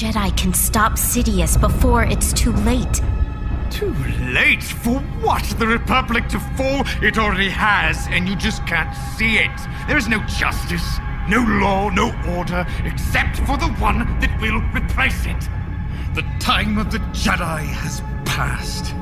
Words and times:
Jedi 0.00 0.34
can 0.34 0.54
stop 0.54 0.92
Sidious 0.92 1.60
before 1.60 2.04
it's 2.04 2.32
too 2.32 2.52
late. 2.64 3.02
Too 3.68 3.92
late? 4.32 4.62
For 4.62 4.98
what? 5.20 5.44
The 5.58 5.66
Republic 5.66 6.26
to 6.28 6.40
fall? 6.40 6.86
It 7.02 7.18
already 7.18 7.50
has, 7.50 8.06
and 8.08 8.26
you 8.26 8.34
just 8.34 8.66
can't 8.66 8.96
see 9.18 9.36
it. 9.36 9.50
There 9.88 9.98
is 9.98 10.08
no 10.08 10.20
justice, 10.20 10.98
no 11.28 11.44
law, 11.60 11.90
no 11.90 12.14
order, 12.34 12.66
except 12.82 13.40
for 13.40 13.58
the 13.58 13.68
one 13.78 13.98
that 14.20 14.40
will 14.40 14.62
replace 14.72 15.26
it. 15.26 15.48
The 16.14 16.24
time 16.40 16.78
of 16.78 16.90
the 16.90 17.00
Jedi 17.12 17.60
has 17.66 18.00
passed. 18.24 18.94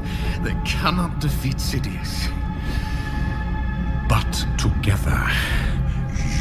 They 0.43 0.57
cannot 0.65 1.21
defeat 1.21 1.59
Sidious. 1.59 2.29
But 4.09 4.33
together, 4.59 5.31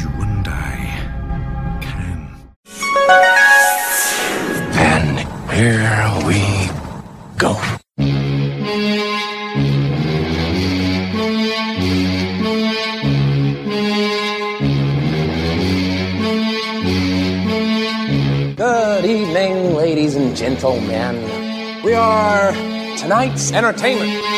you 0.00 0.08
and 0.20 0.48
I 0.48 1.78
can. 1.80 3.37
Here 5.58 6.12
we 6.24 6.70
go. 7.36 7.58
Good 18.54 19.04
evening, 19.04 19.74
ladies 19.74 20.14
and 20.14 20.36
gentlemen. 20.36 21.82
We 21.82 21.92
are 21.94 22.52
tonight's 22.96 23.50
entertainment. 23.50 24.37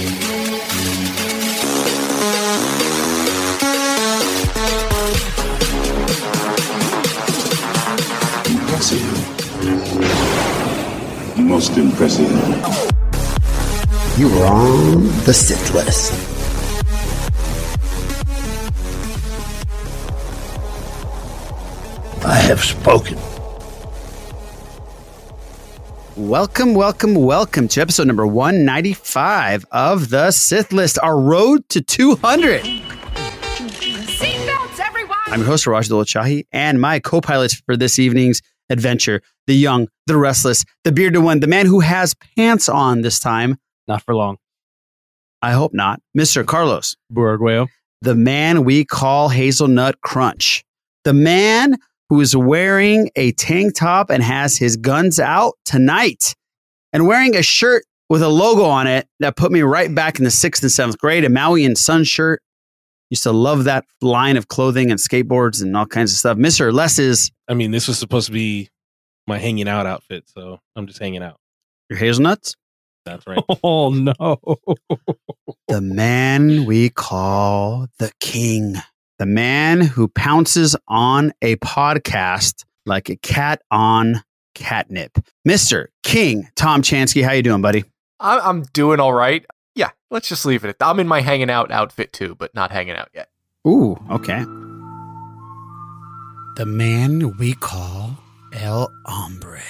Impressive. 8.81 9.37
Most 11.37 11.77
impressive. 11.77 12.31
You 14.17 14.27
were 14.27 14.47
on 14.47 15.03
the 15.23 15.31
Sith 15.31 15.71
list. 15.75 16.13
I 22.25 22.33
have 22.33 22.63
spoken. 22.63 23.19
Welcome, 26.15 26.73
welcome, 26.73 27.13
welcome 27.13 27.67
to 27.67 27.81
episode 27.81 28.07
number 28.07 28.25
195 28.25 29.63
of 29.71 30.09
the 30.09 30.31
Sith 30.31 30.73
List, 30.73 30.97
our 31.03 31.19
road 31.19 31.69
to 31.69 31.81
200. 31.81 32.63
Seatbelts, 32.63 34.79
everyone! 34.79 35.17
I'm 35.27 35.41
your 35.41 35.49
host, 35.49 35.67
Raj 35.67 35.87
Dolachahi, 35.87 36.47
and 36.51 36.81
my 36.81 36.99
co 36.99 37.21
pilot 37.21 37.53
for 37.67 37.77
this 37.77 37.99
evening's 37.99 38.41
adventure, 38.71 39.21
the 39.47 39.55
young, 39.55 39.87
the 40.07 40.17
restless, 40.17 40.65
the 40.83 40.91
bearded 40.91 41.21
one, 41.23 41.39
the 41.39 41.47
man 41.47 41.65
who 41.65 41.81
has 41.81 42.15
pants 42.35 42.67
on 42.69 43.01
this 43.01 43.19
time. 43.19 43.57
Not 43.87 44.01
for 44.03 44.15
long. 44.15 44.37
I 45.41 45.51
hope 45.51 45.73
not. 45.73 45.99
Mr. 46.17 46.45
Carlos, 46.45 46.95
Burgueo. 47.11 47.67
the 48.01 48.15
man 48.15 48.63
we 48.63 48.85
call 48.85 49.29
Hazelnut 49.29 50.01
Crunch, 50.01 50.63
the 51.03 51.13
man 51.13 51.77
who 52.09 52.21
is 52.21 52.35
wearing 52.35 53.09
a 53.15 53.31
tank 53.33 53.75
top 53.75 54.09
and 54.09 54.21
has 54.21 54.57
his 54.57 54.77
guns 54.77 55.19
out 55.19 55.53
tonight 55.65 56.35
and 56.93 57.07
wearing 57.07 57.35
a 57.35 57.41
shirt 57.41 57.85
with 58.09 58.21
a 58.21 58.27
logo 58.27 58.65
on 58.65 58.85
it 58.85 59.07
that 59.21 59.37
put 59.37 59.51
me 59.51 59.61
right 59.61 59.95
back 59.95 60.19
in 60.19 60.25
the 60.25 60.31
sixth 60.31 60.61
and 60.61 60.71
seventh 60.71 60.97
grade, 60.97 61.23
a 61.23 61.29
Maui 61.29 61.63
and 61.63 61.77
Sun 61.77 62.03
shirt. 62.03 62.41
Used 63.11 63.23
to 63.23 63.31
love 63.31 63.65
that 63.65 63.85
line 64.01 64.37
of 64.37 64.47
clothing 64.47 64.89
and 64.89 64.99
skateboards 64.99 65.61
and 65.61 65.77
all 65.77 65.85
kinds 65.85 66.11
of 66.11 66.17
stuff. 66.17 66.37
Mr. 66.37 66.73
Les 66.73 66.97
is 66.97 67.29
I 67.47 67.53
mean, 67.53 67.69
this 67.71 67.87
was 67.87 67.99
supposed 67.99 68.25
to 68.27 68.31
be 68.33 68.69
my 69.27 69.37
hanging 69.37 69.67
out 69.67 69.85
outfit, 69.85 70.23
so 70.27 70.59
I'm 70.75 70.87
just 70.87 70.97
hanging 70.99 71.21
out. 71.21 71.37
your 71.89 71.99
hazelnuts, 71.99 72.55
That's 73.05 73.27
right. 73.27 73.37
Oh 73.63 73.89
no. 73.91 74.39
the 75.67 75.81
man 75.81 76.65
we 76.65 76.89
call 76.89 77.87
the 77.99 78.11
king, 78.19 78.75
the 79.19 79.25
man 79.27 79.81
who 79.81 80.07
pounces 80.07 80.75
on 80.87 81.33
a 81.41 81.57
podcast 81.57 82.63
like 82.85 83.09
a 83.09 83.15
cat 83.17 83.61
on 83.69 84.23
catnip. 84.55 85.17
Mr. 85.47 85.87
King 86.03 86.47
Tom 86.55 86.81
Chansky, 86.81 87.23
how 87.23 87.31
you 87.33 87.43
doing, 87.43 87.61
buddy? 87.61 87.83
I'm, 88.19 88.39
I'm 88.41 88.61
doing 88.73 88.99
all 88.99 89.13
right. 89.13 89.45
Yeah, 89.75 89.89
let's 90.09 90.27
just 90.27 90.45
leave 90.45 90.65
it 90.65 90.69
at 90.69 90.79
that. 90.79 90.87
I'm 90.87 90.99
in 90.99 91.07
my 91.07 91.21
hanging 91.21 91.49
out 91.49 91.71
outfit 91.71 92.11
too, 92.13 92.35
but 92.35 92.53
not 92.53 92.71
hanging 92.71 92.95
out 92.95 93.09
yet. 93.13 93.29
Ooh, 93.67 93.97
okay. 94.09 94.43
The 96.57 96.65
man 96.65 97.37
we 97.37 97.53
call 97.53 98.17
El 98.53 98.91
Hombre. 99.05 99.61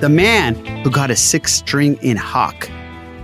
The 0.00 0.08
man 0.08 0.54
who 0.82 0.90
got 0.90 1.10
a 1.10 1.16
six 1.16 1.52
string 1.52 1.96
in 2.02 2.16
Hawk. 2.16 2.68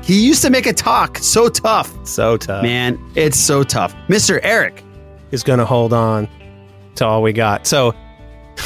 He 0.05 0.25
used 0.27 0.43
to 0.43 0.51
make 0.51 0.67
it 0.67 0.77
talk 0.77 1.19
so 1.19 1.49
tough. 1.49 1.93
So 2.07 2.37
tough. 2.37 2.63
Man, 2.63 2.99
it's 3.15 3.39
so 3.39 3.63
tough. 3.63 3.95
Mr. 4.09 4.41
Eric. 4.43 4.83
is 5.31 5.43
going 5.43 5.59
to 5.59 5.65
hold 5.67 5.93
on 5.93 6.29
to 6.97 7.07
all 7.07 7.23
we 7.23 7.33
got. 7.33 7.67
So, 7.67 7.95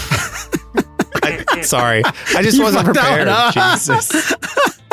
I, 1.22 1.62
sorry, 1.62 2.02
I 2.04 2.42
just 2.42 2.58
You 2.58 2.62
wasn't 2.64 2.84
prepared. 2.84 3.28
Jesus. 3.54 4.34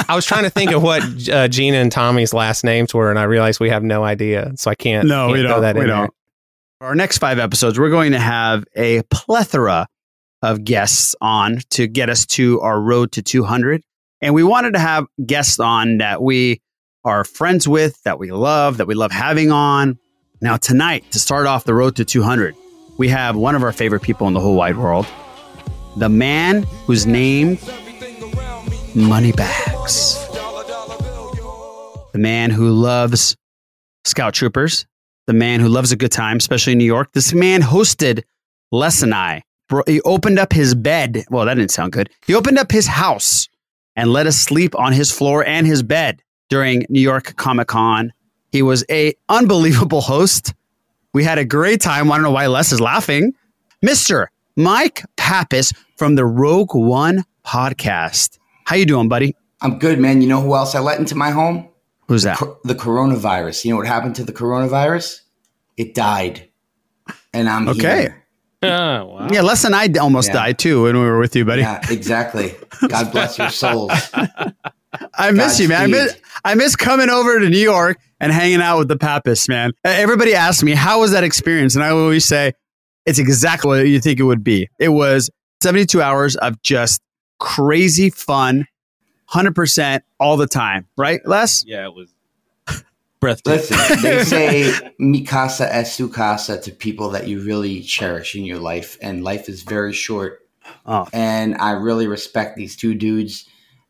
I 0.09 0.15
was 0.15 0.25
trying 0.25 0.43
to 0.43 0.49
think 0.49 0.71
of 0.71 0.81
what 0.81 1.03
uh, 1.29 1.47
Gina 1.47 1.77
and 1.77 1.91
Tommy's 1.91 2.33
last 2.33 2.63
names 2.63 2.95
were, 2.95 3.11
and 3.11 3.19
I 3.19 3.23
realized 3.23 3.59
we 3.59 3.69
have 3.69 3.83
no 3.83 4.03
idea, 4.03 4.51
so 4.55 4.71
I 4.71 4.75
can't. 4.75 5.07
No, 5.07 5.27
can't 5.27 5.37
we 5.37 5.43
don't. 5.43 5.61
That 5.61 5.75
we 5.75 5.85
don't. 5.85 6.11
For 6.79 6.87
our 6.87 6.95
next 6.95 7.19
five 7.19 7.37
episodes, 7.37 7.77
we're 7.77 7.91
going 7.91 8.13
to 8.13 8.19
have 8.19 8.65
a 8.75 9.03
plethora 9.11 9.87
of 10.41 10.63
guests 10.63 11.13
on 11.21 11.59
to 11.71 11.85
get 11.85 12.09
us 12.09 12.25
to 12.25 12.59
our 12.61 12.81
road 12.81 13.11
to 13.11 13.21
200. 13.21 13.83
And 14.21 14.33
we 14.33 14.43
wanted 14.43 14.73
to 14.73 14.79
have 14.79 15.05
guests 15.25 15.59
on 15.59 15.99
that 15.99 16.23
we 16.23 16.61
are 17.05 17.23
friends 17.23 17.67
with, 17.67 18.01
that 18.03 18.17
we 18.17 18.31
love, 18.31 18.77
that 18.77 18.87
we 18.87 18.95
love 18.95 19.11
having 19.11 19.51
on. 19.51 19.99
Now, 20.41 20.57
tonight, 20.57 21.03
to 21.11 21.19
start 21.19 21.45
off 21.45 21.65
the 21.65 21.73
road 21.75 21.97
to 21.97 22.05
200, 22.05 22.55
we 22.97 23.09
have 23.09 23.35
one 23.35 23.55
of 23.55 23.63
our 23.63 23.73
favorite 23.73 24.01
people 24.01 24.27
in 24.27 24.33
the 24.33 24.39
whole 24.39 24.55
wide 24.55 24.77
world, 24.77 25.05
the 25.97 26.09
man 26.09 26.63
whose 26.87 27.05
named 27.05 27.59
Moneybags, 28.95 30.27
the 32.11 32.19
man 32.19 32.49
who 32.49 32.71
loves 32.71 33.37
Scout 34.03 34.33
Troopers, 34.33 34.85
the 35.27 35.33
man 35.33 35.59
who 35.59 35.67
loves 35.67 35.91
a 35.91 35.95
good 35.95 36.11
time, 36.11 36.37
especially 36.37 36.73
in 36.73 36.79
New 36.79 36.85
York. 36.85 37.13
This 37.13 37.33
man 37.33 37.61
hosted 37.61 38.23
Les 38.71 39.03
and 39.03 39.13
I. 39.13 39.43
He 39.85 40.01
opened 40.01 40.39
up 40.39 40.51
his 40.51 40.73
bed. 40.73 41.23
Well, 41.29 41.45
that 41.45 41.53
didn't 41.53 41.71
sound 41.71 41.91
good. 41.91 42.09
He 42.25 42.33
opened 42.33 42.57
up 42.57 42.71
his 42.71 42.87
house 42.87 43.47
and 43.95 44.11
let 44.11 44.25
us 44.25 44.37
sleep 44.37 44.75
on 44.75 44.91
his 44.93 45.11
floor 45.11 45.45
and 45.45 45.67
his 45.67 45.83
bed 45.83 46.23
during 46.49 46.85
New 46.89 47.01
York 47.01 47.35
Comic 47.35 47.67
Con. 47.67 48.11
He 48.51 48.63
was 48.63 48.83
a 48.89 49.13
unbelievable 49.29 50.01
host. 50.01 50.55
We 51.13 51.23
had 51.23 51.37
a 51.37 51.45
great 51.45 51.81
time. 51.81 52.11
I 52.11 52.15
don't 52.15 52.23
know 52.23 52.31
why 52.31 52.47
Les 52.47 52.71
is 52.71 52.81
laughing. 52.81 53.33
Mr. 53.85 54.27
Mike 54.55 55.03
Pappas 55.15 55.73
from 55.95 56.15
the 56.15 56.25
Rogue 56.25 56.73
Won 56.73 57.23
podcast. 57.45 58.38
How 58.69 58.75
you 58.75 58.85
doing, 58.85 59.09
buddy? 59.09 59.35
I'm 59.63 59.79
good, 59.79 59.97
man. 59.99 60.21
You 60.21 60.27
know 60.27 60.41
who 60.41 60.53
else 60.53 60.75
I 60.75 60.79
let 60.79 60.99
into 60.99 61.15
my 61.15 61.31
home? 61.31 61.69
Who's 62.07 62.21
that? 62.21 62.37
The 62.65 62.75
coronavirus. 62.75 63.65
You 63.65 63.71
know 63.71 63.77
what 63.77 63.87
happened 63.87 64.13
to 64.17 64.23
the 64.23 64.31
coronavirus? 64.31 65.21
It 65.75 65.95
died. 65.95 66.49
And 67.33 67.49
I'm 67.49 67.67
Okay. 67.69 68.01
here. 68.01 68.15
Oh, 68.61 69.05
wow. 69.05 69.27
Yeah, 69.31 69.41
Les 69.41 69.63
and 69.63 69.73
I 69.73 69.87
almost 69.99 70.27
Yeah. 70.27 70.33
died 70.33 70.59
too 70.59 70.83
when 70.83 70.93
we 70.97 71.01
were 71.01 71.17
with 71.17 71.35
you, 71.35 71.45
buddy. 71.45 71.61
Yeah, 71.63 71.79
exactly. 71.89 72.53
God 72.87 73.11
bless 73.11 73.39
your 73.39 73.49
souls. 73.49 73.91
I 75.17 75.31
miss 75.31 75.59
you, 75.59 75.67
man. 75.69 75.81
I 75.81 75.87
miss, 75.87 76.15
I 76.45 76.53
miss 76.53 76.75
coming 76.75 77.09
over 77.09 77.39
to 77.39 77.49
New 77.49 77.57
York 77.57 77.97
and 78.19 78.31
hanging 78.31 78.61
out 78.61 78.77
with 78.77 78.87
the 78.87 78.97
Pappas, 78.97 79.47
man. 79.49 79.71
Everybody 79.83 80.35
asks 80.35 80.61
me, 80.61 80.73
how 80.73 80.99
was 80.99 81.09
that 81.11 81.23
experience? 81.23 81.73
And 81.73 81.83
I 81.83 81.89
always 81.89 82.25
say, 82.25 82.51
it's 83.07 83.17
exactly 83.17 83.69
what 83.79 83.87
you 83.87 83.99
think 83.99 84.19
it 84.19 84.23
would 84.23 84.43
be. 84.43 84.67
It 84.77 84.89
was 84.89 85.31
72 85.63 85.99
hours 86.03 86.35
of 86.35 86.61
just 86.61 87.01
crazy 87.39 88.09
fun, 88.09 88.67
100% 89.31 90.01
all 90.19 90.37
the 90.37 90.47
time, 90.47 90.87
right, 90.97 91.21
Les? 91.25 91.63
Yeah, 91.65 91.85
it 91.85 91.93
was 91.93 92.13
breathtaking. 93.19 93.69
Listen, 93.69 94.01
they 94.01 94.23
say 94.23 94.93
mikasa 94.99 95.67
es 95.69 95.93
su 95.93 96.09
casa 96.09 96.59
to 96.61 96.71
people 96.71 97.09
that 97.11 97.27
you 97.27 97.41
really 97.41 97.81
cherish 97.81 98.35
in 98.35 98.45
your 98.45 98.59
life, 98.59 98.97
and 99.01 99.23
life 99.23 99.49
is 99.49 99.63
very 99.63 99.93
short. 99.93 100.47
Oh. 100.85 101.07
And 101.13 101.55
I 101.57 101.71
really 101.71 102.07
respect 102.07 102.55
these 102.55 102.75
two 102.75 102.93
dudes, 102.93 103.47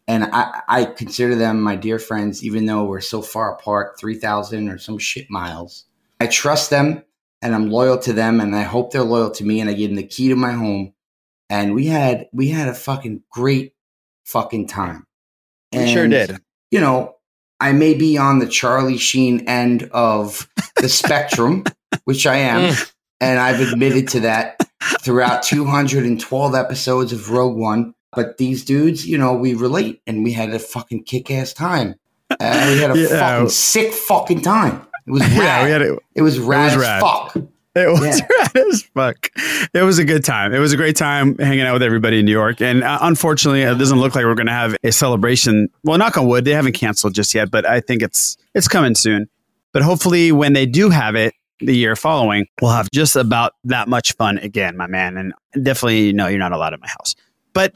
and 0.08 0.26
I, 0.26 0.62
I 0.68 0.86
consider 0.86 1.36
them 1.36 1.62
my 1.62 1.76
dear 1.76 2.00
friends, 2.00 2.44
even 2.44 2.66
though 2.66 2.86
we're 2.86 3.02
so 3.02 3.22
far 3.22 3.54
apart, 3.54 4.00
three 4.00 4.16
thousand 4.16 4.70
or 4.70 4.78
some 4.78 4.98
shit 4.98 5.30
miles. 5.30 5.86
I 6.20 6.28
trust 6.28 6.70
them, 6.70 7.04
and 7.42 7.56
I'm 7.56 7.70
loyal 7.70 7.98
to 8.00 8.14
them, 8.14 8.40
and 8.40 8.56
I 8.56 8.64
hope 8.64 8.92
they're 8.92 9.04
loyal 9.04 9.32
to 9.32 9.44
me. 9.44 9.62
And 9.62 9.70
I 9.70 9.74
give 9.74 9.90
them 9.90 9.98
the 9.98 10.04
key 10.04 10.30
to 10.30 10.36
my 10.36 10.52
home, 10.52 10.94
and 11.50 11.74
we 11.74 11.86
had 11.88 12.28
we 12.34 12.50
had 12.50 12.68
a 12.68 12.74
fucking 12.74 13.24
great 13.32 13.74
fucking 14.26 14.68
time. 14.68 15.06
We 15.74 15.88
sure 15.92 16.08
did. 16.08 16.38
You 16.72 16.80
know, 16.82 17.16
I 17.60 17.72
may 17.74 17.94
be 17.94 18.18
on 18.18 18.40
the 18.40 18.48
Charlie 18.48 18.98
Sheen 18.98 19.48
end 19.48 19.90
of 19.92 20.48
the 20.78 20.90
spectrum, 21.02 21.64
which 22.06 22.26
I 22.28 22.38
am, 22.38 22.76
and 23.20 23.40
I've 23.40 23.60
admitted 23.60 24.08
to 24.10 24.20
that 24.22 24.60
throughout 25.02 25.44
212 25.44 26.56
episodes 26.56 27.12
of 27.14 27.30
Rogue 27.30 27.58
Won. 27.58 27.94
But 28.14 28.38
these 28.38 28.66
dudes, 28.66 29.06
you 29.08 29.18
know, 29.20 29.34
we 29.34 29.54
relate, 29.54 30.02
and 30.08 30.24
we 30.24 30.32
had 30.32 30.50
a 30.52 30.58
fucking 30.60 31.04
kick-ass 31.04 31.54
time. 31.54 31.94
Uh, 32.32 32.66
we 32.74 32.80
had 32.80 32.92
a 32.92 32.98
Yeah. 32.98 33.08
fucking 33.08 33.50
sick 33.50 33.94
fucking 33.94 34.42
time. 34.42 34.88
It 35.06 35.12
was 35.12 35.22
rad. 35.22 35.32
Yeah, 35.38 35.64
we 35.66 35.72
had 35.72 35.82
it. 35.84 36.00
It 36.16 36.22
was 36.24 36.40
rad, 36.40 36.64
was 36.66 36.74
as 36.74 36.80
rad. 36.82 37.02
fuck. 37.02 37.38
It 37.76 37.88
was 37.88 38.20
Yeah. 38.20 38.28
rad 38.56 38.68
as 38.72 38.82
fuck. 38.84 39.30
It 39.74 39.84
was 39.84 40.00
a 40.00 40.06
good 40.06 40.24
time. 40.26 40.54
It 40.54 40.60
was 40.60 40.74
a 40.74 40.78
great 40.78 40.96
time 40.96 41.38
hanging 41.38 41.62
out 41.62 41.74
with 41.74 41.84
everybody 41.84 42.20
in 42.20 42.26
New 42.26 42.32
York. 42.32 42.62
And 42.62 42.84
uh, 42.84 42.98
unfortunately, 43.02 43.62
it 43.62 43.78
doesn't 43.78 44.00
look 44.00 44.16
like 44.16 44.26
we're 44.26 44.36
going 44.36 44.48
to 44.48 44.52
have 44.54 44.76
a 44.84 44.92
celebration. 44.92 45.70
Well, 45.84 45.98
knock 45.98 46.18
on 46.18 46.28
wood, 46.28 46.46
they 46.46 46.52
haven't 46.54 46.74
canceled 46.74 47.14
just 47.14 47.34
yet, 47.36 47.52
but 47.52 47.66
I 47.66 47.80
think 47.80 48.02
it's 48.02 48.38
it's 48.56 48.68
coming 48.68 48.96
soon. 48.96 49.30
But 49.72 49.84
hopefully, 49.84 50.32
when 50.32 50.54
they 50.54 50.66
do 50.66 50.90
have 50.90 51.16
it 51.16 51.34
the 51.60 51.76
year 51.76 51.96
following, 51.96 52.48
we'll 52.62 52.72
have 52.72 52.90
just 52.92 53.16
about 53.16 53.54
that 53.66 53.88
much 53.88 54.14
fun 54.14 54.40
again, 54.40 54.76
my 54.76 54.88
man. 54.88 55.16
And 55.18 55.34
definitely, 55.64 56.12
no, 56.12 56.28
you're 56.28 56.40
not 56.40 56.54
allowed 56.54 56.74
at 56.74 56.80
my 56.82 56.88
house. 56.88 57.16
But 57.54 57.74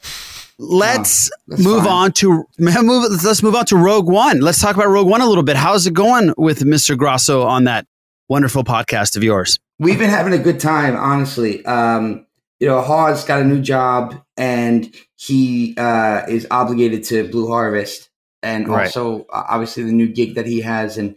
let's 0.58 1.30
move 1.48 1.84
fine. 1.84 1.92
on 1.92 2.12
to 2.14 2.46
move. 2.58 3.24
Let's 3.24 3.44
move 3.44 3.56
on 3.56 3.66
to 3.68 3.78
Rogue 3.78 4.08
Won. 4.08 4.40
Let's 4.42 4.60
talk 4.60 4.76
about 4.76 4.88
Rogue 4.88 5.08
Won 5.08 5.22
a 5.22 5.28
little 5.28 5.44
bit. 5.44 5.56
How's 5.56 5.86
it 5.86 5.94
going 5.94 6.34
with 6.38 6.62
Mr. 6.62 6.98
Grosso 6.98 7.44
on 7.44 7.66
that 7.66 7.86
wonderful 8.28 8.64
podcast 8.64 9.16
of 9.18 9.24
yours? 9.24 9.60
We've 9.80 10.00
been 10.00 10.10
having 10.10 10.34
a 10.34 10.38
good 10.38 10.60
time, 10.60 10.96
honestly. 10.96 11.66
Um, 11.66 12.26
you 12.60 12.68
know, 12.68 12.82
Hawes 12.82 13.26
got 13.26 13.42
a 13.42 13.46
new 13.46 13.62
job 13.62 14.16
and 14.38 14.94
he 15.16 15.76
uh, 15.78 16.24
is 16.28 16.48
obligated 16.52 17.04
to 17.06 17.28
Blue 17.30 17.48
Harvest 17.48 18.10
and 18.42 18.68
Right. 18.68 18.86
also 18.86 19.26
uh, 19.34 19.44
obviously 19.50 19.84
the 19.84 19.92
new 19.92 20.08
gig 20.08 20.36
that 20.36 20.46
he 20.46 20.62
has. 20.62 20.98
And 20.98 21.16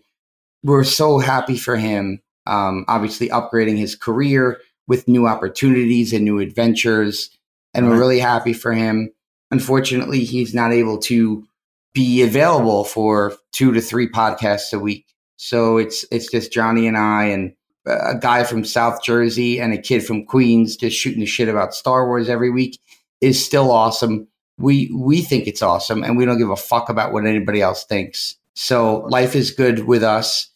we're 0.62 0.84
so 0.84 1.18
happy 1.18 1.56
for 1.56 1.76
him. 1.76 2.20
Um, 2.46 2.84
obviously, 2.88 3.28
upgrading 3.28 3.78
his 3.78 3.94
career 3.96 4.58
with 4.88 5.08
new 5.08 5.26
opportunities 5.26 6.12
and 6.12 6.24
new 6.24 6.38
adventures. 6.38 7.30
And 7.74 7.88
we're 7.88 7.98
really 7.98 8.20
happy 8.20 8.52
for 8.52 8.72
him. 8.72 9.10
Unfortunately, 9.50 10.24
he's 10.24 10.54
not 10.54 10.72
able 10.72 10.98
to 10.98 11.44
be 11.92 12.22
available 12.22 12.84
for 12.84 13.34
two 13.52 13.72
to 13.72 13.80
three 13.80 14.08
podcasts 14.08 14.72
a 14.72 14.78
week. 14.78 15.06
So 15.36 15.76
it's 15.76 16.04
it's 16.10 16.30
just 16.30 16.52
Johnny 16.52 16.86
and 16.86 16.96
I 16.96 17.24
and 17.24 17.52
a 17.86 18.16
guy 18.18 18.44
from 18.44 18.64
South 18.64 19.02
Jersey 19.02 19.60
and 19.60 19.72
a 19.72 19.78
kid 19.78 20.04
from 20.04 20.24
Queens 20.26 20.76
just 20.76 20.96
shooting 20.96 21.20
the 21.20 21.26
shit 21.26 21.48
about 21.48 21.74
Star 21.74 22.06
Wars 22.06 22.28
every 22.28 22.50
week 22.50 22.80
is 23.20 23.44
still 23.44 23.70
awesome. 23.70 24.26
We 24.58 24.90
we 24.94 25.22
think 25.22 25.46
it's 25.46 25.62
awesome 25.62 26.02
and 26.02 26.16
we 26.16 26.24
don't 26.24 26.38
give 26.38 26.50
a 26.50 26.56
fuck 26.56 26.88
about 26.88 27.12
what 27.12 27.26
anybody 27.26 27.60
else 27.62 27.84
thinks. 27.84 28.36
So 28.54 29.06
life 29.10 29.36
is 29.36 29.50
good 29.50 29.86
with 29.86 30.02
us. 30.02 30.48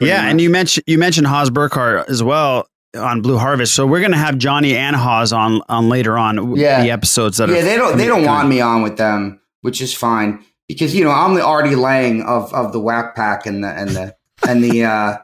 Yeah, 0.00 0.26
and 0.28 0.40
you 0.40 0.50
mentioned 0.50 0.84
you 0.86 0.98
mentioned 0.98 1.26
Haas 1.28 1.50
Burkhardt 1.50 2.08
as 2.10 2.22
well 2.22 2.68
on 2.96 3.22
Blue 3.22 3.38
Harvest. 3.38 3.74
So 3.74 3.86
we're 3.86 4.00
gonna 4.00 4.16
have 4.16 4.38
Johnny 4.38 4.76
and 4.76 4.94
Haas 4.96 5.32
on 5.32 5.62
on 5.68 5.88
later 5.88 6.18
on 6.18 6.56
Yeah. 6.56 6.82
the 6.82 6.90
episodes 6.90 7.36
that 7.38 7.48
are 7.48 7.54
yeah, 7.54 7.62
they 7.62 7.76
don't 7.76 7.96
they 7.96 8.06
don't 8.06 8.24
want 8.24 8.48
me 8.48 8.60
on 8.60 8.82
with 8.82 8.96
them, 8.96 9.40
which 9.62 9.80
is 9.80 9.94
fine 9.94 10.44
because 10.68 10.94
you 10.94 11.04
know 11.04 11.10
I'm 11.12 11.34
the 11.34 11.44
Artie 11.44 11.76
Lange 11.76 12.22
of 12.22 12.52
of 12.52 12.72
the 12.72 12.80
Wack 12.80 13.14
Pack 13.14 13.46
and 13.46 13.62
the 13.62 13.68
and 13.68 13.90
the 13.90 14.16
and 14.48 14.62
the 14.62 14.84
uh 14.84 15.16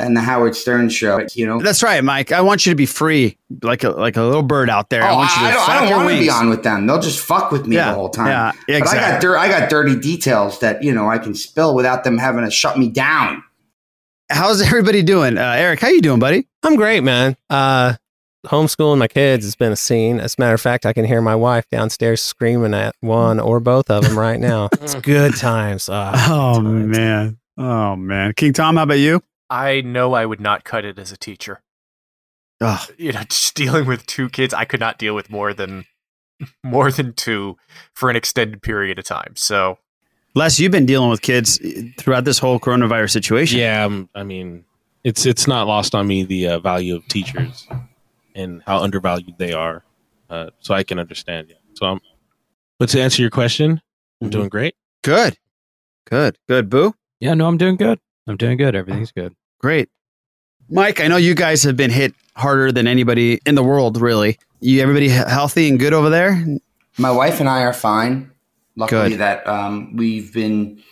and 0.00 0.16
the 0.16 0.20
Howard 0.20 0.54
Stern 0.56 0.88
show. 0.88 1.26
You 1.34 1.46
know, 1.46 1.60
That's 1.60 1.82
right, 1.82 2.02
Mike. 2.02 2.32
I 2.32 2.40
want 2.40 2.66
you 2.66 2.72
to 2.72 2.76
be 2.76 2.86
free, 2.86 3.36
like 3.62 3.84
a 3.84 3.90
like 3.90 4.16
a 4.16 4.22
little 4.22 4.42
bird 4.42 4.70
out 4.70 4.90
there. 4.90 5.02
I 5.02 5.12
Oh, 5.12 5.16
want 5.16 5.30
you 5.30 5.36
to 5.36 5.42
I, 5.42 5.52
don't, 5.52 5.68
I 5.68 5.78
don't 5.80 5.88
your 5.88 5.96
want 5.98 6.10
to 6.10 6.18
be 6.20 6.30
on 6.30 6.48
with 6.50 6.62
them. 6.62 6.86
They'll 6.86 7.00
just 7.00 7.20
fuck 7.20 7.50
with 7.52 7.66
me 7.66 7.76
Yeah, 7.76 7.90
the 7.90 7.94
whole 7.96 8.08
time. 8.10 8.26
yeah, 8.28 8.52
But 8.52 8.74
I 8.74 8.78
got 8.78 8.82
exactly. 8.82 9.20
dir- 9.28 9.36
I 9.38 9.48
got 9.48 9.70
dirty 9.70 9.96
details 9.98 10.60
that 10.60 10.82
you 10.82 10.92
know 10.92 11.08
I 11.08 11.18
can 11.18 11.34
spill 11.34 11.74
without 11.74 12.04
them 12.04 12.18
having 12.18 12.44
to 12.44 12.50
shut 12.50 12.78
me 12.78 12.88
down. 12.88 13.42
How's 14.30 14.60
everybody 14.60 15.02
doing, 15.02 15.38
uh, 15.38 15.52
Eric? 15.56 15.80
How 15.80 15.88
you 15.88 16.02
doing, 16.02 16.18
buddy? 16.18 16.46
I'm 16.62 16.76
great, 16.76 17.02
man. 17.02 17.34
Uh, 17.48 17.94
homeschooling 18.46 18.98
my 18.98 19.08
kids 19.08 19.44
has 19.46 19.54
been 19.56 19.72
a 19.72 19.76
scene. 19.76 20.20
As 20.20 20.34
a 20.38 20.40
matter 20.42 20.54
of 20.54 20.60
fact, 20.60 20.84
I 20.84 20.92
can 20.92 21.04
hear 21.06 21.20
my 21.22 21.34
wife 21.34 21.64
downstairs 21.70 22.20
screaming 22.22 22.74
at 22.74 22.94
one 23.00 23.40
or 23.40 23.58
both 23.58 23.90
of 23.90 24.04
them 24.04 24.18
right 24.18 24.38
now. 24.38 24.68
it's 24.80 24.94
good 24.96 25.34
times. 25.36 25.88
Uh, 25.88 26.12
Oh 26.28 26.60
man, 26.60 27.38
oh 27.58 27.96
man, 27.96 28.32
King 28.34 28.52
Tom, 28.52 28.76
how 28.76 28.84
about 28.84 28.94
you? 28.94 29.22
I 29.50 29.80
know 29.80 30.14
I 30.14 30.24
would 30.26 30.40
not 30.40 30.64
cut 30.64 30.84
it 30.84 30.98
as 30.98 31.12
a 31.12 31.16
teacher. 31.16 31.60
Oh, 32.60 32.84
You 32.96 33.12
know, 33.12 33.22
just 33.28 33.54
dealing 33.54 33.86
with 33.86 34.06
two 34.06 34.28
kids, 34.28 34.54
I 34.54 34.64
could 34.64 34.80
not 34.80 34.98
deal 34.98 35.14
with 35.14 35.30
more 35.30 35.52
than 35.52 35.84
more 36.62 36.90
than 36.90 37.12
two 37.12 37.56
for 37.94 38.10
an 38.10 38.16
extended 38.16 38.62
period 38.62 38.98
of 38.98 39.04
time. 39.04 39.34
So 39.36 39.78
Les, 40.34 40.60
you've 40.60 40.72
been 40.72 40.86
dealing 40.86 41.10
with 41.10 41.22
kids 41.22 41.58
throughout 41.98 42.24
this 42.24 42.38
whole 42.38 42.60
coronavirus 42.60 43.10
situation. 43.10 43.58
Yeah, 43.58 43.84
um, 43.84 44.08
I 44.14 44.22
mean, 44.22 44.64
it's 45.04 45.26
it's 45.26 45.46
not 45.46 45.66
lost 45.66 45.94
on 45.94 46.06
me 46.06 46.22
the 46.24 46.48
uh, 46.48 46.58
value 46.60 46.94
of 46.96 47.06
teachers 47.08 47.66
and 48.34 48.62
how 48.66 48.78
undervalued 48.78 49.36
they 49.38 49.52
are. 49.52 49.82
Uh, 50.30 50.50
so 50.60 50.74
I 50.74 50.82
can 50.84 50.98
understand. 50.98 51.48
Yeah. 51.48 51.56
So 51.74 51.86
I'm. 51.86 52.00
But 52.78 52.90
to 52.90 53.00
answer 53.00 53.22
your 53.22 53.30
question, 53.30 53.80
I'm 54.20 54.30
doing 54.30 54.48
great. 54.48 54.76
Good, 55.02 55.36
good, 56.08 56.38
good. 56.46 56.68
Boo. 56.70 56.94
Yeah, 57.20 57.34
no, 57.34 57.46
I'm 57.48 57.58
doing 57.58 57.76
good. 57.76 57.98
I'm 58.26 58.36
doing 58.36 58.56
good. 58.56 58.74
Everything's 58.74 59.12
good. 59.12 59.34
Great. 59.58 59.88
Mike, 60.68 61.00
I 61.00 61.08
know 61.08 61.16
you 61.16 61.34
guys 61.34 61.62
have 61.62 61.76
been 61.76 61.90
hit 61.90 62.14
harder 62.36 62.70
than 62.70 62.86
anybody 62.86 63.40
in 63.46 63.54
the 63.54 63.62
world, 63.62 64.00
really. 64.00 64.38
You 64.60 64.82
everybody 64.82 65.08
healthy 65.08 65.68
and 65.68 65.78
good 65.78 65.92
over 65.92 66.10
there? 66.10 66.44
My 66.98 67.10
wife 67.10 67.40
and 67.40 67.48
I 67.48 67.62
are 67.62 67.72
fine. 67.72 68.32
Luckily, 68.76 69.10
Good. 69.10 69.20
that 69.20 69.46
um, 69.48 69.96
we've 69.96 70.32
been, 70.32 70.82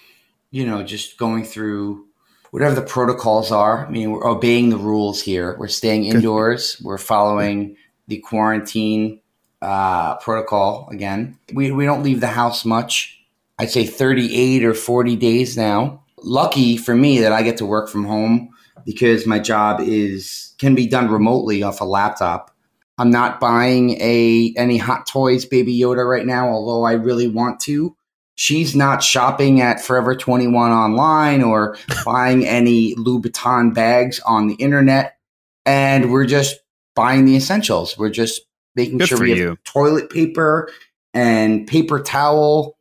you 0.50 0.66
know, 0.66 0.82
just 0.82 1.18
going 1.18 1.44
through 1.44 2.06
whatever 2.50 2.74
the 2.74 2.82
protocols 2.82 3.52
are. 3.52 3.86
I 3.86 3.90
mean, 3.90 4.10
we're 4.10 4.26
obeying 4.26 4.70
the 4.70 4.76
rules 4.76 5.22
here. 5.22 5.56
We're 5.58 5.68
staying 5.68 6.04
indoors. 6.04 6.80
We're 6.82 6.98
following 6.98 7.76
the 8.08 8.18
quarantine 8.18 9.20
uh, 9.62 10.16
protocol 10.16 10.88
again. 10.90 11.38
We 11.52 11.70
we 11.70 11.84
don't 11.84 12.02
leave 12.02 12.20
the 12.20 12.28
house 12.28 12.64
much. 12.64 13.20
I'd 13.58 13.70
say 13.70 13.86
38 13.86 14.64
or 14.64 14.74
40 14.74 15.16
days 15.16 15.56
now. 15.56 16.02
Lucky 16.26 16.76
for 16.76 16.94
me 16.94 17.20
that 17.20 17.32
I 17.32 17.42
get 17.42 17.56
to 17.58 17.66
work 17.66 17.88
from 17.88 18.04
home 18.04 18.50
because 18.84 19.26
my 19.26 19.38
job 19.38 19.80
is 19.80 20.54
can 20.58 20.74
be 20.74 20.86
done 20.86 21.08
remotely 21.08 21.62
off 21.62 21.80
a 21.80 21.84
laptop. 21.84 22.50
I'm 22.98 23.10
not 23.10 23.40
buying 23.40 24.00
a 24.00 24.54
any 24.56 24.78
hot 24.78 25.06
toys 25.06 25.44
baby 25.44 25.78
Yoda 25.78 26.08
right 26.08 26.26
now, 26.26 26.48
although 26.48 26.84
I 26.84 26.92
really 26.92 27.28
want 27.28 27.60
to. 27.60 27.96
She's 28.34 28.74
not 28.76 29.02
shopping 29.02 29.60
at 29.60 29.80
Forever 29.80 30.14
21 30.14 30.70
online 30.70 31.42
or 31.42 31.78
buying 32.04 32.46
any 32.46 32.94
Louboutin 32.96 33.72
bags 33.72 34.20
on 34.20 34.46
the 34.46 34.54
internet. 34.54 35.16
And 35.64 36.12
we're 36.12 36.26
just 36.26 36.56
buying 36.94 37.24
the 37.24 37.36
essentials. 37.36 37.96
We're 37.96 38.10
just 38.10 38.42
making 38.74 38.98
Good 38.98 39.08
sure 39.08 39.20
we 39.20 39.30
have 39.30 39.38
you. 39.38 39.58
toilet 39.64 40.10
paper 40.10 40.70
and 41.14 41.66
paper 41.66 42.00
towel 42.00 42.75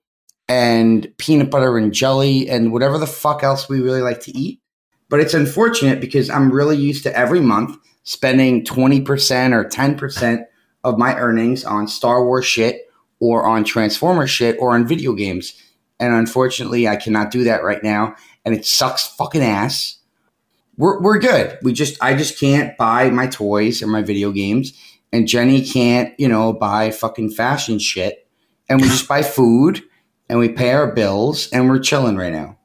and 0.47 1.11
peanut 1.17 1.49
butter 1.49 1.77
and 1.77 1.93
jelly 1.93 2.49
and 2.49 2.71
whatever 2.71 2.97
the 2.97 3.07
fuck 3.07 3.43
else 3.43 3.67
we 3.67 3.81
really 3.81 4.01
like 4.01 4.21
to 4.21 4.37
eat. 4.37 4.61
But 5.09 5.19
it's 5.19 5.33
unfortunate 5.33 5.99
because 5.99 6.29
I'm 6.29 6.51
really 6.51 6.77
used 6.77 7.03
to 7.03 7.17
every 7.17 7.39
month 7.39 7.77
spending 8.03 8.63
20% 8.63 9.53
or 9.53 9.65
10% 9.65 10.45
of 10.83 10.97
my 10.97 11.15
earnings 11.17 11.65
on 11.65 11.87
Star 11.87 12.23
Wars 12.23 12.45
shit 12.45 12.87
or 13.19 13.45
on 13.45 13.63
Transformer 13.63 14.27
shit 14.27 14.57
or 14.59 14.71
on 14.71 14.87
video 14.87 15.13
games. 15.13 15.59
And 15.99 16.13
unfortunately, 16.13 16.87
I 16.87 16.95
cannot 16.95 17.31
do 17.31 17.43
that 17.45 17.63
right 17.63 17.83
now. 17.83 18.15
And 18.43 18.53
it 18.53 18.65
sucks 18.65 19.07
fucking 19.07 19.41
ass. 19.41 19.97
We're, 20.77 21.01
we're 21.01 21.19
good. 21.19 21.57
We 21.63 21.73
just, 21.73 22.01
I 22.03 22.15
just 22.15 22.39
can't 22.39 22.77
buy 22.77 23.09
my 23.09 23.27
toys 23.27 23.81
or 23.81 23.87
my 23.87 24.01
video 24.01 24.31
games. 24.31 24.73
And 25.11 25.27
Jenny 25.27 25.63
can't, 25.63 26.13
you 26.19 26.27
know, 26.27 26.53
buy 26.53 26.91
fucking 26.91 27.31
fashion 27.31 27.79
shit. 27.79 28.27
And 28.67 28.81
we 28.81 28.87
just 28.87 29.07
buy 29.07 29.23
food 29.23 29.83
and 30.29 30.39
we 30.39 30.49
pay 30.49 30.71
our 30.71 30.91
bills 30.91 31.49
and 31.51 31.69
we're 31.69 31.79
chilling 31.79 32.17
right 32.17 32.33
now. 32.33 32.57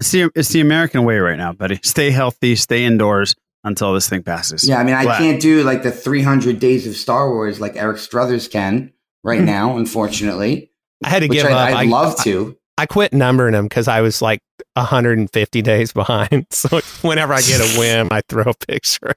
It's 0.00 0.10
the 0.10 0.30
it's 0.34 0.48
the 0.50 0.60
American 0.60 1.04
way 1.04 1.18
right 1.18 1.38
now, 1.38 1.52
buddy. 1.52 1.78
Stay 1.82 2.10
healthy, 2.10 2.56
stay 2.56 2.84
indoors 2.84 3.34
until 3.62 3.94
this 3.94 4.08
thing 4.08 4.22
passes. 4.22 4.68
Yeah, 4.68 4.78
I 4.78 4.84
mean, 4.84 4.94
I 4.94 5.04
Glad. 5.04 5.18
can't 5.18 5.40
do 5.40 5.62
like 5.62 5.82
the 5.82 5.90
300 5.90 6.58
days 6.58 6.86
of 6.86 6.96
Star 6.96 7.30
Wars 7.30 7.60
like 7.60 7.76
Eric 7.76 7.98
Struthers 7.98 8.48
can 8.48 8.92
right 9.22 9.40
hmm. 9.40 9.46
now, 9.46 9.76
unfortunately. 9.76 10.70
I 11.02 11.08
had 11.08 11.20
to 11.20 11.28
Which 11.28 11.38
give 11.38 11.46
I, 11.46 11.52
up. 11.52 11.68
I'd 11.68 11.86
I- 11.86 11.90
love 11.90 12.22
to. 12.24 12.56
I 12.76 12.86
quit 12.86 13.12
numbering 13.12 13.52
them 13.52 13.66
because 13.66 13.86
I 13.86 14.00
was 14.00 14.20
like 14.20 14.40
150 14.74 15.62
days 15.62 15.92
behind. 15.94 16.46
So 16.50 16.80
whenever 17.02 17.32
I 17.32 17.40
get 17.40 17.60
a 17.60 17.78
whim, 17.78 18.08
I 18.10 18.20
throw 18.28 18.44
a 18.44 18.66
picture. 18.66 19.14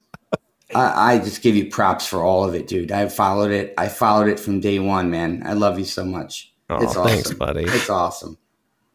I, 0.76 1.14
I 1.14 1.20
just 1.20 1.42
give 1.42 1.56
you 1.56 1.70
props 1.70 2.06
for 2.06 2.22
all 2.22 2.44
of 2.44 2.54
it, 2.54 2.68
dude. 2.68 2.92
I 2.92 3.08
followed 3.10 3.52
it. 3.52 3.74
I 3.78 3.88
followed 3.88 4.28
it 4.28 4.40
from 4.40 4.60
day 4.60 4.80
one, 4.80 5.10
man. 5.10 5.42
I 5.46 5.54
love 5.54 5.80
you 5.80 5.86
so 5.86 6.06
much. 6.06 6.54
Oh, 6.70 6.84
it's 6.84 6.96
awesome. 6.96 7.04
thanks, 7.08 7.34
buddy. 7.34 7.64
It's 7.64 7.90
awesome. 7.90 8.38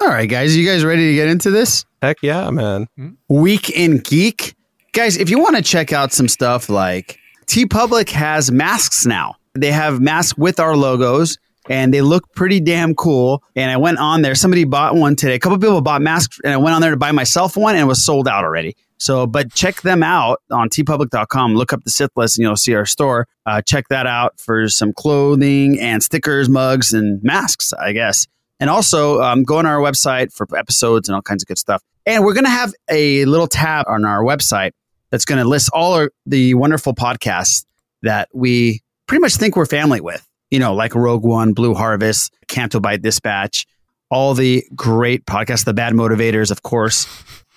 All 0.00 0.08
right, 0.08 0.28
guys, 0.28 0.56
you 0.56 0.66
guys 0.66 0.84
ready 0.84 1.10
to 1.10 1.14
get 1.14 1.28
into 1.28 1.50
this? 1.50 1.84
Heck 2.02 2.18
yeah, 2.22 2.50
man. 2.50 2.88
Hmm? 2.96 3.10
Week 3.28 3.70
in 3.70 3.98
Geek. 3.98 4.54
Guys, 4.92 5.16
if 5.16 5.30
you 5.30 5.38
want 5.38 5.56
to 5.56 5.62
check 5.62 5.92
out 5.92 6.12
some 6.12 6.28
stuff 6.28 6.68
like 6.68 7.18
TeePublic 7.46 8.10
has 8.10 8.50
masks 8.50 9.06
now. 9.06 9.34
They 9.54 9.70
have 9.70 10.00
masks 10.00 10.36
with 10.38 10.58
our 10.58 10.74
logos 10.76 11.36
and 11.68 11.92
they 11.92 12.00
look 12.00 12.32
pretty 12.34 12.60
damn 12.60 12.94
cool. 12.94 13.42
And 13.54 13.70
I 13.70 13.76
went 13.76 13.98
on 13.98 14.22
there. 14.22 14.34
Somebody 14.34 14.64
bought 14.64 14.94
one 14.96 15.16
today. 15.16 15.34
A 15.34 15.38
couple 15.38 15.58
people 15.58 15.80
bought 15.82 16.02
masks 16.02 16.40
and 16.44 16.52
I 16.52 16.56
went 16.56 16.74
on 16.74 16.80
there 16.80 16.90
to 16.90 16.96
buy 16.96 17.12
myself 17.12 17.56
one 17.56 17.74
and 17.74 17.82
it 17.82 17.86
was 17.86 18.04
sold 18.04 18.26
out 18.26 18.44
already. 18.44 18.74
So, 19.02 19.26
but 19.26 19.52
check 19.52 19.82
them 19.82 20.04
out 20.04 20.40
on 20.52 20.68
teepublic.com. 20.68 21.56
Look 21.56 21.72
up 21.72 21.82
the 21.82 21.90
Sith 21.90 22.12
list 22.14 22.38
and 22.38 22.44
you'll 22.44 22.54
see 22.54 22.74
our 22.74 22.86
store. 22.86 23.26
Uh, 23.44 23.60
check 23.60 23.88
that 23.88 24.06
out 24.06 24.38
for 24.38 24.68
some 24.68 24.92
clothing 24.92 25.80
and 25.80 26.04
stickers, 26.04 26.48
mugs, 26.48 26.92
and 26.92 27.20
masks, 27.20 27.72
I 27.72 27.92
guess. 27.92 28.28
And 28.60 28.70
also 28.70 29.20
um, 29.20 29.42
go 29.42 29.58
on 29.58 29.66
our 29.66 29.78
website 29.78 30.32
for 30.32 30.46
episodes 30.56 31.08
and 31.08 31.16
all 31.16 31.22
kinds 31.22 31.42
of 31.42 31.48
good 31.48 31.58
stuff. 31.58 31.82
And 32.06 32.24
we're 32.24 32.32
going 32.32 32.44
to 32.44 32.50
have 32.50 32.72
a 32.88 33.24
little 33.24 33.48
tab 33.48 33.86
on 33.88 34.04
our 34.04 34.22
website 34.22 34.70
that's 35.10 35.24
going 35.24 35.42
to 35.42 35.48
list 35.48 35.70
all 35.72 35.94
our, 35.94 36.12
the 36.24 36.54
wonderful 36.54 36.94
podcasts 36.94 37.64
that 38.02 38.28
we 38.32 38.82
pretty 39.08 39.20
much 39.20 39.34
think 39.34 39.56
we're 39.56 39.66
family 39.66 40.00
with. 40.00 40.24
You 40.52 40.60
know, 40.60 40.74
like 40.74 40.94
Rogue 40.94 41.24
Won, 41.24 41.54
Blue 41.54 41.74
Harvest, 41.74 42.32
Canto 42.46 42.78
Dispatch, 42.78 43.66
all 44.12 44.34
the 44.34 44.64
great 44.76 45.26
podcasts, 45.26 45.64
the 45.64 45.74
Bad 45.74 45.92
Motivators, 45.92 46.52
of 46.52 46.62
course. 46.62 47.08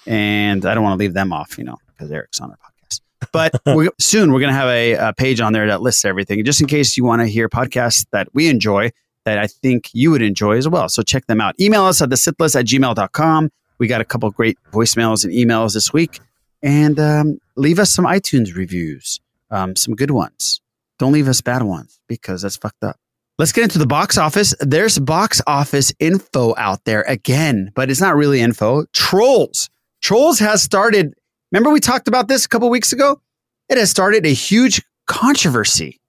And 0.07 0.65
I 0.65 0.73
don't 0.73 0.83
want 0.83 0.97
to 0.97 0.99
leave 0.99 1.13
them 1.13 1.33
off, 1.33 1.57
you 1.57 1.63
know, 1.63 1.77
because 1.87 2.11
Eric's 2.11 2.39
on 2.39 2.51
our 2.51 2.57
podcast. 2.57 3.01
But 3.31 3.59
we, 3.75 3.89
soon 3.99 4.31
we're 4.31 4.39
going 4.39 4.53
to 4.53 4.59
have 4.59 4.69
a, 4.69 4.93
a 4.93 5.13
page 5.13 5.41
on 5.41 5.53
there 5.53 5.67
that 5.67 5.81
lists 5.81 6.05
everything, 6.05 6.43
just 6.45 6.61
in 6.61 6.67
case 6.67 6.97
you 6.97 7.03
want 7.03 7.21
to 7.21 7.27
hear 7.27 7.49
podcasts 7.49 8.05
that 8.11 8.27
we 8.33 8.47
enjoy 8.47 8.91
that 9.25 9.39
I 9.39 9.47
think 9.47 9.89
you 9.93 10.11
would 10.11 10.21
enjoy 10.21 10.57
as 10.57 10.69
well. 10.69 10.87
So 10.87 11.01
check 11.01 11.25
them 11.25 11.41
out. 11.41 11.59
Email 11.59 11.83
us 11.83 12.01
at 12.01 12.09
the 12.09 12.15
sithlist 12.15 12.57
at 12.57 12.65
gmail.com. 12.65 13.51
We 13.77 13.87
got 13.87 13.99
a 13.99 14.05
couple 14.05 14.29
great 14.31 14.57
voicemails 14.71 15.25
and 15.25 15.33
emails 15.33 15.73
this 15.73 15.91
week. 15.91 16.19
And 16.63 16.99
um, 16.99 17.39
leave 17.55 17.79
us 17.79 17.93
some 17.93 18.05
iTunes 18.05 18.55
reviews, 18.55 19.19
um, 19.51 19.75
some 19.75 19.95
good 19.95 20.11
ones. 20.11 20.61
Don't 20.97 21.11
leave 21.11 21.27
us 21.27 21.41
bad 21.41 21.63
ones 21.63 21.99
because 22.07 22.43
that's 22.43 22.55
fucked 22.55 22.83
up. 22.83 22.97
Let's 23.37 23.51
get 23.51 23.63
into 23.63 23.79
the 23.79 23.85
box 23.85 24.17
office. 24.17 24.55
There's 24.61 24.97
box 24.97 25.41
office 25.45 25.93
info 25.99 26.55
out 26.57 26.85
there 26.85 27.01
again, 27.01 27.71
but 27.75 27.89
it's 27.89 27.99
not 27.99 28.15
really 28.15 28.39
info. 28.39 28.85
Trolls. 28.93 29.69
Trolls 30.05 30.37
has 30.37 30.61
started. 30.61 31.15
Remember, 31.51 31.71
we 31.71 31.79
talked 31.79 32.07
about 32.07 32.27
this 32.27 32.45
a 32.45 32.47
couple 32.47 32.69
weeks 32.69 32.93
ago? 32.93 33.19
It 33.69 33.79
has 33.79 33.89
started 33.89 34.23
a 34.23 34.33
huge 34.33 34.83
controversy. 35.07 35.99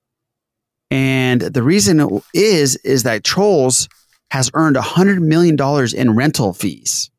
And 0.91 1.41
the 1.41 1.63
reason 1.63 2.21
is, 2.35 2.77
is 2.85 3.05
that 3.05 3.25
Trolls 3.25 3.89
has 4.33 4.51
earned 4.53 4.77
$100 4.77 5.21
million 5.21 5.57
in 5.97 6.15
rental 6.15 6.53
fees. 6.53 7.11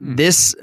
Hmm. 0.00 0.14
This, 0.14 0.54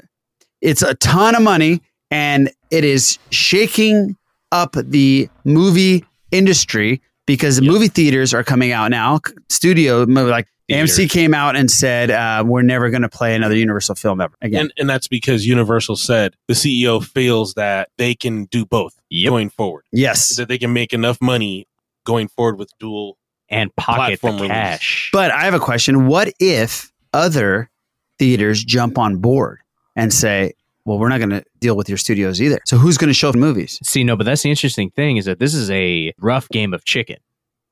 it's 0.62 0.80
a 0.80 0.94
ton 0.94 1.34
of 1.34 1.42
money 1.42 1.82
and 2.10 2.50
it 2.70 2.82
is 2.82 3.18
shaking 3.28 4.16
up 4.50 4.72
the 4.72 5.28
movie 5.44 6.02
industry 6.32 7.02
because 7.26 7.60
movie 7.60 7.88
theaters 7.88 8.32
are 8.32 8.42
coming 8.42 8.72
out 8.72 8.90
now. 8.90 9.20
Studio, 9.50 10.04
like 10.04 10.48
AMC 10.70 11.10
came 11.10 11.34
out 11.34 11.56
and 11.56 11.70
said, 11.70 12.10
uh, 12.10 12.44
we're 12.46 12.62
never 12.62 12.90
going 12.90 13.02
to 13.02 13.08
play 13.08 13.34
another 13.34 13.56
Universal 13.56 13.94
film 13.94 14.20
ever 14.20 14.34
again. 14.42 14.62
And, 14.62 14.72
and 14.78 14.90
that's 14.90 15.08
because 15.08 15.46
Universal 15.46 15.96
said 15.96 16.34
the 16.46 16.54
CEO 16.54 17.02
feels 17.02 17.54
that 17.54 17.88
they 17.96 18.14
can 18.14 18.44
do 18.46 18.66
both 18.66 19.00
going 19.24 19.50
forward. 19.50 19.84
Yes. 19.92 20.36
That 20.36 20.48
they 20.48 20.58
can 20.58 20.72
make 20.72 20.92
enough 20.92 21.20
money 21.20 21.66
going 22.04 22.28
forward 22.28 22.58
with 22.58 22.70
dual 22.78 23.16
and 23.48 23.74
pocket 23.76 24.20
platform 24.20 24.36
the 24.36 24.42
release. 24.42 24.52
cash. 24.52 25.10
But 25.12 25.30
I 25.30 25.44
have 25.44 25.54
a 25.54 25.60
question. 25.60 26.06
What 26.06 26.32
if 26.38 26.92
other 27.12 27.70
theaters 28.18 28.62
jump 28.62 28.98
on 28.98 29.18
board 29.18 29.60
and 29.96 30.12
say, 30.12 30.52
well, 30.84 30.98
we're 30.98 31.08
not 31.08 31.18
going 31.18 31.30
to 31.30 31.44
deal 31.60 31.76
with 31.76 31.88
your 31.88 31.98
studios 31.98 32.40
either. 32.40 32.58
So 32.64 32.78
who's 32.78 32.96
going 32.96 33.08
to 33.08 33.14
show 33.14 33.32
movies? 33.32 33.78
See, 33.82 34.04
no, 34.04 34.16
but 34.16 34.24
that's 34.24 34.42
the 34.42 34.50
interesting 34.50 34.90
thing 34.90 35.18
is 35.18 35.26
that 35.26 35.38
this 35.38 35.54
is 35.54 35.70
a 35.70 36.14
rough 36.18 36.48
game 36.48 36.72
of 36.72 36.84
chicken 36.84 37.18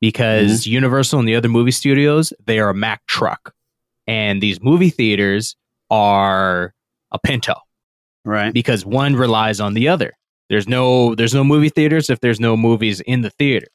because 0.00 0.62
Mm-hmm. 0.62 0.72
Universal 0.72 1.18
and 1.20 1.28
the 1.28 1.34
other 1.36 1.48
movie 1.48 1.70
studios, 1.70 2.32
they 2.44 2.58
are 2.58 2.70
a 2.70 2.74
Mack 2.74 3.04
truck. 3.06 3.52
And 4.06 4.40
these 4.42 4.60
movie 4.62 4.90
theaters 4.90 5.56
are 5.90 6.74
a 7.12 7.18
Pinto. 7.18 7.54
Right. 8.24 8.52
Because 8.52 8.84
one 8.84 9.14
relies 9.16 9.60
on 9.60 9.74
the 9.74 9.88
other. 9.88 10.12
There's 10.48 10.68
no 10.68 11.14
there's 11.16 11.34
no 11.34 11.42
movie 11.44 11.68
theaters 11.70 12.08
if 12.10 12.20
there's 12.20 12.38
no 12.40 12.56
movies 12.56 13.00
in 13.00 13.22
the 13.22 13.30
theater. 13.30 13.66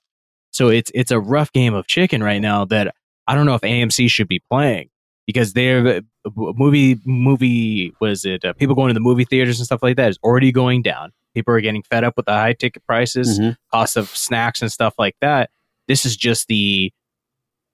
So 0.51 0.69
it's 0.69 0.91
it's 0.93 1.11
a 1.11 1.19
rough 1.19 1.51
game 1.51 1.73
of 1.73 1.87
chicken 1.87 2.23
right 2.23 2.41
now 2.41 2.65
that 2.65 2.93
I 3.27 3.35
don't 3.35 3.45
know 3.45 3.55
if 3.55 3.61
AMC 3.61 4.09
should 4.09 4.27
be 4.27 4.39
playing 4.49 4.89
because 5.27 5.53
they're 5.53 6.01
movie 6.35 6.97
movie 7.05 7.93
was 7.99 8.23
it 8.25 8.43
uh, 8.45 8.53
people 8.53 8.75
going 8.75 8.87
to 8.89 8.93
the 8.93 8.99
movie 9.01 9.25
theaters 9.25 9.59
and 9.59 9.65
stuff 9.65 9.83
like 9.83 9.97
that 9.97 10.09
is 10.09 10.19
already 10.23 10.51
going 10.51 10.81
down. 10.81 11.11
People 11.33 11.53
are 11.53 11.61
getting 11.61 11.83
fed 11.83 12.03
up 12.03 12.15
with 12.17 12.25
the 12.25 12.33
high 12.33 12.53
ticket 12.53 12.85
prices, 12.85 13.39
Mhm. 13.39 13.55
cost 13.71 13.95
of 13.97 14.09
snacks 14.09 14.61
and 14.61 14.71
stuff 14.71 14.93
like 14.97 15.15
that. 15.21 15.49
This 15.91 16.05
is 16.05 16.15
just 16.15 16.47
the 16.47 16.93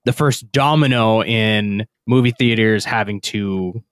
the 0.06 0.12
first 0.12 0.52
domino 0.52 1.22
in 1.22 1.86
movie 2.08 2.32
theaters 2.32 2.84
having 2.84 3.22
to 3.22 3.84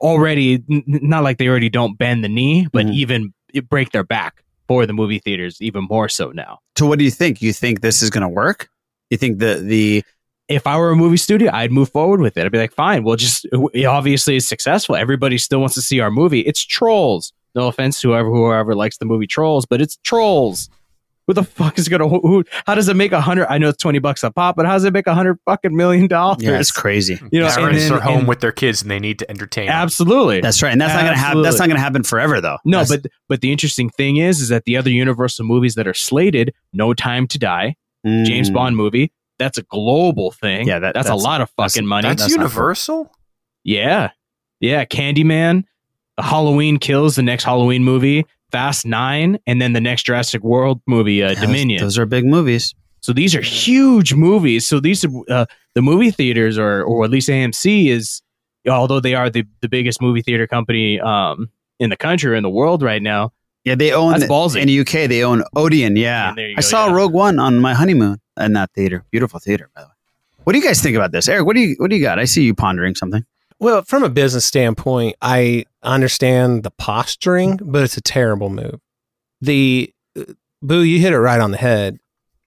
already 0.00 0.62
n- 0.70 0.84
not 0.86 1.24
like 1.24 1.38
they 1.38 1.48
already 1.48 1.68
don't 1.68 1.98
bend 1.98 2.22
the 2.22 2.28
knee, 2.28 2.68
but 2.72 2.86
mm-hmm. 2.86 2.94
even 2.94 3.34
break 3.68 3.90
their 3.90 4.04
back 4.04 4.44
for 4.68 4.86
the 4.86 4.92
movie 4.92 5.18
theaters 5.18 5.60
even 5.60 5.88
more 5.90 6.08
so 6.08 6.30
now. 6.30 6.60
So 6.76 6.86
what 6.86 7.00
do 7.00 7.04
you 7.04 7.10
think? 7.10 7.42
You 7.42 7.52
think 7.52 7.80
this 7.80 8.00
is 8.00 8.10
going 8.10 8.22
to 8.22 8.28
work? 8.28 8.68
You 9.10 9.16
think 9.16 9.40
the 9.40 9.56
the 9.56 10.04
if 10.46 10.68
I 10.68 10.78
were 10.78 10.90
a 10.90 10.96
movie 10.96 11.16
studio, 11.16 11.50
I'd 11.52 11.72
move 11.72 11.90
forward 11.90 12.20
with 12.20 12.36
it. 12.36 12.46
I'd 12.46 12.52
be 12.52 12.58
like, 12.58 12.72
fine, 12.72 13.02
we'll 13.02 13.16
just 13.16 13.44
it 13.74 13.86
obviously 13.86 14.36
it's 14.36 14.46
successful. 14.46 14.94
Everybody 14.94 15.36
still 15.36 15.58
wants 15.58 15.74
to 15.74 15.82
see 15.82 15.98
our 15.98 16.12
movie. 16.12 16.42
It's 16.42 16.64
Trolls. 16.64 17.32
No 17.56 17.66
offense 17.66 18.00
to 18.02 18.10
whoever 18.10 18.30
whoever 18.30 18.76
likes 18.76 18.98
the 18.98 19.04
movie 19.04 19.26
Trolls, 19.26 19.66
but 19.66 19.80
it's 19.80 19.96
Trolls. 20.04 20.70
Who 21.28 21.34
the 21.34 21.44
fuck 21.44 21.78
is 21.78 21.88
gonna? 21.88 22.08
Who, 22.08 22.18
who- 22.20 22.44
how 22.66 22.74
does 22.74 22.88
it 22.88 22.96
make 22.96 23.12
a 23.12 23.20
hundred? 23.20 23.46
I 23.48 23.58
know 23.58 23.68
it's 23.68 23.80
twenty 23.80 24.00
bucks 24.00 24.24
a 24.24 24.30
pop, 24.32 24.56
but 24.56 24.66
how 24.66 24.72
does 24.72 24.84
it 24.84 24.92
make 24.92 25.06
a 25.06 25.14
hundred 25.14 25.38
fucking 25.44 25.76
million 25.76 26.08
dollars? 26.08 26.42
Yeah, 26.42 26.58
it's 26.58 26.72
crazy. 26.72 27.20
You 27.30 27.40
know, 27.40 27.48
Parents 27.54 27.84
and 27.84 27.92
are 27.92 28.00
home 28.00 28.18
and- 28.20 28.28
with 28.28 28.40
their 28.40 28.50
kids 28.50 28.82
and 28.82 28.90
they 28.90 28.98
need 28.98 29.18
to 29.20 29.30
entertain. 29.30 29.66
them. 29.66 29.74
Absolutely, 29.76 30.40
That's 30.40 30.62
right, 30.62 30.72
and 30.72 30.80
that's 30.80 30.94
not 30.94 31.02
going 31.02 31.12
to 31.14 31.18
happen. 31.20 31.42
That's 31.42 31.58
not 31.58 31.66
going 31.68 31.76
to 31.76 31.82
happen 31.82 32.02
forever, 32.02 32.40
though. 32.40 32.56
No, 32.64 32.78
That's- 32.78 33.02
but 33.02 33.12
but 33.28 33.40
the 33.42 33.52
interesting 33.52 33.90
thing 33.90 34.16
is, 34.16 34.40
is 34.40 34.48
that 34.48 34.64
the 34.64 34.76
other 34.78 34.90
Universal 34.90 35.44
movies 35.44 35.74
that 35.76 35.86
are 35.86 35.94
slated, 35.94 36.52
No 36.72 36.94
Time 36.94 37.26
to 37.28 37.38
Die, 37.38 37.76
James 38.06 38.48
Mm. 38.50 38.54
Bond 38.54 38.76
movie, 38.76 39.12
that's 39.38 39.58
a 39.58 39.62
global 39.64 40.30
thing. 40.32 40.66
Yeah, 40.66 40.78
that- 40.78 40.94
that's, 40.94 41.08
that's- 41.08 41.22
a 41.22 41.24
lot 41.24 41.42
of 41.42 41.50
that's- 41.58 41.74
fucking 41.74 41.86
money. 41.86 42.08
That's, 42.08 42.22
That's 42.22 42.32
Universal. 42.34 43.12
Yeah. 43.64 44.10
Yeah. 44.60 44.84
Candyman, 44.86 45.64
the 46.16 46.22
Halloween 46.22 46.78
Kills, 46.78 47.16
the 47.16 47.22
next 47.22 47.44
Halloween 47.44 47.84
movie, 47.84 48.24
Fast 48.50 48.86
Nine, 48.86 49.38
and 49.46 49.60
then 49.60 49.72
the 49.74 49.80
next 49.80 50.04
Jurassic 50.04 50.42
World 50.42 50.80
movie, 50.86 51.22
uh, 51.22 51.32
Yeah, 51.32 51.40
Dominion. 51.40 51.80
Those 51.80 51.98
are 51.98 52.06
big 52.06 52.24
movies. 52.24 52.74
so 53.00 53.12
these 53.12 53.34
are 53.34 53.40
huge 53.42 54.14
movies. 54.14 54.66
So 54.66 54.80
these 54.80 55.04
are 55.04 55.10
uh, 55.28 55.46
the 55.74 55.82
movie 55.82 56.10
theaters, 56.10 56.58
or 56.58 56.82
or 56.82 57.04
at 57.04 57.10
least 57.10 57.28
AMC 57.28 57.88
is, 57.88 58.22
although 58.68 59.00
they 59.00 59.14
are 59.14 59.28
the, 59.30 59.44
the 59.60 59.68
biggest 59.68 60.00
movie 60.00 60.22
theater 60.22 60.46
company 60.46 60.98
um, 61.00 61.48
in 61.78 61.90
the 61.90 61.96
country 61.96 62.30
or 62.32 62.34
in 62.34 62.42
the 62.42 62.50
world 62.50 62.82
right 62.82 63.02
now. 63.02 63.32
Yeah, 63.64 63.74
they 63.74 63.92
own 63.92 64.12
That's 64.12 64.24
ballsy. 64.24 64.60
in 64.62 64.66
the 64.68 64.80
UK. 64.80 65.08
They 65.10 65.22
own 65.22 65.42
Odeon. 65.54 65.96
Yeah, 65.96 66.34
you 66.36 66.54
I 66.56 66.60
saw 66.60 66.86
yeah. 66.86 66.94
Rogue 66.94 67.12
One 67.12 67.38
on 67.38 67.60
my 67.60 67.74
honeymoon 67.74 68.18
in 68.40 68.54
that 68.54 68.70
theater. 68.72 69.04
Beautiful 69.10 69.40
theater, 69.40 69.68
by 69.74 69.82
the 69.82 69.88
way. 69.88 69.92
What 70.44 70.52
do 70.54 70.58
you 70.58 70.64
guys 70.64 70.80
think 70.80 70.96
about 70.96 71.12
this, 71.12 71.28
Eric? 71.28 71.44
What 71.44 71.54
do 71.54 71.60
you 71.60 71.74
what 71.78 71.90
do 71.90 71.96
you 71.96 72.02
got? 72.02 72.18
I 72.18 72.24
see 72.24 72.44
you 72.44 72.54
pondering 72.54 72.94
something. 72.94 73.24
Well, 73.60 73.82
from 73.82 74.04
a 74.04 74.08
business 74.08 74.44
standpoint, 74.44 75.16
I 75.20 75.64
understand 75.82 76.62
the 76.62 76.70
posturing, 76.70 77.58
but 77.62 77.82
it's 77.82 77.96
a 77.96 78.00
terrible 78.00 78.50
move. 78.50 78.80
The 79.40 79.92
uh, 80.18 80.24
boo, 80.62 80.82
you 80.82 81.00
hit 81.00 81.12
it 81.12 81.18
right 81.18 81.40
on 81.40 81.50
the 81.50 81.58
head. 81.58 81.98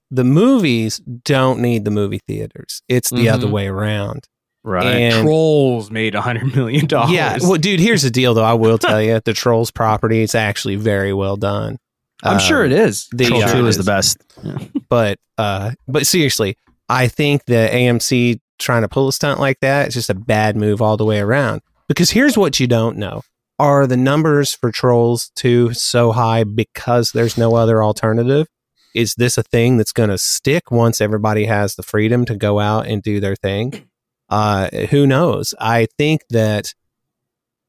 The 0.09 0.23
movies 0.23 0.97
don't 0.97 1.59
need 1.61 1.85
the 1.85 1.91
movie 1.91 2.19
theaters. 2.27 2.81
It's 2.89 3.09
the 3.09 3.29
other 3.29 3.47
Mhm. 3.47 3.51
way 3.51 3.67
around. 3.67 4.27
Right. 4.63 4.85
And- 4.85 5.23
Trolls 5.25 5.89
made 5.89 6.15
a 6.15 6.21
hundred 6.21 6.53
million 6.55 6.85
dollars. 6.85 7.11
Yeah. 7.11 7.37
Well, 7.41 7.55
dude, 7.55 7.79
here's 7.79 8.01
the 8.03 8.11
deal, 8.11 8.33
though. 8.33 8.43
I 8.43 8.53
will 8.53 8.77
tell 8.77 9.01
you, 9.01 9.21
the 9.23 9.33
Trolls 9.33 9.71
property 9.71 10.21
is 10.21 10.35
actually 10.35 10.75
very 10.75 11.13
well 11.13 11.37
done. 11.37 11.77
I'm 12.23 12.39
sure 12.39 12.63
it 12.65 12.71
is. 12.71 13.07
The, 13.11 13.25
Troll 13.25 13.43
uh, 13.43 13.51
Two 13.51 13.65
is 13.67 13.77
the 13.77 13.83
best. 13.83 14.17
but 14.89 15.17
uh, 15.39 15.71
but 15.87 16.05
seriously, 16.05 16.55
I 16.87 17.07
think 17.07 17.45
the 17.45 17.67
AMC 17.71 18.40
trying 18.61 18.83
to 18.83 18.87
pull 18.87 19.07
a 19.07 19.13
stunt 19.13 19.39
like 19.39 19.59
that. 19.61 19.87
It's 19.87 19.95
just 19.95 20.09
a 20.09 20.15
bad 20.15 20.55
move 20.55 20.81
all 20.81 20.97
the 20.97 21.05
way 21.05 21.19
around. 21.19 21.61
Because 21.87 22.11
here's 22.11 22.37
what 22.37 22.59
you 22.59 22.67
don't 22.67 22.97
know: 22.97 23.21
are 23.59 23.87
the 23.87 23.97
numbers 23.97 24.53
for 24.53 24.71
Trolls 24.71 25.31
Two 25.35 25.73
so 25.73 26.11
high 26.11 26.43
because 26.43 27.11
there's 27.11 27.37
no 27.37 27.55
other 27.55 27.83
alternative? 27.83 28.47
Is 28.93 29.15
this 29.15 29.37
a 29.37 29.43
thing 29.43 29.77
that's 29.77 29.93
going 29.93 30.09
to 30.09 30.17
stick 30.17 30.69
once 30.69 30.99
everybody 30.99 31.45
has 31.45 31.75
the 31.75 31.83
freedom 31.83 32.25
to 32.25 32.35
go 32.35 32.59
out 32.59 32.87
and 32.87 33.01
do 33.01 33.19
their 33.19 33.35
thing? 33.35 33.89
Uh, 34.29 34.69
who 34.89 35.05
knows? 35.05 35.53
I 35.59 35.87
think 35.97 36.21
that 36.29 36.73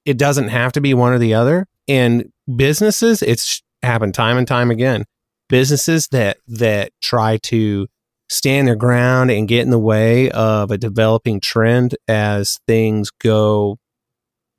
it 0.05 0.19
doesn't 0.19 0.49
have 0.49 0.73
to 0.73 0.81
be 0.81 0.95
one 0.95 1.13
or 1.13 1.19
the 1.19 1.35
other. 1.35 1.67
And 1.89 2.33
businesses, 2.57 3.23
it's 3.23 3.63
happened 3.83 4.15
time 4.15 4.39
and 4.39 4.47
time 4.47 4.71
again. 4.71 5.05
Businesses 5.49 6.09
that 6.09 6.39
that 6.49 6.93
try 7.03 7.37
to 7.45 7.89
stand 8.33 8.67
their 8.67 8.77
ground 8.77 9.31
and 9.31 9.47
get 9.47 9.63
in 9.63 9.71
the 9.71 9.79
way 9.79 10.31
of 10.31 10.71
a 10.71 10.79
developing 10.79 11.41
trend 11.41 11.95
as 12.09 12.59
things 12.67 13.11
go 13.11 13.79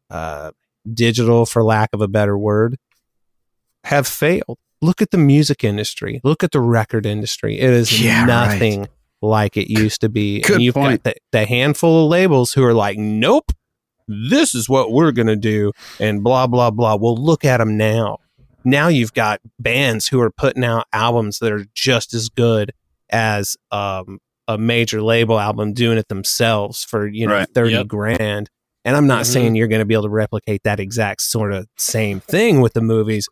uh, 0.09 0.51
digital, 0.93 1.45
for 1.45 1.63
lack 1.63 1.89
of 1.93 2.01
a 2.01 2.07
better 2.07 2.37
word, 2.37 2.77
have 3.85 4.07
failed. 4.07 4.57
Look 4.81 5.01
at 5.01 5.11
the 5.11 5.17
music 5.17 5.63
industry. 5.63 6.21
Look 6.23 6.43
at 6.43 6.51
the 6.51 6.59
record 6.59 7.05
industry. 7.05 7.59
It 7.59 7.69
is 7.69 8.01
Yeah, 8.01 8.25
nothing 8.25 8.81
right. 8.81 8.89
like 9.21 9.57
it 9.57 9.71
used 9.71 10.01
to 10.01 10.09
be. 10.09 10.41
Good 10.41 10.55
and 10.55 10.61
you've 10.63 10.75
point. 10.75 11.03
got 11.03 11.13
the, 11.15 11.39
the 11.39 11.45
handful 11.45 12.03
of 12.05 12.09
labels 12.11 12.53
who 12.53 12.63
are 12.63 12.73
like, 12.73 12.97
nope, 12.97 13.51
this 14.07 14.53
is 14.53 14.67
what 14.69 14.91
we're 14.91 15.13
going 15.13 15.27
to 15.27 15.35
do, 15.37 15.71
and 15.99 16.21
blah, 16.23 16.47
blah, 16.47 16.69
blah. 16.69 16.95
Well, 16.95 17.15
look 17.15 17.45
at 17.45 17.57
them 17.57 17.77
now. 17.77 18.17
Now 18.65 18.87
you've 18.89 19.13
got 19.13 19.39
bands 19.57 20.07
who 20.07 20.19
are 20.21 20.31
putting 20.31 20.63
out 20.63 20.85
albums 20.93 21.39
that 21.39 21.51
are 21.51 21.65
just 21.73 22.13
as 22.13 22.29
good 22.29 22.71
as 23.09 23.55
um, 23.71 24.19
a 24.47 24.57
major 24.57 25.01
label 25.01 25.39
album 25.39 25.73
doing 25.73 25.97
it 25.97 26.07
themselves 26.09 26.83
for, 26.83 27.07
you 27.07 27.27
know, 27.27 27.33
Right. 27.33 27.47
30 27.53 27.73
Yep. 27.73 27.87
grand. 27.87 28.49
And 28.85 28.95
I'm 28.97 29.07
not 29.07 29.23
Mhm. 29.23 29.27
saying 29.27 29.55
you're 29.55 29.67
going 29.69 29.79
to 29.79 29.85
be 29.85 29.93
able 29.93 30.03
to 30.03 30.09
replicate 30.09 30.61
that 30.63 30.79
exact 30.79 31.21
sort 31.21 31.53
of 31.53 31.67
same 31.77 32.19
thing 32.19 32.59
with 32.59 32.73
the 32.73 32.81
movies, 32.81 33.29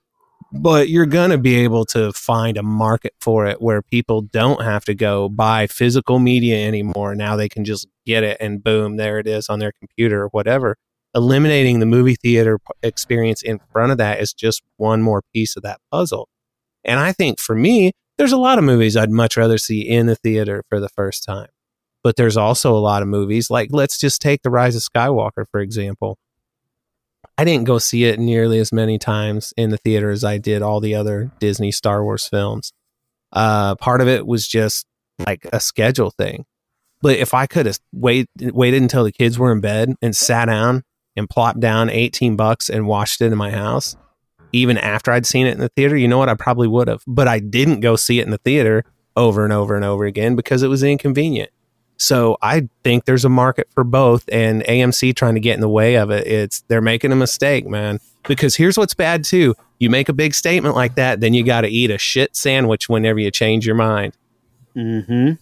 but 0.54 0.88
you're 0.88 1.06
going 1.06 1.32
to 1.32 1.38
be 1.38 1.56
able 1.58 1.84
to 1.88 2.14
find 2.14 2.58
a 2.58 2.64
market 2.64 3.14
for 3.20 3.46
it 3.46 3.62
where 3.62 3.82
people 3.82 4.22
don't 4.22 4.62
have 4.62 4.86
to 4.86 4.94
go 4.96 5.28
buy 5.28 5.68
physical 5.68 6.20
media 6.20 6.66
anymore. 6.66 7.16
Now 7.16 7.36
they 7.36 7.50
can 7.50 7.66
just 7.66 7.86
get 8.06 8.24
it 8.24 8.38
and 8.40 8.64
boom, 8.64 8.96
there 8.96 9.20
it 9.20 9.28
is 9.28 9.50
on 9.50 9.60
their 9.60 9.74
computer 9.74 10.22
or 10.24 10.28
whatever. 10.30 10.78
Eliminating 11.14 11.82
the 11.82 11.86
movie 11.86 12.16
theater 12.16 12.58
experience 12.82 13.42
in 13.42 13.60
front 13.74 13.92
of 13.92 13.98
that 13.98 14.22
is 14.22 14.32
just 14.34 14.62
one 14.78 15.02
more 15.02 15.22
piece 15.34 15.58
of 15.58 15.64
that 15.64 15.82
puzzle. 15.92 16.30
And 16.86 17.00
I 17.02 17.12
think 17.12 17.40
for 17.40 17.54
me, 17.56 17.92
there's 18.22 18.32
a 18.32 18.38
lot 18.38 18.60
of 18.60 18.64
movies 18.64 18.96
I'd 18.96 19.10
much 19.10 19.36
rather 19.36 19.58
see 19.58 19.82
in 19.82 20.06
the 20.06 20.16
theater 20.16 20.64
for 20.70 20.80
the 20.80 20.90
first 20.90 21.24
time. 21.24 21.48
But 22.04 22.18
there's 22.18 22.38
also 22.38 22.72
a 22.72 22.78
lot 22.78 23.02
of 23.02 23.08
movies, 23.08 23.50
like 23.50 23.70
let's 23.72 23.98
just 23.98 24.22
take 24.22 24.44
The 24.44 24.52
Rise 24.52 24.76
of 24.76 24.84
Skywalker, 24.84 25.46
for 25.50 25.60
example. 25.60 26.20
I 27.36 27.46
didn't 27.46 27.66
go 27.66 27.80
see 27.80 28.04
it 28.04 28.20
nearly 28.20 28.60
as 28.60 28.72
many 28.72 29.00
times 29.00 29.56
in 29.58 29.72
the 29.72 29.78
theater 29.78 30.12
as 30.12 30.24
I 30.24 30.38
did 30.38 30.62
all 30.62 30.80
the 30.80 30.94
other 30.94 31.32
Disney 31.40 31.72
Star 31.72 32.04
Wars 32.04 32.28
films. 32.28 32.74
Uh, 33.32 33.74
part 33.74 34.02
of 34.02 34.08
it 34.08 34.28
was 34.28 34.48
just 34.48 34.86
like 35.18 35.48
a 35.52 35.60
schedule 35.60 36.12
thing. 36.12 36.46
But 37.02 37.16
if 37.16 37.34
I 37.34 37.48
could 37.48 37.66
have 37.66 37.80
wait, 37.92 38.28
waited 38.40 38.84
until 38.84 39.04
the 39.04 39.12
kids 39.12 39.40
were 39.40 39.52
in 39.52 39.62
bed 39.62 39.96
and 40.00 40.16
sat 40.16 40.46
down 40.46 40.84
and 41.16 41.28
plopped 41.28 41.60
down 41.60 41.90
18 41.90 42.36
bucks 42.36 42.70
and 42.70 42.86
watched 42.86 43.20
it 43.22 43.32
in 43.32 43.38
my 43.40 43.50
house, 43.50 43.96
even 44.52 44.78
after 44.78 45.12
I'd 45.12 45.26
seen 45.26 45.48
it 45.48 45.54
in 45.54 45.60
the 45.60 45.70
theater, 45.70 45.96
you 45.96 46.08
know 46.08 46.18
what? 46.18 46.30
I 46.30 46.34
probably 46.36 46.68
would 46.68 46.88
have. 46.88 47.04
But 47.08 47.28
I 47.28 47.40
didn't 47.40 47.80
go 47.80 47.96
see 47.96 48.20
it 48.20 48.26
in 48.26 48.32
the 48.32 48.38
theater 48.40 48.84
over 49.16 49.44
and 49.44 49.52
over 49.54 49.76
and 49.76 49.84
over 49.86 50.06
again 50.06 50.36
because 50.36 50.64
it 50.64 50.68
was 50.68 50.84
inconvenient. 50.84 51.52
So 51.98 52.38
I 52.42 52.68
think 52.84 53.06
there's 53.06 53.26
a 53.26 53.30
market 53.30 53.68
for 53.76 53.84
both, 53.84 54.28
and 54.32 54.64
AMC 54.64 55.16
trying 55.16 55.36
to 55.36 55.40
get 55.40 55.54
in 55.54 55.62
the 55.62 55.70
way 55.70 55.96
of 55.98 56.10
it. 56.10 56.26
It's 56.26 56.62
they're 56.62 56.82
making 56.82 57.12
a 57.12 57.16
mistake, 57.16 57.68
man. 57.68 58.00
Because 58.28 58.56
here's 58.56 58.76
what's 58.78 58.96
bad 58.96 59.24
too: 59.24 59.54
you 59.78 59.90
make 59.92 60.10
a 60.10 60.14
big 60.14 60.34
statement 60.34 60.76
like 60.76 60.96
that, 60.96 61.20
then 61.22 61.36
you 61.36 61.44
got 61.44 61.62
to 61.62 61.68
eat 61.68 61.92
a 61.92 62.00
shit 62.00 62.36
sandwich 62.36 62.90
whenever 62.90 63.20
you 63.20 63.30
change 63.30 63.68
your 63.68 63.76
mind. 63.76 64.18
Mm-hmm. 64.76 65.34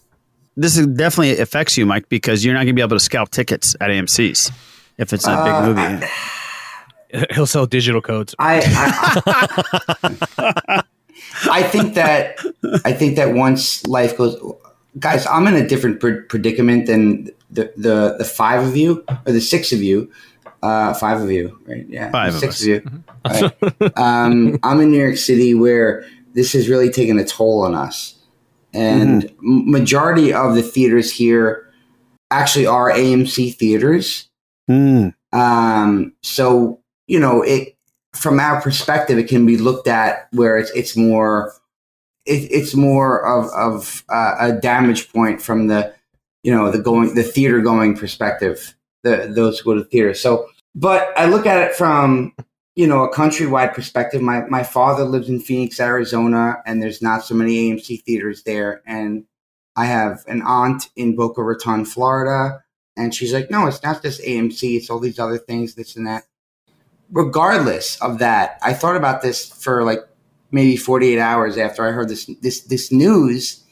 This 0.57 0.77
is 0.77 0.87
definitely 0.87 1.39
affects 1.39 1.77
you, 1.77 1.85
Mike, 1.85 2.09
because 2.09 2.43
you're 2.43 2.53
not 2.53 2.61
going 2.61 2.67
to 2.67 2.73
be 2.73 2.81
able 2.81 2.97
to 2.97 2.99
scalp 2.99 3.29
tickets 3.29 3.75
at 3.79 3.89
AMC's 3.89 4.51
if 4.97 5.13
it's 5.13 5.25
a 5.27 5.31
Uh, 5.31 5.63
big 5.65 5.77
movie. 5.77 6.05
He'll 7.31 7.45
sell 7.47 7.65
digital 7.65 8.01
codes. 8.01 8.35
I, 8.39 8.61
I 10.45 10.83
I 11.51 11.63
think 11.63 11.93
that 11.95 12.37
I 12.85 12.93
think 12.93 13.15
that 13.15 13.33
once 13.33 13.85
life 13.87 14.17
goes, 14.17 14.37
guys, 14.99 15.25
I'm 15.27 15.47
in 15.47 15.55
a 15.55 15.67
different 15.67 15.99
pre- 15.99 16.21
predicament 16.21 16.85
than 16.87 17.25
the, 17.49 17.71
the 17.77 18.15
the 18.17 18.25
five 18.25 18.65
of 18.67 18.75
you 18.77 19.03
or 19.25 19.31
the 19.31 19.41
six 19.41 19.71
of 19.71 19.81
you. 19.81 20.11
Uh, 20.61 20.93
five 20.93 21.21
of 21.21 21.31
you, 21.31 21.57
right? 21.65 21.85
Yeah, 21.87 22.11
Five 22.11 22.33
of 22.33 22.39
six 22.41 22.55
us. 22.55 22.61
of 22.61 22.67
you. 22.67 23.03
Right. 23.25 23.97
um, 23.97 24.59
I'm 24.61 24.81
in 24.81 24.91
New 24.91 25.01
York 25.01 25.15
City 25.15 25.53
where 25.55 26.05
this 26.33 26.51
has 26.51 26.67
really 26.67 26.89
taken 26.89 27.17
a 27.17 27.23
toll 27.23 27.61
on 27.63 27.73
us, 27.75 28.15
and 28.73 29.23
m- 29.25 29.71
majority 29.71 30.33
of 30.33 30.55
the 30.55 30.61
theaters 30.61 31.11
here 31.13 31.71
actually 32.29 32.65
are 32.67 32.91
AMC 32.91 33.55
theaters. 33.55 34.27
Mm. 34.69 35.13
Um, 35.31 36.13
so 36.23 36.81
you 37.09 37.19
know, 37.19 37.41
it 37.41 37.75
from 38.13 38.39
our 38.39 38.61
perspective, 38.61 39.17
it 39.17 39.27
can 39.27 39.45
be 39.45 39.57
looked 39.57 39.87
at 39.87 40.27
where 40.31 40.57
it's 40.57 40.71
it's 40.71 40.95
more 40.95 41.53
it, 42.25 42.47
it's 42.51 42.75
more 42.75 43.25
of 43.25 43.49
of 43.51 44.03
uh, 44.09 44.35
a 44.39 44.53
damage 44.53 45.11
point 45.11 45.41
from 45.41 45.67
the 45.67 45.93
you 46.43 46.53
know 46.53 46.71
the 46.71 46.79
going 46.79 47.15
the 47.15 47.23
theater 47.23 47.61
going 47.61 47.97
perspective. 47.97 48.75
The 49.03 49.31
those 49.33 49.59
who 49.59 49.73
go 49.73 49.79
to 49.79 49.89
theater. 49.89 50.13
So, 50.13 50.47
but 50.75 51.11
I 51.17 51.25
look 51.25 51.47
at 51.47 51.67
it 51.67 51.75
from 51.75 52.35
you 52.75 52.85
know 52.85 53.03
a 53.03 53.13
countrywide 53.13 53.73
perspective. 53.73 54.21
My 54.21 54.41
my 54.45 54.63
father 54.63 55.03
lives 55.03 55.29
in 55.29 55.39
Phoenix, 55.39 55.79
Arizona, 55.79 56.61
and 56.67 56.81
there's 56.81 57.01
not 57.01 57.25
so 57.25 57.33
many 57.33 57.71
AMC 57.71 58.03
theaters 58.03 58.43
there, 58.43 58.83
and 58.85 59.25
I 59.75 59.85
have 59.85 60.23
an 60.27 60.43
aunt 60.43 60.89
in 60.95 61.15
Boca 61.15 61.41
Raton, 61.41 61.85
Florida, 61.85 62.63
and 62.95 63.15
she's 63.15 63.33
like, 63.33 63.49
no, 63.49 63.65
it's 63.65 63.81
not 63.81 64.03
just 64.03 64.21
AMC, 64.21 64.77
it's 64.77 64.89
all 64.89 64.99
these 64.99 65.17
other 65.17 65.39
things, 65.39 65.73
this 65.73 65.95
and 65.95 66.05
that. 66.05 66.25
Regardless 67.11 67.99
of 68.01 68.19
that, 68.19 68.59
I 68.61 68.73
thought 68.73 68.95
about 68.95 69.21
this 69.21 69.45
for 69.49 69.83
like 69.83 69.99
maybe 70.51 70.77
48 70.77 71.19
hours 71.19 71.57
after 71.57 71.85
I 71.85 71.91
heard 71.91 72.09
this 72.09 72.25
this 72.41 72.61
this 72.61 72.91
news, 72.91 73.63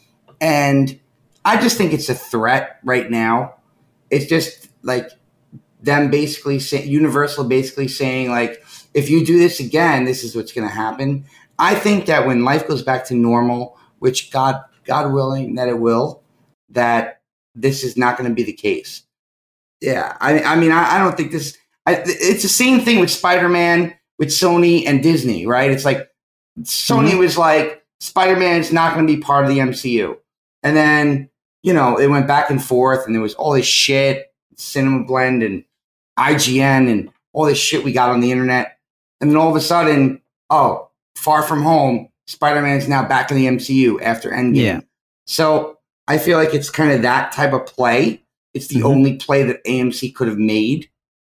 and 0.41 0.99
I 1.45 1.61
just 1.61 1.77
think 1.77 1.93
it's 1.93 2.09
a 2.09 2.15
threat 2.15 2.79
right 2.83 3.09
now. 3.09 3.55
It's 4.09 4.25
just 4.25 4.69
like 4.83 5.11
them 5.81 6.09
basically 6.09 6.59
saying 6.59 6.89
Universal 6.89 7.45
basically 7.45 7.87
saying 7.87 8.29
like, 8.29 8.63
if 8.93 9.09
you 9.09 9.25
do 9.25 9.37
this 9.37 9.59
again, 9.59 10.05
this 10.05 10.23
is 10.23 10.35
what's 10.35 10.51
going 10.51 10.67
to 10.67 10.73
happen. 10.73 11.25
I 11.59 11.75
think 11.75 12.05
that 12.07 12.25
when 12.27 12.43
life 12.43 12.67
goes 12.67 12.81
back 12.81 13.05
to 13.05 13.15
normal, 13.15 13.77
which 13.99 14.31
God 14.31 14.63
God 14.85 15.11
willing 15.11 15.55
that 15.55 15.67
it 15.67 15.79
will, 15.79 16.23
that 16.69 17.21
this 17.55 17.83
is 17.83 17.97
not 17.97 18.17
going 18.17 18.29
to 18.29 18.35
be 18.35 18.43
the 18.43 18.53
case. 18.53 19.03
Yeah, 19.81 20.17
I, 20.19 20.41
I 20.41 20.55
mean, 20.55 20.71
I, 20.71 20.95
I 20.95 20.99
don't 20.99 21.15
think 21.15 21.31
this. 21.31 21.57
I, 21.87 22.03
it's 22.05 22.43
the 22.43 22.49
same 22.49 22.81
thing 22.81 22.99
with 22.99 23.09
Spider 23.09 23.47
Man, 23.47 23.95
with 24.19 24.27
Sony 24.27 24.85
and 24.85 25.01
Disney, 25.01 25.47
right? 25.47 25.71
It's 25.71 25.85
like 25.85 26.09
Sony 26.61 27.11
mm-hmm. 27.11 27.19
was 27.19 27.37
like, 27.37 27.83
Spider 28.01 28.35
Man 28.35 28.59
is 28.59 28.73
not 28.73 28.93
going 28.93 29.07
to 29.07 29.15
be 29.15 29.21
part 29.21 29.45
of 29.45 29.49
the 29.49 29.59
MCU, 29.59 30.17
and 30.63 30.75
then 30.75 31.29
you 31.63 31.73
know 31.73 31.97
it 31.97 32.07
went 32.07 32.27
back 32.27 32.49
and 32.49 32.63
forth, 32.63 33.05
and 33.05 33.15
there 33.15 33.21
was 33.21 33.35
all 33.35 33.53
this 33.53 33.65
shit, 33.65 34.33
Cinema 34.57 35.05
Blend 35.05 35.41
and 35.43 35.63
IGN, 36.19 36.91
and 36.91 37.09
all 37.31 37.45
this 37.45 37.57
shit 37.57 37.85
we 37.85 37.93
got 37.93 38.09
on 38.09 38.19
the 38.19 38.31
internet, 38.33 38.77
and 39.21 39.31
then 39.31 39.37
all 39.37 39.49
of 39.49 39.55
a 39.55 39.61
sudden, 39.61 40.21
oh, 40.49 40.89
Far 41.15 41.41
From 41.41 41.63
Home, 41.63 42.09
Spider 42.27 42.61
Man 42.61 42.77
is 42.77 42.89
now 42.89 43.07
back 43.07 43.31
in 43.31 43.37
the 43.37 43.47
MCU 43.47 44.01
after 44.01 44.29
Endgame. 44.29 44.55
Yeah. 44.57 44.81
So 45.25 45.79
I 46.09 46.17
feel 46.17 46.37
like 46.37 46.53
it's 46.53 46.69
kind 46.69 46.91
of 46.91 47.01
that 47.03 47.31
type 47.31 47.53
of 47.53 47.65
play. 47.65 48.23
It's 48.53 48.67
the 48.67 48.77
mm-hmm. 48.77 48.87
only 48.87 49.15
play 49.15 49.43
that 49.43 49.63
AMC 49.63 50.13
could 50.13 50.27
have 50.27 50.37
made. 50.37 50.89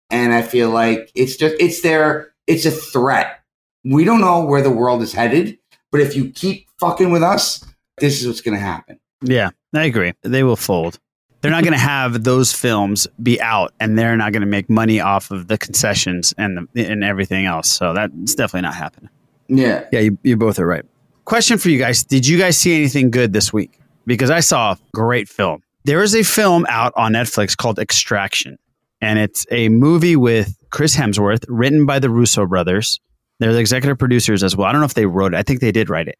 And 0.10 0.34
I 0.34 0.42
feel 0.42 0.70
like 0.70 1.12
it's 1.16 1.36
just, 1.36 1.56
it's 1.60 1.82
their, 1.82 2.34
it's 2.48 2.66
a 2.66 2.72
threat. 2.72 3.42
We 3.84 4.04
don't 4.04 4.22
know 4.22 4.44
where 4.44 4.62
the 4.62 4.72
world 4.72 5.02
is 5.02 5.14
headed, 5.14 5.58
but 5.92 6.02
if 6.02 6.16
you 6.16 6.30
keep 6.32 6.68
fucking 6.80 7.12
with 7.12 7.24
us, 7.24 7.64
this 7.98 8.22
is 8.22 8.28
what's 8.28 8.42
going 8.42 8.56
to 8.56 8.62
happen. 8.62 9.00
Yeah, 9.22 9.50
I 9.74 9.84
agree. 9.84 10.14
They 10.24 10.44
will 10.44 10.56
fold. 10.56 11.00
They're 11.42 11.52
not 11.52 11.64
going 11.64 11.74
to 11.74 11.80
have 11.80 12.24
those 12.26 12.52
films 12.52 13.08
be 13.24 13.40
out, 13.40 13.74
and 13.80 13.98
they're 13.98 14.18
not 14.18 14.34
going 14.34 14.42
to 14.42 14.48
make 14.48 14.70
money 14.70 15.00
off 15.00 15.32
of 15.32 15.48
the 15.48 15.58
concessions 15.58 16.34
and 16.38 16.68
the, 16.74 16.86
and 16.86 17.04
everything 17.04 17.46
else. 17.46 17.72
So 17.72 17.94
that's 17.94 18.36
definitely 18.36 18.68
not 18.68 18.76
happening. 18.76 19.10
Yeah. 19.48 19.86
Yeah, 19.92 20.02
you, 20.02 20.18
you 20.24 20.36
both 20.36 20.60
are 20.60 20.66
right. 20.66 20.84
Question 21.26 21.58
for 21.58 21.70
you 21.70 21.80
guys: 21.80 22.04
Did 22.04 22.28
you 22.28 22.38
guys 22.38 22.58
see 22.58 22.76
anything 22.76 23.10
good 23.10 23.32
this 23.32 23.54
week? 23.54 23.80
Because 24.06 24.30
I 24.30 24.42
saw 24.42 24.74
a 24.74 24.78
great 24.94 25.30
film. 25.30 25.64
There 25.86 26.04
is 26.04 26.14
a 26.14 26.24
film 26.24 26.66
out 26.68 26.92
on 26.98 27.14
Netflix 27.14 27.56
called 27.56 27.80
Extraction, 27.80 28.58
and 29.02 29.20
it's 29.20 29.46
a 29.52 29.70
movie 29.70 30.16
with 30.16 30.58
Chris 30.70 30.96
Hemsworth, 30.96 31.46
written 31.48 31.86
by 31.86 32.00
the 32.00 32.10
Russo 32.10 32.46
brothers. 32.46 33.00
They're 33.40 33.54
the 33.54 33.60
executive 33.60 33.98
producers 33.98 34.44
as 34.44 34.56
well. 34.56 34.68
I 34.68 34.72
don't 34.72 34.82
know 34.82 34.86
if 34.86 34.94
they 34.94 35.06
wrote 35.06 35.34
it. 35.34 35.38
I 35.38 35.44
think 35.44 35.62
they 35.62 35.72
did 35.72 35.90
write 35.90 36.08
it. 36.08 36.18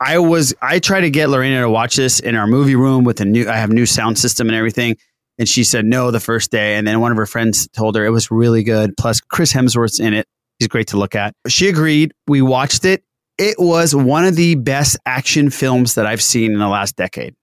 I 0.00 0.18
was 0.18 0.54
I 0.60 0.78
tried 0.78 1.02
to 1.02 1.10
get 1.10 1.30
Lorena 1.30 1.62
to 1.62 1.70
watch 1.70 1.96
this 1.96 2.20
in 2.20 2.34
our 2.34 2.46
movie 2.46 2.76
room 2.76 3.04
with 3.04 3.20
a 3.20 3.24
new 3.24 3.48
I 3.48 3.56
have 3.56 3.70
new 3.70 3.86
sound 3.86 4.18
system 4.18 4.48
and 4.48 4.56
everything. 4.56 4.96
And 5.38 5.48
she 5.48 5.64
said 5.64 5.84
no 5.84 6.10
the 6.10 6.20
first 6.20 6.50
day. 6.50 6.76
And 6.76 6.86
then 6.86 7.00
one 7.00 7.12
of 7.12 7.16
her 7.18 7.26
friends 7.26 7.68
told 7.68 7.94
her 7.96 8.04
it 8.04 8.10
was 8.10 8.30
really 8.30 8.62
good. 8.62 8.96
Plus 8.96 9.20
Chris 9.20 9.52
Hemsworth's 9.52 10.00
in 10.00 10.12
it. 10.14 10.26
He's 10.58 10.68
great 10.68 10.88
to 10.88 10.96
look 10.96 11.14
at. 11.14 11.34
She 11.46 11.68
agreed. 11.68 12.12
We 12.26 12.42
watched 12.42 12.84
it. 12.84 13.04
It 13.38 13.56
was 13.58 13.94
one 13.94 14.24
of 14.24 14.34
the 14.34 14.54
best 14.54 14.98
action 15.04 15.50
films 15.50 15.94
that 15.94 16.06
I've 16.06 16.22
seen 16.22 16.52
in 16.52 16.58
the 16.58 16.68
last 16.68 16.96
decade. 16.96 17.34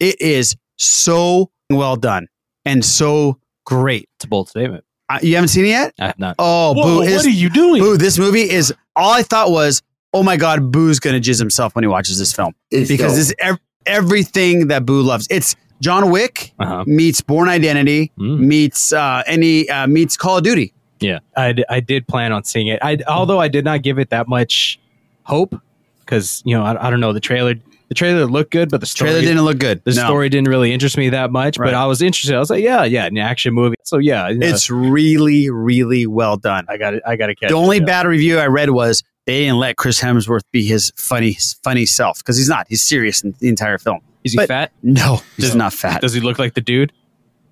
It 0.00 0.20
is 0.20 0.56
so 0.76 1.50
well 1.70 1.96
done. 1.96 2.28
and 2.64 2.84
so 2.84 3.38
great. 3.68 4.08
It's 4.16 4.24
a 4.24 4.28
bold 4.28 4.48
statement. 4.48 4.84
Uh, 5.10 5.18
you 5.22 5.34
haven't 5.34 5.48
seen 5.48 5.64
it 5.66 5.68
yet? 5.68 5.92
I 6.00 6.06
have 6.06 6.18
not. 6.18 6.36
Oh, 6.38 6.72
Whoa, 6.74 6.82
Boo! 6.82 6.96
what 7.00 7.08
is- 7.08 7.26
are 7.26 7.30
you 7.30 7.50
doing? 7.50 7.82
Boo! 7.82 7.96
This 7.98 8.18
movie 8.18 8.48
is 8.48 8.72
all 8.96 9.12
I 9.12 9.22
thought 9.22 9.50
was, 9.50 9.82
oh 10.14 10.22
my 10.22 10.36
god, 10.36 10.72
Boo's 10.72 10.98
gonna 11.00 11.20
jizz 11.20 11.38
himself 11.38 11.74
when 11.74 11.82
he 11.84 11.88
watches 11.88 12.18
this 12.18 12.32
film 12.32 12.54
It's 12.70 12.88
because 12.88 13.12
dope. 13.12 13.20
it's 13.20 13.34
ev- 13.38 13.58
everything 13.86 14.68
that 14.68 14.86
Boo 14.86 15.02
loves. 15.02 15.26
It's 15.30 15.54
John 15.80 16.10
Wick 16.10 16.52
Uh-huh. 16.58 16.84
meets 16.86 17.20
Bourne 17.20 17.48
Identity 17.48 18.10
Mm. 18.18 18.38
meets 18.40 18.92
uh, 18.92 19.22
any 19.26 19.68
uh, 19.70 19.86
meets 19.86 20.16
Call 20.16 20.38
of 20.38 20.44
Duty. 20.44 20.72
Yeah, 21.00 21.20
I, 21.36 21.52
d- 21.52 21.64
I 21.68 21.78
did 21.80 22.08
plan 22.08 22.32
on 22.32 22.42
seeing 22.44 22.66
it. 22.66 22.78
I 22.82 22.98
although 23.06 23.38
I 23.38 23.48
did 23.48 23.64
not 23.64 23.82
give 23.82 23.98
it 23.98 24.10
that 24.10 24.26
much 24.28 24.80
hope 25.22 25.54
because 26.00 26.42
you 26.44 26.56
know 26.56 26.64
I, 26.64 26.88
I 26.88 26.90
don't 26.90 27.00
know 27.00 27.12
the 27.12 27.20
trailer. 27.20 27.54
The 27.88 27.94
trailer 27.94 28.26
looked 28.26 28.50
good, 28.50 28.70
but 28.70 28.80
the 28.80 28.86
story 28.86 29.10
Trailer 29.12 29.22
didn't 29.24 29.42
look 29.42 29.58
good. 29.58 29.82
The 29.84 29.94
No. 29.94 30.04
story 30.04 30.28
didn't 30.28 30.48
really 30.48 30.72
interest 30.72 30.98
me 30.98 31.08
that 31.08 31.30
much. 31.32 31.58
Right. 31.58 31.68
But 31.68 31.74
I 31.74 31.86
was 31.86 32.02
interested. 32.02 32.34
I 32.34 32.38
was 32.38 32.50
like, 32.50 32.62
yeah, 32.62 32.84
yeah, 32.84 33.06
an 33.06 33.16
action 33.18 33.54
movie. 33.54 33.76
So 33.84 33.96
yeah, 33.98 34.28
you 34.28 34.38
know, 34.38 34.46
It's 34.46 34.68
really, 34.68 35.48
really 35.48 36.06
well 36.06 36.36
done. 36.36 36.66
I 36.68 36.76
got 36.76 36.92
it. 36.94 37.02
I 37.06 37.16
got 37.16 37.28
to 37.28 37.34
catch 37.34 37.48
The 37.48 37.54
only 37.56 37.78
it, 37.78 37.80
yeah. 37.80 37.86
bad 37.86 38.06
review 38.06 38.38
I 38.38 38.46
read 38.46 38.70
was 38.70 39.02
they 39.24 39.40
didn't 39.40 39.58
let 39.58 39.76
Chris 39.76 40.00
Hemsworth 40.00 40.42
be 40.52 40.64
his 40.66 40.92
funny, 40.96 41.38
funny 41.64 41.86
self 41.86 42.18
because 42.18 42.36
he's 42.36 42.48
not. 42.48 42.66
He's 42.68 42.82
serious 42.82 43.22
in 43.24 43.34
the 43.40 43.48
entire 43.48 43.78
film. 43.78 44.00
Is 44.24 44.32
he 44.32 44.36
But- 44.36 44.48
fat? 44.48 44.72
No, 44.82 45.22
he's 45.36 45.54
No. 45.54 45.64
not 45.64 45.72
fat. 45.72 46.02
Does 46.02 46.12
he 46.12 46.20
look 46.20 46.38
like 46.38 46.52
the 46.54 46.60
dude? 46.60 46.92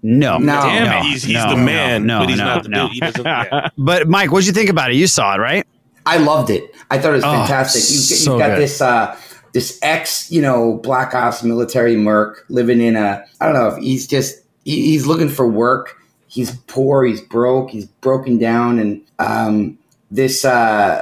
No, 0.03 0.37
No. 0.38 0.53
Damn 0.61 0.85
no, 0.85 0.99
it, 0.99 1.03
he's, 1.05 1.22
he's 1.25 1.35
no, 1.35 1.51
the 1.51 1.57
man, 1.57 2.07
No, 2.07 2.20
but 2.20 2.29
he's 2.29 2.38
no, 2.38 2.44
not 2.44 2.62
the 2.62 2.68
no. 2.68 2.85
dude. 2.88 2.92
He 2.92 3.01
doesn't. 3.01 3.25
yeah. 3.25 3.68
But 3.79 4.07
Mike, 4.09 4.31
what'd 4.31 4.46
you 4.46 4.53
think 4.53 4.68
about 4.68 4.90
it? 4.90 4.96
You 4.96 5.07
saw 5.07 5.35
it, 5.35 5.38
right? 5.38 5.66
I 6.05 6.18
loved 6.18 6.51
it. 6.51 6.62
I 6.90 6.99
thought 6.99 7.12
it 7.12 7.16
was 7.16 7.25
Oh, 7.25 7.33
fantastic. 7.33 7.83
You, 7.83 7.94
you've 7.96 8.18
so 8.20 8.38
got 8.38 8.51
good. 8.51 8.59
this 8.61 8.81
uh, 8.81 9.16
this 9.57 9.79
ex, 9.81 10.31
you 10.31 10.42
know, 10.42 10.75
black 10.83 11.14
ops 11.14 11.42
military 11.42 11.97
merc 11.97 12.45
living 12.51 12.79
in 12.83 12.95
a. 12.95 13.25
I 13.40 13.47
don't 13.47 13.55
know 13.55 13.69
if 13.69 13.83
he's 13.83 14.07
just 14.07 14.42
he, 14.66 14.83
he's 14.90 15.07
looking 15.07 15.31
for 15.31 15.49
work. 15.49 15.97
He's 16.27 16.55
poor. 16.66 17.07
He's 17.07 17.23
broke. 17.23 17.71
He's 17.71 17.87
broken 17.87 18.37
down, 18.37 18.79
and 18.79 19.01
um, 19.19 19.79
this 20.11 20.45
uh, 20.45 21.01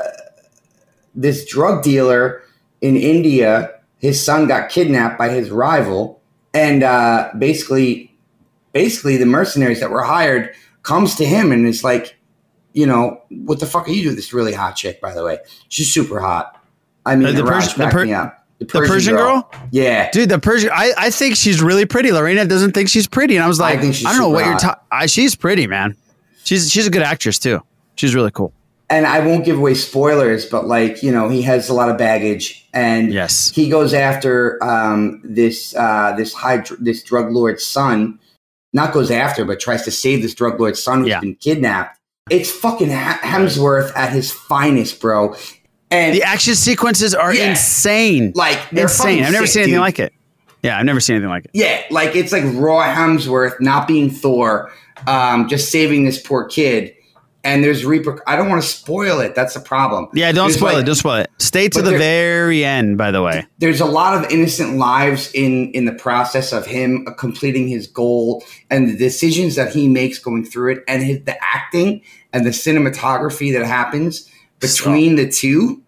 this 1.17 1.45
drug 1.45 1.83
dealer 1.83 2.43
in 2.81 2.97
India, 2.97 3.75
his 3.99 4.23
son 4.23 4.47
got 4.47 4.69
kidnapped 4.71 5.19
by 5.19 5.31
his 5.31 5.51
rival, 5.51 6.23
and 6.53 6.85
uh, 6.85 7.31
basically, 7.37 8.15
basically 8.73 9.17
the 9.17 9.27
mercenaries 9.27 9.81
that 9.81 9.91
were 9.91 10.03
hired 10.05 10.55
comes 10.85 11.17
to 11.17 11.25
him 11.25 11.51
and 11.51 11.67
is 11.67 11.83
like, 11.83 12.17
you 12.73 12.87
know, 12.87 13.21
what 13.31 13.59
the 13.59 13.67
fuck 13.67 13.89
are 13.89 13.91
you 13.91 14.05
doing? 14.05 14.15
This 14.15 14.33
really 14.33 14.53
hot 14.53 14.77
chick, 14.77 15.01
by 15.01 15.13
the 15.13 15.25
way, 15.25 15.39
she's 15.69 15.93
super 15.93 16.21
hot. 16.21 16.61
I 17.05 17.17
mean, 17.17 17.27
Uh, 17.29 17.33
the, 17.33 17.43
the 17.43 17.51
Persian- 17.51 17.79
the 17.81 17.87
Per- 17.91 18.05
me 18.61 18.65
up. 18.67 18.73
The 18.73 18.81
The 18.81 18.87
Persian 18.87 19.17
girl? 19.17 19.51
yeah. 19.71 20.11
Dude, 20.11 20.29
the 20.29 20.39
Persian. 20.39 20.71
I, 20.73 20.93
I 20.97 21.11
think 21.11 21.37
she's 21.37 21.61
really 21.63 21.87
pretty. 21.87 22.13
Lorena 22.13 22.45
doesn't 22.47 22.73
think 22.73 22.89
she's 22.89 23.07
pretty, 23.07 23.37
and 23.37 23.45
I 23.45 23.49
was 23.49 23.59
like, 23.61 23.79
I, 23.81 23.91
she's 23.91 24.03
don't 24.03 24.19
know 24.19 24.29
what 24.29 24.39
super 24.41 24.51
you're 24.51 24.61
hot. 24.61 24.91
talking. 24.91 25.09
She's 25.09 25.35
pretty, 25.35 25.67
man. 25.67 25.97
She's 26.45 26.71
she's 26.71 26.87
a 26.87 26.91
good 26.91 27.03
actress 27.03 27.39
too. 27.39 27.61
She's 27.97 28.15
really 28.15 28.31
cool. 28.31 28.53
and 28.91 29.07
I 29.07 29.21
won't 29.27 29.45
give 29.45 29.59
away 29.59 29.75
spoilers, 29.75 30.45
but 30.47 30.67
like 30.67 31.03
you 31.03 31.11
know, 31.11 31.29
he 31.29 31.43
has 31.43 31.69
a 31.69 31.75
lot 31.75 31.89
of 31.89 31.97
baggage, 31.99 32.67
and 32.75 33.13
Yes. 33.13 33.51
he 33.51 33.69
goes 33.71 33.95
after 33.95 34.63
um, 34.63 35.21
this 35.25 35.75
uh, 35.77 36.15
this 36.17 36.33
high 36.35 36.59
dr- 36.59 36.83
this 36.85 37.03
drug 37.03 37.31
lord's 37.33 37.65
son. 37.65 38.19
Not 38.73 38.93
goes 38.93 39.11
after, 39.11 39.45
but 39.45 39.61
tries 39.61 39.83
to 39.85 39.91
save 39.93 40.21
this 40.23 40.35
drug 40.35 40.59
lord's 40.61 40.83
son 40.83 41.01
who's 41.01 41.09
Yeah. 41.09 41.21
been 41.21 41.37
kidnapped. 41.37 41.99
It's 42.29 42.51
fucking 42.51 42.91
ha- 42.91 43.21
Hemsworth 43.23 43.93
at 43.97 44.13
his 44.13 44.33
finest, 44.33 45.01
bro. 45.01 45.37
And 45.95 46.15
The 46.15 46.23
action 46.23 46.55
sequences 46.55 47.15
are 47.15 47.35
Yeah. 47.35 47.51
insane. 47.51 48.33
like 48.35 48.59
they're 48.71 48.85
insane. 48.85 49.25
I've 49.25 49.33
never 49.33 49.47
sick, 49.47 49.53
seen 49.55 49.63
anything 49.63 49.75
dude. 49.77 49.81
like 49.83 49.99
it. 49.99 50.13
Yeah, 50.63 50.79
I've 50.79 50.87
never 50.87 51.01
seen 51.01 51.17
anything 51.17 51.31
like 51.31 51.45
it. 51.45 51.51
Yeah, 51.55 51.83
like 51.91 52.17
it's 52.17 52.33
like 52.33 52.45
raw 52.55 52.83
Hemsworth 52.85 53.61
not 53.61 53.87
being 53.87 54.11
Thor, 54.11 54.71
um, 55.07 55.49
just 55.49 55.71
saving 55.71 56.05
this 56.05 56.21
poor 56.21 56.45
kid. 56.47 56.95
And 57.47 57.63
there's 57.63 57.85
reper. 57.85 58.21
I 58.27 58.37
don't 58.37 58.49
want 58.49 58.63
to 58.63 58.67
spoil 58.67 59.21
it. 59.21 59.35
That's 59.35 59.53
the 59.53 59.61
problem. 59.61 60.09
Yeah, 60.15 60.33
don't 60.33 60.47
There's, 60.47 60.57
spoil 60.57 60.73
like- 60.73 60.83
it. 60.85 60.87
Don't 60.87 60.95
spoil 60.95 61.17
it. 61.17 61.31
Stay 61.39 61.69
to 61.69 61.83
the 61.83 61.91
there- 61.91 61.99
very 61.99 62.65
end. 62.65 62.97
By 62.97 63.11
the 63.11 63.21
way, 63.21 63.45
There's 63.59 63.83
a 63.83 63.85
lot 63.85 64.15
of 64.15 64.31
innocent 64.33 64.79
lives 64.79 65.31
in 65.35 65.71
in 65.73 65.85
the 65.85 65.93
process 65.93 66.53
of 66.55 66.65
him 66.65 67.07
completing 67.19 67.69
his 67.69 67.87
goal 67.87 68.43
and 68.71 68.89
the 68.89 68.97
decisions 68.97 69.57
that 69.57 69.75
he 69.75 69.89
makes 69.89 70.19
going 70.19 70.47
through 70.47 70.73
it, 70.73 70.85
and 70.89 71.03
his, 71.03 71.19
the 71.27 71.37
acting 71.45 72.01
and 72.33 72.47
the 72.47 72.51
cinematography 72.51 73.53
that 73.53 73.67
happens 73.67 74.27
between 74.61 75.17
the 75.17 75.29
two. 75.29 75.83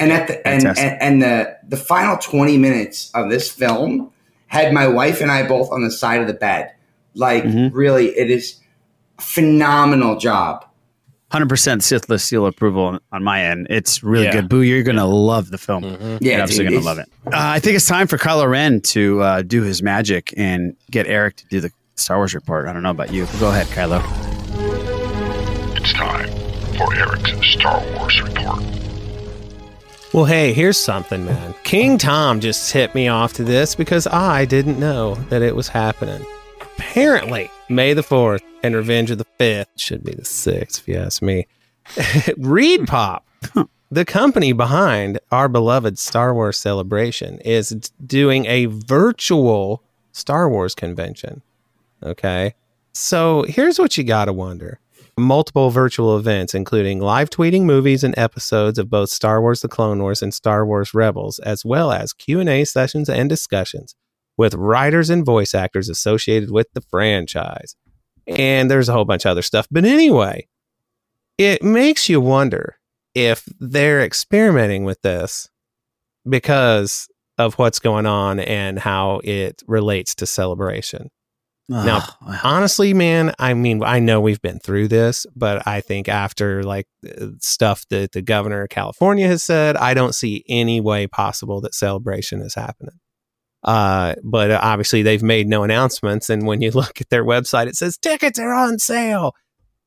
And 0.00 0.10
at 0.12 0.26
the 0.26 0.48
and, 0.48 0.66
and 0.66 0.78
and 1.02 1.22
the 1.22 1.56
the 1.68 1.76
final 1.76 2.16
20 2.16 2.56
minutes 2.58 3.10
of 3.14 3.30
this 3.30 3.48
film 3.50 4.10
had 4.48 4.72
my 4.72 4.88
wife 4.88 5.20
and 5.20 5.30
I 5.30 5.46
both 5.46 5.70
on 5.70 5.82
the 5.84 5.90
side 5.92 6.20
of 6.20 6.26
the 6.26 6.34
bed. 6.34 6.72
Like 7.14 7.44
Mhm. 7.44 7.70
really, 7.72 8.06
it 8.16 8.30
is 8.30 8.56
a 9.18 9.22
phenomenal 9.22 10.16
job. 10.18 10.64
hundred 11.30 11.48
percent 11.48 11.84
Sith 11.84 12.08
List 12.08 12.26
seal 12.26 12.44
approval 12.46 12.98
on 13.12 13.22
my 13.22 13.44
end. 13.44 13.68
It's 13.70 14.02
really 14.02 14.24
Yeah. 14.24 14.32
good. 14.32 14.48
Boo, 14.48 14.62
you're 14.62 14.82
gonna 14.82 15.06
love 15.06 15.50
the 15.50 15.58
film. 15.58 15.84
Yeah, 15.84 16.18
You're 16.20 16.40
absolutely 16.40 16.76
dude, 16.76 16.84
gonna 16.84 16.86
love 16.86 16.98
it. 16.98 17.08
Uh, 17.26 17.30
I 17.34 17.60
think 17.60 17.76
it's 17.76 17.86
time 17.86 18.06
for 18.08 18.18
Kylo 18.18 18.48
Ren 18.50 18.80
to 18.80 19.20
uh, 19.22 19.42
do 19.42 19.62
his 19.62 19.80
magic 19.82 20.34
and 20.36 20.74
get 20.90 21.06
Eric 21.06 21.36
to 21.36 21.46
do 21.46 21.60
the 21.60 21.70
Star 21.94 22.16
Wars 22.16 22.34
report. 22.34 22.66
I 22.66 22.72
don't 22.72 22.82
know 22.82 22.90
about 22.90 23.12
you. 23.12 23.26
Go 23.38 23.50
ahead, 23.50 23.66
Kylo. 23.68 24.02
It's 25.76 25.92
time 25.92 26.28
for 26.76 26.92
Eric's 26.94 27.32
Star 27.52 27.80
Wars 27.96 28.20
report. 28.22 28.62
Well, 30.12 30.24
hey, 30.24 30.52
here's 30.52 30.76
something, 30.76 31.24
man. 31.24 31.54
King 31.62 31.96
Tom 31.96 32.40
just 32.40 32.72
hit 32.72 32.96
me 32.96 33.06
off 33.06 33.32
to 33.34 33.44
this 33.44 33.76
because 33.76 34.08
I 34.08 34.44
didn't 34.44 34.80
know 34.80 35.14
that 35.28 35.40
it 35.40 35.54
was 35.54 35.68
happening. 35.68 36.26
Apparently, 36.60 37.48
May 37.68 37.94
the 37.94 38.02
4th 38.02 38.42
and 38.64 38.74
Revenge 38.74 39.12
of 39.12 39.18
the 39.18 39.26
5th 39.38 39.66
should 39.76 40.02
be 40.02 40.10
the 40.10 40.22
6th, 40.22 40.80
if 40.80 40.88
you 40.88 40.96
ask 40.96 41.22
me. 41.22 41.46
Reed 42.38 42.88
Pop, 42.88 43.24
the 43.92 44.04
company 44.04 44.52
behind 44.52 45.20
our 45.30 45.48
beloved 45.48 45.96
Star 45.96 46.34
Wars 46.34 46.58
celebration, 46.58 47.38
is 47.44 47.68
doing 48.04 48.46
a 48.46 48.66
virtual 48.66 49.84
Star 50.10 50.48
Wars 50.48 50.74
convention. 50.74 51.42
Okay. 52.02 52.56
So 52.92 53.44
here's 53.44 53.78
what 53.78 53.96
you 53.96 54.02
got 54.02 54.24
to 54.24 54.32
wonder 54.32 54.80
multiple 55.20 55.70
virtual 55.70 56.16
events, 56.16 56.54
including 56.54 57.00
live 57.00 57.30
tweeting 57.30 57.62
movies 57.62 58.02
and 58.02 58.16
episodes 58.18 58.78
of 58.78 58.90
both 58.90 59.10
Star 59.10 59.40
Wars: 59.40 59.60
The 59.60 59.68
Clone 59.68 60.00
Wars 60.00 60.22
and 60.22 60.34
Star 60.34 60.66
Wars 60.66 60.94
Rebels, 60.94 61.38
as 61.40 61.64
well 61.64 61.92
as 61.92 62.12
Q 62.12 62.40
and 62.40 62.48
A 62.48 62.64
sessions 62.64 63.08
and 63.08 63.28
discussions 63.28 63.94
with 64.36 64.54
writers 64.54 65.10
and 65.10 65.24
voice 65.24 65.54
actors 65.54 65.88
associated 65.88 66.50
with 66.50 66.66
the 66.72 66.80
franchise. 66.80 67.76
And 68.26 68.70
there's 68.70 68.88
a 68.88 68.92
whole 68.92 69.04
bunch 69.04 69.24
of 69.24 69.30
other 69.30 69.42
stuff. 69.42 69.66
But 69.70 69.84
anyway, 69.84 70.48
it 71.36 71.62
makes 71.62 72.08
you 72.08 72.20
wonder 72.20 72.76
if 73.14 73.46
they're 73.58 74.02
experimenting 74.02 74.84
with 74.84 75.02
this 75.02 75.48
because 76.28 77.08
of 77.38 77.54
what's 77.54 77.78
going 77.78 78.06
on 78.06 78.40
and 78.40 78.78
how 78.78 79.20
it 79.24 79.62
relates 79.66 80.14
to 80.16 80.26
celebration. 80.26 81.10
Now, 81.70 82.02
honestly, 82.42 82.92
man, 82.94 83.32
I 83.38 83.54
mean, 83.54 83.84
I 83.84 84.00
know 84.00 84.20
we've 84.20 84.42
been 84.42 84.58
through 84.58 84.88
this, 84.88 85.24
but 85.36 85.68
I 85.68 85.80
think 85.80 86.08
after 86.08 86.64
like 86.64 86.88
uh, 87.06 87.28
stuff 87.38 87.86
that 87.90 88.10
the 88.10 88.22
governor 88.22 88.62
of 88.62 88.70
California 88.70 89.28
has 89.28 89.44
said, 89.44 89.76
I 89.76 89.94
don't 89.94 90.14
see 90.14 90.44
any 90.48 90.80
way 90.80 91.06
possible 91.06 91.60
that 91.60 91.74
celebration 91.74 92.40
is 92.40 92.56
happening. 92.56 92.98
Uh, 93.62 94.16
but 94.24 94.50
obviously, 94.50 95.02
they've 95.02 95.22
made 95.22 95.46
no 95.46 95.62
announcements, 95.62 96.28
and 96.28 96.44
when 96.44 96.60
you 96.60 96.70
look 96.74 97.00
at 97.00 97.08
their 97.08 97.24
website, 97.24 97.68
it 97.68 97.76
says 97.76 97.96
tickets 97.96 98.38
are 98.40 98.52
on 98.52 98.80
sale. 98.80 99.36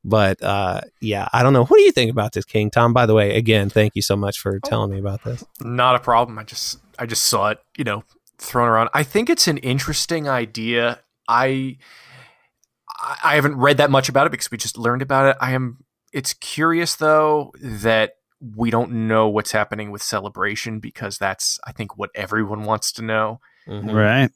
But 0.06 0.42
uh, 0.42 0.82
yeah, 1.02 1.28
I 1.34 1.44
don't 1.44 1.52
know. 1.52 1.66
What 1.66 1.78
do 1.78 1.84
you 1.84 1.92
think 1.92 2.12
about 2.12 2.32
this, 2.32 2.46
King 2.46 2.72
Tom? 2.72 2.94
By 2.94 3.06
the 3.06 3.14
way, 3.14 3.36
again, 3.36 3.70
thank 3.70 3.96
you 3.96 4.02
so 4.02 4.16
much 4.16 4.40
for 4.40 4.60
telling 4.62 4.92
me 4.92 5.00
about 5.00 5.24
this. 5.26 5.44
Not 5.62 5.96
a 5.96 6.00
problem. 6.00 6.40
I 6.40 6.44
just 6.44 6.80
I 6.98 7.06
just 7.06 7.24
saw 7.24 7.50
it, 7.50 7.60
you 7.78 7.84
know, 7.84 8.06
thrown 8.38 8.70
around. 8.70 8.90
I 8.94 9.04
think 9.04 9.30
it's 9.30 9.50
an 9.50 9.58
interesting 9.58 10.30
idea. 10.30 11.00
I 11.28 11.78
I 13.00 13.18
I 13.24 13.36
haven't 13.36 13.58
read 13.58 13.78
that 13.78 13.92
much 13.92 14.10
about 14.10 14.28
it 14.28 14.32
because 14.32 14.52
we 14.52 14.58
just 14.58 14.78
learned 14.78 15.02
about 15.02 15.28
it. 15.28 15.38
I 15.40 15.52
am 15.52 15.84
it's 16.12 16.34
curious 16.34 16.96
though 16.96 17.52
that 17.62 18.14
we 18.56 18.70
don't 18.70 19.08
know 19.08 19.30
what's 19.30 19.52
happening 19.52 19.90
with 19.92 20.02
celebration 20.02 20.80
because 20.80 21.18
that's 21.18 21.60
I 21.66 21.72
think 21.72 21.98
what 21.98 22.10
everyone 22.16 22.64
wants 22.64 22.92
to 22.94 23.02
know. 23.02 23.40
Mhm. 23.68 23.94
right. 23.94 24.32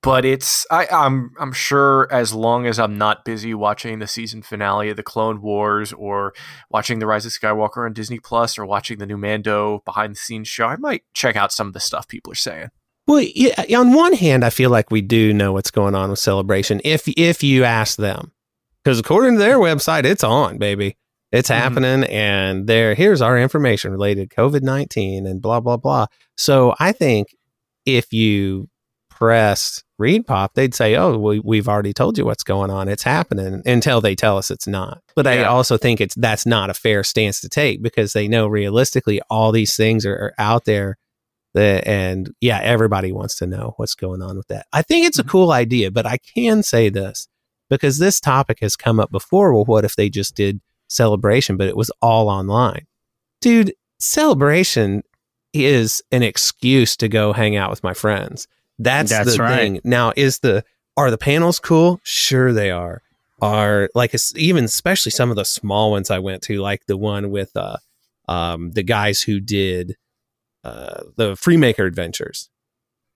But 0.00 0.24
it's 0.24 0.66
I, 0.70 0.86
I'm 0.90 1.32
I'm 1.38 1.52
sure 1.52 2.08
as 2.10 2.32
long 2.32 2.66
as 2.66 2.78
I'm 2.78 2.96
not 2.96 3.24
busy 3.24 3.52
watching 3.52 3.98
the 3.98 4.06
season 4.06 4.40
finale 4.40 4.88
of 4.88 4.96
the 4.96 5.02
Clone 5.02 5.42
Wars 5.42 5.92
or 5.92 6.32
watching 6.70 7.00
the 7.00 7.06
Rise 7.06 7.26
of 7.26 7.32
Skywalker 7.32 7.84
on 7.84 7.92
Disney 7.92 8.18
Plus 8.18 8.56
or 8.56 8.64
watching 8.64 8.98
the 8.98 9.04
new 9.06 9.18
Mando 9.18 9.82
behind 9.84 10.14
the 10.14 10.18
scenes 10.18 10.48
show, 10.48 10.66
I 10.66 10.76
might 10.76 11.02
check 11.12 11.36
out 11.36 11.52
some 11.52 11.66
of 11.66 11.74
the 11.74 11.80
stuff 11.80 12.08
people 12.08 12.32
are 12.32 12.36
saying. 12.36 12.70
Well, 13.06 13.20
yeah, 13.34 13.62
on 13.78 13.92
one 13.92 14.14
hand, 14.14 14.44
I 14.44 14.50
feel 14.50 14.70
like 14.70 14.90
we 14.90 15.02
do 15.02 15.32
know 15.34 15.52
what's 15.52 15.70
going 15.70 15.94
on 15.94 16.10
with 16.10 16.18
Celebration 16.18 16.80
if 16.84 17.06
if 17.16 17.42
you 17.42 17.64
ask 17.64 17.98
them, 17.98 18.32
because 18.82 18.98
according 18.98 19.34
to 19.34 19.38
their 19.38 19.58
website, 19.58 20.04
it's 20.04 20.24
on, 20.24 20.56
baby, 20.58 20.96
it's 21.30 21.50
Mhm. 21.50 21.54
happening, 21.56 22.04
and 22.04 22.66
there 22.66 22.94
here's 22.94 23.20
our 23.20 23.38
information 23.38 23.92
related 23.92 24.30
to 24.30 24.36
COVID 24.36 24.62
nineteen 24.62 25.26
and 25.26 25.42
blah 25.42 25.60
blah 25.60 25.76
blah. 25.76 26.06
So 26.38 26.74
I 26.80 26.92
think 26.92 27.28
if 27.84 28.10
you 28.12 28.68
press 29.10 29.82
Reed 29.98 30.26
Pop, 30.26 30.54
they'd 30.54 30.74
say, 30.74 30.96
"Oh, 30.96 31.18
we, 31.18 31.38
we've 31.40 31.68
already 31.68 31.92
told 31.92 32.16
you 32.18 32.24
what's 32.24 32.42
going 32.42 32.70
on. 32.70 32.88
It's 32.88 33.02
happening." 33.04 33.60
Until 33.66 34.00
they 34.00 34.14
tell 34.14 34.38
us 34.38 34.50
it's 34.50 34.66
not. 34.66 35.02
But 35.14 35.26
I 35.26 35.44
also 35.44 35.76
think 35.76 36.00
it's 36.00 36.14
that's 36.14 36.46
not 36.46 36.70
a 36.70 36.74
fair 36.74 37.04
stance 37.04 37.40
to 37.42 37.48
take 37.50 37.82
because 37.82 38.14
they 38.14 38.28
know 38.28 38.46
realistically 38.46 39.20
all 39.28 39.52
these 39.52 39.76
things 39.76 40.06
are, 40.06 40.14
are 40.16 40.32
out 40.38 40.64
there. 40.64 40.96
And 41.56 42.32
yeah, 42.40 42.60
everybody 42.60 43.12
wants 43.12 43.36
to 43.36 43.46
know 43.46 43.74
what's 43.76 43.94
going 43.94 44.22
on 44.22 44.36
with 44.36 44.48
that. 44.48 44.66
I 44.72 44.82
think 44.82 45.06
it's 45.06 45.18
a 45.18 45.24
cool 45.24 45.52
idea, 45.52 45.90
but 45.90 46.06
I 46.06 46.18
can 46.18 46.62
say 46.62 46.88
this 46.88 47.28
because 47.70 47.98
this 47.98 48.20
topic 48.20 48.58
has 48.60 48.76
come 48.76 49.00
up 49.00 49.10
before. 49.10 49.54
Well, 49.54 49.64
what 49.64 49.84
if 49.84 49.96
they 49.96 50.08
just 50.08 50.34
did 50.34 50.60
celebration, 50.88 51.56
but 51.56 51.68
it 51.68 51.76
was 51.76 51.90
all 52.02 52.28
online? 52.28 52.86
Dude, 53.40 53.74
celebration 53.98 55.02
is 55.52 56.02
an 56.10 56.22
excuse 56.22 56.96
to 56.96 57.08
go 57.08 57.32
hang 57.32 57.56
out 57.56 57.70
with 57.70 57.82
my 57.82 57.94
friends. 57.94 58.48
That's, 58.78 59.10
That's 59.10 59.36
the 59.36 59.42
right. 59.42 59.56
thing. 59.56 59.80
Now, 59.84 60.12
is 60.16 60.40
the 60.40 60.64
are 60.96 61.10
the 61.10 61.18
panels 61.18 61.58
cool? 61.58 62.00
Sure, 62.02 62.52
they 62.52 62.70
are. 62.70 63.02
Are 63.42 63.90
like 63.94 64.14
it's, 64.14 64.34
even 64.36 64.64
especially 64.64 65.10
some 65.10 65.30
of 65.30 65.36
the 65.36 65.44
small 65.44 65.90
ones 65.90 66.10
I 66.10 66.18
went 66.18 66.42
to, 66.44 66.60
like 66.60 66.86
the 66.86 66.96
one 66.96 67.30
with 67.30 67.50
uh, 67.56 67.76
um, 68.28 68.70
the 68.70 68.82
guys 68.82 69.20
who 69.20 69.40
did 69.40 69.96
uh, 70.64 71.02
the 71.16 71.32
Freemaker 71.34 71.86
Adventures, 71.86 72.48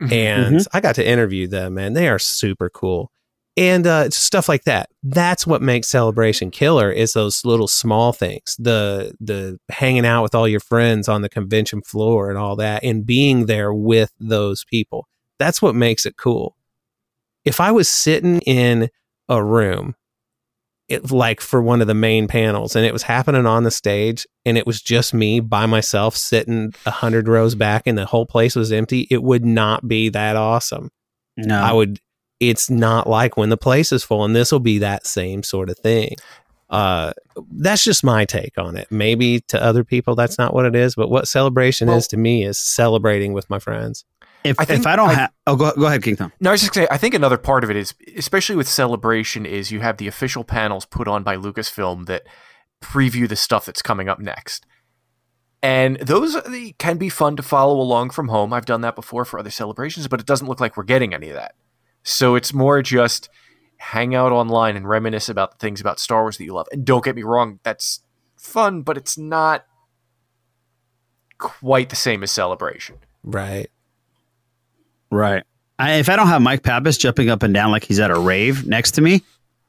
and 0.01 0.57
Mhm. 0.57 0.67
I 0.73 0.81
got 0.81 0.95
to 0.97 1.07
interview 1.07 1.47
them, 1.49 1.79
and 1.79 1.97
They 1.97 2.09
are 2.09 2.19
super 2.19 2.71
cool, 2.71 3.11
and 3.57 3.87
uh, 3.87 4.11
stuff 4.11 4.49
like 4.49 4.65
that. 4.65 4.91
That's 5.03 5.47
what 5.47 5.63
makes 5.63 5.89
celebration 5.89 6.51
killer 6.51 6.93
is 6.93 7.15
those 7.15 7.45
little 7.45 7.67
small 7.69 8.13
things, 8.13 8.55
the 8.59 9.13
the 9.21 9.59
hanging 9.71 10.07
out 10.07 10.23
with 10.23 10.35
all 10.35 10.47
your 10.47 10.61
friends 10.61 11.09
on 11.09 11.23
the 11.23 11.29
convention 11.29 11.83
floor 11.83 12.29
and 12.29 12.39
all 12.39 12.55
that, 12.57 12.85
and 12.85 13.05
being 13.07 13.47
there 13.47 13.73
with 13.75 14.13
those 14.21 14.65
people. 14.65 15.09
That's 15.39 15.61
what 15.63 15.75
makes 15.75 16.07
it 16.07 16.17
cool. 16.17 16.57
If 17.45 17.61
I 17.61 17.71
was 17.73 17.89
sitting 17.89 18.41
in 18.43 18.91
a 19.29 19.43
room 19.43 19.95
it 20.89 21.11
like 21.11 21.41
for 21.41 21.61
one 21.61 21.81
of 21.81 21.87
the 21.87 21.95
main 21.95 22.27
panels 22.29 22.75
and 22.75 22.87
it 22.87 22.93
was 22.93 23.03
happening 23.03 23.47
on 23.47 23.63
the 23.63 23.71
stage 23.71 24.27
and 24.47 24.57
it 24.57 24.67
was 24.67 24.81
just 24.81 25.13
me 25.13 25.39
by 25.39 25.67
myself 25.67 26.17
sitting 26.17 26.73
a 26.87 26.91
hundred 26.91 27.29
rows 27.29 27.55
back 27.55 27.87
and 27.87 27.99
the 27.99 28.07
whole 28.07 28.25
place 28.25 28.57
was 28.57 28.73
empty. 28.73 29.07
It 29.11 29.23
would 29.23 29.45
not 29.45 29.87
be 29.87 30.09
that 30.11 30.37
awesome. 30.37 30.91
No. 31.37 31.57
i 31.57 31.73
would 31.73 32.01
it's 32.41 32.69
not 32.69 33.09
like 33.09 33.37
when 33.37 33.49
the 33.49 33.57
place 33.57 33.93
is 33.93 34.03
full 34.03 34.25
and 34.25 34.35
this 34.35 34.51
will 34.51 34.61
be 34.61 34.79
that 34.79 35.07
same 35.07 35.43
sort 35.43 35.71
of 35.71 35.79
thing. 35.79 36.17
Uh 36.71 37.13
that's 37.53 37.85
just 37.85 38.03
my 38.03 38.25
take 38.25 38.57
on 38.57 38.77
it. 38.77 38.89
Maybe 38.91 39.41
to 39.49 39.63
other 39.63 39.85
people 39.85 40.15
that's 40.15 40.39
not 40.39 40.55
what 40.55 40.65
it 40.65 40.75
is 40.75 40.95
but 40.95 41.11
what 41.11 41.29
celebration 41.29 41.89
is 41.91 42.09
to 42.09 42.17
me 42.17 42.45
is 42.45 42.59
celebrating 42.59 43.35
with 43.35 43.49
my 43.51 43.59
friends 43.59 44.05
If 44.45 44.59
I 44.61 44.67
if 44.69 44.87
I 44.87 44.97
don't 44.97 45.11
have, 45.11 45.33
oh, 45.47 45.57
go, 45.57 45.73
go 45.75 45.87
ahead, 45.87 46.03
King 46.03 46.17
Tom. 46.17 46.33
No, 46.41 46.51
I 46.51 46.53
was 46.53 46.61
just 46.61 46.73
gonna 46.73 46.87
say, 46.87 46.95
I 46.95 46.99
think 46.99 47.15
another 47.15 47.39
part 47.39 47.65
of 47.65 47.71
it 47.71 47.77
is, 47.77 47.95
especially 48.17 48.57
with 48.57 48.69
Celebration, 48.69 49.45
is 49.45 49.71
you 49.73 49.81
have 49.81 49.97
the 49.97 50.07
official 50.07 50.45
panels 50.45 50.85
put 50.85 51.09
on 51.09 51.23
by 51.23 51.37
Lucasfilm 51.37 52.07
that 52.07 52.23
preview 52.81 53.29
the 53.29 53.37
stuff 53.37 53.67
that's 53.67 53.83
coming 53.83 54.09
up 54.09 54.21
next. 54.21 54.65
And 55.61 55.99
those 55.99 56.37
can 56.79 56.99
be 56.99 57.09
fun 57.09 57.35
to 57.37 57.43
follow 57.43 57.81
along 57.81 58.11
from 58.11 58.29
home. 58.29 58.53
I've 58.53 58.65
done 58.65 58.81
that 58.83 58.95
before 58.95 59.25
for 59.25 59.41
other 59.41 59.51
celebrations, 59.51 60.07
but 60.07 60.21
it 60.21 60.27
doesn't 60.27 60.47
look 60.47 60.61
like 60.61 60.77
we're 60.77 60.85
getting 60.85 61.13
any 61.13 61.31
of 61.31 61.35
that. 61.35 61.55
So 62.05 62.37
it's 62.37 62.55
more 62.55 62.81
just 62.81 63.29
hang 63.79 64.15
out 64.15 64.31
online 64.31 64.77
and 64.77 64.89
reminisce 64.89 65.29
about 65.29 65.53
the 65.53 65.59
things 65.59 65.81
about 65.81 65.99
Star 65.99 66.23
Wars 66.23 66.39
that 66.39 66.45
you 66.45 66.55
love. 66.55 66.69
And 66.71 66.85
don't 66.85 67.05
get 67.05 67.17
me 67.17 67.25
wrong, 67.25 67.59
that's 67.65 68.01
fun, 68.37 68.83
but 68.83 68.97
it's 68.97 69.19
not 69.19 69.67
quite 71.39 71.91
the 71.91 71.97
same 71.97 72.23
as 72.23 72.31
Celebration. 72.31 72.97
right 73.25 73.71
Right. 75.11 75.43
I, 75.79 75.95
if 75.95 76.09
I 76.09 76.17
don't 76.17 76.27
have 76.27 76.43
Mike 76.43 76.63
Pappas 76.63 76.99
jumping 76.99 77.31
up 77.31 77.43
and 77.43 77.55
down 77.55 77.71
like 77.71 77.85
he's 77.85 78.01
at 78.01 78.11
a 78.11 78.19
rave 78.19 78.67
next 78.67 78.93
to 78.93 79.01
me 79.01 79.23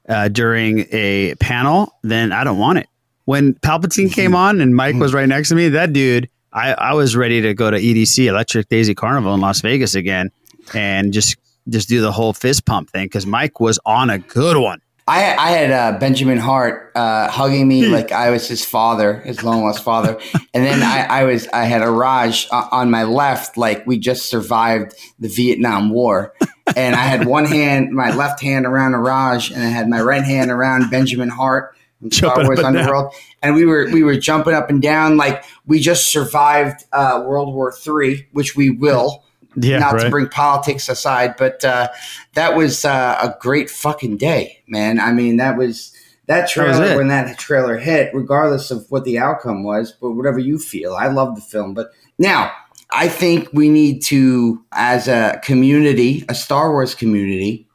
uh, 0.08 0.28
during 0.28 0.88
a 0.92 1.36
panel, 1.36 1.94
then 2.04 2.32
I 2.32 2.44
don't 2.44 2.58
want 2.58 2.80
it. 2.80 2.88
When 3.26 3.54
Palpatine 3.54 4.12
came 4.12 4.34
on 4.34 4.60
and 4.60 4.76
Mike 4.76 4.96
was 4.96 5.14
right 5.14 5.30
next 5.30 5.50
to 5.50 5.56
me, 5.56 5.70
that 5.70 5.94
dude, 5.94 6.30
I, 6.52 6.74
I 6.74 6.94
was 6.94 7.16
ready 7.16 7.42
to 7.42 7.54
go 7.54 7.70
to 7.70 7.78
EDC 7.78 8.26
Electric 8.26 8.70
Daisy 8.70 8.96
Carnival 8.96 9.36
in 9.36 9.40
Las 9.40 9.62
Vegas 9.62 9.94
again 9.94 10.32
and 10.74 11.14
just 11.14 11.38
just 11.68 11.88
do 11.88 12.02
the 12.02 12.12
whole 12.12 12.34
fist 12.34 12.66
pump 12.66 12.90
thing 12.90 13.06
because 13.06 13.28
Mike 13.28 13.60
was 13.60 13.80
on 13.86 14.10
a 14.10 14.18
good 14.18 14.58
one. 14.58 14.82
I, 15.10 15.36
I 15.36 15.50
had 15.50 15.72
uh, 15.72 15.98
Benjamin 15.98 16.38
Hart 16.38 16.92
uh, 16.94 17.32
hugging 17.32 17.68
me 17.68 17.88
like 17.88 18.12
I 18.12 18.30
was 18.30 18.48
his 18.48 18.64
father, 18.64 19.22
his 19.22 19.44
long 19.44 19.64
lost 19.64 19.84
father, 19.84 20.20
and 20.54 20.64
then 20.64 20.84
I, 20.84 21.22
I 21.22 21.24
was 21.24 21.48
I 21.48 21.64
had 21.64 21.82
a 21.82 21.90
Raj 21.90 22.48
uh, 22.52 22.68
on 22.72 22.92
my 22.92 23.06
left, 23.06 23.58
like 23.58 23.88
we 23.88 23.98
just 23.98 24.30
survived 24.30 24.94
the 25.18 25.28
Vietnam 25.28 25.90
War, 25.90 26.36
and 26.76 26.96
I 26.96 27.06
had 27.06 27.26
one 27.26 27.46
hand, 27.46 27.92
my 27.92 28.12
left 28.14 28.40
hand 28.40 28.68
around 28.68 28.94
Raj, 28.94 29.50
and 29.50 29.64
I 29.64 29.70
had 29.70 29.90
my 29.90 30.00
right 30.00 30.24
hand 30.24 30.52
around 30.52 30.92
Benjamin 30.92 31.30
Hart 31.30 31.76
from 32.00 32.12
Star 32.12 32.44
Wars. 32.44 32.60
Underworld, 32.60 33.12
and 33.42 33.56
we 33.56 33.66
were 33.66 33.90
we 33.92 34.04
were 34.04 34.16
jumping 34.16 34.54
up 34.54 34.70
and 34.70 34.80
down 34.80 35.18
like 35.18 35.44
we 35.66 35.80
just 35.80 36.12
survived 36.12 36.86
uh, 36.94 37.24
World 37.26 37.52
War 37.52 37.72
Three, 37.72 38.28
which 38.32 38.56
we 38.56 38.70
will 38.70 39.24
Yeah, 39.62 39.80
not 39.80 40.00
to 40.00 40.10
bring 40.10 40.28
politics 40.28 40.90
aside, 40.90 41.36
but 41.38 41.64
uh, 41.66 41.90
that 42.34 42.56
was 42.56 42.86
uh, 42.86 43.18
a 43.22 43.36
great 43.40 43.70
fucking 43.70 44.18
day, 44.18 44.64
man. 44.68 45.00
I 45.00 45.12
mean, 45.12 45.38
that 45.38 45.58
was 45.58 45.96
that 46.28 46.44
was 46.44 46.52
trailer 46.52 46.86
it. 46.86 46.98
when 46.98 47.08
that 47.08 47.38
trailer 47.38 47.78
hit, 47.78 48.14
regardless 48.14 48.72
of 48.72 48.86
what 48.90 49.04
the 49.04 49.18
outcome 49.18 49.64
was, 49.64 49.92
but 49.92 50.12
whatever 50.12 50.40
you 50.40 50.60
feel, 50.60 50.94
I 50.94 51.08
love 51.08 51.36
the 51.36 51.42
film. 51.42 51.74
But 51.74 51.90
now, 52.18 52.52
I 52.92 53.08
think 53.08 53.50
we 53.54 53.70
need 53.70 54.02
to, 54.04 54.64
as 54.72 55.08
a 55.08 55.40
community, 55.44 56.26
a 56.30 56.36
Star 56.36 56.72
Wars 56.72 56.96
community, 56.96 57.68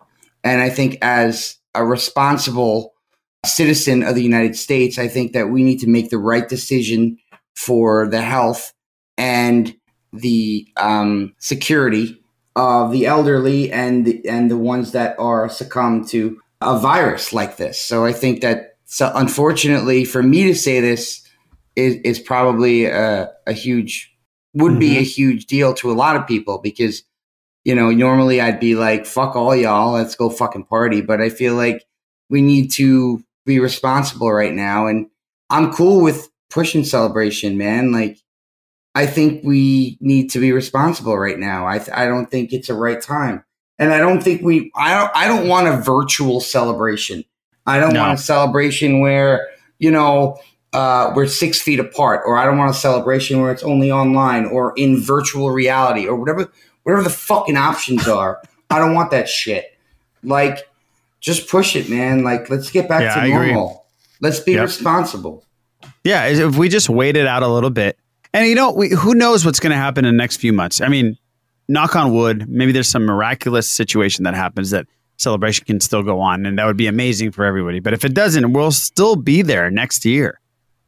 and 0.42 0.60
I 0.60 0.70
think 0.70 0.98
as 1.02 1.56
a 1.74 1.84
responsible 1.84 2.94
citizen 3.44 4.02
of 4.02 4.14
the 4.14 4.22
United 4.22 4.56
States, 4.56 4.98
I 4.98 5.08
think 5.08 5.32
that 5.32 5.48
we 5.48 5.62
need 5.62 5.80
to 5.80 5.88
make 5.88 6.10
the 6.10 6.18
right 6.18 6.48
decision 6.48 7.18
for 7.56 8.08
the 8.08 8.22
health 8.22 8.72
and 9.16 9.74
the 10.20 10.66
um, 10.76 11.34
security 11.38 12.20
of 12.56 12.92
the 12.92 13.06
elderly 13.06 13.72
and 13.72 14.04
the, 14.04 14.28
and 14.28 14.50
the 14.50 14.56
ones 14.56 14.92
that 14.92 15.18
are 15.18 15.48
succumb 15.48 16.06
to 16.06 16.40
a 16.60 16.78
virus 16.78 17.32
like 17.32 17.56
this. 17.56 17.80
So 17.80 18.04
I 18.04 18.12
think 18.12 18.40
that, 18.42 18.76
so 18.84 19.10
unfortunately, 19.14 20.04
for 20.04 20.22
me 20.22 20.44
to 20.44 20.54
say 20.54 20.80
this 20.80 21.26
is, 21.76 21.96
is 21.96 22.18
probably 22.18 22.84
a, 22.86 23.30
a 23.46 23.52
huge 23.52 24.14
would 24.54 24.78
be 24.78 24.98
a 24.98 25.02
huge 25.02 25.46
deal 25.46 25.74
to 25.74 25.90
a 25.90 25.94
lot 25.94 26.16
of 26.16 26.26
people 26.26 26.58
because 26.58 27.02
you 27.64 27.74
know 27.74 27.90
normally 27.90 28.40
I'd 28.40 28.60
be 28.60 28.76
like 28.76 29.04
fuck 29.04 29.34
all 29.34 29.54
y'all 29.54 29.92
let's 29.92 30.14
go 30.14 30.30
fucking 30.30 30.64
party. 30.64 31.00
But 31.00 31.20
I 31.20 31.28
feel 31.28 31.54
like 31.54 31.84
we 32.30 32.40
need 32.40 32.70
to 32.72 33.22
be 33.44 33.58
responsible 33.58 34.32
right 34.32 34.54
now. 34.54 34.86
And 34.86 35.06
I'm 35.50 35.72
cool 35.72 36.00
with 36.00 36.28
pushing 36.50 36.84
celebration 36.84 37.58
man. 37.58 37.92
Like 37.92 38.18
I 38.94 39.06
think 39.06 39.42
we 39.44 39.98
need 40.00 40.30
to 40.30 40.38
be 40.38 40.52
responsible 40.52 41.18
right 41.18 41.38
now. 41.38 41.66
I 41.66 41.78
th- 41.78 41.96
I 41.96 42.06
don't 42.06 42.30
think 42.30 42.52
it's 42.52 42.68
a 42.68 42.74
right 42.74 43.00
time, 43.02 43.44
and 43.78 43.92
I 43.92 43.98
don't 43.98 44.22
think 44.22 44.42
we. 44.42 44.70
I 44.76 44.94
don't. 44.98 45.10
I 45.14 45.26
don't 45.26 45.48
want 45.48 45.66
a 45.68 45.76
virtual 45.78 46.40
celebration. 46.40 47.24
I 47.66 47.80
don't 47.80 47.92
No. 47.94 48.02
want 48.02 48.18
a 48.18 48.22
celebration 48.22 49.00
where 49.00 49.48
you 49.78 49.90
know 49.90 50.38
uh, 50.72 51.12
we're 51.16 51.26
six 51.26 51.60
feet 51.60 51.80
apart, 51.80 52.22
or 52.24 52.36
I 52.36 52.44
don't 52.44 52.58
want 52.58 52.70
a 52.70 52.74
celebration 52.74 53.40
where 53.40 53.50
it's 53.50 53.62
only 53.64 53.90
online 53.90 54.44
or 54.46 54.72
in 54.76 55.00
virtual 55.00 55.50
reality 55.50 56.06
or 56.06 56.14
whatever. 56.16 56.50
Whatever 56.84 57.02
the 57.02 57.10
fucking 57.10 57.56
options 57.56 58.06
are, 58.06 58.42
I 58.70 58.78
don't 58.78 58.92
want 58.94 59.10
that 59.12 59.26
shit. 59.28 59.76
Like, 60.22 60.58
just 61.20 61.48
push 61.48 61.74
it, 61.76 61.88
man. 61.88 62.22
Like, 62.24 62.50
let's 62.50 62.70
get 62.70 62.88
back 62.88 63.00
Yeah, 63.02 63.14
to 63.14 63.20
I 63.20 63.26
agree. 63.26 63.46
normal. 63.52 63.86
Let's 64.20 64.40
be 64.40 64.52
Yep. 64.52 64.62
responsible. 64.64 65.44
Yeah, 66.04 66.26
if 66.26 66.56
we 66.58 66.68
just 66.68 66.90
wait 66.90 67.16
it 67.16 67.26
out 67.26 67.42
a 67.42 67.48
little 67.48 67.70
bit, 67.70 67.96
and 68.34 68.48
you 68.48 68.54
know, 68.54 68.72
we, 68.72 68.90
who 68.90 69.14
knows 69.14 69.46
what's 69.46 69.60
going 69.60 69.70
to 69.70 69.76
happen 69.76 70.04
in 70.04 70.14
the 70.14 70.22
next 70.22 70.36
few 70.36 70.52
months? 70.52 70.80
I 70.80 70.88
mean, 70.88 71.16
knock 71.68 71.96
on 71.96 72.12
wood, 72.12 72.46
maybe 72.48 72.72
there's 72.72 72.88
some 72.88 73.04
miraculous 73.04 73.70
situation 73.70 74.24
that 74.24 74.34
happens 74.34 74.70
that 74.70 74.86
celebration 75.16 75.64
can 75.64 75.80
still 75.80 76.02
go 76.02 76.20
on, 76.20 76.44
and 76.44 76.58
that 76.58 76.66
would 76.66 76.76
be 76.76 76.88
amazing 76.88 77.30
for 77.30 77.44
everybody. 77.44 77.78
But 77.78 77.94
if 77.94 78.04
it 78.04 78.12
doesn't, 78.12 78.52
we'll 78.52 78.72
still 78.72 79.16
be 79.16 79.42
there 79.42 79.70
next 79.70 80.04
year, 80.04 80.40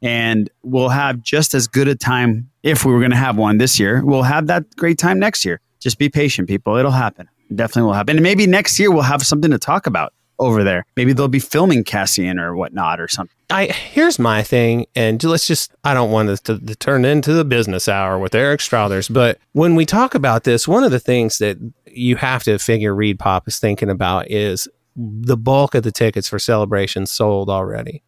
and 0.03 0.51
we'll 0.65 0.89
have 0.89 1.23
just 1.23 1.55
as 1.55 1.69
good 1.69 1.89
a 1.89 1.95
time 1.95 2.51
if 2.63 2.85
we 2.85 2.93
were 2.93 2.99
going 2.99 3.13
to 3.13 3.17
have 3.17 3.37
one 3.37 3.59
this 3.59 3.79
year. 3.79 4.05
We'll 4.05 4.25
have 4.25 4.49
that 4.49 4.75
great 4.77 4.99
time 4.99 5.19
next 5.21 5.45
year. 5.45 5.61
Just 5.79 5.99
be 5.99 6.09
patient, 6.09 6.49
people. 6.49 6.77
It'll 6.77 6.91
happen. 6.91 7.29
It 7.49 7.57
definitely 7.57 7.87
will 7.87 7.93
happen. 7.93 8.17
And 8.17 8.25
maybe 8.25 8.47
next 8.49 8.79
year 8.81 8.91
we'll 8.91 9.03
have 9.03 9.23
something 9.23 9.53
to 9.53 9.59
talk 9.59 9.87
about 9.87 10.13
over 10.39 10.65
there. 10.65 10.85
Maybe 10.97 11.13
they'll 11.13 11.29
be 11.29 11.39
filming 11.39 11.85
Cassian 11.85 12.39
or 12.39 12.55
whatnot 12.55 13.01
or 13.01 13.09
something. 13.09 13.35
I 13.49 13.67
here's 13.67 14.19
my 14.19 14.43
thing, 14.43 14.87
and 14.95 15.23
let's 15.23 15.47
just 15.47 15.73
I 15.85 15.95
don't 15.95 16.11
want 16.11 16.29
this 16.29 16.41
to, 16.43 16.59
to 16.59 16.75
turn 16.75 17.05
into 17.05 17.33
the 17.33 17.45
business 17.45 17.89
hour 17.89 18.19
with 18.19 18.35
Eric 18.35 18.61
Strothers, 18.61 19.09
but 19.09 19.39
when 19.53 19.75
we 19.75 19.87
talk 19.87 20.15
about 20.15 20.45
this, 20.45 20.67
one 20.67 20.85
of 20.85 20.91
the 20.91 21.01
things 21.01 21.39
that 21.39 21.59
you 21.87 22.17
have 22.17 22.43
to 22.45 22.59
figure 22.59 22.95
Reed 22.95 23.19
Pop 23.19 23.49
is 23.49 23.59
thinking 23.59 23.91
about 23.91 24.31
is 24.31 24.69
the 24.97 25.37
bulk 25.37 25.75
of 25.75 25.83
the 25.83 25.93
tickets 25.93 26.29
for 26.29 26.39
Celebration 26.39 27.07
sold 27.07 27.51
already. 27.51 28.03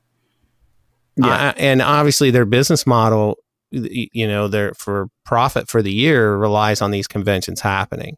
Yeah. 1.17 1.49
Uh, 1.49 1.53
and 1.57 1.83
obviously 1.83 2.31
their 2.31 2.45
business 2.45 2.87
model, 2.87 3.39
you 3.71 4.27
know, 4.27 4.49
their 4.49 4.73
for 4.75 5.09
profit 5.25 5.69
for 5.69 5.83
the 5.83 5.93
year 5.93 6.37
relies 6.37 6.81
on 6.81 6.91
these 6.91 7.07
conventions 7.07 7.61
happening. 7.61 8.17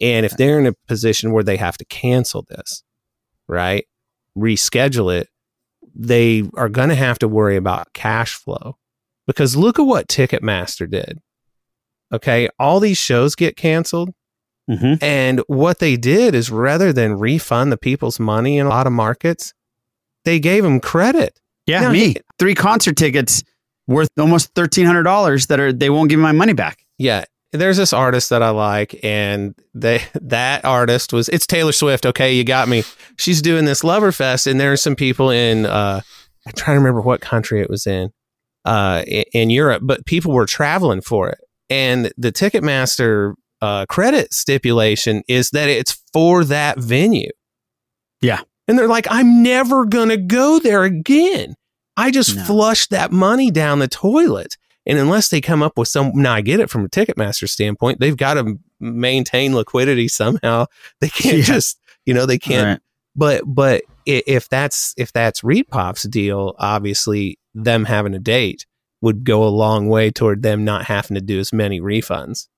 And 0.00 0.26
if 0.26 0.36
they're 0.36 0.58
in 0.58 0.66
a 0.66 0.74
position 0.88 1.32
where 1.32 1.44
they 1.44 1.56
have 1.56 1.76
to 1.78 1.84
cancel 1.84 2.44
this, 2.48 2.82
right, 3.48 3.86
reschedule 4.36 5.20
it, 5.20 5.28
they 5.94 6.48
are 6.54 6.68
going 6.68 6.88
to 6.88 6.94
have 6.94 7.18
to 7.20 7.28
worry 7.28 7.56
about 7.56 7.92
cash 7.92 8.34
flow 8.34 8.76
because 9.26 9.56
look 9.56 9.78
at 9.78 9.82
what 9.82 10.08
Ticketmaster 10.08 10.90
did. 10.90 11.20
Okay. 12.12 12.48
All 12.58 12.80
these 12.80 12.98
shows 12.98 13.34
get 13.34 13.56
canceled. 13.56 14.10
Mm-hmm. 14.70 15.02
And 15.04 15.40
what 15.48 15.80
they 15.80 15.96
did 15.96 16.34
is 16.34 16.50
rather 16.50 16.92
than 16.92 17.18
refund 17.18 17.72
the 17.72 17.76
people's 17.76 18.20
money 18.20 18.58
in 18.58 18.66
a 18.66 18.68
lot 18.68 18.86
of 18.86 18.92
markets, 18.92 19.54
they 20.24 20.38
gave 20.38 20.62
them 20.62 20.80
credit. 20.80 21.38
Yeah, 21.66 21.80
Now, 21.82 21.92
me. 21.92 22.16
Three 22.38 22.54
concert 22.54 22.96
tickets 22.96 23.42
worth 23.86 24.08
almost 24.18 24.54
thirteen 24.54 24.86
hundred 24.86 25.02
dollars 25.02 25.46
that 25.48 25.60
are 25.60 25.72
they 25.72 25.90
won't 25.90 26.10
give 26.10 26.18
me 26.18 26.22
my 26.22 26.32
money 26.32 26.52
back. 26.52 26.84
Yeah. 26.98 27.24
There's 27.52 27.76
this 27.76 27.92
artist 27.92 28.30
that 28.30 28.42
I 28.42 28.50
like, 28.50 28.98
and 29.04 29.54
they 29.74 30.02
that 30.20 30.64
artist 30.64 31.12
was 31.12 31.28
it's 31.28 31.46
Taylor 31.46 31.72
Swift. 31.72 32.06
Okay, 32.06 32.34
you 32.34 32.44
got 32.44 32.68
me. 32.68 32.82
She's 33.18 33.42
doing 33.42 33.64
this 33.66 33.82
Loverfest, 33.82 34.46
and 34.50 34.58
there 34.60 34.72
are 34.72 34.76
some 34.76 34.96
people 34.96 35.30
in 35.30 35.66
uh 35.66 36.00
I'm 36.46 36.52
trying 36.56 36.76
to 36.76 36.80
remember 36.80 37.00
what 37.02 37.20
country 37.20 37.60
it 37.60 37.70
was 37.70 37.86
in, 37.86 38.10
uh 38.64 39.02
in 39.06 39.50
Europe, 39.50 39.82
but 39.84 40.06
people 40.06 40.32
were 40.32 40.46
traveling 40.46 41.00
for 41.02 41.28
it. 41.28 41.38
And 41.70 42.12
the 42.16 42.32
Ticketmaster 42.32 43.34
uh 43.60 43.86
credit 43.86 44.32
stipulation 44.32 45.22
is 45.28 45.50
that 45.50 45.68
it's 45.68 46.02
for 46.12 46.44
that 46.44 46.78
venue. 46.78 47.30
Yeah. 48.20 48.40
And 48.68 48.78
they're 48.78 48.88
like, 48.88 49.06
I'm 49.10 49.42
never 49.42 49.84
gonna 49.84 50.16
go 50.16 50.58
there 50.58 50.84
again. 50.84 51.54
I 51.96 52.10
just 52.10 52.34
No. 52.36 52.44
flushed 52.44 52.90
that 52.90 53.12
money 53.12 53.50
down 53.50 53.78
the 53.80 53.88
toilet. 53.88 54.56
And 54.86 54.98
unless 54.98 55.28
they 55.28 55.40
come 55.40 55.62
up 55.62 55.78
with 55.78 55.88
some, 55.88 56.10
now 56.14 56.34
I 56.34 56.40
get 56.40 56.58
it 56.60 56.68
from 56.70 56.84
a 56.84 56.88
Ticketmaster 56.88 57.48
standpoint, 57.48 58.00
they've 58.00 58.16
got 58.16 58.34
to 58.34 58.58
maintain 58.80 59.54
liquidity 59.54 60.08
somehow. 60.08 60.66
They 61.00 61.08
can't 61.08 61.38
Yeah. 61.38 61.44
just, 61.44 61.78
you 62.04 62.14
know, 62.14 62.26
they 62.26 62.38
can't. 62.38 62.66
Right. 62.66 62.80
But 63.14 63.42
but 63.46 63.82
if 64.06 64.48
that's 64.48 64.94
if 64.96 65.12
that's 65.12 65.42
ReedPop's 65.42 66.02
deal, 66.04 66.54
obviously 66.58 67.38
them 67.54 67.84
having 67.84 68.14
a 68.14 68.18
date 68.18 68.66
would 69.02 69.22
go 69.24 69.44
a 69.44 69.50
long 69.50 69.88
way 69.88 70.10
toward 70.10 70.42
them 70.42 70.64
not 70.64 70.84
having 70.86 71.14
to 71.16 71.20
do 71.20 71.38
as 71.38 71.52
many 71.52 71.80
refunds 71.80 72.48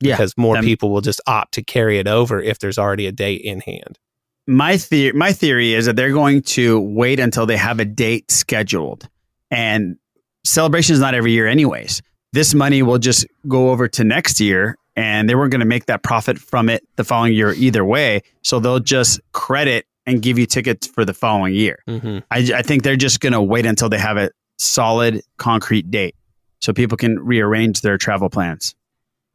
Yeah, 0.00 0.14
because 0.16 0.34
more 0.38 0.60
people 0.60 0.90
will 0.90 1.00
just 1.00 1.20
opt 1.26 1.52
to 1.54 1.62
carry 1.62 1.98
it 1.98 2.06
over 2.06 2.40
if 2.40 2.58
there's 2.60 2.78
already 2.78 3.06
a 3.06 3.12
date 3.12 3.40
in 3.42 3.60
hand. 3.60 3.98
my 4.46 4.76
theory 4.76 5.12
my 5.12 5.32
theory 5.32 5.74
is 5.74 5.86
that 5.86 5.96
they're 5.96 6.12
going 6.12 6.42
to 6.42 6.78
wait 6.80 7.18
until 7.20 7.44
they 7.46 7.56
have 7.56 7.80
a 7.80 7.84
date 7.84 8.30
scheduled 8.30 9.08
and 9.50 9.96
celebration 10.44 10.94
is 10.94 11.00
not 11.00 11.14
every 11.14 11.32
year 11.32 11.46
anyways 11.46 12.02
this 12.32 12.54
money 12.54 12.82
will 12.82 12.98
just 12.98 13.26
go 13.48 13.70
over 13.70 13.86
to 13.88 14.02
next 14.04 14.40
year 14.40 14.76
and 14.96 15.28
they 15.28 15.34
weren't 15.34 15.50
going 15.52 15.60
to 15.60 15.66
make 15.66 15.86
that 15.86 16.02
profit 16.02 16.38
from 16.38 16.68
it 16.68 16.82
the 16.96 17.04
following 17.04 17.32
year 17.34 17.52
either 17.54 17.84
way 17.84 18.20
so 18.42 18.58
they'll 18.58 18.80
just 18.80 19.20
credit 19.32 19.86
and 20.06 20.20
give 20.22 20.38
you 20.38 20.46
tickets 20.46 20.86
for 20.86 21.04
the 21.04 21.14
following 21.14 21.54
year 21.54 21.78
Mm-hmm. 21.88 22.18
I, 22.30 22.58
I 22.58 22.62
think 22.62 22.82
they're 22.82 22.96
just 22.96 23.20
going 23.20 23.32
to 23.34 23.40
wait 23.42 23.66
until 23.66 23.88
they 23.88 23.98
have 23.98 24.16
a 24.16 24.30
solid 24.58 25.22
concrete 25.38 25.90
date 25.90 26.14
so 26.60 26.72
people 26.72 26.96
can 26.96 27.18
rearrange 27.20 27.80
their 27.82 27.98
travel 27.98 28.28
plans 28.30 28.74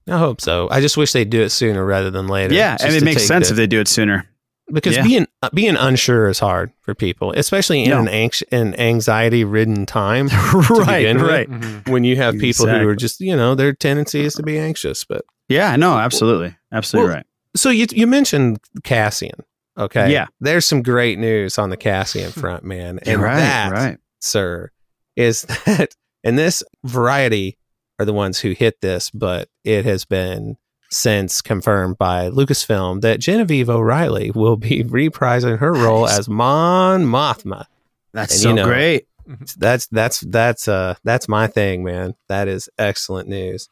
I 0.10 0.17
hope 0.20 0.39
so. 0.39 0.70
I 0.72 0.80
just 0.80 0.96
wish 0.96 1.12
they'd 1.12 1.30
do 1.30 1.41
it 1.41 1.50
sooner 1.50 1.86
rather 1.86 2.10
than 2.10 2.28
later. 2.28 2.54
yeah 2.54 2.78
and 2.80 2.96
it 2.96 3.04
makes 3.04 3.26
sense 3.28 3.48
the- 3.48 3.54
if 3.54 3.58
they 3.58 3.67
do 3.67 3.80
it 3.80 3.88
sooner 3.88 4.30
because 4.72 4.96
Yeah. 4.98 5.04
being 5.04 5.28
uh, 5.42 5.50
being 5.54 5.76
unsure 5.76 6.28
is 6.30 6.40
hard 6.40 6.72
for 6.82 6.94
people, 6.96 7.32
especially 7.36 7.84
in 7.84 7.90
Yeah. 7.90 8.00
an 8.02 8.08
anx- 8.08 8.44
an 8.52 8.80
anxiety 8.80 9.44
ridden 9.44 9.86
time. 9.86 10.30
to 10.30 10.36
Right, 10.36 10.98
begin 11.00 11.18
with, 11.22 11.30
right. 11.30 11.88
When 11.88 12.04
you 12.04 12.16
have 12.18 12.38
people 12.38 12.68
who 12.68 12.88
are 12.88 12.96
just 12.96 13.20
you 13.22 13.36
know 13.36 13.56
their 13.56 13.74
tendency 13.74 14.22
is 14.26 14.34
to 14.36 14.44
be 14.44 14.58
anxious. 14.58 15.04
But 15.06 15.24
yeah 15.50 15.76
no 15.78 15.98
absolutely 15.98 16.56
absolutely 16.74 17.08
Well, 17.10 17.16
right 17.18 17.26
so 17.56 17.70
you 17.70 17.88
you 17.92 18.06
mentioned 18.08 18.60
Cassian, 18.84 19.40
okay? 19.78 20.12
Yeah. 20.12 20.28
there's 20.42 20.66
some 20.66 20.82
great 20.84 21.18
news 21.18 21.58
on 21.58 21.70
the 21.70 21.78
Cassian 21.78 22.32
front, 22.42 22.64
man, 22.64 23.00
and 23.04 23.22
right 23.22 23.36
that, 23.38 23.72
right 23.72 23.98
sir, 24.20 24.70
is 25.16 25.42
that 25.66 25.96
and 26.24 26.38
this 26.38 26.62
variety 26.84 27.58
are 28.00 28.06
the 28.06 28.14
ones 28.14 28.40
who 28.40 28.52
hit 28.52 28.82
this, 28.82 29.10
but 29.10 29.50
it 29.64 29.86
has 29.86 30.06
been 30.06 30.58
since 30.89 31.41
confirmed 31.41 31.97
by 31.97 32.30
Lucasfilm 32.30 33.02
that 33.02 33.19
Genevieve 33.19 33.69
O'Reilly 33.69 34.32
will 34.32 34.58
be 34.58 34.84
reprising 34.86 35.60
her 35.60 35.73
role 35.73 36.06
Nice. 36.06 36.19
as 36.19 36.30
Mon 36.30 37.04
Mothma. 37.06 37.65
That's 38.13 38.34
And, 38.36 38.41
so 38.41 38.50
you 38.50 38.56
know, 38.56 38.65
great. 38.65 39.08
That's 39.58 39.88
that's 39.88 40.21
that's 40.21 40.67
uh 40.69 40.95
that's 41.04 41.28
my 41.28 41.47
thing, 41.47 41.84
man. 41.84 42.15
That 42.30 42.47
is 42.47 42.69
excellent 42.78 43.28
news. 43.28 43.67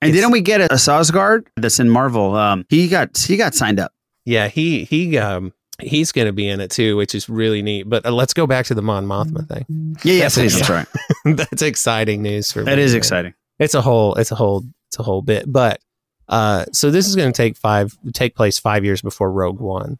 And 0.00 0.10
It's- 0.10 0.20
didn't 0.22 0.32
we 0.32 0.40
get 0.40 0.60
a, 0.60 0.66
a 0.72 0.76
Skarsgård 0.76 1.46
that's 1.56 1.80
in 1.80 1.90
Marvel? 1.90 2.36
Um, 2.36 2.64
he 2.68 2.86
got 2.88 3.16
he 3.18 3.36
got 3.36 3.54
signed 3.54 3.80
up. 3.80 3.92
Yeah, 4.24 4.46
he 4.48 4.84
he 4.84 5.18
um 5.18 5.52
he's 5.80 6.12
going 6.12 6.26
to 6.28 6.32
be 6.32 6.48
in 6.48 6.60
it 6.60 6.70
too, 6.70 6.96
which 6.96 7.14
is 7.16 7.28
really 7.28 7.60
neat. 7.60 7.88
But 7.88 8.06
uh, 8.06 8.12
let's 8.12 8.32
go 8.32 8.46
back 8.46 8.66
to 8.66 8.74
the 8.74 8.82
Mon 8.82 9.04
Mothma 9.06 9.48
thing. 9.48 9.96
Yeah, 10.04 10.12
yeah, 10.14 10.20
That's 10.22 10.34
please. 10.36 10.56
That's 10.56 10.70
right. 11.26 11.36
that's 11.36 11.62
exciting 11.62 12.22
news 12.22 12.52
for 12.52 12.60
me. 12.60 12.66
That 12.66 12.78
is 12.78 12.92
man. 12.92 12.98
exciting. 12.98 13.34
It's 13.58 13.74
a 13.74 13.80
whole 13.82 14.14
it's 14.14 14.30
a 14.30 14.36
whole 14.36 14.62
it's 14.88 14.98
a 15.00 15.02
whole 15.02 15.22
bit. 15.22 15.50
But 15.52 15.80
uh 16.28 16.64
so 16.72 16.90
this 16.90 17.06
is 17.06 17.16
going 17.16 17.30
to 17.32 17.36
take 17.36 17.56
5 17.56 17.98
take 18.12 18.34
place 18.34 18.58
5 18.58 18.84
years 18.84 19.02
before 19.02 19.30
Rogue 19.30 19.60
One. 19.60 19.98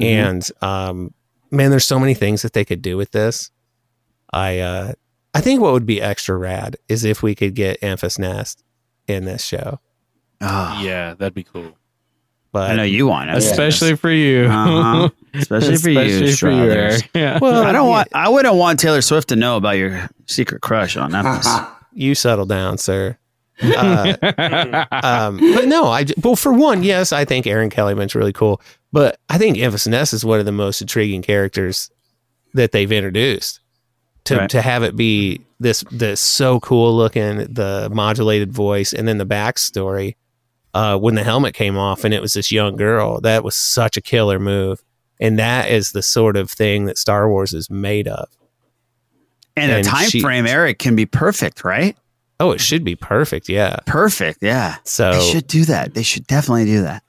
Mhm. 0.00 0.06
And 0.06 0.48
um 0.62 1.14
man 1.50 1.70
there's 1.70 1.86
so 1.86 1.98
many 1.98 2.14
things 2.14 2.42
that 2.42 2.52
they 2.52 2.64
could 2.64 2.82
do 2.82 2.96
with 2.96 3.12
this. 3.12 3.50
I 4.32 4.58
uh 4.58 4.92
I 5.34 5.40
think 5.40 5.60
what 5.60 5.72
would 5.72 5.86
be 5.86 6.00
extra 6.02 6.36
rad 6.36 6.76
is 6.88 7.04
if 7.04 7.22
we 7.22 7.34
could 7.34 7.54
get 7.54 7.80
Enfys 7.80 8.18
Nest 8.18 8.62
in 9.08 9.24
this 9.24 9.44
show. 9.44 9.80
Oh, 10.40 10.80
Yeah, 10.82 11.14
that'd 11.14 11.34
be 11.34 11.44
cool. 11.44 11.72
But 12.52 12.70
I 12.70 12.74
know 12.76 12.82
you 12.82 13.06
want 13.06 13.30
it. 13.30 13.36
Especially 13.38 13.96
for 13.96 14.10
you. 14.10 14.44
Uh-huh. 14.44 15.08
Especially 15.34 15.76
for 15.78 15.88
you, 15.88 15.98
Especially 16.00 16.32
for 16.32 16.50
you, 16.50 16.62
Struthers. 16.66 17.02
Yeah. 17.14 17.38
well, 17.40 17.62
I 17.62 17.72
don't 17.72 17.88
want. 17.88 18.08
I 18.14 18.28
wouldn't 18.28 18.54
want 18.56 18.78
Taylor 18.78 19.00
Swift 19.00 19.30
to 19.30 19.36
know 19.36 19.56
about 19.56 19.78
your 19.78 20.10
secret 20.26 20.60
crush 20.60 20.98
on 20.98 21.12
Enfys. 21.12 21.72
you 21.94 22.14
settle 22.14 22.44
down, 22.44 22.76
sir. 22.76 23.16
Uh, 23.62 24.16
um, 24.92 25.38
but 25.54 25.66
no, 25.66 25.86
I 25.86 26.04
well 26.22 26.36
for 26.36 26.52
one, 26.52 26.82
yes, 26.82 27.12
I 27.12 27.24
think 27.24 27.46
Erin 27.46 27.70
Kellyman's 27.70 28.14
really 28.14 28.32
cool, 28.32 28.60
but 28.92 29.18
I 29.28 29.38
think 29.38 29.56
Enfys 29.56 29.86
Nest 29.86 30.12
is 30.12 30.24
one 30.24 30.38
of 30.40 30.46
the 30.46 30.52
most 30.52 30.80
intriguing 30.80 31.22
characters 31.22 31.90
that 32.54 32.72
they've 32.72 32.90
introduced. 32.92 33.60
To 34.26 34.36
Right. 34.36 34.50
to 34.50 34.62
have 34.62 34.84
it 34.84 34.94
be 34.94 35.40
this 35.58 35.84
this 35.90 36.20
so 36.20 36.60
cool 36.60 36.96
looking, 36.96 37.38
the 37.52 37.88
modulated 37.92 38.52
voice, 38.52 38.92
and 38.92 39.06
then 39.08 39.18
the 39.18 39.26
backstory. 39.26 40.14
Uh, 40.74 40.96
when 40.96 41.14
the 41.16 41.22
helmet 41.24 41.52
came 41.54 41.76
off 41.76 42.02
and 42.02 42.14
it 42.14 42.22
was 42.22 42.32
this 42.32 42.50
young 42.50 42.76
girl, 42.76 43.20
that 43.20 43.44
was 43.44 43.54
such 43.54 43.96
a 43.98 44.00
killer 44.00 44.38
move, 44.38 44.82
and 45.20 45.38
that 45.38 45.70
is 45.70 45.92
the 45.92 46.02
sort 46.02 46.34
of 46.36 46.50
thing 46.50 46.86
that 46.86 46.96
Star 46.96 47.28
Wars 47.28 47.52
is 47.52 47.68
made 47.68 48.08
of. 48.08 48.26
And, 49.54 49.70
And 49.70 49.84
the 49.84 49.90
time 49.90 50.08
she- 50.08 50.20
frame, 50.22 50.46
Eric, 50.46 50.78
can 50.78 50.96
be 50.96 51.04
perfect, 51.04 51.62
right? 51.62 51.94
Oh, 52.42 52.50
it 52.50 52.60
should 52.60 52.82
be 52.82 52.96
perfect, 52.96 53.48
yeah. 53.48 53.76
Perfect. 53.86 54.40
Yeah. 54.42 54.76
So 54.82 55.12
They 55.12 55.30
should 55.30 55.46
do 55.46 55.64
that. 55.66 55.94
They 55.94 56.02
should 56.02 56.26
definitely 56.26 56.64
do 56.64 56.82
that. 56.82 57.04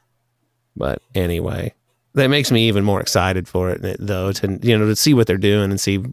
But 0.75 1.01
anyway, 1.15 1.73
that 2.13 2.27
makes 2.27 2.51
me 2.51 2.67
even 2.67 2.83
more 2.83 3.01
excited 3.01 3.47
for 3.47 3.71
it, 3.71 3.83
eh, 3.83 3.95
though, 3.97 4.31
to 4.31 4.59
you 4.61 4.77
know 4.77 4.85
to 4.85 4.95
see 4.95 5.15
what 5.15 5.25
they're 5.25 5.37
doing 5.37 5.71
and 5.71 5.81
see 5.81 6.03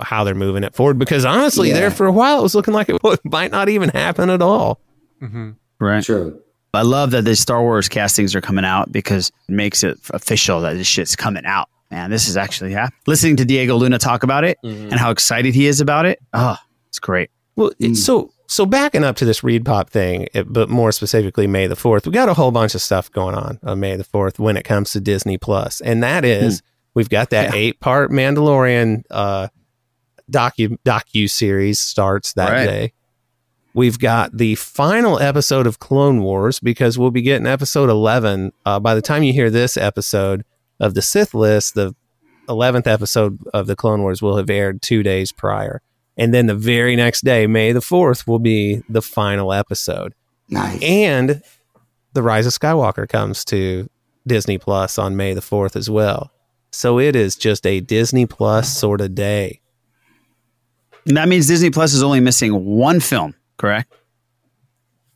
how 0.00 0.22
they're 0.24 0.34
moving 0.34 0.64
it 0.64 0.74
forward. 0.74 0.98
Because 0.98 1.24
honestly, 1.24 1.68
Yeah. 1.68 1.74
there 1.74 1.90
for 1.90 2.04
a 2.04 2.12
while 2.12 2.40
it 2.40 2.42
was 2.42 2.54
looking 2.54 2.74
like 2.74 2.90
it 2.90 3.00
might 3.24 3.50
not 3.50 3.70
even 3.70 3.88
happen 3.88 4.28
at 4.28 4.42
all. 4.42 4.80
Mm-hmm. 5.22 5.52
Right. 5.80 6.04
True. 6.04 6.38
I 6.74 6.82
love 6.82 7.12
that 7.12 7.24
the 7.24 7.34
Star 7.34 7.62
Wars 7.62 7.88
castings 7.88 8.34
are 8.34 8.42
coming 8.42 8.66
out 8.66 8.92
because 8.92 9.32
it 9.48 9.52
makes 9.52 9.82
it 9.82 9.98
official 10.10 10.60
that 10.60 10.74
this 10.74 10.86
shit's 10.86 11.16
coming 11.16 11.46
out. 11.46 11.68
Man, 11.90 12.10
this 12.10 12.28
is 12.28 12.36
actually 12.36 12.72
happening. 12.72 13.00
Listening 13.06 13.36
to 13.36 13.46
Diego 13.46 13.74
Luna 13.76 13.98
talk 13.98 14.22
about 14.22 14.44
it 14.44 14.58
mm-hmm. 14.62 14.84
and 14.90 14.94
how 14.94 15.10
excited 15.10 15.54
he 15.54 15.66
is 15.66 15.80
about 15.80 16.04
it. 16.04 16.18
Oh, 16.34 16.56
it's 16.88 16.98
great. 16.98 17.30
Well, 17.56 17.68
it- 17.78 17.92
mm. 17.92 17.96
so 17.96 18.30
so 18.50 18.64
backing 18.66 19.04
up 19.04 19.14
to 19.16 19.24
this 19.24 19.42
ReedPop 19.42 19.90
thing, 19.90 20.26
it, 20.34 20.50
but 20.52 20.68
more 20.70 20.90
specifically 20.90 21.46
May 21.46 21.66
the 21.66 21.76
Fourth, 21.76 22.06
we 22.06 22.12
got 22.12 22.28
a 22.28 22.34
whole 22.34 22.50
bunch 22.50 22.74
of 22.74 22.80
stuff 22.82 23.12
going 23.12 23.34
on 23.34 23.60
on 23.62 23.78
May 23.78 23.94
the 23.96 24.04
Fourth 24.04 24.38
when 24.38 24.56
it 24.56 24.64
comes 24.64 24.90
to 24.92 25.00
Disney 25.00 25.36
Plus, 25.38 25.80
and 25.82 26.02
that 26.02 26.24
is 26.24 26.62
we've 26.94 27.10
got 27.10 27.30
that 27.30 27.54
eight 27.54 27.78
part 27.78 28.10
Mandalorian 28.10 29.02
uh, 29.10 29.48
docu 30.30 30.76
docu 30.84 31.30
series 31.30 31.78
starts 31.78 32.32
that 32.34 32.50
Right. 32.50 32.66
day. 32.66 32.92
We've 33.74 33.98
got 33.98 34.36
the 34.36 34.54
final 34.56 35.20
episode 35.20 35.66
of 35.66 35.78
Clone 35.78 36.22
Wars 36.22 36.58
because 36.58 36.98
we'll 36.98 37.10
be 37.12 37.22
getting 37.22 37.46
episode 37.46 37.90
eleven. 37.90 38.52
Uh, 38.64 38.80
by 38.80 38.94
the 38.94 39.02
time 39.02 39.22
you 39.22 39.32
hear 39.32 39.50
this 39.50 39.76
episode 39.76 40.44
of 40.80 40.94
the 40.94 41.02
Sith 41.02 41.34
List, 41.34 41.74
the 41.74 41.94
eleventh 42.48 42.86
episode 42.86 43.38
of 43.52 43.66
the 43.66 43.76
Clone 43.76 44.00
Wars 44.02 44.22
will 44.22 44.36
have 44.38 44.48
aired 44.50 44.80
two 44.82 45.02
days 45.02 45.32
prior. 45.32 45.82
And 46.18 46.34
then 46.34 46.46
the 46.46 46.54
very 46.54 46.96
next 46.96 47.24
day, 47.24 47.46
May 47.46 47.72
the 47.72 47.80
4th, 47.80 48.26
will 48.26 48.40
be 48.40 48.82
the 48.88 49.00
final 49.00 49.52
episode. 49.52 50.14
Nice. 50.48 50.82
And 50.82 51.42
The 52.14 52.22
Rise 52.22 52.44
of 52.46 52.52
Skywalker 52.52 53.08
comes 53.08 53.44
to 53.46 53.88
Disney 54.26 54.58
Plus 54.58 54.98
on 54.98 55.16
May 55.16 55.32
the 55.32 55.40
4th 55.40 55.76
as 55.76 55.88
well. 55.88 56.32
So 56.72 56.98
it 56.98 57.14
is 57.16 57.36
just 57.36 57.64
a 57.66 57.80
Disney 57.80 58.26
Plus 58.26 58.68
sort 58.76 59.00
of 59.00 59.14
day. 59.14 59.60
And 61.06 61.16
that 61.16 61.28
means 61.28 61.46
Disney 61.46 61.70
Plus 61.70 61.94
is 61.94 62.02
only 62.02 62.20
missing 62.20 62.64
one 62.66 63.00
film, 63.00 63.34
correct? 63.56 63.94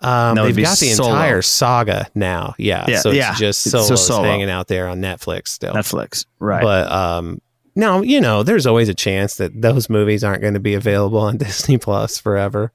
Um, 0.00 0.34
No, 0.36 0.44
they've 0.44 0.56
got 0.64 0.78
the 0.78 0.86
Solo. 0.88 1.10
entire 1.10 1.42
saga 1.42 2.08
now. 2.14 2.54
Yeah, 2.58 2.86
Yeah, 2.88 2.98
so 3.00 3.10
it's 3.10 3.18
yeah. 3.18 3.34
just 3.34 3.66
It's 3.66 3.88
so 3.88 3.94
Solo. 3.96 4.22
hanging 4.24 4.50
out 4.50 4.68
there 4.68 4.88
on 4.88 5.00
Netflix 5.00 5.48
still. 5.48 5.74
Netflix, 5.74 6.24
right? 6.38 6.62
But 6.62 6.90
um, 6.90 7.40
now 7.74 8.02
you 8.02 8.20
know 8.20 8.42
there's 8.42 8.66
always 8.66 8.88
a 8.88 8.94
chance 8.94 9.36
that 9.36 9.60
those 9.60 9.88
movies 9.88 10.24
aren't 10.24 10.42
going 10.42 10.54
to 10.54 10.60
be 10.60 10.74
available 10.74 11.18
on 11.18 11.36
Disney 11.38 11.78
Plus 11.78 12.18
forever. 12.18 12.72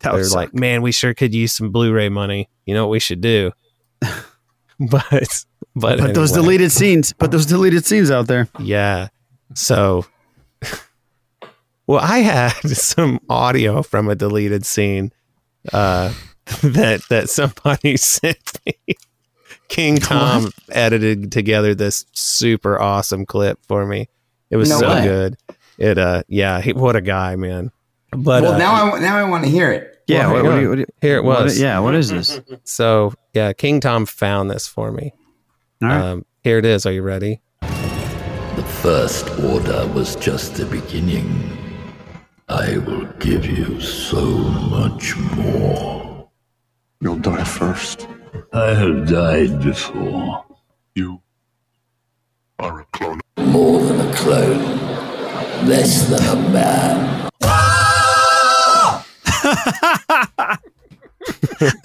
That 0.00 0.14
They're 0.14 0.24
suck. 0.24 0.36
like, 0.36 0.54
man, 0.54 0.80
we 0.82 0.92
sure 0.92 1.12
could 1.12 1.34
use 1.34 1.52
some 1.52 1.70
Blu-ray 1.70 2.08
money. 2.08 2.48
You 2.64 2.74
know 2.74 2.86
what 2.86 2.92
we 2.92 3.00
should 3.00 3.20
do? 3.20 3.52
but 4.00 5.44
but 5.76 5.98
Put 5.98 6.14
those 6.14 6.32
deleted 6.32 6.72
scenes. 6.72 7.12
Put 7.12 7.30
those 7.30 7.46
deleted 7.46 7.84
scenes 7.84 8.10
out 8.10 8.26
there. 8.26 8.48
Yeah. 8.58 9.08
So, 9.54 10.06
well, 11.86 12.00
I 12.00 12.18
had 12.18 12.52
some 12.70 13.20
audio 13.28 13.82
from 13.82 14.08
a 14.08 14.14
deleted 14.14 14.64
scene 14.64 15.12
uh, 15.72 16.12
that 16.62 17.02
that 17.10 17.28
somebody 17.28 17.96
sent 17.96 18.60
me. 18.66 18.74
King 19.70 19.96
Tom 19.96 20.50
edited 20.70 21.32
together 21.32 21.74
this 21.74 22.04
super 22.12 22.78
awesome 22.78 23.24
clip 23.24 23.58
for 23.66 23.86
me. 23.86 24.08
It 24.50 24.56
was 24.56 24.68
No 24.68 24.78
so 24.80 24.88
way. 24.90 25.02
good. 25.04 25.36
It 25.78 25.96
uh 25.96 26.24
yeah, 26.28 26.60
he, 26.60 26.74
what 26.74 26.94
a 26.96 27.00
guy, 27.00 27.36
man. 27.36 27.70
But 28.10 28.42
well, 28.42 28.52
uh, 28.54 28.58
now 28.58 28.92
I 28.94 28.98
now 29.00 29.16
I 29.16 29.24
want 29.24 29.44
to 29.44 29.50
hear 29.50 29.72
it. 29.72 30.02
Yeah, 30.06 30.26
well, 30.26 30.42
what- 30.42 30.44
what 30.44 30.54
do 30.56 30.60
you- 30.60 30.68
what 30.68 30.74
do 30.74 30.80
you- 30.80 30.86
here 31.00 31.16
it 31.16 31.24
what- 31.24 31.44
was. 31.44 31.58
yeah, 31.60 31.78
what 31.78 31.94
is 31.94 32.10
this? 32.10 32.40
So 32.64 33.14
yeah, 33.32 33.52
King 33.54 33.80
Tom 33.80 34.04
found 34.06 34.50
this 34.50 34.66
for 34.66 34.90
me. 34.92 35.12
All 35.82 35.88
right. 35.88 36.00
Um, 36.02 36.26
here 36.42 36.58
it 36.58 36.64
is. 36.66 36.84
Are 36.84 36.92
you 36.92 37.02
ready? 37.02 37.40
The 37.62 38.66
First 38.82 39.30
Order 39.40 39.86
was 39.94 40.16
just 40.16 40.54
the 40.56 40.66
beginning. 40.66 41.56
I 42.48 42.78
will 42.78 43.06
give 43.20 43.46
you 43.46 43.80
so 43.80 44.20
much 44.26 45.16
more. 45.16 46.28
You'll 47.00 47.16
die 47.16 47.44
first. 47.44 48.08
I 48.52 48.74
have 48.74 49.08
died 49.08 49.62
before. 49.62 50.44
You 50.94 51.20
are 52.58 52.80
a 52.80 52.84
clone. 52.92 53.20
More 53.38 53.80
than 53.80 54.00
a 54.08 54.14
clone, 54.14 54.62
less 55.66 56.08
than 56.08 56.38
a 56.38 56.50
man. 56.50 57.30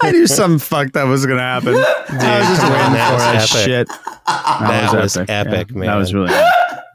I 0.02 0.10
knew 0.10 0.26
something 0.26 0.58
fucked 0.58 0.96
up 0.96 1.08
was 1.08 1.24
gonna 1.26 1.40
happen. 1.40 1.74
I 1.74 2.38
was 2.38 2.48
just 2.48 2.60
come 2.60 2.72
waiting 2.72 2.92
that 2.94 3.08
for 3.08 3.14
was 3.14 3.22
that 3.22 3.36
epic. 3.36 3.64
shit. 3.66 3.88
That 4.26 4.92
was 4.94 5.16
epic, 5.16 5.70
Yeah, 5.70 5.76
man. 5.78 5.86
That 5.86 5.96
was 5.96 6.12
really 6.14 6.28
good. 6.28 6.44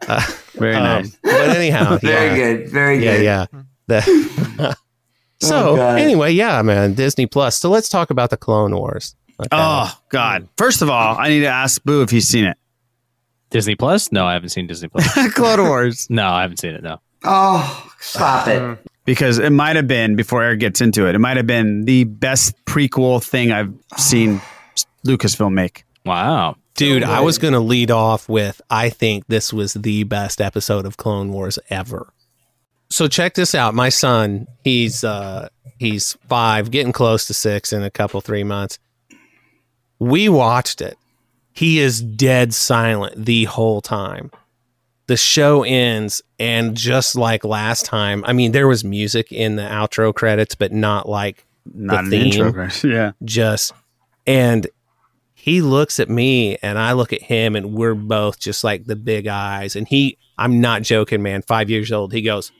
Uh, 0.08 0.20
very 0.54 0.76
um, 0.76 0.84
nice. 0.84 1.16
But 1.22 1.49
anyhow, 1.56 1.97
Very 1.97 2.30
yeah. 2.30 2.36
good. 2.36 2.70
Very 2.70 3.06
yeah, 3.06 3.18
good. 3.18 3.24
yeah. 3.24 3.45
The- 4.02 4.76
so 5.39 5.78
Oh, 5.80 5.95
anyway, 5.95 6.32
yeah, 6.32 6.60
man, 6.64 6.95
Disney 6.95 7.28
Plus. 7.28 7.56
So 7.60 7.70
let's 7.70 7.88
talk 7.88 8.10
about 8.10 8.32
the 8.32 8.38
Clone 8.38 8.76
Wars. 8.76 9.16
Okay. 9.42 9.50
Oh 9.52 9.94
God! 10.10 10.48
First 10.58 10.82
of 10.82 10.89
all, 10.89 11.18
I 11.18 11.30
need 11.30 11.42
to 11.42 11.48
ask 11.48 11.84
Boo 11.84 12.02
if 12.04 12.10
he's 12.10 12.28
seen 12.28 12.46
it. 12.46 12.58
Disney 13.50 13.76
Plus? 13.76 14.12
No, 14.12 14.26
I 14.26 14.34
haven't 14.34 14.50
seen 14.50 14.68
Disney 14.68 14.88
Plus. 14.88 15.34
Clone 15.34 15.68
Wars. 15.68 16.08
no, 16.10 16.28
I 16.28 16.42
haven't 16.44 16.58
seen 16.58 16.74
it. 16.76 16.84
No. 16.84 17.00
Oh, 17.24 17.92
stop 18.00 18.48
it. 18.48 18.80
because 19.06 19.39
it 19.39 19.50
might 19.52 19.76
have 19.76 19.88
been 19.88 20.16
before 20.16 20.42
Eric 20.42 20.60
gets 20.62 20.80
into 20.82 21.06
it. 21.08 21.16
It 21.16 21.20
might 21.20 21.38
have 21.38 21.48
been 21.48 21.86
the 21.86 22.06
best 22.06 22.56
prequel 22.66 23.24
thing 23.24 23.52
I've 23.52 23.74
seen 23.98 24.42
Lucasfilm 25.06 25.54
make. 25.54 25.84
Wow, 26.06 26.56
Dude, 26.76 27.04
I 27.04 27.20
was 27.20 27.38
going 27.38 27.54
to 27.54 27.60
lead 27.60 27.92
off 27.92 28.28
with 28.30 28.60
I 28.70 28.89
think 28.89 29.28
this 29.28 29.52
was 29.54 29.74
the 29.74 30.04
best 30.04 30.42
episode 30.42 30.86
of 30.86 30.98
Clone 30.98 31.32
Wars 31.32 31.60
ever. 31.70 32.12
So 32.89 33.08
check 33.08 33.36
this 33.36 33.54
out. 33.54 33.76
My 33.76 33.89
son, 33.89 34.48
he's 34.64 35.04
uh 35.04 35.50
he's 35.78 36.14
5, 36.28 36.72
getting 36.72 36.92
close 36.92 37.26
to 37.28 37.34
6 37.34 37.74
in 37.74 37.84
a 37.84 37.89
couple 37.92 38.20
3 38.22 38.44
months. 38.44 38.80
We 40.02 40.30
watched 40.30 40.82
it. 40.82 40.97
He 41.54 41.80
is 41.80 42.02
dead 42.02 42.54
silent 42.56 43.24
the 43.26 43.43
whole 43.45 43.82
time. 43.82 44.32
The 45.06 45.16
show 45.18 45.64
ends 45.64 46.22
and 46.39 46.76
just 46.76 47.16
like 47.16 47.43
last 47.45 47.86
time, 47.86 48.24
I 48.26 48.34
mean 48.34 48.52
there 48.52 48.68
was 48.68 48.84
music 48.84 49.32
in 49.32 49.58
the 49.58 49.64
outro 49.64 50.14
credits 50.14 50.56
but 50.56 50.72
not 50.72 51.08
like 51.08 51.45
Not 51.74 52.06
the 52.10 52.16
an 52.18 52.26
intro, 52.26 52.70
theme. 52.70 52.91
Yeah. 52.91 53.12
just 53.24 53.74
and 54.26 54.66
he 55.34 55.62
looks 55.62 55.99
at 55.99 56.10
me 56.10 56.58
and 56.64 56.80
I 56.80 56.93
look 56.93 57.14
at 57.14 57.22
him 57.22 57.56
and 57.56 57.74
we're 57.74 57.93
both 57.95 58.39
just 58.39 58.64
like 58.64 58.86
the 58.86 58.95
big 58.95 59.28
eyes 59.28 59.76
and 59.76 59.88
he 59.88 60.18
I'm 60.38 60.62
not 60.62 60.82
joking 60.84 61.22
man 61.22 61.41
5 61.43 61.70
years 61.70 61.91
old 61.91 62.12
he 62.14 62.22
goes 62.22 62.52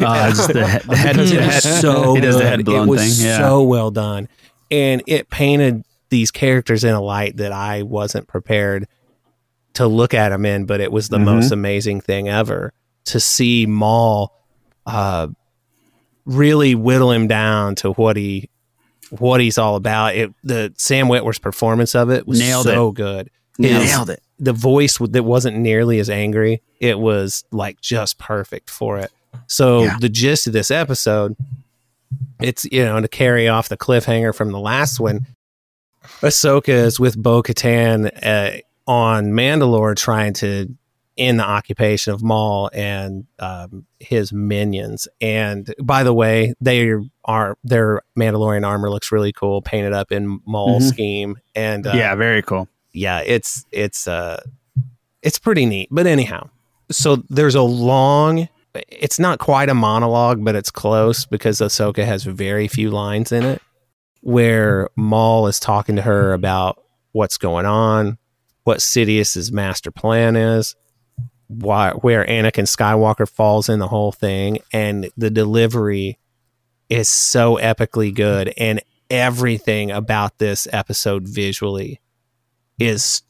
Uh, 0.00 0.30
the, 0.32 0.46
he- 0.46 0.52
the 0.52 0.66
head. 0.66 0.82
The 0.82 0.96
head- 0.96 1.62
so 1.62 2.14
he 2.16 2.20
does 2.20 2.34
the 2.36 2.40
good. 2.42 2.48
head 2.48 2.60
it 2.68 2.88
was 2.88 3.18
thing. 3.18 3.26
Yeah. 3.28 3.38
so 3.38 3.62
well 3.62 3.90
done 3.92 4.28
and 4.70 5.02
it 5.06 5.30
painted 5.30 5.84
these 6.14 6.30
characters 6.30 6.84
in 6.84 6.94
a 6.94 7.00
light 7.00 7.36
that 7.38 7.50
I 7.50 7.82
wasn't 7.82 8.28
prepared 8.28 8.86
to 9.74 9.88
look 9.88 10.14
at 10.14 10.28
them 10.28 10.46
in 10.46 10.64
but 10.64 10.80
it 10.80 10.92
was 10.92 11.08
the 11.08 11.18
Mhm. 11.18 11.24
most 11.24 11.50
amazing 11.50 12.00
thing 12.00 12.28
ever 12.28 12.72
to 13.06 13.18
see 13.18 13.66
Maul 13.66 14.32
uh 14.86 15.26
really 16.24 16.74
whittle 16.76 17.10
him 17.10 17.26
down 17.26 17.74
to 17.76 17.90
what 17.92 18.16
he 18.16 18.48
what 19.10 19.40
he's 19.40 19.58
all 19.58 19.74
about. 19.76 20.14
It 20.14 20.32
the 20.44 20.72
Sam 20.78 21.08
Witwer's 21.08 21.38
performance 21.40 21.94
of 21.96 22.10
it 22.10 22.26
was 22.26 22.38
Nailed 22.38 22.64
so 22.64 22.88
it. 22.90 22.94
good. 22.94 23.30
Nailed 23.58 24.10
it. 24.10 24.22
The 24.38 24.52
voice 24.52 24.98
that 24.98 25.22
wasn't 25.24 25.56
nearly 25.58 25.98
as 25.98 26.08
angry. 26.10 26.62
It 26.80 26.98
was 26.98 27.44
like 27.52 27.80
just 27.80 28.18
perfect 28.18 28.70
for 28.70 28.98
it. 28.98 29.10
So 29.48 29.82
Yeah. 29.82 29.96
the 30.00 30.08
gist 30.08 30.46
of 30.46 30.52
this 30.52 30.70
episode, 30.70 31.36
it's 32.40 32.64
you 32.66 32.84
know 32.84 33.00
to 33.00 33.08
carry 33.08 33.48
off 33.48 33.68
the 33.68 33.76
cliffhanger 33.76 34.34
from 34.34 34.52
the 34.52 34.58
last 34.60 34.98
one. 35.00 35.26
Ahsoka 36.22 36.68
is 36.68 37.00
with 37.00 37.20
Bo 37.20 37.42
Katan 37.42 38.10
uh, 38.22 38.58
on 38.86 39.26
Mandalore 39.32 39.96
trying 39.96 40.32
to 40.34 40.74
end 41.16 41.38
the 41.38 41.44
occupation 41.44 42.12
of 42.12 42.22
Maul 42.22 42.70
and 42.74 43.24
um, 43.38 43.86
his 44.00 44.32
minions. 44.32 45.06
And 45.20 45.72
by 45.82 46.02
the 46.02 46.12
way, 46.12 46.54
they 46.60 46.92
are 47.24 47.56
their 47.62 48.02
Mandalorian 48.18 48.66
armor 48.66 48.90
looks 48.90 49.12
really 49.12 49.32
cool, 49.32 49.62
painted 49.62 49.92
up 49.92 50.10
in 50.12 50.40
Maul 50.44 50.80
Mhm. 50.80 50.88
scheme. 50.88 51.36
And 51.54 51.86
uh, 51.86 51.92
yeah, 51.94 52.14
very 52.16 52.42
cool. 52.42 52.68
yeah, 52.92 53.20
it's 53.24 53.64
it's 53.72 54.08
uh 54.08 54.40
it's 55.22 55.38
pretty 55.38 55.66
neat. 55.66 55.88
But 55.90 56.06
anyhow, 56.06 56.48
so 56.90 57.22
there's 57.30 57.54
a 57.54 57.62
long 57.62 58.48
it's 58.88 59.20
not 59.20 59.38
quite 59.38 59.68
a 59.68 59.74
monologue, 59.74 60.44
but 60.44 60.56
it's 60.56 60.70
close 60.72 61.24
because 61.26 61.60
Ahsoka 61.60 62.04
has 62.04 62.24
very 62.24 62.66
few 62.66 62.90
lines 62.90 63.30
in 63.30 63.44
it 63.44 63.62
where 64.24 64.88
Maul 64.96 65.48
is 65.48 65.60
talking 65.60 65.96
to 65.96 66.02
her 66.02 66.32
about 66.32 66.82
what's 67.12 67.36
going 67.36 67.66
on, 67.66 68.16
what 68.64 68.80
Sidious's 68.80 69.52
master 69.52 69.90
plan 69.90 70.34
is, 70.34 70.74
why 71.48 71.90
where 71.90 72.24
Anakin 72.24 72.64
Skywalker 72.64 73.28
falls 73.28 73.68
in 73.68 73.80
the 73.80 73.86
whole 73.86 74.12
thing, 74.12 74.60
and 74.72 75.10
the 75.18 75.28
delivery 75.28 76.18
is 76.88 77.06
so 77.10 77.56
epically 77.58 78.14
good 78.14 78.52
and 78.56 78.80
everything 79.10 79.90
about 79.90 80.38
this 80.38 80.66
episode 80.72 81.28
visually 81.28 82.00
is 82.78 83.22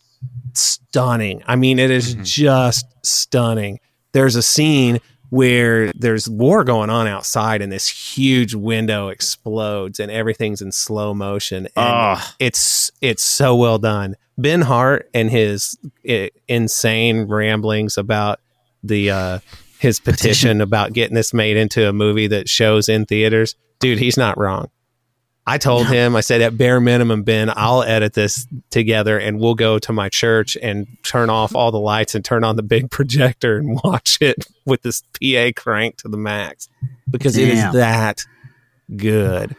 stunning. 0.53 1.43
I 1.45 1.57
mean, 1.57 1.81
it 1.81 1.91
is 1.91 2.15
mm-hmm. 2.15 2.23
just 2.23 2.87
stunning. 3.03 3.81
There's 4.13 4.37
a 4.37 4.43
scene 4.43 5.01
where 5.35 5.93
there's 5.95 6.29
war 6.29 6.63
going 6.63 6.91
on 6.91 7.09
outside 7.09 7.61
and 7.61 7.73
this 7.73 7.89
huge 7.89 8.55
window 8.55 9.09
explodes 9.09 9.99
and 9.99 10.11
everything's 10.13 10.63
in 10.63 10.71
slow 10.71 11.13
motion 11.13 11.67
and 11.77 12.19
Oh. 12.19 12.33
it's 12.39 12.93
it's 13.01 13.23
so 13.25 13.57
well 13.57 13.79
done. 13.79 14.15
Ben 14.39 14.61
Hart 14.61 15.11
and 15.13 15.31
his 15.31 15.77
i 16.09 16.31
insane 16.47 17.25
ramblings 17.25 17.99
about 17.99 18.39
the 18.85 19.11
uh 19.11 19.39
his 19.81 19.99
petition 19.99 20.61
about 20.69 20.93
getting 20.93 21.15
this 21.17 21.35
made 21.35 21.57
into 21.57 21.89
a 21.89 21.93
movie 21.93 22.29
that 22.29 22.49
shows 22.49 22.89
in 22.89 23.05
theaters. 23.05 23.57
Dude, 23.81 23.99
he's 23.99 24.17
not 24.17 24.39
wrong. 24.39 24.69
I 25.47 25.59
told 25.59 25.87
him, 25.89 26.17
I 26.17 26.21
said, 26.23 26.41
at 26.41 26.57
bare 26.57 26.81
minimum, 26.81 27.23
Ben, 27.23 27.53
I'll 27.55 27.83
edit 27.83 28.15
this 28.15 28.47
together 28.71 29.19
and 29.19 29.39
we'll 29.39 29.55
go 29.55 29.79
to 29.79 29.93
my 29.93 30.09
church 30.09 30.57
and 30.63 30.87
turn 31.03 31.29
off 31.29 31.55
all 31.55 31.71
the 31.71 31.79
lights 31.79 32.15
and 32.15 32.25
turn 32.25 32.45
on 32.45 32.57
the 32.57 32.63
big 32.63 32.91
projector 32.91 33.59
and 33.59 33.79
watch 33.85 34.17
it 34.23 34.47
with 34.65 34.81
this 34.83 35.03
PA 35.21 35.51
crank 35.55 35.99
to 35.99 36.09
the 36.09 36.17
max 36.17 36.69
because 37.11 37.37
it 37.37 37.49
is 37.51 37.63
that 37.75 38.25
good. 38.97 39.55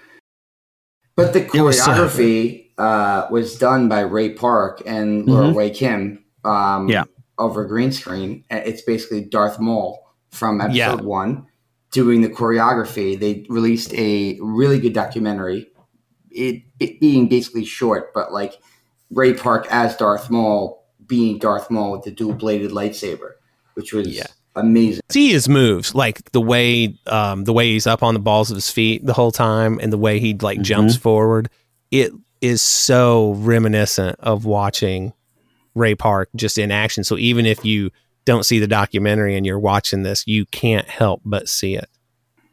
But 1.15 1.33
the 1.33 1.45
It 1.55 1.61
was 1.61 1.79
so 1.81 1.91
choreography 1.91 2.65
uh, 2.79 3.27
was 3.29 3.55
done 3.57 3.87
by 3.87 4.01
Ray 4.01 4.33
Park 4.33 4.81
and 4.85 5.25
Laura 5.27 5.47
Mhm. 5.49 5.53
Wei 5.53 5.69
Kim. 5.69 6.23
Um, 6.43 6.89
Yeah. 6.89 7.03
Over 7.37 7.63
green 7.65 7.91
screen. 7.91 8.43
It's 8.49 8.81
basically 8.81 9.21
Darth 9.21 9.59
Maul 9.59 10.01
from 10.31 10.59
episode 10.61 10.75
Yeah. 10.75 10.95
one 10.95 11.45
doing 11.91 12.21
the 12.21 12.29
choreography. 12.29 13.17
They 13.19 13.45
released 13.49 13.93
a 13.93 14.37
really 14.41 14.79
good 14.79 14.93
documentary. 14.93 15.67
It, 16.35 16.63
it 16.79 16.99
being 16.99 17.27
basically 17.29 17.65
short, 17.65 18.13
but 18.13 18.33
like 18.33 18.59
Ray 19.09 19.33
Park 19.33 19.67
as 19.69 19.95
Darth 19.95 20.29
Maul 20.29 20.85
being 21.07 21.37
Darth 21.39 21.69
Maul 21.71 21.93
with 21.93 22.03
the 22.03 22.11
dual 22.11 22.33
bladed 22.33 22.71
lightsaber, 22.71 23.31
which 23.75 23.93
was 23.93 24.07
Yeah. 24.07 24.25
amazing. 24.55 25.01
See 25.09 25.31
his 25.31 25.47
moves, 25.47 25.95
like 25.95 26.31
the 26.31 26.41
way 26.41 26.97
um, 27.07 27.43
the 27.45 27.53
way 27.53 27.71
he's 27.71 27.87
up 27.87 28.03
on 28.03 28.13
the 28.13 28.19
balls 28.19 28.51
of 28.51 28.55
his 28.55 28.69
feet 28.69 29.05
the 29.05 29.13
whole 29.13 29.31
time, 29.31 29.79
and 29.81 29.93
the 29.93 29.97
way 29.97 30.19
he 30.19 30.33
like 30.33 30.61
jumps 30.61 30.95
forward. 30.95 31.49
It 31.91 32.11
is 32.41 32.61
so 32.61 33.33
reminiscent 33.37 34.17
of 34.19 34.45
watching 34.45 35.13
Ray 35.73 35.95
Park 35.95 36.29
just 36.35 36.57
in 36.57 36.71
action. 36.71 37.03
So 37.03 37.17
even 37.17 37.45
if 37.45 37.63
you 37.63 37.91
don't 38.25 38.43
see 38.45 38.59
the 38.59 38.67
documentary 38.67 39.35
and 39.35 39.45
you're 39.45 39.59
watching 39.59 40.03
this, 40.03 40.25
you 40.27 40.45
can't 40.47 40.87
help 40.89 41.21
but 41.23 41.47
see 41.47 41.75
it. 41.75 41.89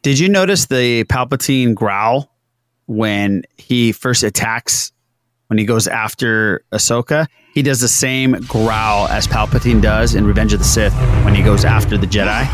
Did 0.02 0.18
you 0.18 0.28
notice 0.28 0.66
the 0.66 1.04
Palpatine 1.04 1.74
growl 1.74 2.31
when 2.86 3.42
he 3.56 3.92
first 3.92 4.22
attacks? 4.22 4.92
When 5.48 5.58
he 5.58 5.66
goes 5.66 5.86
after 5.86 6.64
Ahsoka, 6.72 7.26
he 7.52 7.60
does 7.60 7.80
the 7.80 7.88
same 7.88 8.32
growl 8.48 9.06
as 9.08 9.26
Palpatine 9.28 9.82
does 9.82 10.14
in 10.14 10.26
Revenge 10.26 10.54
of 10.54 10.60
the 10.60 10.64
Sith 10.64 10.94
when 11.26 11.34
he 11.34 11.42
goes 11.42 11.62
after 11.66 11.98
the 11.98 12.06
Jedi. 12.06 12.46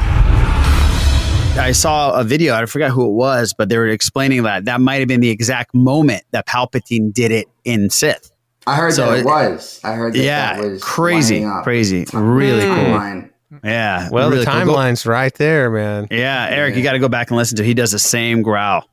I 1.57 1.73
saw 1.73 2.13
a 2.19 2.25
video, 2.25 2.55
I 2.55 2.67
forgot 2.67 2.91
who 2.91 3.05
it 3.09 3.13
was, 3.13 3.53
but 3.57 3.69
they 3.69 3.79
were 3.79 3.87
explaining 3.89 4.43
that 4.45 4.65
that 4.65 4.81
might 4.81 4.97
have 4.97 5.09
been 5.09 5.21
the 5.21 5.31
exact 5.31 5.75
moment 5.75 6.25
that 6.33 6.47
Palpatine 6.47 7.13
did 7.13 7.31
it 7.33 7.47
in 7.65 7.89
Sith. 7.91 8.31
I 8.67 8.75
heard 8.77 8.93
So 8.95 9.07
that 9.07 9.19
it 9.19 9.21
it- 9.21 9.27
was. 9.27 9.81
I 9.85 9.93
heard 9.93 10.13
that 10.15 10.19
yeah, 10.19 10.61
that 10.61 10.69
was 10.71 10.83
crazy, 10.83 11.45
crazy, 11.63 12.05
really 12.13 12.63
cool. 12.63 12.75
Timeline. 12.75 13.31
Yeah. 13.65 14.09
Well, 14.11 14.29
really 14.31 14.45
the 14.45 14.51
cool. 14.51 14.61
Timeline's 14.61 15.07
right 15.07 15.33
there, 15.35 15.71
man. 15.71 16.07
Yeah, 16.11 16.49
Eric, 16.51 16.77
you 16.77 16.83
got 16.83 16.93
to 16.93 16.99
go 16.99 17.09
back 17.09 17.31
and 17.31 17.37
listen 17.37 17.57
to. 17.57 17.63
it. 17.63 17.67
He 17.67 17.75
does 17.75 17.93
the 17.93 17.99
same 17.99 18.43
growl. 18.43 18.85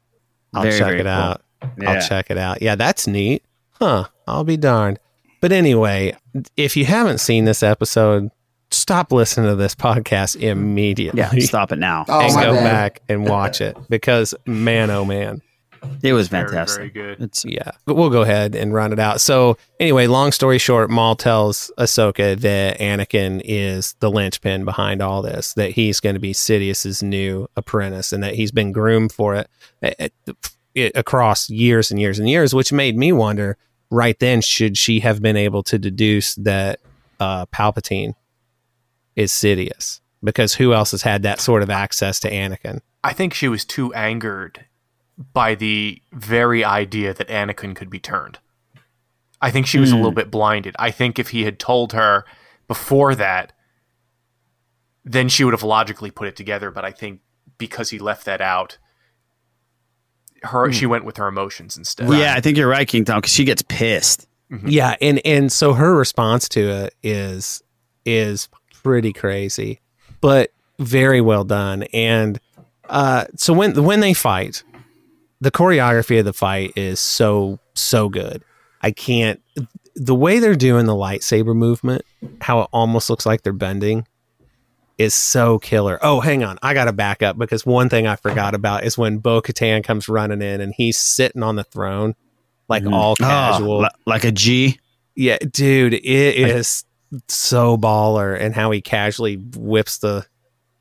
I'll 0.55 0.63
Very, 0.63 0.77
check 0.79 0.87
very 0.87 0.99
it 1.01 1.03
cool. 1.03 1.11
out. 1.11 1.41
Yeah. 1.79 1.91
I'll 1.91 2.01
check 2.07 2.31
it 2.31 2.37
out. 2.37 2.61
Yeah, 2.61 2.75
that's 2.75 3.07
neat. 3.07 3.43
Huh. 3.73 4.05
I'll 4.27 4.43
be 4.43 4.57
darned. 4.57 4.99
But 5.41 5.51
anyway, 5.51 6.15
if 6.57 6.75
you 6.77 6.85
haven't 6.85 7.19
seen 7.19 7.45
this 7.45 7.61
episode, 7.61 8.31
stop 8.71 9.11
listening 9.11 9.49
to 9.49 9.55
this 9.55 9.75
podcast 9.75 10.37
immediately. 10.37 11.19
Yeah, 11.19 11.31
stop 11.39 11.71
it 11.71 11.77
now. 11.79 12.05
Oh, 12.07 12.21
and 12.21 12.33
my 12.33 12.43
go 12.43 12.53
bad. 12.53 12.63
back 12.63 13.01
and 13.09 13.27
watch 13.27 13.61
it 13.61 13.77
because 13.89 14.33
man, 14.45 14.89
oh 14.89 15.05
man. 15.05 15.41
It 16.01 16.13
was 16.13 16.27
fantastic. 16.27 16.77
very 16.77 16.89
good. 16.89 17.21
It's 17.21 17.43
Yeah. 17.45 17.71
But 17.85 17.95
we'll 17.95 18.09
go 18.09 18.21
ahead 18.21 18.55
and 18.55 18.73
run 18.73 18.93
it 18.93 18.99
out. 18.99 19.21
So 19.21 19.57
anyway, 19.79 20.07
long 20.07 20.31
story 20.31 20.57
short, 20.57 20.89
Maul 20.89 21.15
tells 21.15 21.71
Ahsoka 21.77 22.39
that 22.39 22.79
Anakin 22.79 23.41
is 23.43 23.95
the 23.99 24.11
linchpin 24.11 24.65
behind 24.65 25.01
all 25.01 25.21
this, 25.21 25.53
that 25.53 25.71
he's 25.71 25.99
going 25.99 26.15
to 26.15 26.19
be 26.19 26.33
Sidious's 26.33 27.01
new 27.01 27.47
apprentice 27.55 28.13
and 28.13 28.23
that 28.23 28.35
he's 28.35 28.51
been 28.51 28.71
groomed 28.71 29.11
for 29.11 29.35
it, 29.35 29.49
eh, 29.81 30.07
it 30.73 30.91
across 30.95 31.49
years 31.49 31.91
and 31.91 31.99
years 31.99 32.19
and 32.19 32.29
years, 32.29 32.53
which 32.53 32.71
made 32.71 32.97
me 32.97 33.11
wonder 33.11 33.57
right 33.89 34.17
then, 34.19 34.41
should 34.41 34.77
she 34.77 34.99
have 34.99 35.21
been 35.21 35.37
able 35.37 35.63
to 35.63 35.79
deduce 35.79 36.35
that 36.35 36.79
uh, 37.19 37.45
Palpatine 37.47 38.13
is 39.15 39.31
Sidious? 39.31 40.01
Because 40.23 40.55
who 40.55 40.73
else 40.73 40.91
has 40.91 41.03
had 41.03 41.23
that 41.23 41.39
sort 41.39 41.63
of 41.63 41.69
access 41.69 42.19
to 42.21 42.31
Anakin? 42.31 42.81
I 43.03 43.13
think 43.13 43.33
she 43.33 43.47
was 43.47 43.63
too 43.63 43.93
angered 43.93 44.65
by 45.33 45.55
the 45.55 46.01
very 46.11 46.63
idea 46.63 47.13
that 47.13 47.27
Anakin 47.27 47.75
could 47.75 47.89
be 47.89 47.99
turned. 47.99 48.39
I 49.41 49.51
think 49.51 49.67
she 49.67 49.79
was 49.79 49.91
a 49.91 49.95
little 49.95 50.11
hmm. 50.11 50.15
bit 50.15 50.31
blinded. 50.31 50.75
I 50.79 50.91
think 50.91 51.19
if 51.19 51.29
he 51.29 51.43
had 51.43 51.59
told 51.59 51.93
her 51.93 52.25
before 52.67 53.15
that, 53.15 53.53
then 55.03 55.29
she 55.29 55.43
would 55.43 55.53
have 55.53 55.63
logically 55.63 56.09
put 56.09 56.27
it 56.27 56.35
together. 56.35 56.71
But 56.71 56.83
I 56.83 56.91
think 56.91 57.21
because 57.57 57.89
he 57.89 57.99
left 57.99 58.25
that 58.25 58.41
out, 58.41 58.77
her 60.43 60.67
hmm. 60.67 60.71
she 60.71 60.85
went 60.85 61.05
with 61.05 61.17
her 61.17 61.27
emotions 61.27 61.77
instead. 61.77 62.09
yeah, 62.09 62.33
I 62.35 62.41
think 62.41 62.57
you're 62.57 62.67
right, 62.67 62.87
King 62.87 63.05
Tom, 63.05 63.19
because 63.19 63.33
she 63.33 63.43
gets 63.43 63.61
pissed. 63.61 64.27
Mm-hmm. 64.51 64.67
Yeah, 64.67 64.95
and 65.01 65.21
and 65.25 65.51
so 65.51 65.73
her 65.73 65.95
response 65.95 66.47
to 66.49 66.61
it 66.61 66.95
is 67.03 67.63
is 68.05 68.47
pretty 68.83 69.11
crazy, 69.11 69.81
but 70.21 70.51
very 70.79 71.21
well 71.21 71.43
done. 71.43 71.83
And 71.93 72.39
uh, 72.89 73.25
so 73.35 73.53
when 73.53 73.83
when 73.83 74.01
they 74.01 74.13
fight, 74.13 74.63
the 75.41 75.51
choreography 75.51 76.19
of 76.19 76.25
the 76.25 76.33
fight 76.33 76.73
is 76.75 76.99
so 76.99 77.59
so 77.73 78.09
good. 78.09 78.43
I 78.81 78.91
can't 78.91 79.41
the 79.95 80.15
way 80.15 80.39
they're 80.39 80.55
doing 80.55 80.85
the 80.85 80.93
lightsaber 80.93 81.55
movement, 81.55 82.03
how 82.41 82.61
it 82.61 82.69
almost 82.73 83.09
looks 83.09 83.25
like 83.25 83.43
they're 83.43 83.53
bending, 83.53 84.05
is 84.97 85.13
so 85.13 85.57
killer. 85.59 85.97
Oh, 86.01 86.19
hang 86.19 86.43
on, 86.43 86.57
I 86.61 86.73
got 86.73 86.85
to 86.85 86.93
back 86.93 87.23
up 87.23 87.37
because 87.37 87.65
one 87.65 87.89
thing 87.89 88.05
I 88.07 88.15
forgot 88.15 88.53
about 88.55 88.83
is 88.83 88.97
when 88.97 89.19
Bo 89.19 89.41
Katan 89.41 89.83
comes 89.83 90.07
running 90.09 90.41
in 90.41 90.61
and 90.61 90.73
he's 90.75 90.97
sitting 90.97 91.43
on 91.43 91.55
the 91.55 91.63
throne, 91.63 92.15
like 92.67 92.83
mm-hmm. 92.83 92.93
all 92.93 93.11
Oh, 93.13 93.15
casual, 93.15 93.81
li- 93.81 93.89
like 94.05 94.23
a 94.25 94.31
G. 94.31 94.79
yeah, 95.15 95.37
dude, 95.37 95.93
it 95.93 96.03
is 96.05 96.83
so 97.27 97.77
baller, 97.77 98.37
and 98.39 98.53
how 98.53 98.71
he 98.71 98.81
casually 98.81 99.35
whips 99.35 99.99
the 99.99 100.25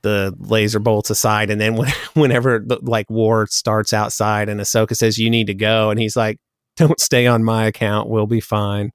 the 0.05 0.33
laser 0.39 0.79
bolts 0.79 1.11
aside, 1.11 1.51
and 1.51 1.61
then 1.61 1.75
when, 1.75 1.91
whenever 2.15 2.61
the, 2.61 2.79
like 2.83 3.11
war 3.11 3.49
starts 3.49 3.93
outside, 3.93 4.49
and 4.49 4.61
Ahsoka 4.61 4.95
says 4.97 5.19
you 5.19 5.29
need 5.31 5.49
to 5.49 5.55
go, 5.55 5.91
and 5.91 5.99
he's 5.99 6.17
like, 6.17 6.39
"Don't 6.77 7.01
stay 7.01 7.27
on 7.27 7.43
my 7.43 7.65
account, 7.67 8.09
we'll 8.09 8.29
be 8.29 8.41
fine." 8.41 8.93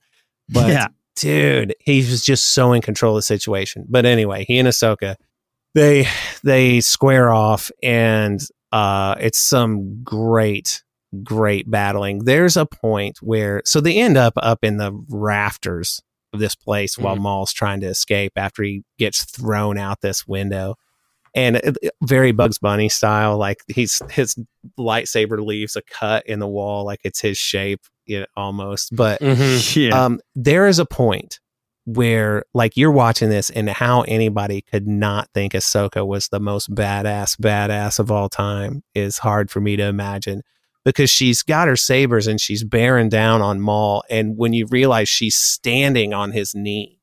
But 0.48 0.70
Yeah. 0.70 0.88
dude, 1.18 1.76
he 1.82 1.98
was 1.98 2.24
just 2.24 2.54
so 2.54 2.72
in 2.72 2.82
control 2.82 3.16
of 3.16 3.20
the 3.20 3.24
situation. 3.24 3.86
But 3.90 4.06
anyway, 4.06 4.46
he 4.48 4.58
and 4.58 4.68
Ahsoka 4.68 5.16
they 5.76 6.08
they 6.44 6.80
square 6.82 7.32
off, 7.32 7.72
and 7.84 8.40
uh, 8.72 9.16
it's 9.20 9.40
some 9.40 10.04
great 10.04 10.84
great 11.24 11.70
battling. 11.70 12.24
There's 12.26 12.56
a 12.58 12.66
point 12.66 13.18
where 13.22 13.62
so 13.66 13.82
they 13.82 13.98
end 13.98 14.18
up 14.18 14.34
up 14.38 14.60
in 14.64 14.78
the 14.78 14.92
rafters 15.10 16.02
of 16.34 16.40
this 16.40 16.56
place 16.56 16.98
while 16.98 17.16
Maul's 17.16 17.54
trying 17.54 17.82
to 17.82 17.88
escape 17.88 18.34
after 18.36 18.62
he 18.64 18.84
gets 19.00 19.24
thrown 19.24 19.78
out 19.78 20.02
this 20.02 20.28
window. 20.28 20.76
And 21.36 21.58
it- 21.58 21.78
it- 21.82 21.94
very 22.04 22.32
Bugs 22.32 22.58
Bunny 22.60 22.90
style, 22.90 23.38
like 23.38 23.58
he's 23.68 24.02
his 24.12 24.36
lightsaber 24.78 25.46
leaves 25.46 25.76
a 25.76 25.82
cut 25.82 26.26
in 26.26 26.40
the 26.40 26.48
wall, 26.48 26.86
like 26.86 27.00
it's 27.04 27.22
his 27.22 27.38
shape, 27.38 27.82
you 28.06 28.22
know, 28.22 28.26
almost. 28.36 28.96
But 28.96 29.22
Yeah. 29.22 30.06
um, 30.06 30.20
there 30.36 30.68
is 30.68 30.80
a 30.80 30.86
point 30.86 31.40
where, 31.86 32.44
like, 32.54 32.78
you're 32.78 32.92
watching 32.92 33.30
this, 33.30 33.50
and 33.50 33.68
how 33.68 34.02
anybody 34.04 34.62
could 34.62 34.88
not 34.88 35.28
think 35.34 35.54
Ahsoka 35.54 36.06
was 36.06 36.28
the 36.28 36.40
most 36.40 36.74
badass 36.76 37.36
badass 37.38 37.98
of 38.00 38.12
all 38.12 38.30
time 38.30 38.84
is 38.94 39.18
hard 39.20 39.50
for 39.50 39.60
me 39.60 39.76
to 39.76 39.84
imagine 39.86 40.44
because 40.86 41.10
she's 41.10 41.42
got 41.42 41.68
her 41.68 41.76
sabers 41.76 42.28
and 42.28 42.40
she's 42.40 42.64
bearing 42.64 43.10
down 43.10 43.42
on 43.42 43.60
Maul, 43.60 44.04
and 44.10 44.38
when 44.38 44.54
you 44.54 44.68
realize 44.68 45.10
she's 45.10 45.36
standing 45.36 46.14
on 46.14 46.32
his 46.32 46.54
knee 46.54 46.99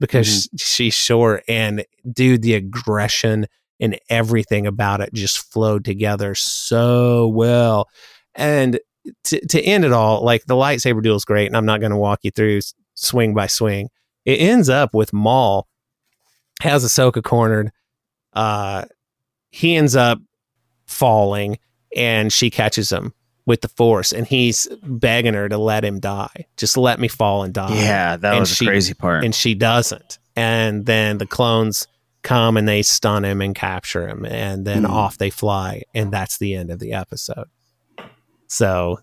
because 0.00 0.48
she's 0.58 0.94
short, 0.94 1.44
and 1.46 1.84
dude, 2.10 2.42
the 2.42 2.54
aggression 2.54 3.46
and 3.78 3.98
everything 4.08 4.66
about 4.66 5.00
it 5.00 5.12
just 5.14 5.38
flowed 5.52 5.84
together 5.84 6.34
so 6.34 7.28
well, 7.28 7.88
and 8.34 8.80
to, 9.24 9.46
to 9.46 9.60
end 9.62 9.84
it 9.84 9.92
all, 9.92 10.24
like 10.24 10.44
the 10.46 10.54
lightsaber 10.54 11.02
duel 11.02 11.16
is 11.16 11.24
great, 11.24 11.46
and 11.46 11.56
I'm 11.56 11.66
not 11.66 11.80
going 11.80 11.92
to 11.92 11.96
walk 11.96 12.20
you 12.22 12.30
through 12.30 12.60
swing 12.94 13.34
by 13.34 13.46
swing. 13.46 13.88
It 14.24 14.40
ends 14.40 14.68
up 14.68 14.94
with 14.94 15.12
Maul 15.12 15.66
has 16.60 16.84
Ahsoka 16.84 17.22
cornered. 17.22 17.72
Uh, 18.32 18.84
he 19.50 19.76
ends 19.76 19.96
up 19.96 20.20
falling, 20.86 21.58
and 21.96 22.32
she 22.32 22.50
catches 22.50 22.90
him 22.92 23.14
with 23.50 23.60
the 23.60 23.68
Force, 23.68 24.12
and 24.12 24.26
he's 24.26 24.66
begging 24.82 25.34
her 25.34 25.48
to 25.48 25.58
let 25.58 25.84
him 25.84 26.00
die. 26.00 26.46
Just 26.56 26.76
let 26.78 26.98
me 26.98 27.08
fall 27.08 27.42
and 27.42 27.52
die. 27.52 27.74
Yeah, 27.74 28.16
that 28.16 28.32
And 28.32 28.40
was 28.40 28.58
the 28.58 28.64
crazy 28.64 28.94
part. 28.94 29.24
And 29.24 29.34
she 29.34 29.54
doesn't. 29.54 30.18
And 30.36 30.86
then 30.86 31.18
the 31.18 31.26
clones 31.26 31.86
come 32.22 32.56
and 32.56 32.66
they 32.68 32.82
stun 32.82 33.24
him 33.24 33.40
and 33.42 33.54
capture 33.54 34.06
him, 34.08 34.24
and 34.24 34.64
then 34.66 34.84
Hmm. 34.84 34.90
off 34.92 35.18
they 35.18 35.30
fly, 35.30 35.82
and 35.94 36.12
that's 36.12 36.38
the 36.38 36.54
end 36.54 36.70
of 36.70 36.78
the 36.78 36.92
episode. 36.92 37.48
So, 38.46 39.00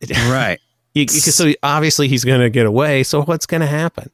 right. 0.28 0.58
You, 0.94 1.02
you- 1.02 1.08
so 1.08 1.52
obviously 1.62 2.08
he's 2.08 2.24
going 2.24 2.40
to 2.40 2.50
get 2.50 2.66
away. 2.66 3.02
So 3.02 3.22
what's 3.22 3.46
going 3.46 3.60
to 3.62 3.66
happen? 3.66 4.10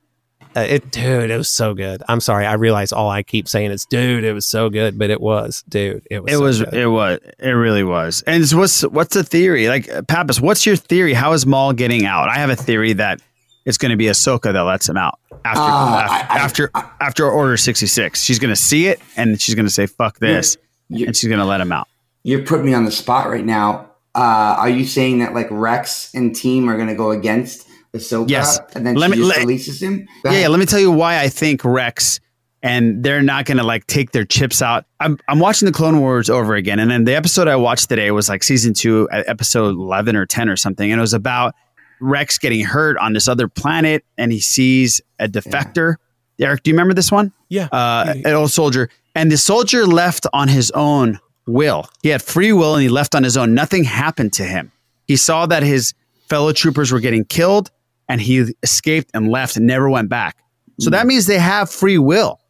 Uh, 0.54 0.60
it, 0.60 0.90
dude, 0.90 1.30
it 1.30 1.36
was 1.36 1.48
so 1.48 1.72
good. 1.74 2.02
I'm 2.08 2.20
sorry. 2.20 2.44
I 2.44 2.54
realize 2.54 2.92
all 2.92 3.08
I 3.08 3.22
keep 3.22 3.48
saying 3.48 3.70
is, 3.70 3.86
dude, 3.86 4.22
it 4.22 4.32
was 4.34 4.44
so 4.46 4.68
good, 4.68 4.98
but 4.98 5.08
it 5.08 5.20
was, 5.20 5.64
dude, 5.68 6.06
it 6.10 6.22
was. 6.22 6.32
It 6.32 6.36
so 6.36 6.42
was. 6.42 6.62
good. 6.62 6.74
It 6.74 6.86
was. 6.88 7.20
It 7.38 7.50
really 7.50 7.84
was. 7.84 8.22
And 8.26 8.46
so 8.46 8.58
what's 8.58 8.82
what's 8.82 9.14
the 9.14 9.24
theory? 9.24 9.68
Like 9.68 9.90
uh, 9.90 10.02
Pappas, 10.02 10.40
what's 10.40 10.66
your 10.66 10.76
theory? 10.76 11.14
How 11.14 11.32
is 11.32 11.46
Maul 11.46 11.72
getting 11.72 12.04
out? 12.04 12.28
I 12.28 12.36
have 12.36 12.50
a 12.50 12.56
theory 12.56 12.92
that 12.94 13.20
it's 13.64 13.78
going 13.78 13.90
to 13.90 13.96
be 13.96 14.06
Ahsoka 14.06 14.52
that 14.52 14.60
lets 14.60 14.88
him 14.88 14.96
out 14.96 15.18
after 15.44 15.60
Uh, 15.60 16.08
after, 16.28 16.70
after 16.74 16.94
after 17.00 17.30
Order 17.30 17.56
sixty 17.56 17.86
six. 17.86 18.22
She's 18.22 18.38
going 18.38 18.52
to 18.52 18.60
see 18.60 18.88
it 18.88 19.00
and 19.16 19.40
she's 19.40 19.54
going 19.54 19.66
to 19.66 19.72
say 19.72 19.86
"fuck 19.86 20.18
this," 20.18 20.58
and 20.90 21.16
she's 21.16 21.28
going 21.28 21.40
to 21.40 21.46
let 21.46 21.60
him 21.60 21.72
out. 21.72 21.88
You're 22.24 22.44
putting 22.44 22.66
me 22.66 22.74
on 22.74 22.84
the 22.84 22.92
spot 22.92 23.28
right 23.28 23.44
now. 23.44 23.90
Uh, 24.14 24.56
are 24.58 24.68
you 24.68 24.84
saying 24.84 25.20
that 25.20 25.32
like 25.32 25.48
Rex 25.50 26.14
and 26.14 26.36
team 26.36 26.68
are 26.68 26.76
going 26.76 26.88
to 26.88 26.94
go 26.94 27.10
against 27.10 27.66
Ahsoka? 27.94 28.28
Yes. 28.30 28.58
and 28.74 28.86
then 28.86 28.94
Let 28.94 29.08
she 29.08 29.10
me- 29.12 29.16
just 29.18 29.28
let- 29.28 29.38
releases 29.38 29.82
him. 29.82 30.08
Yeah, 30.24 30.32
yeah. 30.32 30.48
Let 30.48 30.58
me 30.60 30.66
tell 30.66 30.80
you 30.80 30.90
why 30.90 31.20
I 31.20 31.28
think 31.28 31.64
Rex 31.64 32.20
and 32.64 33.02
they're 33.02 33.22
not 33.22 33.44
going 33.44 33.58
to 33.58 33.64
like 33.64 33.86
take 33.88 34.12
their 34.12 34.24
chips 34.24 34.62
out. 34.62 34.84
I'm, 35.00 35.18
I'm 35.28 35.40
watching 35.40 35.66
the 35.66 35.72
Clone 35.72 35.98
Wars 36.00 36.30
over 36.30 36.54
again, 36.54 36.78
and 36.78 36.90
then 36.90 37.04
the 37.04 37.14
episode 37.14 37.48
I 37.48 37.56
watched 37.56 37.88
today 37.88 38.10
was 38.12 38.28
like 38.28 38.42
season 38.44 38.72
two, 38.72 39.08
episode 39.10 39.70
eleven 39.76 40.14
or 40.16 40.26
ten 40.26 40.48
or 40.48 40.56
something, 40.56 40.90
and 40.92 40.98
it 40.98 41.02
was 41.02 41.12
about 41.12 41.54
Rex 42.00 42.38
getting 42.38 42.64
hurt 42.64 42.96
on 42.98 43.12
this 43.14 43.26
other 43.28 43.48
planet, 43.48 44.04
and 44.16 44.30
he 44.32 44.38
sees 44.40 45.00
a 45.18 45.26
defector. 45.28 45.96
Eric, 46.38 46.62
do 46.62 46.70
you 46.70 46.74
remember 46.74 46.94
this 46.94 47.10
one? 47.12 47.32
Yeah, 47.48 47.66
uh, 47.72 48.14
an 48.24 48.32
old 48.32 48.50
soldier, 48.52 48.88
And 49.14 49.30
the 49.30 49.36
soldier 49.36 49.84
left 49.86 50.26
on 50.32 50.48
his 50.48 50.70
own 50.72 51.18
will. 51.46 51.86
He 52.02 52.08
had 52.08 52.22
free 52.22 52.52
will 52.52 52.74
and 52.74 52.82
he 52.82 52.88
left 52.88 53.14
on 53.14 53.22
his 53.24 53.36
own. 53.36 53.54
Nothing 53.54 53.84
happened 53.84 54.32
to 54.34 54.44
him. 54.44 54.72
He 55.06 55.16
saw 55.16 55.46
that 55.46 55.62
his 55.62 55.94
fellow 56.28 56.52
troopers 56.52 56.90
were 56.92 57.00
getting 57.00 57.24
killed 57.24 57.70
and 58.12 58.20
he 58.20 58.54
escaped 58.62 59.10
and 59.14 59.30
left 59.30 59.56
and 59.56 59.66
never 59.66 59.88
went 59.88 60.10
back. 60.10 60.36
So 60.78 60.90
that 60.90 61.02
hmm. 61.02 61.08
means 61.08 61.26
they 61.26 61.38
have 61.38 61.70
free 61.70 61.96
will. 61.96 62.40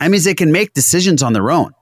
That 0.00 0.10
means 0.10 0.24
they 0.24 0.34
can 0.34 0.50
make 0.50 0.74
decisions 0.74 1.22
on 1.22 1.32
their 1.32 1.52
own. 1.52 1.72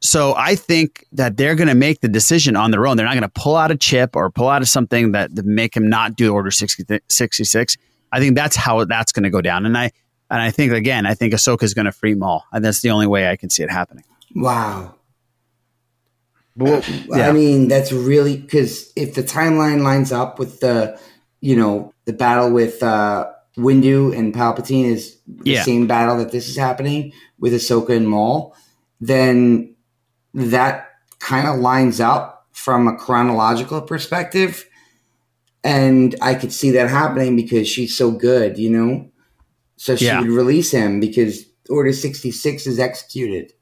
So 0.00 0.34
I 0.36 0.54
think 0.54 1.06
that 1.12 1.38
they're 1.38 1.54
going 1.54 1.68
to 1.68 1.74
make 1.74 2.00
the 2.02 2.08
decision 2.08 2.54
on 2.54 2.70
their 2.70 2.86
own. 2.86 2.98
They're 2.98 3.06
not 3.06 3.14
going 3.14 3.22
to 3.22 3.40
pull 3.40 3.56
out 3.56 3.70
a 3.70 3.76
chip 3.76 4.14
or 4.14 4.30
pull 4.30 4.48
out 4.48 4.60
of 4.60 4.68
something 4.68 5.12
that, 5.12 5.34
that 5.34 5.46
make 5.46 5.74
him 5.74 5.88
not 5.88 6.16
do 6.16 6.34
Order 6.34 6.50
60, 6.50 7.00
66. 7.08 7.76
I 8.12 8.20
think 8.20 8.36
that's 8.36 8.56
how 8.56 8.84
that's 8.84 9.10
going 9.10 9.24
to 9.24 9.30
go 9.30 9.40
down. 9.40 9.64
And 9.64 9.76
I 9.76 9.90
and 10.30 10.42
I 10.42 10.50
think 10.50 10.72
again, 10.72 11.06
I 11.06 11.14
think 11.14 11.32
Ahsoka 11.32 11.62
is 11.62 11.72
going 11.72 11.86
to 11.86 11.92
free 11.92 12.14
Maul, 12.14 12.44
and 12.52 12.62
that's 12.62 12.82
the 12.82 12.90
only 12.90 13.06
way 13.06 13.30
I 13.30 13.36
can 13.36 13.48
see 13.48 13.62
it 13.62 13.70
happening. 13.70 14.04
Wow. 14.34 14.94
yeah. 16.54 17.28
I 17.28 17.32
mean, 17.32 17.68
that's 17.68 17.92
really 17.92 18.36
because 18.36 18.92
if 18.94 19.14
the 19.14 19.22
timeline 19.22 19.82
lines 19.82 20.12
up 20.12 20.38
with 20.38 20.60
the, 20.60 21.00
you 21.40 21.56
know, 21.56 21.94
the 22.08 22.12
battle 22.14 22.50
with 22.50 22.82
uh, 22.82 23.26
Windu 23.58 24.16
and 24.16 24.34
Palpatine 24.34 24.86
is 24.86 25.18
the 25.26 25.50
Yeah. 25.52 25.62
same 25.62 25.86
battle 25.86 26.16
that 26.16 26.32
this 26.32 26.48
is 26.48 26.56
happening 26.56 27.12
with 27.38 27.52
Ahsoka 27.52 27.90
and 27.94 28.08
Maul, 28.08 28.56
then 28.98 29.74
that 30.32 30.86
kind 31.18 31.46
of 31.46 31.58
lines 31.58 32.00
up 32.00 32.46
from 32.52 32.88
a 32.88 32.96
chronological 32.96 33.82
perspective. 33.82 34.64
And 35.62 36.14
I 36.22 36.34
could 36.34 36.52
see 36.52 36.70
that 36.70 36.88
happening 36.88 37.36
because 37.36 37.68
she's 37.68 37.94
so 37.94 38.10
good, 38.10 38.56
you 38.58 38.70
know? 38.70 39.10
So 39.76 39.96
she 39.96 40.06
Yeah. 40.06 40.20
would 40.20 40.30
release 40.30 40.70
him 40.70 40.98
because 41.00 41.44
Order 41.68 41.92
66 41.92 42.66
is 42.66 42.78
executed. 42.78 43.52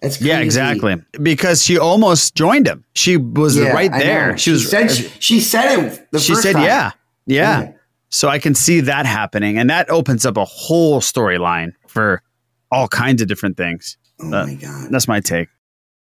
That's 0.00 0.16
crazy. 0.16 0.28
Yeah, 0.30 0.38
exactly. 0.40 0.94
Because 1.20 1.64
she 1.64 1.76
almost 1.76 2.36
joined 2.36 2.68
him. 2.68 2.84
She 2.94 3.16
was 3.16 3.56
Yeah, 3.58 3.72
right 3.72 3.90
there. 3.90 4.30
know. 4.30 4.36
She 4.36 4.52
was. 4.52 4.68
said 4.70 4.90
she 5.18 5.40
said 5.40 5.66
it 5.78 6.06
the 6.12 6.20
she 6.20 6.32
first 6.32 6.42
said, 6.44 6.52
time. 6.54 6.64
yeah, 6.64 6.90
Yeah. 7.26 7.72
So 8.10 8.28
I 8.28 8.38
can 8.38 8.54
see 8.54 8.80
that 8.80 9.06
happening, 9.06 9.56
and 9.58 9.70
that 9.70 9.88
opens 9.88 10.26
up 10.26 10.36
a 10.36 10.44
whole 10.44 11.00
storyline 11.00 11.72
for 11.86 12.22
all 12.70 12.88
kinds 12.88 13.22
of 13.22 13.28
different 13.28 13.56
things. 13.56 13.96
Oh 14.20 14.26
my 14.26 14.54
god, 14.54 14.88
that's 14.90 15.08
my 15.08 15.20
take. 15.20 15.48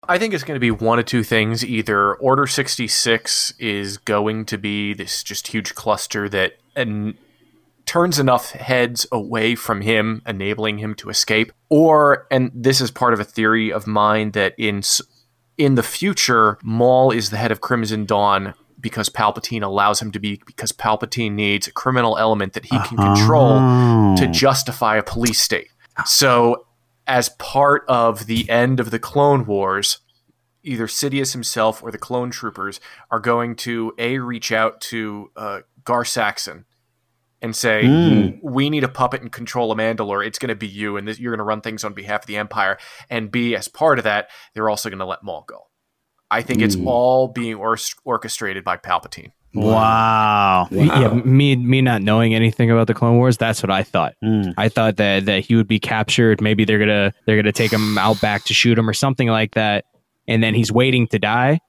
I 0.07 0.19
think 0.19 0.33
it's 0.35 0.43
going 0.43 0.55
to 0.55 0.59
be 0.59 0.69
one 0.71 0.99
of 0.99 1.05
two 1.05 1.23
things. 1.23 1.65
Either 1.65 2.13
Order 2.15 2.45
66 2.45 3.55
is 3.57 3.97
going 3.97 4.45
to 4.45 4.57
be 4.57 4.93
this 4.93 5.23
just 5.23 5.47
huge 5.47 5.73
cluster 5.73 6.29
that 6.29 6.53
and 6.75 7.15
turns 7.87 8.19
enough 8.19 8.51
heads 8.51 9.07
away 9.11 9.55
from 9.55 9.81
him, 9.81 10.21
enabling 10.27 10.77
him 10.77 10.93
to 10.95 11.09
escape, 11.09 11.51
or 11.69 12.27
and 12.29 12.51
this 12.53 12.81
is 12.81 12.91
part 12.91 13.13
of 13.15 13.19
a 13.19 13.23
theory 13.23 13.71
of 13.73 13.87
mine 13.87 14.31
that 14.31 14.53
in 14.59 14.77
s- 14.79 15.01
in 15.57 15.73
the 15.75 15.83
future, 15.83 16.57
Maul 16.63 17.09
is 17.11 17.29
the 17.31 17.37
head 17.37 17.51
of 17.51 17.61
Crimson 17.61 18.05
Dawn 18.05 18.53
because 18.85 19.09
Palpatine 19.09 19.63
allows 19.63 19.99
him 19.99 20.11
to 20.11 20.19
be 20.19 20.39
because 20.45 20.71
Palpatine 20.71 21.31
needs 21.31 21.65
a 21.67 21.71
criminal 21.71 22.19
element 22.19 22.53
that 22.53 22.65
he 22.65 22.77
can 22.87 22.97
control 22.97 23.53
Oh. 23.59 24.15
to 24.15 24.27
justify 24.27 24.95
a 24.97 25.01
police 25.03 25.41
state. 25.41 25.69
So, 26.05 26.67
as 27.07 27.29
part 27.29 27.83
of 27.87 28.27
the 28.27 28.47
end 28.47 28.79
of 28.79 28.91
the 28.91 28.99
Clone 28.99 29.47
Wars, 29.47 29.99
either 30.63 30.85
Sidious 30.85 31.33
himself 31.33 31.81
or 31.81 31.89
the 31.91 31.97
clone 31.97 32.29
troopers 32.29 32.79
are 33.09 33.19
going 33.19 33.55
to 33.55 33.93
a 33.97 34.19
reach 34.19 34.51
out 34.51 34.81
to 34.91 35.31
uh, 35.35 35.59
Gar 35.83 36.05
Saxon 36.05 36.65
and 37.41 37.55
say, 37.55 37.83
Mm. 37.83 38.39
"We 38.43 38.69
need 38.69 38.83
a 38.83 38.87
puppet 38.87 39.21
and 39.23 39.31
control 39.31 39.71
a 39.71 39.75
Mandalore. 39.75 40.25
It's 40.25 40.37
going 40.39 40.49
to 40.49 40.55
be 40.55 40.67
you, 40.67 40.95
and 40.97 41.07
this, 41.07 41.19
you're 41.19 41.31
going 41.31 41.39
to 41.39 41.43
run 41.43 41.61
things 41.61 41.83
on 41.83 41.93
behalf 41.93 42.21
of 42.21 42.27
the 42.27 42.37
Empire." 42.37 42.77
And 43.09 43.31
b, 43.31 43.55
as 43.55 43.67
part 43.67 43.97
of 43.97 44.03
that, 44.03 44.29
they're 44.53 44.69
also 44.69 44.89
going 44.89 44.99
to 44.99 45.05
let 45.05 45.23
Maul 45.23 45.43
go. 45.47 45.67
I 46.35 46.41
think 46.41 46.61
it's 46.61 46.75
Mm. 46.75 46.87
all 46.87 47.27
being 47.29 47.55
or- 47.55 47.77
orchestrated 48.03 48.63
by 48.63 48.77
Palpatine. 48.77 49.31
Wow. 49.53 50.67
Yeah, 50.71 51.13
me 51.13 51.55
me 51.55 51.81
not 51.81 52.01
knowing 52.01 52.33
anything 52.35 52.69
about 52.71 52.87
the 52.87 52.93
Clone 52.93 53.15
Wars, 53.17 53.37
that's 53.37 53.63
what 53.63 53.71
I 53.71 53.83
thought. 53.83 54.13
Hmm. 54.21 54.49
I 54.57 54.67
thought 54.69 54.97
that 54.97 55.25
that 55.27 55.45
he 55.45 55.55
would 55.55 55.67
be 55.67 55.79
captured. 55.79 56.41
Maybe 56.41 56.65
they're 56.65 56.79
gonna 56.79 57.13
they're 57.25 57.37
gonna 57.37 57.51
take 57.53 57.71
him 57.71 57.97
out 57.97 58.19
back 58.21 58.43
to 58.45 58.53
shoot 58.53 58.77
him 58.77 58.89
or 58.89 58.93
something 58.93 59.29
like 59.29 59.53
that, 59.55 59.85
and 60.27 60.43
then 60.43 60.53
he's 60.55 60.71
waiting 60.73 61.07
to 61.07 61.19
die, 61.19 61.59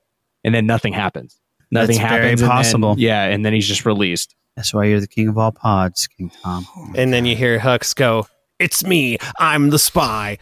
and 0.44 0.52
then 0.54 0.66
nothing 0.66 0.92
happens. 0.92 1.38
Nothing 1.70 1.96
That's 1.98 2.10
very 2.10 2.22
happens. 2.24 2.42
and 2.42 2.50
then- 2.50 2.56
possible. 2.56 2.94
yeah, 2.98 3.24
and 3.24 3.44
then 3.46 3.52
he's 3.52 3.68
just 3.68 3.86
released. 3.86 4.34
That's 4.56 4.72
why 4.74 4.84
you're 4.86 5.00
the 5.00 5.06
king 5.06 5.28
of 5.28 5.36
all 5.38 5.52
pods, 5.52 6.06
King 6.08 6.30
Tom. 6.42 6.66
And 6.96 7.12
then 7.12 7.24
you 7.26 7.36
hear 7.36 7.58
Hux 7.60 7.94
go, 7.94 8.26
"It's 8.58 8.84
me. 8.84 9.18
I'm 9.38 9.70
the 9.70 9.78
spy." 9.78 10.38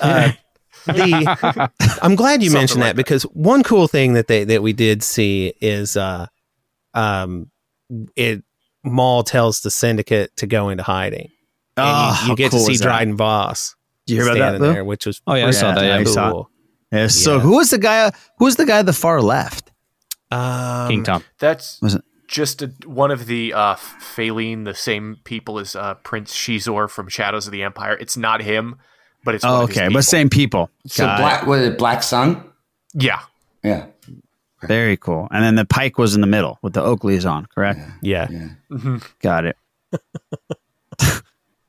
Uh, 0.00 0.32
the 0.86 1.70
I'm 2.02 2.14
glad 2.16 2.42
you 2.42 2.48
Something 2.50 2.60
mentioned 2.60 2.80
like 2.80 2.88
that 2.90 2.96
because 2.96 3.22
one 3.24 3.62
cool 3.62 3.88
thing 3.88 4.14
that 4.14 4.26
they 4.28 4.44
that 4.44 4.62
we 4.62 4.72
did 4.72 5.02
see 5.02 5.52
is 5.60 5.96
uh 5.96 6.26
um 6.94 7.50
it 8.16 8.42
Maul 8.84 9.22
tells 9.22 9.60
the 9.60 9.70
syndicate 9.70 10.34
to 10.36 10.46
go 10.46 10.68
into 10.68 10.82
hiding. 10.82 11.30
And 11.76 11.86
Oh, 11.88 12.20
you, 12.24 12.30
you 12.30 12.36
get 12.36 12.50
cool 12.50 12.66
to 12.66 12.74
see? 12.74 12.82
Dryden 12.82 13.16
Voss. 13.16 13.76
Did 14.06 14.14
you 14.14 14.22
hear 14.22 14.32
about 14.32 14.38
that, 14.38 14.48
standing 14.56 14.72
there, 14.72 14.84
which 14.84 15.06
was 15.06 15.22
Oh, 15.26 15.34
yeah, 15.34 15.46
I 15.46 15.50
saw 15.52 15.72
that, 15.74 15.84
yeah. 15.84 15.96
pretty 15.96 16.10
I 16.10 16.14
saw 16.14 16.28
it. 16.28 16.32
cool. 16.32 16.50
Yeah, 16.92 17.06
so 17.06 17.34
Yeah. 17.36 17.40
who 17.40 17.56
was 17.56 17.70
the 17.70 17.78
guy? 17.78 18.10
Who 18.38 18.44
was 18.46 18.56
the 18.56 18.66
guy 18.66 18.80
at 18.80 18.86
the 18.86 18.92
far 18.92 19.22
left? 19.22 19.70
Um, 20.30 20.88
King 20.88 21.04
Tom. 21.04 21.24
That's 21.38 21.80
Was 21.80 21.94
it? 21.94 22.02
just 22.26 22.62
a, 22.62 22.72
one 22.86 23.10
of 23.10 23.26
the 23.26 23.52
uh, 23.52 23.74
Falleen, 23.76 24.64
the 24.64 24.74
same 24.74 25.18
people 25.24 25.58
as 25.58 25.76
uh, 25.76 25.94
Prince 26.02 26.34
Xizor 26.34 26.88
from 26.90 27.08
Shadows 27.08 27.46
of 27.46 27.52
the 27.52 27.62
Empire. 27.62 27.96
It's 28.00 28.16
not 28.16 28.42
him, 28.42 28.76
but 29.24 29.34
it's 29.34 29.44
one 29.44 29.52
Oh, 29.52 29.62
of 29.64 29.68
his 29.70 29.78
okay, 29.78 29.88
but 29.92 30.04
same 30.04 30.28
people. 30.28 30.70
So 30.86 31.04
Got 31.06 31.18
it. 31.18 31.22
black 31.22 31.46
was 31.46 31.62
it 31.62 31.78
Black 31.78 32.02
Sun? 32.02 32.44
Yeah, 32.94 33.20
Yeah. 33.62 33.86
Very 34.64 34.96
cool. 34.96 35.26
And 35.32 35.42
then 35.44 35.56
the 35.56 35.64
Pike 35.64 35.98
was 35.98 36.14
in 36.14 36.20
the 36.20 36.26
middle 36.28 36.58
with 36.62 36.72
the 36.72 36.82
Oakleys 36.82 37.28
on, 37.28 37.46
correct? 37.46 37.80
Yeah. 38.00 38.28
Got 39.20 39.46
it. 39.46 39.56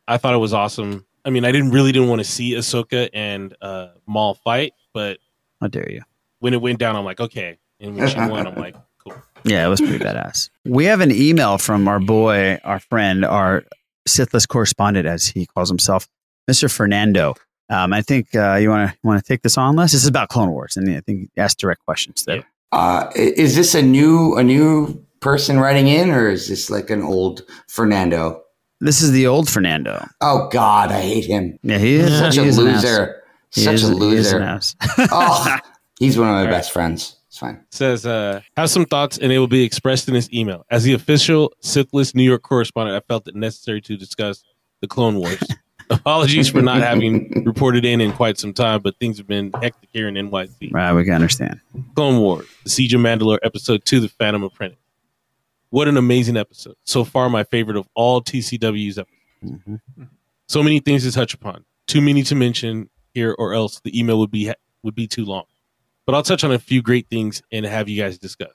I 0.08 0.18
thought 0.18 0.34
it 0.34 0.38
was 0.38 0.54
awesome. 0.54 1.06
I 1.26 1.30
mean, 1.30 1.46
I 1.46 1.52
didn't 1.52 1.72
really 1.72 1.92
didn't 1.92 2.10
want 2.10 2.20
to 2.20 2.26
see 2.26 2.52
Ahsoka 2.52 3.10
and 3.14 3.56
uh, 3.62 3.88
Maul 4.06 4.36
fight, 4.36 4.74
but 4.94 5.18
How 5.62 5.68
dare 5.68 5.90
you? 5.90 6.02
when 6.40 6.54
it 6.54 6.62
went 6.62 6.78
down, 6.80 6.96
I'm 6.96 7.06
like, 7.06 7.20
okay. 7.22 7.58
And 7.80 7.96
when 7.98 8.08
she 8.10 8.18
won, 8.18 8.46
I'm 8.46 8.56
like, 8.56 8.76
cool. 9.04 9.16
Yeah, 9.46 9.66
it 9.66 9.70
was 9.70 9.80
pretty 9.82 10.00
badass. 10.00 10.50
We 10.66 10.86
have 10.86 11.00
an 11.02 11.12
email 11.12 11.58
from 11.58 11.88
our 11.88 12.00
boy, 12.00 12.60
our 12.64 12.80
friend, 12.80 13.24
our 13.26 13.64
Sith 14.06 14.34
List 14.34 14.50
correspondent, 14.50 15.08
as 15.08 15.26
he 15.28 15.46
calls 15.46 15.70
himself, 15.70 16.08
Mr. 16.50 16.72
Fernando. 16.72 17.36
Um, 17.70 17.94
I 17.94 18.02
think 18.02 18.36
uh, 18.36 18.56
you 18.56 18.70
want 18.70 18.92
to 18.92 18.98
want 19.04 19.24
to 19.24 19.28
take 19.28 19.42
this 19.42 19.58
on, 19.58 19.76
Les. 19.76 19.92
This 19.94 20.02
is 20.04 20.08
about 20.08 20.30
Clone 20.30 20.52
Wars, 20.52 20.78
and 20.78 20.90
I 20.96 21.00
think 21.02 21.30
ask 21.38 21.58
direct 21.58 21.84
questions 21.86 22.24
there. 22.26 22.44
Uh, 22.72 23.10
is 23.16 23.56
this 23.56 23.74
a 23.76 23.82
new 23.82 24.36
a 24.36 24.44
new 24.44 25.04
person 25.22 25.60
writing 25.60 25.88
in, 25.88 26.12
or 26.12 26.30
is 26.30 26.48
this 26.50 26.70
like 26.70 26.90
an 26.90 27.02
old 27.02 27.44
Fernando? 27.68 28.42
This 28.82 29.02
is 29.02 29.12
the 29.12 29.28
old 29.28 29.50
Fernando. 29.50 30.06
Oh 30.22 30.50
God, 30.52 30.92
I 30.92 31.02
hate 31.02 31.26
him. 31.26 31.58
Yeah, 31.64 31.78
he 31.78 31.96
is 31.96 32.18
such 32.18 32.36
he 32.36 32.42
a 32.42 32.44
is 32.44 32.58
loser. 32.58 33.24
Such 33.52 33.74
is- 33.76 33.84
a 33.84 33.88
he 33.88 33.94
is 33.94 34.00
loser. 34.34 34.40
an 34.40 34.60
oh, 35.12 35.58
he's 36.00 36.18
one 36.18 36.28
of 36.28 36.34
my 36.34 36.40
All 36.42 36.46
right. 36.46 36.52
best 36.52 36.72
friends. 36.74 37.16
It's 37.28 37.38
fine. 37.40 37.64
Says, 37.72 38.06
uh, 38.06 38.42
have 38.58 38.70
some 38.70 38.86
thoughts 38.86 39.18
and 39.18 39.32
it 39.32 39.40
will 39.40 39.48
be 39.48 39.64
expressed 39.64 40.08
in 40.08 40.14
this 40.14 40.30
email. 40.34 40.66
As 40.70 40.84
the 40.84 40.94
official 40.94 41.52
Sith 41.62 41.92
List 41.94 42.14
New 42.16 42.22
York 42.24 42.44
correspondent, 42.44 42.96
I 42.96 43.00
felt 43.08 43.28
it 43.28 43.36
necessary 43.36 43.82
to 43.82 43.98
discuss 43.98 44.44
the 44.82 44.88
Clone 44.88 45.16
Wars. 45.16 45.42
Apologies 45.90 46.50
for 46.50 46.62
not 46.62 46.82
having 46.82 47.44
reported 47.46 47.86
in 47.86 48.02
in 48.02 48.12
quite 48.12 48.38
some 48.38 48.54
time, 48.54 48.82
but 48.82 48.98
things 49.00 49.18
have 49.18 49.28
been 49.28 49.52
hectic 49.62 49.90
here 49.94 50.08
in 50.08 50.16
NYC. 50.16 50.74
Right, 50.74 50.94
we 50.94 51.04
can 51.04 51.14
understand. 51.14 51.60
Clone 51.96 52.20
Wars, 52.20 52.48
The 52.64 52.70
Siege 52.70 52.94
of 52.94 53.02
Mandalore, 53.02 53.40
Episode 53.44 53.86
2, 53.86 54.00
The 54.00 54.10
Phantom 54.10 54.44
Apprentice. 54.44 54.80
What 55.70 55.88
an 55.88 55.98
amazing 55.98 56.38
episode. 56.38 56.76
So 56.84 57.04
far, 57.04 57.30
my 57.30 57.44
favorite 57.44 57.78
of 57.78 57.88
all 57.96 58.22
TCW's 58.22 58.98
episodes. 58.98 59.20
Mm-hmm. 59.44 60.04
So 60.48 60.62
many 60.62 60.80
things 60.80 61.04
to 61.04 61.12
touch 61.12 61.34
upon. 61.34 61.66
Too 61.88 62.02
many 62.02 62.24
to 62.24 62.36
mention 62.36 62.90
here, 63.14 63.36
or 63.38 63.54
else 63.54 63.80
the 63.84 63.98
email 63.98 64.20
would 64.20 64.32
be 64.32 64.54
would 64.84 64.96
be 64.96 65.08
too 65.08 65.26
long. 65.26 65.46
But 66.06 66.16
I'll 66.16 66.24
touch 66.24 66.44
on 66.44 66.52
a 66.52 66.60
few 66.60 66.82
great 66.82 67.08
things 67.10 67.42
and 67.52 67.66
have 67.66 67.90
you 67.90 68.02
guys 68.02 68.18
discuss. 68.18 68.52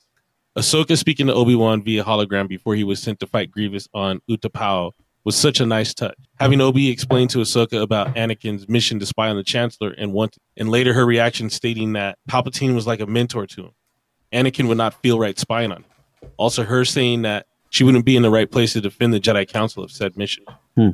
Ahsoka 0.57 0.97
speaking 0.97 1.27
to 1.29 1.35
Obi 1.35 1.55
Wan 1.55 1.83
via 1.83 2.05
hologram 2.05 2.49
before 2.49 2.75
he 2.75 2.85
was 2.85 3.01
sent 3.01 3.21
to 3.21 3.27
fight 3.27 3.51
Grievous 3.51 3.89
on 3.95 4.21
Utapau 4.31 4.93
was 5.25 5.37
such 5.37 5.61
a 5.61 5.67
nice 5.67 5.95
touch. 5.95 6.17
Having 6.41 6.61
Obi 6.61 6.89
explain 6.89 7.29
to 7.29 7.39
Ahsoka 7.39 7.83
about 7.83 8.15
Anakin's 8.15 8.69
mission 8.69 8.99
to 9.01 9.07
spy 9.07 9.29
on 9.29 9.37
the 9.37 9.45
Chancellor 9.45 9.91
and 9.91 10.13
want, 10.13 10.39
and 10.57 10.71
later 10.71 10.95
her 10.95 11.05
reaction 11.05 11.51
stating 11.51 11.93
that 11.95 12.19
Palpatine 12.31 12.75
was 12.75 12.87
like 12.87 13.01
a 13.01 13.07
mentor 13.07 13.47
to 13.47 13.65
him. 13.65 13.73
Anakin 14.33 14.69
would 14.69 14.79
not 14.79 14.95
feel 15.03 15.19
right 15.19 15.39
spying 15.39 15.73
on 15.73 15.79
him. 15.79 15.85
Also, 16.37 16.65
her 16.65 16.85
saying 16.85 17.23
that 17.23 17.47
she 17.71 17.85
wouldn't 17.85 18.05
be 18.05 18.17
in 18.17 18.23
the 18.23 18.31
right 18.31 18.51
place 18.51 18.73
to 18.73 18.81
defend 18.81 19.13
the 19.13 19.21
Jedi 19.21 19.47
Council 19.49 19.85
of 19.85 19.91
said 19.91 20.17
mission. 20.17 20.45
Hmm. 20.77 20.91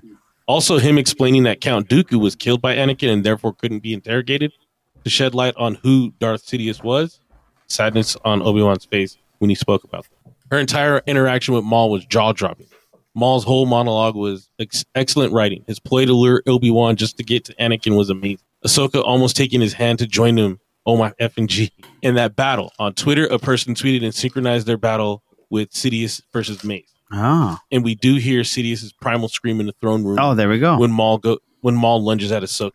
Also, 0.46 0.78
him 0.78 0.98
explaining 0.98 1.44
that 1.44 1.60
Count 1.60 1.88
Dooku 1.88 2.20
was 2.20 2.34
killed 2.34 2.60
by 2.60 2.76
Anakin 2.76 3.12
and 3.12 3.24
therefore 3.24 3.54
couldn't 3.54 3.82
be 3.82 3.94
interrogated 3.94 4.52
to 5.04 5.10
shed 5.10 5.34
light 5.34 5.54
on 5.56 5.76
who 5.76 6.12
Darth 6.18 6.44
Sidious 6.44 6.82
was. 6.82 7.20
Sadness 7.66 8.16
on 8.24 8.42
Obi 8.42 8.62
Wan's 8.62 8.84
face 8.84 9.16
when 9.38 9.48
he 9.48 9.54
spoke 9.54 9.84
about 9.84 10.04
them. 10.04 10.34
Her 10.50 10.58
entire 10.58 11.02
interaction 11.06 11.54
with 11.54 11.64
Maul 11.64 11.90
was 11.90 12.04
jaw 12.04 12.32
dropping. 12.32 12.66
Maul's 13.14 13.44
whole 13.44 13.66
monologue 13.66 14.16
was 14.16 14.48
ex- 14.58 14.84
excellent 14.94 15.32
writing. 15.32 15.64
His 15.66 15.78
play 15.78 16.04
to 16.04 16.12
lure 16.12 16.42
Obi 16.46 16.70
Wan 16.70 16.96
just 16.96 17.16
to 17.18 17.22
get 17.24 17.44
to 17.46 17.54
Anakin 17.54 17.96
was 17.96 18.10
amazing. 18.10 18.44
Ahsoka 18.66 19.02
almost 19.04 19.36
taking 19.36 19.60
his 19.60 19.74
hand 19.74 19.98
to 20.00 20.06
join 20.06 20.36
him. 20.36 20.58
Oh 20.86 20.96
my 20.96 21.12
effing 21.20 21.46
G. 21.46 21.70
In 22.02 22.16
that 22.16 22.34
battle. 22.36 22.72
On 22.78 22.92
Twitter, 22.92 23.26
a 23.26 23.38
person 23.38 23.74
tweeted 23.74 24.02
and 24.04 24.14
synchronized 24.14 24.66
their 24.66 24.76
battle 24.76 25.22
with 25.50 25.70
Sidious 25.70 26.20
versus 26.32 26.64
Mace. 26.64 26.92
Oh. 27.12 27.56
And 27.70 27.84
we 27.84 27.94
do 27.94 28.16
hear 28.16 28.40
Sidious's 28.42 28.92
primal 28.92 29.28
scream 29.28 29.60
in 29.60 29.66
the 29.66 29.74
throne 29.80 30.04
room. 30.04 30.18
Oh, 30.20 30.34
there 30.34 30.48
we 30.48 30.58
go. 30.58 30.78
When 30.78 30.90
Maul 30.90 31.18
go 31.18 31.38
when 31.60 31.74
Maul 31.76 32.02
lunges 32.02 32.32
at 32.32 32.42
Ahsoka. 32.42 32.72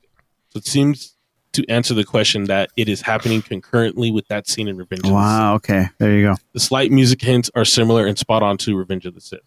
So 0.50 0.58
it 0.58 0.66
seems 0.66 1.16
to 1.54 1.68
answer 1.70 1.94
the 1.94 2.04
question 2.04 2.46
that 2.46 2.70
it 2.78 2.88
is 2.88 3.02
happening 3.02 3.42
concurrently 3.42 4.12
with 4.12 4.28
that 4.30 4.48
scene 4.48 4.68
in 4.68 4.78
Revenge 4.78 5.00
of 5.02 5.08
the 5.10 5.14
Wow. 5.14 5.56
Okay. 5.56 5.88
There 5.98 6.12
you 6.16 6.24
go. 6.28 6.36
the 6.54 6.60
slight 6.60 6.92
music 6.92 7.22
hints 7.22 7.50
are 7.56 7.66
similar 7.66 8.06
and 8.06 8.18
spot 8.18 8.42
on 8.44 8.58
to 8.60 8.76
Revenge 8.78 9.06
of 9.06 9.16
the 9.16 9.22
Sith. 9.22 9.40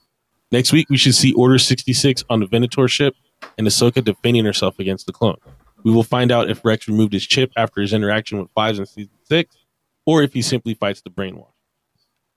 Next 0.53 0.71
week, 0.71 0.91
we 0.91 0.99
should 0.99 1.15
see 1.15 1.33
Order 1.33 1.59
66 1.59 2.25
on 2.29 2.41
the 2.41 2.47
Venator 2.47 2.87
ship 2.87 3.17
and 3.57 3.67
Ahsoka 3.67 4.05
defending 4.05 4.45
herself 4.45 4.79
against 4.79 5.07
the 5.07 5.13
clone. 5.13 5.39
We 5.83 5.91
will 5.91 6.03
find 6.03 6.31
out 6.31 6.51
if 6.51 6.63
Rex 6.63 6.87
removed 6.87 7.15
his 7.15 7.27
chip 7.27 7.51
after 7.57 7.81
his 7.81 7.95
interaction 7.95 8.39
with 8.39 8.51
Fives 8.51 8.79
in 8.79 8.85
season 8.85 9.15
six, 9.25 9.57
or 10.05 10.23
if 10.23 10.35
he 10.35 10.43
simply 10.43 10.75
fights 10.75 11.01
the 11.01 11.11
brainwash. 11.11 11.47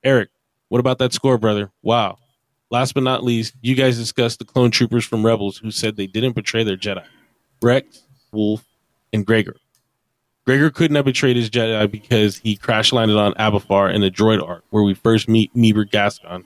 Eric, 0.01 0.30
what 0.70 0.80
about 0.80 0.97
that 0.99 1.11
score, 1.11 1.38
brother? 1.38 1.72
Wow. 1.84 2.18
Last 2.72 2.93
but 2.93 3.03
not 3.03 3.24
least, 3.24 3.53
you 3.61 3.76
guys 3.76 3.97
discussed 3.97 4.39
the 4.39 4.45
clone 4.45 4.72
troopers 4.72 5.03
from 5.03 5.26
Rebels 5.26 5.57
who 5.57 5.70
said 5.70 5.97
they 5.97 6.07
didn't 6.07 6.36
betray 6.36 6.63
their 6.63 6.78
Jedi. 6.78 7.03
Rex, 7.61 8.03
Wolf, 8.32 8.63
and 9.11 9.26
Gregor. 9.26 9.57
Gregor 10.45 10.70
couldn't 10.70 10.95
have 10.95 11.05
betrayed 11.05 11.36
his 11.36 11.49
Jedi 11.49 11.91
because 11.91 12.38
he 12.38 12.55
crash 12.55 12.93
landed 12.93 13.18
on 13.18 13.34
Abafar 13.34 13.93
in 13.93 14.01
the 14.01 14.11
droid 14.11 14.41
arc, 14.47 14.63
where 14.70 14.84
we 14.84 14.93
first 14.93 15.28
meet 15.28 15.53
Meebur 15.53 15.89
Gascon, 15.89 16.45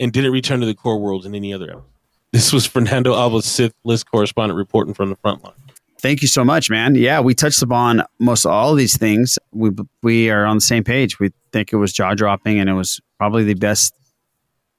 and 0.00 0.12
didn't 0.12 0.32
return 0.32 0.60
to 0.60 0.66
the 0.66 0.74
core 0.74 0.98
worlds 0.98 1.26
in 1.26 1.34
any 1.34 1.52
other 1.52 1.70
episode. 1.70 1.84
This 2.32 2.52
was 2.52 2.66
Fernando 2.66 3.14
Alva's 3.14 3.44
Sith 3.44 3.74
list 3.84 4.10
correspondent 4.10 4.56
reporting 4.56 4.92
from 4.92 5.08
the 5.08 5.16
front 5.16 5.44
line. 5.44 5.54
Thank 6.00 6.20
you 6.20 6.28
so 6.28 6.44
much, 6.44 6.68
man. 6.68 6.96
Yeah, 6.96 7.20
we 7.20 7.32
touched 7.32 7.62
upon 7.62 8.02
most 8.18 8.44
all 8.44 8.72
of 8.72 8.76
these 8.76 8.96
things. 8.96 9.38
We 9.52 9.70
we 10.02 10.30
are 10.30 10.44
on 10.44 10.56
the 10.56 10.60
same 10.60 10.84
page. 10.84 11.18
We 11.18 11.30
think 11.52 11.72
it 11.72 11.76
was 11.76 11.92
jaw 11.92 12.14
dropping, 12.14 12.58
and 12.58 12.68
it 12.68 12.74
was 12.74 13.00
probably 13.18 13.44
the 13.44 13.54
best 13.54 13.94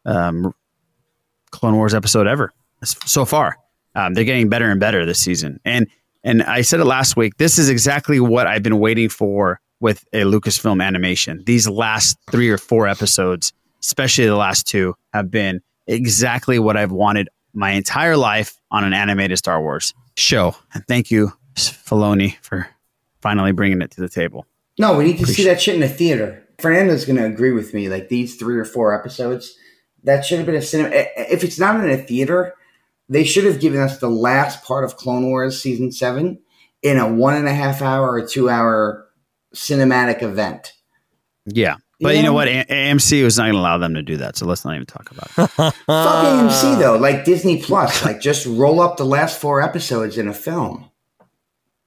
um, 0.05 0.53
Clone 1.51 1.77
Wars 1.77 1.93
episode 1.93 2.27
ever 2.27 2.51
so 2.83 3.25
far. 3.25 3.57
Um, 3.95 4.13
they're 4.13 4.25
getting 4.25 4.49
better 4.49 4.69
and 4.69 4.79
better 4.79 5.05
this 5.05 5.19
season, 5.19 5.59
and 5.65 5.87
and 6.23 6.43
I 6.43 6.61
said 6.61 6.79
it 6.79 6.85
last 6.85 7.15
week. 7.15 7.37
This 7.37 7.57
is 7.57 7.69
exactly 7.69 8.19
what 8.19 8.45
I've 8.47 8.63
been 8.63 8.79
waiting 8.79 9.09
for 9.09 9.59
with 9.79 10.03
a 10.13 10.23
Lucasfilm 10.23 10.83
animation. 10.83 11.41
These 11.45 11.67
last 11.67 12.17
three 12.29 12.49
or 12.49 12.57
four 12.57 12.87
episodes, 12.87 13.53
especially 13.81 14.25
the 14.25 14.35
last 14.35 14.67
two, 14.67 14.95
have 15.13 15.31
been 15.31 15.61
exactly 15.87 16.59
what 16.59 16.77
I've 16.77 16.91
wanted 16.91 17.29
my 17.53 17.71
entire 17.71 18.17
life 18.17 18.59
on 18.71 18.83
an 18.83 18.93
animated 18.93 19.37
Star 19.37 19.61
Wars 19.61 19.93
show. 20.17 20.55
And 20.73 20.85
thank 20.87 21.11
you, 21.11 21.31
Filoni, 21.55 22.37
for 22.41 22.67
finally 23.21 23.51
bringing 23.51 23.81
it 23.81 23.91
to 23.91 24.01
the 24.01 24.09
table. 24.09 24.45
No, 24.77 24.97
we 24.97 25.05
need 25.05 25.19
to 25.19 25.25
see 25.25 25.45
that 25.45 25.61
shit 25.61 25.75
in 25.75 25.81
the 25.81 25.87
theater. 25.87 26.43
Fernando's 26.59 27.05
going 27.05 27.17
to 27.17 27.25
agree 27.25 27.51
with 27.51 27.73
me. 27.73 27.89
Like 27.89 28.09
these 28.09 28.35
three 28.35 28.57
or 28.57 28.65
four 28.65 28.97
episodes, 28.97 29.57
that 30.03 30.25
should 30.25 30.37
have 30.37 30.45
been 30.45 30.55
a 30.55 30.61
cinema. 30.61 30.89
If 30.93 31.43
it's 31.43 31.59
not 31.59 31.83
in 31.83 31.89
a 31.89 31.97
theater, 31.97 32.53
they 33.09 33.23
should 33.23 33.45
have 33.45 33.59
given 33.59 33.79
us 33.79 33.99
the 33.99 34.09
last 34.09 34.63
part 34.63 34.83
of 34.83 34.97
Clone 34.97 35.27
Wars 35.27 35.61
season 35.61 35.91
seven 35.91 36.39
in 36.81 36.97
a 36.97 37.11
one 37.11 37.35
and 37.35 37.47
a 37.47 37.53
half 37.53 37.81
hour 37.81 38.11
or 38.11 38.27
two 38.27 38.49
hour 38.49 39.07
cinematic 39.53 40.21
event. 40.21 40.73
Yeah. 41.45 41.77
But 42.01 42.09
you 42.09 42.15
Yeah. 42.19 42.25
know 42.25 42.33
what? 42.33 42.47
A- 42.47 42.65
AMC 42.69 43.23
was 43.23 43.37
not 43.37 43.43
going 43.43 43.53
to 43.53 43.59
allow 43.59 43.77
them 43.77 43.93
to 43.93 44.01
do 44.03 44.17
that. 44.17 44.35
So 44.37 44.45
let's 44.45 44.65
not 44.65 44.75
even 44.75 44.85
talk 44.85 45.09
about 45.11 45.27
it. 45.37 45.51
Fuck 45.85 46.25
AMC 46.25 46.77
though, 46.79 46.97
like 46.97 47.23
Disney 47.25 47.61
Plus, 47.61 48.03
like 48.03 48.19
just 48.19 48.45
roll 48.45 48.81
up 48.81 48.97
the 48.97 49.05
last 49.05 49.39
four 49.39 49.61
episodes 49.61 50.17
in 50.17 50.27
a 50.27 50.33
film, 50.33 50.89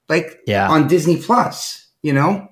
like 0.09 0.41
Yeah. 0.47 0.69
on 0.69 0.89
Disney 0.89 1.17
Plus. 1.17 1.87
You 2.03 2.13
know, 2.13 2.49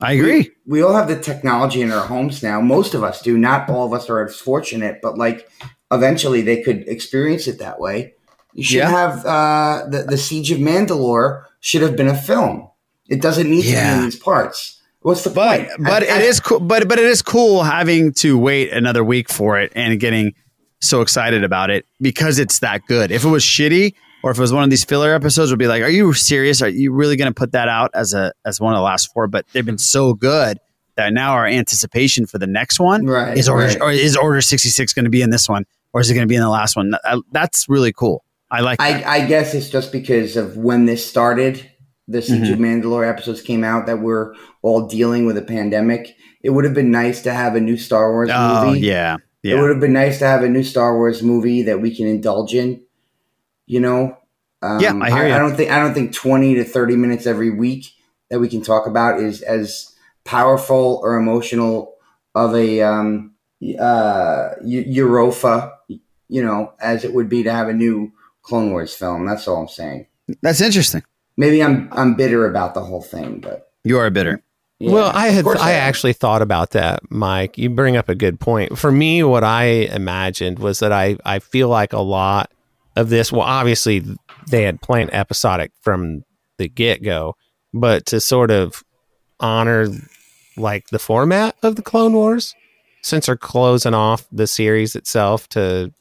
I 0.00 0.12
agree. 0.12 0.50
we 0.66 0.82
all 0.82 0.94
have 0.94 1.08
the 1.08 1.18
technology 1.18 1.80
in 1.82 1.90
our 1.92 2.04
homes 2.06 2.42
now. 2.42 2.60
Most 2.60 2.94
of 2.94 3.02
us 3.04 3.22
do. 3.22 3.38
Not 3.38 3.68
all 3.70 3.86
of 3.86 3.92
us 3.92 4.10
are 4.10 4.24
as 4.26 4.36
fortunate, 4.36 4.98
but 5.02 5.16
like 5.16 5.48
eventually 5.92 6.42
they 6.42 6.62
could 6.62 6.86
experience 6.88 7.46
it 7.46 7.58
that 7.60 7.78
way. 7.80 8.14
You 8.54 8.64
should 8.64 8.78
Yeah. 8.78 8.90
have 8.90 9.24
uh, 9.24 9.86
the 9.88 10.02
the 10.02 10.18
Siege 10.18 10.50
of 10.50 10.58
Mandalore 10.58 11.44
should 11.60 11.82
have 11.82 11.96
been 11.96 12.08
a 12.08 12.16
film. 12.16 12.68
It 13.08 13.22
doesn't 13.22 13.48
need 13.48 13.62
to 13.62 13.70
be 13.72 13.76
in 13.78 14.02
these 14.02 14.16
parts. 14.16 14.77
What's 15.02 15.24
the 15.24 15.30
But 15.30 15.58
point? 15.68 15.70
but 15.84 16.02
I- 16.02 16.06
it 16.06 16.10
I- 16.10 16.20
is 16.22 16.40
cool. 16.40 16.60
But 16.60 16.88
but 16.88 16.98
it 16.98 17.04
is 17.06 17.22
cool 17.22 17.62
having 17.62 18.12
to 18.14 18.36
wait 18.38 18.72
another 18.72 19.04
week 19.04 19.28
for 19.28 19.58
it 19.58 19.72
and 19.76 19.98
getting 20.00 20.34
so 20.80 21.00
excited 21.00 21.44
about 21.44 21.70
it 21.70 21.86
because 22.00 22.38
it's 22.38 22.58
that 22.60 22.82
good. 22.86 23.10
If 23.10 23.24
it 23.24 23.28
was 23.28 23.42
shitty 23.44 23.94
or 24.22 24.30
if 24.32 24.38
it 24.38 24.40
was 24.40 24.52
one 24.52 24.64
of 24.64 24.70
these 24.70 24.84
filler 24.84 25.12
episodes, 25.14 25.50
would 25.50 25.58
be 25.58 25.66
like, 25.68 25.82
are 25.82 25.88
you 25.88 26.12
serious? 26.12 26.60
Are 26.62 26.68
you 26.68 26.92
really 26.92 27.16
going 27.16 27.30
to 27.30 27.34
put 27.34 27.52
that 27.52 27.68
out 27.68 27.90
as 27.94 28.14
a 28.14 28.32
as 28.44 28.60
one 28.60 28.74
of 28.74 28.78
the 28.78 28.82
last 28.82 29.12
four? 29.12 29.26
But 29.28 29.46
they've 29.52 29.64
been 29.66 29.78
so 29.78 30.14
good 30.14 30.58
that 30.96 31.12
now 31.12 31.32
our 31.32 31.46
anticipation 31.46 32.26
for 32.26 32.38
the 32.38 32.46
next 32.48 32.80
one 32.80 33.06
Right, 33.06 33.38
is 33.38 33.48
order 33.48 33.66
right. 33.68 33.80
or 33.80 33.92
is 33.92 34.16
Order 34.16 34.40
sixty 34.40 34.68
six 34.68 34.92
going 34.92 35.04
to 35.04 35.10
be 35.10 35.22
in 35.22 35.30
this 35.30 35.48
one 35.48 35.64
or 35.92 36.00
is 36.00 36.10
it 36.10 36.14
going 36.14 36.26
to 36.26 36.28
be 36.28 36.34
in 36.34 36.42
the 36.42 36.48
last 36.50 36.74
one? 36.76 36.94
Uh, 37.04 37.20
that's 37.30 37.68
really 37.68 37.92
cool. 37.92 38.24
I 38.50 38.60
like. 38.62 38.80
I, 38.80 39.02
I 39.04 39.26
guess 39.26 39.54
it's 39.54 39.68
just 39.70 39.92
because 39.92 40.36
of 40.36 40.56
when 40.56 40.86
this 40.86 41.06
started, 41.06 41.70
the 42.08 42.22
Siege 42.22 42.48
of 42.48 42.58
Mandalore 42.58 43.08
episodes 43.08 43.42
came 43.42 43.62
out 43.62 43.86
that 43.86 44.00
we're 44.00 44.34
all 44.62 44.88
dealing 44.88 45.26
with 45.26 45.36
a 45.36 45.42
pandemic. 45.42 46.16
It 46.42 46.50
would 46.50 46.64
have 46.64 46.74
been 46.74 46.90
nice 46.90 47.22
to 47.22 47.32
have 47.32 47.54
a 47.54 47.60
new 47.60 47.76
Star 47.76 48.10
Wars 48.12 48.30
oh 48.32 48.66
movie. 48.66 48.80
yeah, 48.80 49.18
yeah. 49.42 49.56
It 49.56 49.60
would 49.60 49.70
have 49.70 49.80
been 49.80 49.92
nice 49.92 50.18
to 50.20 50.26
have 50.26 50.42
a 50.42 50.48
new 50.48 50.62
Star 50.64 50.96
Wars 50.96 51.22
movie 51.22 51.62
that 51.62 51.80
we 51.80 51.94
can 51.94 52.06
indulge 52.06 52.54
in. 52.54 52.82
You 53.66 53.80
know, 53.80 54.16
um, 54.62 54.80
Yeah, 54.80 54.98
I 55.00 55.10
hear 55.10 55.24
I, 55.24 55.28
ya. 55.28 55.38
don't 55.38 55.56
think 55.56 55.70
I 55.70 55.78
don't 55.78 55.92
think 55.92 56.14
twenty 56.14 56.54
to 56.54 56.64
thirty 56.64 56.96
minutes 56.96 57.26
every 57.26 57.50
week 57.50 57.92
that 58.30 58.40
we 58.40 58.48
can 58.48 58.62
talk 58.62 58.86
about 58.86 59.20
is 59.20 59.42
as 59.42 59.94
powerful 60.24 61.00
or 61.02 61.16
emotional 61.16 61.94
of 62.34 62.54
a 62.54 62.80
um, 62.82 63.34
uh, 63.78 64.50
Europa, 64.62 65.74
you 66.28 66.42
know, 66.42 66.72
as 66.80 67.04
it 67.04 67.12
would 67.12 67.28
be 67.28 67.42
to 67.42 67.52
have 67.52 67.68
a 67.68 67.74
new 67.74 68.12
Clone 68.42 68.70
Wars 68.70 68.94
film. 68.94 69.26
That's 69.26 69.46
all 69.46 69.62
I'm 69.62 69.68
saying. 69.68 70.06
That's 70.40 70.60
interesting. 70.60 71.02
Maybe 71.38 71.62
I'm 71.62 71.88
I'm 71.92 72.14
bitter 72.14 72.46
about 72.46 72.74
the 72.74 72.82
whole 72.82 73.00
thing, 73.00 73.38
but 73.40 73.70
You 73.84 73.98
are 73.98 74.10
bitter. 74.10 74.42
yeah, 74.78 74.92
well, 74.92 75.12
I 75.14 75.28
had 75.28 75.44
course 75.44 75.60
I 75.60 75.72
actually 75.72 76.12
thought 76.12 76.42
about 76.42 76.72
that, 76.72 77.00
Mike. 77.10 77.56
You 77.56 77.70
bring 77.70 77.96
up 77.96 78.10
a 78.10 78.14
good 78.14 78.38
point. 78.40 78.76
For 78.76 78.92
me, 78.92 79.22
what 79.22 79.44
I 79.44 79.64
imagined 79.64 80.58
was 80.58 80.80
that 80.80 80.92
I 80.92 81.16
I 81.24 81.38
feel 81.38 81.68
like 81.68 81.94
a 81.94 82.00
lot 82.00 82.50
of 82.96 83.08
this. 83.08 83.32
Well, 83.32 83.42
obviously 83.42 84.04
they 84.50 84.64
had 84.64 84.82
planned 84.82 85.14
episodic 85.14 85.72
from 85.80 86.24
the 86.58 86.68
get 86.68 87.02
go, 87.02 87.36
but 87.72 88.04
to 88.06 88.20
sort 88.20 88.50
of 88.50 88.82
honor 89.40 89.86
like 90.56 90.88
the 90.88 90.98
format 90.98 91.54
of 91.62 91.76
the 91.76 91.82
Clone 91.82 92.12
Wars, 92.14 92.52
since 93.02 93.26
they're 93.26 93.36
closing 93.36 93.94
off 93.94 94.26
the 94.32 94.48
series 94.48 94.96
itself 94.96 95.48
to 95.50 95.92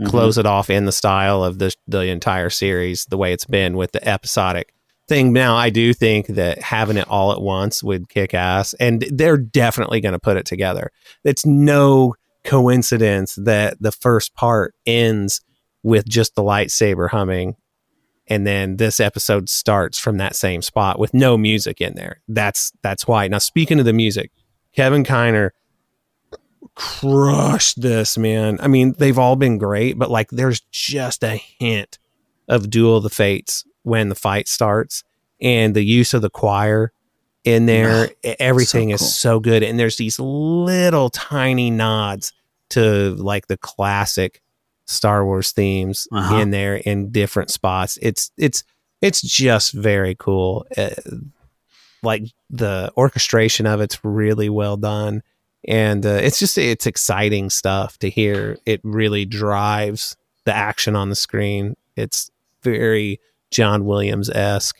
Mm-hmm. 0.00 0.10
close 0.10 0.36
it 0.36 0.44
off 0.44 0.68
in 0.68 0.84
the 0.84 0.92
style 0.92 1.42
of 1.42 1.58
the 1.58 1.74
the 1.86 2.02
entire 2.02 2.50
series, 2.50 3.06
the 3.06 3.16
way 3.16 3.32
it's 3.32 3.46
been 3.46 3.78
with 3.78 3.92
the 3.92 4.06
episodic 4.06 4.74
thing. 5.08 5.32
Now, 5.32 5.56
I 5.56 5.70
do 5.70 5.94
think 5.94 6.26
that 6.26 6.60
having 6.60 6.98
it 6.98 7.08
all 7.08 7.32
at 7.32 7.40
once 7.40 7.82
would 7.82 8.10
kick 8.10 8.34
ass, 8.34 8.74
and 8.74 9.06
they're 9.10 9.38
definitely 9.38 10.02
going 10.02 10.12
to 10.12 10.18
put 10.18 10.36
it 10.36 10.44
together. 10.44 10.90
It's 11.24 11.46
no 11.46 12.14
coincidence 12.44 13.36
that 13.36 13.80
the 13.80 13.90
first 13.90 14.34
part 14.34 14.74
ends 14.84 15.40
with 15.82 16.06
just 16.06 16.34
the 16.34 16.42
lightsaber 16.42 17.08
humming. 17.08 17.56
And 18.28 18.46
then 18.46 18.76
this 18.76 19.00
episode 19.00 19.48
starts 19.48 19.98
from 19.98 20.18
that 20.18 20.36
same 20.36 20.60
spot 20.60 20.98
with 20.98 21.14
no 21.14 21.38
music 21.38 21.80
in 21.80 21.94
there. 21.94 22.20
That's 22.28 22.72
that's 22.82 23.06
why. 23.06 23.28
Now, 23.28 23.38
speaking 23.38 23.78
of 23.78 23.86
the 23.86 23.92
music, 23.92 24.30
Kevin 24.74 25.04
Kiner 25.04 25.50
crushed 26.74 27.80
this, 27.80 28.16
man. 28.18 28.58
I 28.60 28.68
mean, 28.68 28.94
they've 28.98 29.18
all 29.18 29.36
been 29.36 29.58
great, 29.58 29.98
but 29.98 30.10
like 30.10 30.30
there's 30.30 30.60
just 30.70 31.22
a 31.24 31.36
hint 31.36 31.98
of 32.48 32.70
Duel 32.70 32.98
of 32.98 33.02
the 33.02 33.10
Fates 33.10 33.64
when 33.82 34.08
the 34.08 34.14
fight 34.14 34.48
starts 34.48 35.04
and 35.40 35.74
the 35.74 35.84
use 35.84 36.14
of 36.14 36.22
the 36.22 36.30
choir 36.30 36.92
in 37.44 37.66
there. 37.66 38.10
everything 38.40 38.90
is 38.90 39.16
so 39.16 39.38
good. 39.40 39.62
And 39.62 39.78
there's 39.78 39.96
these 39.96 40.18
little 40.18 41.10
tiny 41.10 41.70
nods 41.70 42.32
to 42.70 43.14
like 43.14 43.46
the 43.46 43.56
classic 43.56 44.42
Star 44.86 45.24
Wars 45.24 45.52
themes 45.52 46.06
Uh-huh. 46.12 46.36
in 46.36 46.50
there 46.50 46.76
in 46.76 47.10
different 47.10 47.50
spots. 47.50 47.98
It's 48.02 48.30
it's 48.36 48.64
it's 49.02 49.20
just 49.20 49.72
very 49.72 50.14
cool. 50.14 50.66
Uh, 50.76 50.90
like 52.02 52.22
the 52.50 52.92
orchestration 52.96 53.66
of 53.66 53.80
it's 53.80 54.04
really 54.04 54.48
well 54.48 54.76
done 54.76 55.22
and 55.66 56.04
uh, 56.06 56.10
it's 56.10 56.38
just 56.38 56.56
it's 56.58 56.86
exciting 56.86 57.50
stuff 57.50 57.98
to 57.98 58.08
hear 58.08 58.56
it 58.66 58.80
really 58.84 59.24
drives 59.24 60.16
the 60.44 60.54
action 60.54 60.94
on 60.96 61.08
the 61.10 61.16
screen 61.16 61.74
it's 61.96 62.30
very 62.62 63.20
john 63.50 63.84
williams-esque 63.84 64.78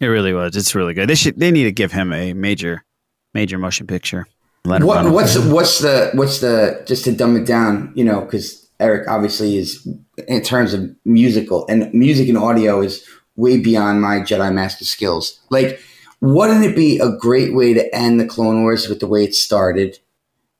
It 0.00 0.06
really 0.06 0.32
was. 0.34 0.54
It's 0.56 0.74
really 0.74 0.92
good. 0.92 1.08
They 1.08 1.14
should. 1.14 1.38
They 1.38 1.50
need 1.50 1.64
to 1.64 1.72
give 1.72 1.90
him 1.90 2.12
a 2.12 2.34
major, 2.34 2.84
major 3.32 3.56
motion 3.58 3.86
picture. 3.86 4.26
Let 4.66 4.82
him 4.82 4.86
What, 4.88 5.10
what's 5.10 5.36
with 5.36 5.46
it. 5.46 5.52
what's 5.54 5.78
the 5.78 6.10
what's 6.14 6.40
the 6.40 6.82
just 6.86 7.04
to 7.04 7.12
dumb 7.12 7.34
it 7.36 7.46
down? 7.46 7.92
You 7.94 8.04
know, 8.04 8.20
because 8.20 8.68
Eric 8.78 9.08
obviously 9.08 9.56
is 9.56 9.88
in 10.28 10.42
terms 10.42 10.74
of 10.74 10.90
musical 11.06 11.64
and 11.68 11.90
music 11.94 12.28
and 12.28 12.36
audio 12.36 12.82
is 12.82 13.02
way 13.36 13.56
beyond 13.58 14.02
my 14.02 14.18
Jedi 14.18 14.52
Master 14.52 14.84
skills. 14.84 15.40
Like, 15.48 15.80
wouldn't 16.20 16.64
it 16.64 16.74
be 16.76 16.98
a 16.98 17.10
great 17.16 17.54
way 17.54 17.74
to 17.74 17.94
end 17.94 18.18
the 18.20 18.26
Clone 18.26 18.62
Wars 18.62 18.88
with 18.88 19.00
the 19.00 19.06
way 19.06 19.24
it 19.24 19.34
started? 19.34 19.98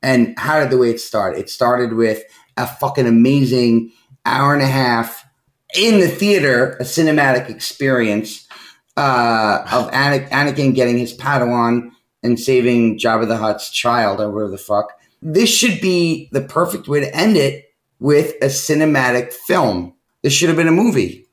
And 0.03 0.39
how 0.39 0.61
did 0.61 0.71
the 0.71 0.79
way 0.79 0.91
it 0.91 1.01
start? 1.01 1.39
It 1.39 1.49
started 1.51 1.95
with 1.95 2.23
a 2.57 2.67
fucking 2.67 3.07
amazing 3.07 3.93
hour 4.25 4.53
and 4.53 4.63
a 4.63 4.67
half 4.67 5.25
in 5.77 6.01
the 6.01 6.09
theater, 6.09 6.77
a 6.81 6.85
cinematic 6.85 7.49
experience 7.51 8.47
uh, 8.97 9.67
of 9.73 9.91
Ana- 9.93 10.27
Anakin 10.29 10.75
getting 10.75 10.99
his 10.99 11.15
Padawan 11.17 11.91
and 12.23 12.39
saving 12.39 12.99
Jabba 12.99 13.27
the 13.29 13.37
Hutt's 13.37 13.71
child 13.71 14.21
or 14.21 14.31
whatever 14.31 14.51
the 14.51 14.59
fuck. 14.59 14.93
This 15.23 15.51
should 15.51 15.81
be 15.81 16.29
the 16.33 16.41
perfect 16.43 16.89
way 16.89 17.01
to 17.01 17.15
end 17.17 17.37
it 17.37 17.65
with 17.99 18.35
a 18.43 18.47
cinematic 18.47 19.33
film. 19.33 19.95
This 20.23 20.33
should 20.33 20.49
have 20.49 20.57
been 20.57 20.69
a 20.69 20.73
movie. 20.73 21.27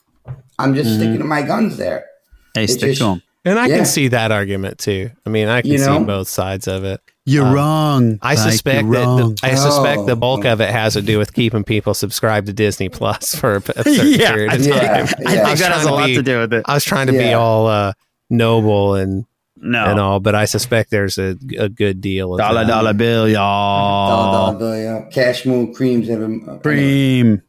I'm 0.60 0.74
just 0.76 0.90
Mhm. 0.92 0.96
sticking 0.96 1.18
to 1.20 1.24
my 1.26 1.42
guns 1.42 1.78
there. 1.78 2.06
Hey, 2.54 2.64
It 2.66 2.70
stick 2.70 2.90
just- 2.92 3.02
to 3.02 3.08
him. 3.14 3.22
And 3.46 3.60
I 3.60 3.68
Yeah. 3.68 3.78
can 3.78 3.86
see 3.86 4.08
that 4.10 4.32
argument 4.32 4.78
too. 4.78 5.10
I 5.26 5.30
mean, 5.30 5.48
I 5.50 5.62
can 5.62 5.72
You 5.72 5.78
know? 5.80 6.00
see 6.00 6.04
both 6.06 6.28
sides 6.30 6.68
of 6.68 6.84
it. 6.86 7.02
You're 7.26 7.46
Um, 7.46 7.54
wrong. 7.54 8.20
I 8.22 8.36
Mike, 8.36 8.38
suspect 8.38 8.84
you're 8.86 8.94
that 8.96 9.06
the, 9.06 9.40
I 9.44 9.56
suspect 9.56 10.00
Oh. 10.00 10.06
the 10.06 10.16
bulk 10.16 10.46
of 10.46 10.60
it 10.62 10.70
has 10.70 10.94
to 10.94 11.02
do 11.02 11.18
with 11.18 11.34
keeping 11.34 11.64
people 11.64 11.94
subscribed 11.94 12.48
to 12.48 12.54
Disney 12.54 12.90
Plus 12.90 13.36
for 13.36 13.56
a, 13.56 13.58
a 13.58 13.62
certain 13.84 13.94
Yeah, 14.20 14.32
period 14.34 14.54
of 14.54 14.66
yeah, 14.66 14.74
time. 14.74 14.82
yeah. 14.82 14.98
I 14.98 15.02
was 15.02 15.10
think 15.12 15.24
that 15.24 15.48
has 15.48 15.60
trying 15.84 15.88
a 15.88 15.92
lot 15.94 16.06
be- 16.08 16.16
to 16.16 16.24
do 16.24 16.40
with 16.40 16.54
it. 16.54 16.66
I 16.68 16.74
was 16.74 16.84
trying 16.84 17.08
to 17.08 17.14
be 17.14 17.34
all 17.34 17.68
uh, 17.68 17.94
noble 18.30 18.96
and 18.96 19.26
No. 19.62 19.86
and 19.86 20.00
all, 20.00 20.20
but 20.20 20.36
I 20.36 20.44
suspect 20.46 20.92
there's 20.92 21.18
a, 21.18 21.38
a 21.58 21.70
good 21.70 22.02
deal 22.02 22.34
of 22.34 22.40
Dollar 22.40 22.66
that. 22.66 22.68
dollar 22.68 22.94
bill, 22.94 23.30
y'all. 23.30 24.10
dollar 24.10 24.32
dollar 24.32 24.60
bill, 24.60 24.78
yeah. 24.84 25.02
Cash 25.10 25.46
Moon 25.46 25.74
Creams. 25.74 26.08
Wu 26.10 26.60
Cream. 26.62 27.42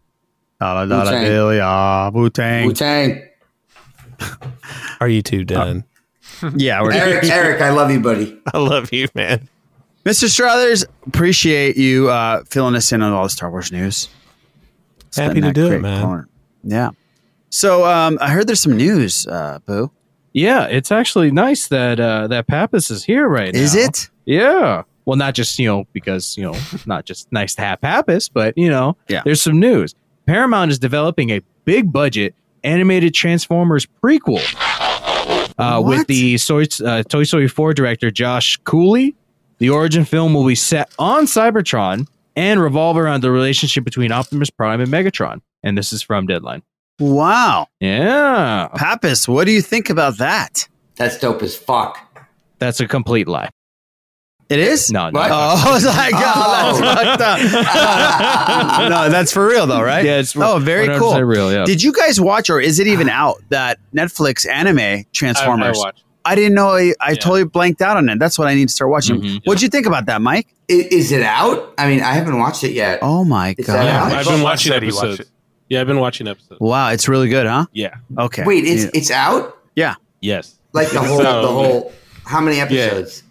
Dollar 0.60 0.86
dollar 0.86 1.04
Wu-Tang. 1.04 1.24
bill, 1.24 1.54
y'all. 1.54 2.10
Wu 2.12 2.30
Tang. 2.30 2.72
Tang. 2.74 3.22
Are 5.00 5.08
you 5.08 5.22
two 5.22 5.44
done? 5.44 5.84
Yeah, 6.56 6.82
we're 6.82 6.92
Eric, 6.92 7.24
Eric, 7.24 7.60
I 7.62 7.70
love 7.70 7.90
you, 7.90 8.00
buddy. 8.00 8.38
I 8.54 8.58
love 8.58 8.92
you, 8.92 9.08
man. 9.14 9.48
Mr. 10.04 10.28
Struthers, 10.28 10.84
appreciate 11.06 11.76
you 11.76 12.10
uh, 12.10 12.44
filling 12.44 12.74
us 12.74 12.92
in 12.92 13.00
on 13.02 13.12
all 13.12 13.22
the 13.22 13.30
Star 13.30 13.50
Wars 13.50 13.72
news. 13.72 14.08
Happy 15.16 15.40
to 15.40 15.52
do 15.52 15.72
it, 15.72 15.80
man. 15.80 16.02
corner. 16.02 16.28
Yeah. 16.62 16.90
So 17.50 17.84
um, 17.86 18.18
I 18.20 18.30
heard 18.30 18.46
there's 18.46 18.60
some 18.60 18.76
news, 18.76 19.26
uh, 19.26 19.60
Boo. 19.64 19.90
Yeah, 20.32 20.64
it's 20.66 20.90
actually 20.90 21.30
nice 21.30 21.68
that 21.68 22.00
uh, 22.00 22.26
that 22.26 22.48
Pappas 22.48 22.90
is 22.90 23.04
here 23.04 23.28
right 23.28 23.54
now. 23.54 23.60
Is 23.60 23.74
it? 23.76 24.10
Yeah. 24.24 24.82
Well, 25.04 25.16
not 25.16 25.34
just 25.34 25.58
you 25.58 25.68
know 25.68 25.86
because 25.92 26.36
you 26.36 26.42
know 26.42 26.58
not 26.86 27.04
just 27.04 27.30
nice 27.30 27.54
to 27.54 27.62
have 27.62 27.80
Pappas, 27.80 28.28
but 28.28 28.58
you 28.58 28.68
know 28.68 28.96
Yeah. 29.08 29.22
there's 29.24 29.40
some 29.40 29.60
news. 29.60 29.94
Paramount 30.26 30.70
is 30.72 30.78
developing 30.80 31.30
a 31.30 31.40
big 31.64 31.92
budget 31.92 32.34
animated 32.64 33.14
Transformers 33.14 33.86
prequel 34.02 34.40
uh, 35.58 35.80
with 35.84 36.06
the 36.06 36.36
Soy, 36.38 36.64
uh, 36.84 37.02
Toy 37.04 37.24
Story 37.24 37.48
4 37.48 37.74
director 37.74 38.10
Josh 38.10 38.56
Cooley. 38.64 39.14
The 39.58 39.70
origin 39.70 40.04
film 40.04 40.34
will 40.34 40.46
be 40.46 40.54
set 40.56 40.92
on 40.98 41.24
Cybertron 41.24 42.06
and 42.36 42.60
revolve 42.60 42.96
around 42.96 43.22
the 43.22 43.30
relationship 43.30 43.84
between 43.84 44.10
Optimus 44.10 44.50
Prime 44.50 44.80
and 44.80 44.90
Megatron. 44.90 45.40
And 45.62 45.78
this 45.78 45.92
is 45.92 46.02
from 46.02 46.26
Deadline. 46.26 46.62
Wow. 46.98 47.68
Yeah, 47.80 48.68
Pappas, 48.74 49.26
what 49.28 49.44
do 49.44 49.52
you 49.52 49.62
think 49.62 49.90
about 49.90 50.18
that? 50.18 50.68
That's 50.96 51.18
dope 51.18 51.42
as 51.42 51.56
fuck. 51.56 51.98
that's 52.58 52.80
a 52.80 52.86
complete 52.86 53.26
lie. 53.28 53.50
It 54.50 54.58
is? 54.58 54.90
No, 54.92 55.08
no. 55.10 55.18
What? 55.20 55.30
Oh, 55.30 55.64
I 55.66 55.72
was 55.72 55.84
like, 55.86 56.12
oh, 56.14 56.32
Oh. 56.76 56.80
that's 56.80 57.18
fucked 57.18 57.20
up. 57.22 58.90
no, 58.90 59.08
that's 59.08 59.32
for 59.32 59.46
real 59.46 59.66
though, 59.66 59.82
right? 59.82 60.04
Yeah, 60.04 60.18
it's 60.18 60.36
oh, 60.36 60.58
very 60.58 60.86
cool. 60.98 61.18
real, 61.22 61.52
yeah. 61.52 61.64
Did 61.64 61.82
you 61.82 61.92
guys 61.92 62.20
watch, 62.20 62.50
or 62.50 62.60
is 62.60 62.78
it 62.78 62.86
even 62.86 63.08
out 63.08 63.36
that 63.48 63.78
Netflix 63.94 64.48
anime 64.48 65.04
Transformers? 65.12 65.78
I, 65.78 65.80
I 65.80 65.84
watched. 65.84 66.04
I 66.26 66.34
didn't 66.34 66.54
know. 66.54 66.70
I, 66.70 66.94
I 67.00 67.10
Yeah. 67.10 67.14
totally 67.16 67.44
blanked 67.44 67.82
out 67.82 67.96
on 67.98 68.08
it. 68.08 68.18
That's 68.18 68.38
what 68.38 68.48
I 68.48 68.54
need 68.54 68.68
to 68.68 68.74
start 68.74 68.90
watching. 68.90 69.20
Mhm. 69.20 69.40
What'd 69.44 69.60
you 69.62 69.68
think 69.68 69.86
about 69.86 70.06
that, 70.06 70.22
Mike? 70.22 70.46
I- 70.70 70.88
Is 70.90 71.12
it 71.12 71.22
out? 71.22 71.74
I 71.76 71.86
mean, 71.86 72.00
I 72.00 72.12
haven't 72.12 72.38
watched 72.38 72.64
it 72.64 72.72
yet. 72.72 73.00
Oh 73.02 73.24
my 73.24 73.54
Is 73.58 73.66
god! 73.66 73.84
Yeah. 73.84 74.04
I've 74.04 74.24
thought 74.24 74.32
been 74.32 74.42
watching 74.42 74.72
watched 74.72 74.82
episodes. 74.84 75.20
it. 75.20 75.28
Yeah, 75.68 75.80
I've 75.80 75.86
been 75.86 75.98
watching 76.00 76.26
episodes. 76.28 76.60
Wow, 76.60 76.90
it's 76.90 77.08
really 77.08 77.28
good, 77.28 77.46
huh? 77.46 77.66
Yeah. 77.72 77.94
Okay. 78.18 78.44
Wait, 78.44 78.64
it's 78.64 78.84
Yeah. 78.84 78.90
it's 78.94 79.10
out? 79.10 79.58
yeah, 79.76 79.94
Yes. 80.20 80.58
Like 80.72 80.90
the 80.90 81.00
whole 81.00 81.18
So- 81.18 81.42
the 81.42 81.48
whole 81.48 81.92
how 82.24 82.40
many 82.40 82.58
episodes? 82.60 83.22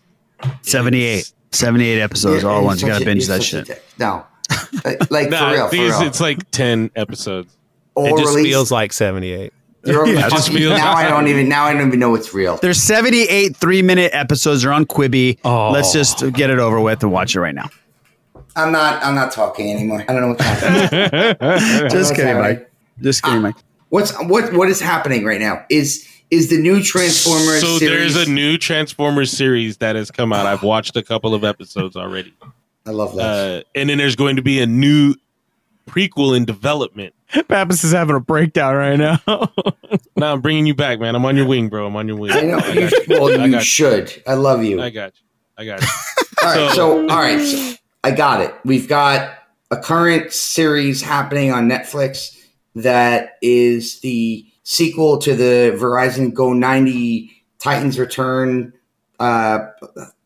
78. 0.61 1.31
78 1.51 2.01
episodes, 2.01 2.43
Yeah, 2.43 2.49
all 2.49 2.63
ones. 2.63 2.81
You 2.81 2.87
gotta 2.87 3.05
binge 3.05 3.27
that 3.27 3.43
shit. 3.43 3.83
No. 3.99 4.25
Like, 4.83 5.11
like 5.11 5.29
Nah, 5.29 5.49
for 5.49 5.53
real, 5.53 5.67
for 5.69 5.75
it's, 5.75 5.99
real. 5.99 6.07
it's 6.07 6.19
like 6.21 6.51
ten 6.51 6.89
episodes. 6.95 7.55
All 7.95 8.05
It 8.07 8.17
just 8.21 8.35
release- 8.35 8.51
feels 8.51 8.71
like 8.71 8.91
78. 8.91 9.53
Yeah, 9.85 10.03
it 10.05 10.29
just 10.31 10.49
feels- 10.51 10.77
now 10.77 10.93
I 10.93 11.07
don't 11.07 11.27
even 11.27 11.47
now 11.49 11.65
I 11.65 11.73
don't 11.73 11.87
even 11.87 11.99
know 11.99 12.09
what's 12.09 12.33
real. 12.33 12.57
There's 12.57 12.81
78 12.81 13.55
three 13.55 13.81
minute 13.81 14.11
episodes. 14.13 14.63
They're 14.63 14.73
on 14.73 14.85
Quibi. 14.85 15.37
Oh. 15.45 15.71
Let's 15.71 15.91
just 15.93 16.31
get 16.33 16.49
it 16.49 16.57
over 16.59 16.79
with 16.79 17.03
and 17.03 17.11
watch 17.11 17.35
it 17.35 17.39
right 17.41 17.53
now. 17.55 17.69
I'm 18.55 18.71
not 18.71 19.03
I'm 19.03 19.15
not 19.15 19.31
talking 19.31 19.71
anymore. 19.71 20.03
I 20.07 20.13
don't 20.13 20.21
know 20.21 20.27
what's 20.29 20.41
happening. 20.43 21.35
Just 21.89 21.93
what's 21.95 22.09
kidding, 22.11 22.25
happening. 22.35 22.57
Mike. 22.59 22.71
Just 23.01 23.23
kidding, 23.23 23.39
ah, 23.39 23.41
Mike. 23.41 23.55
What's 23.89 24.11
what 24.23 24.53
what 24.53 24.69
is 24.69 24.79
happening 24.79 25.23
right 25.25 25.39
now? 25.39 25.65
Is 25.69 26.07
is 26.33 26.49
the 26.49 26.57
new 26.57 26.81
Transformers 26.83 27.61
So 27.61 27.77
series? 27.77 28.13
there's 28.15 28.27
a 28.27 28.31
new 28.31 28.57
Transformers 28.57 29.31
series 29.31 29.77
that 29.77 29.95
has 29.95 30.09
come 30.11 30.33
out. 30.33 30.45
I've 30.45 30.63
watched 30.63 30.95
a 30.97 31.03
couple 31.03 31.33
of 31.33 31.43
episodes 31.43 31.95
already. 31.95 32.33
I 32.85 32.91
love 32.91 33.15
that. 33.15 33.23
Uh, 33.23 33.63
and 33.75 33.89
then 33.89 33.97
there's 33.97 34.15
going 34.15 34.35
to 34.35 34.41
be 34.41 34.59
a 34.61 34.65
new 34.65 35.15
prequel 35.87 36.35
in 36.35 36.45
development. 36.45 37.13
Pappas 37.47 37.83
is 37.83 37.91
having 37.91 38.15
a 38.15 38.19
breakdown 38.19 38.75
right 38.75 38.97
now. 38.97 39.19
Now 40.15 40.33
I'm 40.33 40.41
bringing 40.41 40.65
you 40.65 40.73
back, 40.73 40.99
man. 40.99 41.15
I'm 41.15 41.25
on 41.25 41.35
your 41.35 41.45
wing, 41.45 41.69
bro. 41.69 41.85
I'm 41.85 41.95
on 41.95 42.07
your 42.07 42.17
wing. 42.17 42.31
I 42.31 42.41
know 42.41 42.57
I 42.57 42.67
you, 42.71 42.89
got 42.89 43.07
you. 43.07 43.19
well 43.21 43.41
I 43.41 43.45
you 43.45 43.53
you. 43.55 43.61
should. 43.61 44.23
I 44.25 44.33
love 44.35 44.63
you. 44.63 44.81
I 44.81 44.89
got 44.89 45.13
you. 45.15 45.21
I 45.57 45.65
got 45.65 45.81
you. 45.81 45.87
All 46.43 46.49
right, 46.49 46.55
So- 46.55 46.75
so 46.75 46.99
all 47.09 47.17
right, 47.21 47.39
so 47.39 47.75
I 48.03 48.11
got 48.11 48.41
it. 48.41 48.53
We've 48.65 48.87
got 48.87 49.35
a 49.71 49.77
current 49.77 50.31
series 50.33 51.01
happening 51.01 51.51
on 51.51 51.67
Netflix 51.69 52.35
that 52.75 53.37
is 53.41 53.99
the 54.01 54.45
sequel 54.63 55.17
to 55.19 55.35
the 55.35 55.77
Verizon 55.79 56.33
Go 56.33 56.53
90 56.53 57.31
Titans 57.59 57.99
Return. 57.99 58.73
Uh, 59.19 59.59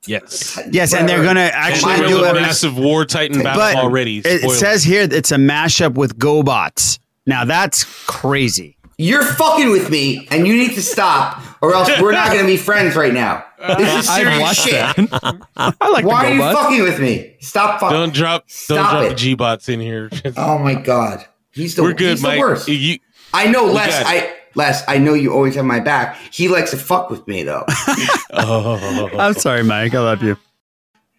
Yes. 0.08 0.58
Yes, 0.72 0.94
and 0.94 1.08
they're 1.08 1.22
going 1.24 1.36
to 1.36 1.54
actually 1.54 2.08
do 2.08 2.24
a. 2.24 2.32
a 2.32 2.34
massive 2.34 2.78
War 2.78 3.04
Titan 3.06 3.44
battle 3.44 3.60
But 3.60 3.76
already. 3.76 4.20
It, 4.20 4.46
it 4.46 4.52
says 4.52 4.84
here 4.84 5.02
it's 5.12 5.32
a 5.32 5.36
mashup 5.36 5.96
with 5.96 6.18
GoBots. 6.18 7.00
Now 7.26 7.44
that's 7.44 7.84
crazy. 8.06 8.78
You're 8.98 9.24
fucking 9.24 9.70
with 9.70 9.92
me, 9.92 10.28
and 10.32 10.48
you 10.48 10.56
need 10.56 10.74
to 10.74 10.82
stop, 10.82 11.40
or 11.62 11.76
else 11.76 11.90
we're 12.02 12.14
not 12.14 12.30
going 12.30 12.40
to 12.40 12.48
be 12.48 12.58
friends 12.58 12.96
right 12.96 13.14
now. 13.14 13.46
This 13.78 14.06
is 14.06 14.10
I've 14.10 14.16
serious 14.16 14.40
watched 14.40 14.62
shit. 14.62 15.10
I 15.58 15.90
like 15.90 16.04
Why 16.06 16.24
the 16.24 16.32
are 16.32 16.34
you 16.34 16.42
fucking 16.42 16.82
with 16.84 17.00
me? 17.00 17.36
Stop 17.40 17.80
fucking. 17.80 17.96
don't 17.96 18.14
drop, 18.14 18.46
don't 18.68 18.78
drop 18.80 19.04
it. 19.04 19.10
the 19.10 19.16
G 19.16 19.36
bots 19.36 19.70
in 19.70 19.80
here. 19.80 20.10
Oh 20.36 20.58
my 20.58 20.74
god, 20.74 21.26
he's 21.52 21.76
the 21.76 21.84
We're 21.84 21.94
good, 21.94 22.12
he's 22.12 22.22
the 22.24 22.28
Mike. 22.30 22.40
worst. 22.40 22.68
You, 22.70 22.98
I 23.38 23.46
know, 23.46 23.66
We 23.66 23.74
Les. 23.74 24.04
I 24.04 24.36
Les. 24.56 24.84
I 24.88 24.98
know 24.98 25.14
you 25.14 25.32
always 25.32 25.54
have 25.54 25.66
my 25.66 25.80
back. 25.80 26.18
He 26.32 26.48
likes 26.48 26.72
to 26.72 26.78
fuck 26.78 27.12
with 27.12 27.28
me 27.28 27.44
though. 27.44 27.64
oh, 28.34 29.10
I'm 29.18 29.36
sorry, 29.36 29.64
Mike. 29.64 29.94
I 29.94 30.00
love 30.00 30.24
you. 30.24 30.38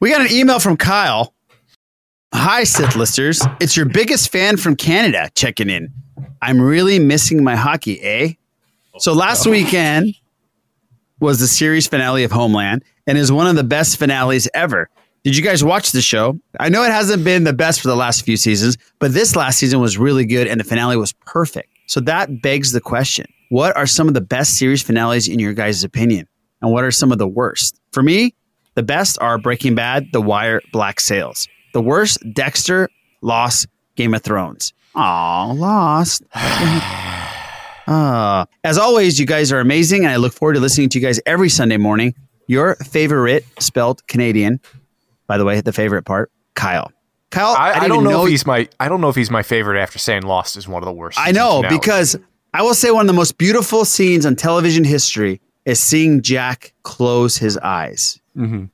We 0.01 0.11
got 0.11 0.21
an 0.23 0.33
email 0.33 0.59
from 0.59 0.77
Kyle. 0.77 1.33
Hi, 2.35 2.65
Sith 2.65 2.97
listers. 2.97 3.41
It's 3.61 3.77
your 3.77 3.87
biggest 3.87 4.33
fan 4.33 4.57
from 4.57 4.75
Canada 4.75 5.31
checking 5.37 5.71
in. 5.71 5.93
I'm 6.43 6.61
really 6.61 6.99
missing 6.99 7.45
my 7.45 7.55
hockey, 7.55 8.01
eh? 8.03 8.33
So 8.99 9.13
last 9.13 9.47
weekend 9.47 10.15
was 11.21 11.39
the 11.39 11.47
series 11.47 11.87
finale 11.87 12.25
of 12.25 12.33
Homeland 12.33 12.83
and 13.07 13.17
is 13.17 13.31
one 13.31 13.47
of 13.47 13.55
the 13.55 13.65
best 13.65 13.97
finales 13.97 14.49
ever. 14.55 14.91
Did 15.23 15.37
you 15.37 15.43
guys 15.45 15.63
watch 15.63 15.93
the 15.93 16.03
show? 16.03 16.39
I 16.59 16.69
know 16.69 16.83
it 16.83 16.91
hasn't 16.91 17.23
been 17.23 17.45
the 17.45 17.53
best 17.53 17.81
for 17.81 17.87
the 17.87 17.97
last 17.97 18.25
few 18.25 18.37
seasons, 18.37 18.77
but 18.99 19.13
this 19.13 19.37
last 19.37 19.59
season 19.59 19.81
was 19.81 19.99
really 19.99 20.27
good 20.27 20.49
and 20.49 20.59
the 20.59 20.65
finale 20.65 20.97
was 20.97 21.13
perfect. 21.13 21.78
So 21.89 22.01
that 22.01 22.43
begs 22.43 22.73
the 22.73 22.81
question 22.81 23.27
what 23.51 23.75
are 23.77 23.87
some 23.87 24.09
of 24.09 24.15
the 24.15 24.21
best 24.21 24.59
series 24.59 24.83
finales 24.83 25.27
in 25.27 25.39
your 25.39 25.55
guys' 25.55 25.83
opinion? 25.83 26.29
And 26.61 26.71
what 26.71 26.85
are 26.85 26.91
some 26.91 27.13
of 27.13 27.19
the 27.19 27.27
worst? 27.27 27.81
For 27.93 28.03
me, 28.03 28.35
the 28.75 28.83
best 28.83 29.19
are 29.21 29.39
Breaking 29.39 29.75
Bad, 29.75 30.09
The 30.13 30.21
Wire, 30.21 30.61
Black 30.71 31.01
Sails. 31.01 31.49
The 31.73 31.81
worst, 31.81 32.19
Dexter, 32.35 32.89
Lost, 33.23 33.67
Game 33.97 34.13
of 34.13 34.23
Thrones. 34.23 34.73
Aw, 34.95 35.53
Lost. 35.53 36.23
Uh, 37.89 38.45
as 38.65 38.77
always, 38.77 39.19
you 39.19 39.25
guys 39.25 39.51
are 39.51 39.61
amazing, 39.61 40.05
and 40.05 40.13
I 40.13 40.17
look 40.17 40.35
forward 40.35 40.53
to 40.53 40.61
listening 40.61 40.91
to 40.91 40.99
you 40.99 41.07
guys 41.07 41.19
every 41.25 41.49
Sunday 41.49 41.79
morning. 41.79 42.15
Your 42.47 42.75
favorite, 42.75 43.47
spelled 43.61 44.07
Canadian, 44.09 44.61
by 45.27 45.39
the 45.39 45.47
way, 45.47 45.63
the 45.63 45.73
favorite 45.73 46.03
part, 46.03 46.31
Kyle. 46.55 46.93
Kyle, 47.31 47.55
I, 47.59 47.71
I, 47.71 47.75
didn't 47.75 47.89
don't 47.91 47.99
even 48.01 48.11
know, 48.11 48.25
if 48.25 48.31
he's 48.31 48.47
my. 48.47 48.69
I 48.81 48.89
don't 48.89 49.01
know 49.01 49.09
if 49.11 49.17
he's 49.17 49.31
my 49.31 49.43
favorite 49.43 49.81
after 49.81 49.99
saying 49.99 50.23
Lost 50.23 50.57
is 50.57 50.67
one 50.67 50.83
of 50.83 50.87
the 50.87 50.93
worst. 50.93 51.19
I 51.21 51.31
know 51.31 51.63
season 51.63 51.77
because 51.79 52.17
I 52.55 52.63
will 52.63 52.75
say 52.75 52.91
one 52.91 53.03
of 53.03 53.07
the 53.07 53.13
most 53.13 53.37
beautiful 53.37 53.85
scenes 53.85 54.25
on 54.25 54.35
television 54.37 54.85
history 54.85 55.41
is 55.67 55.79
seeing 55.79 56.23
Jack 56.23 56.73
close 56.85 57.37
his 57.37 57.59
eyes, 57.59 58.19
Mhm. 58.37 58.71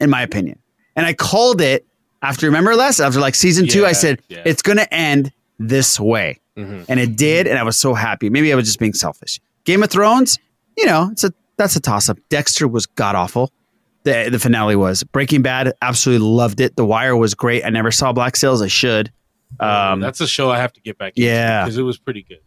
in 0.00 0.10
my 0.10 0.20
opinion. 0.20 0.58
And 0.94 1.06
I 1.06 1.14
called 1.14 1.62
it 1.62 1.86
after, 2.20 2.44
remember 2.46 2.76
last, 2.76 3.00
after 3.00 3.18
like 3.20 3.34
season 3.34 3.66
two, 3.66 3.86
I 3.86 3.92
said, 3.92 4.20
yeah. 4.28 4.42
it's 4.44 4.60
going 4.60 4.76
to 4.76 4.92
end 4.94 5.32
this 5.58 5.98
way. 5.98 6.40
Mhm. 6.58 6.84
And 6.88 7.00
it 7.00 7.16
did. 7.16 7.46
And 7.46 7.58
I 7.58 7.62
was 7.62 7.78
so 7.78 7.94
happy. 7.94 8.28
Maybe 8.28 8.52
I 8.52 8.56
was 8.56 8.66
just 8.66 8.78
being 8.78 8.92
selfish. 8.92 9.40
Game 9.64 9.82
of 9.82 9.88
Thrones, 9.90 10.38
you 10.76 10.84
know, 10.84 11.08
it's 11.10 11.24
a 11.24 11.32
that's 11.56 11.76
a 11.76 11.80
toss 11.80 12.08
up. 12.10 12.18
Dexter 12.28 12.68
was 12.68 12.84
god 12.84 13.14
awful. 13.14 13.50
The 14.04 14.28
the 14.30 14.38
finale 14.38 14.76
was 14.76 15.02
Breaking 15.02 15.42
Bad. 15.42 15.72
Absolutely 15.82 16.26
loved 16.28 16.60
it. 16.60 16.76
The 16.76 16.84
Wire 16.84 17.16
was 17.16 17.34
great. 17.34 17.64
I 17.64 17.70
never 17.70 17.90
saw 17.90 18.12
Black 18.12 18.36
Sails. 18.36 18.62
I 18.62 18.68
should. 18.68 19.10
Um, 19.60 20.00
That's 20.00 20.20
a 20.20 20.26
show 20.28 20.50
I 20.50 20.58
have 20.58 20.72
to 20.74 20.80
get 20.80 20.98
back. 20.98 21.12
Yeah. 21.16 21.64
because 21.64 21.78
it 21.78 21.82
was 21.82 21.96
pretty 21.98 22.22
good. 22.22 22.40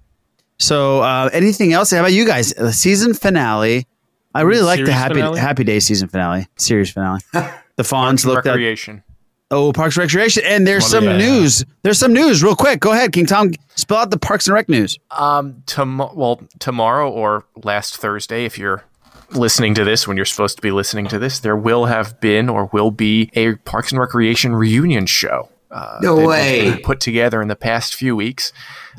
so 0.60 1.02
uh, 1.02 1.30
anything 1.34 1.74
else? 1.74 1.92
How 1.92 2.00
about 2.00 2.14
you 2.14 2.26
guys? 2.26 2.54
The 2.54 2.72
season 2.74 3.14
finale. 3.14 3.88
I 4.36 4.42
really 4.42 4.62
like 4.64 4.84
the 4.86 4.92
Happy 4.94 5.16
finale? 5.16 5.40
Happy 5.40 5.64
Day 5.64 5.80
season 5.80 6.10
finale, 6.10 6.48
series 6.58 6.92
finale. 6.92 7.22
the 7.76 7.84
Fawns 7.84 8.24
looked 8.26 8.46
at 8.46 8.52
Recreation. 8.52 9.04
Oh, 9.50 9.72
Parks 9.72 9.96
and 9.96 10.04
Recreation. 10.04 10.44
And 10.46 10.68
there's 10.68 10.84
One 10.84 10.92
some 10.92 11.08
of 11.08 11.14
the- 11.14 11.18
news. 11.20 11.66
There's 11.82 11.98
some 11.98 12.14
news 12.14 12.44
real 12.44 12.56
quick. 12.56 12.80
Go 12.82 12.92
ahead, 12.92 13.14
King 13.14 13.26
Tom. 13.26 13.52
Spell 13.76 13.98
out 14.00 14.12
the 14.12 14.20
Parks 14.20 14.46
and 14.48 14.54
Rec 14.54 14.68
news. 14.70 15.00
Um, 15.10 15.64
tom- 15.66 16.12
well, 16.14 16.42
tomorrow 16.60 17.10
or 17.10 17.46
last 17.64 17.98
Thursday, 17.98 18.44
if 18.46 18.60
you're 18.60 18.84
listening 19.32 19.74
to 19.76 19.84
this 19.84 20.08
when 20.08 20.18
you're 20.18 20.26
supposed 20.26 20.56
to 20.58 20.62
be 20.62 20.72
listening 20.72 21.08
to 21.08 21.20
this, 21.20 21.40
there 21.40 21.56
will 21.56 21.86
have 21.86 22.20
been 22.20 22.50
or 22.50 22.70
will 22.74 22.92
be 22.92 23.30
a 23.34 23.56
Parks 23.56 23.92
and 23.92 24.00
Recreation 24.00 24.56
reunion 24.56 25.06
show. 25.06 25.50
Uh, 25.70 26.00
No 26.02 26.26
way. 26.26 26.80
Put 26.84 27.00
together 27.00 27.42
in 27.42 27.48
the 27.50 27.56
past 27.56 27.96
few 27.96 28.16
weeks. 28.16 28.54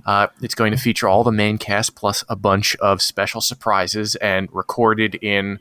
Uh, 0.04 0.28
it's 0.42 0.54
going 0.54 0.70
to 0.72 0.76
feature 0.78 1.08
all 1.08 1.24
the 1.24 1.32
main 1.32 1.58
cast 1.58 1.94
plus 1.94 2.24
a 2.28 2.36
bunch 2.36 2.76
of 2.76 3.00
special 3.00 3.40
surprises 3.40 4.16
and 4.16 4.48
recorded 4.52 5.14
in 5.16 5.58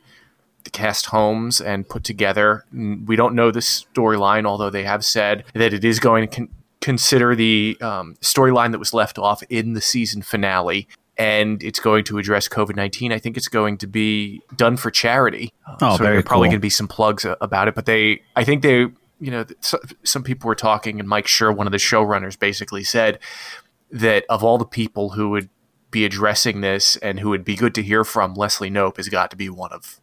the 0.64 0.70
cast 0.70 1.06
homes 1.06 1.60
and 1.60 1.88
put 1.88 2.04
together. 2.04 2.64
We 2.72 3.16
don't 3.16 3.34
know 3.34 3.50
the 3.50 3.60
storyline, 3.60 4.44
although 4.46 4.70
they 4.70 4.84
have 4.84 5.04
said 5.04 5.44
that 5.54 5.72
it 5.72 5.84
is 5.84 5.98
going 5.98 6.28
to 6.28 6.36
con- 6.36 6.48
consider 6.80 7.34
the 7.34 7.76
um, 7.80 8.16
storyline 8.20 8.72
that 8.72 8.78
was 8.78 8.92
left 8.92 9.18
off 9.18 9.42
in 9.48 9.72
the 9.72 9.80
season 9.80 10.20
finale. 10.22 10.86
And 11.18 11.62
it's 11.64 11.80
going 11.80 12.04
to 12.04 12.18
address 12.18 12.48
COVID 12.48 12.76
19. 12.76 13.12
I 13.12 13.18
think 13.18 13.36
it's 13.36 13.48
going 13.48 13.76
to 13.78 13.86
be 13.88 14.40
done 14.56 14.76
for 14.76 14.90
charity. 14.90 15.52
Oh, 15.80 15.96
so 15.96 16.04
very 16.04 16.10
there 16.10 16.18
are 16.20 16.22
probably 16.22 16.46
cool. 16.46 16.50
going 16.52 16.60
to 16.60 16.64
be 16.64 16.70
some 16.70 16.86
plugs 16.88 17.26
about 17.40 17.66
it. 17.66 17.74
But 17.74 17.86
they, 17.86 18.22
I 18.36 18.44
think 18.44 18.62
they, 18.62 18.86
you 19.20 19.30
know, 19.32 19.44
some 20.04 20.22
people 20.22 20.46
were 20.46 20.54
talking, 20.54 21.00
and 21.00 21.08
Mike 21.08 21.26
Schur, 21.26 21.54
one 21.54 21.66
of 21.66 21.72
the 21.72 21.78
showrunners, 21.78 22.38
basically 22.38 22.84
said 22.84 23.18
that 23.90 24.24
of 24.28 24.44
all 24.44 24.58
the 24.58 24.64
people 24.64 25.10
who 25.10 25.30
would 25.30 25.48
be 25.90 26.04
addressing 26.04 26.60
this 26.60 26.96
and 26.98 27.18
who 27.18 27.30
would 27.30 27.44
be 27.44 27.56
good 27.56 27.74
to 27.74 27.82
hear 27.82 28.04
from, 28.04 28.34
Leslie 28.34 28.70
Knope 28.70 28.96
has 28.98 29.08
got 29.08 29.30
to 29.30 29.36
be 29.36 29.48
one 29.48 29.72
of 29.72 30.00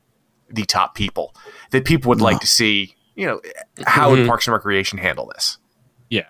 the 0.50 0.66
top 0.66 0.96
people 0.96 1.34
that 1.72 1.86
people 1.86 2.10
would 2.10 2.20
like 2.22 2.40
to 2.42 2.48
see. 2.48 2.96
You 3.16 3.28
know, 3.28 3.42
how 3.88 4.10
would 4.10 4.20
Mhm. 4.20 4.28
Parks 4.28 4.48
and 4.48 4.54
Recreation 4.54 4.98
handle 4.98 5.32
this? 5.34 5.60
Yeah. 6.10 6.24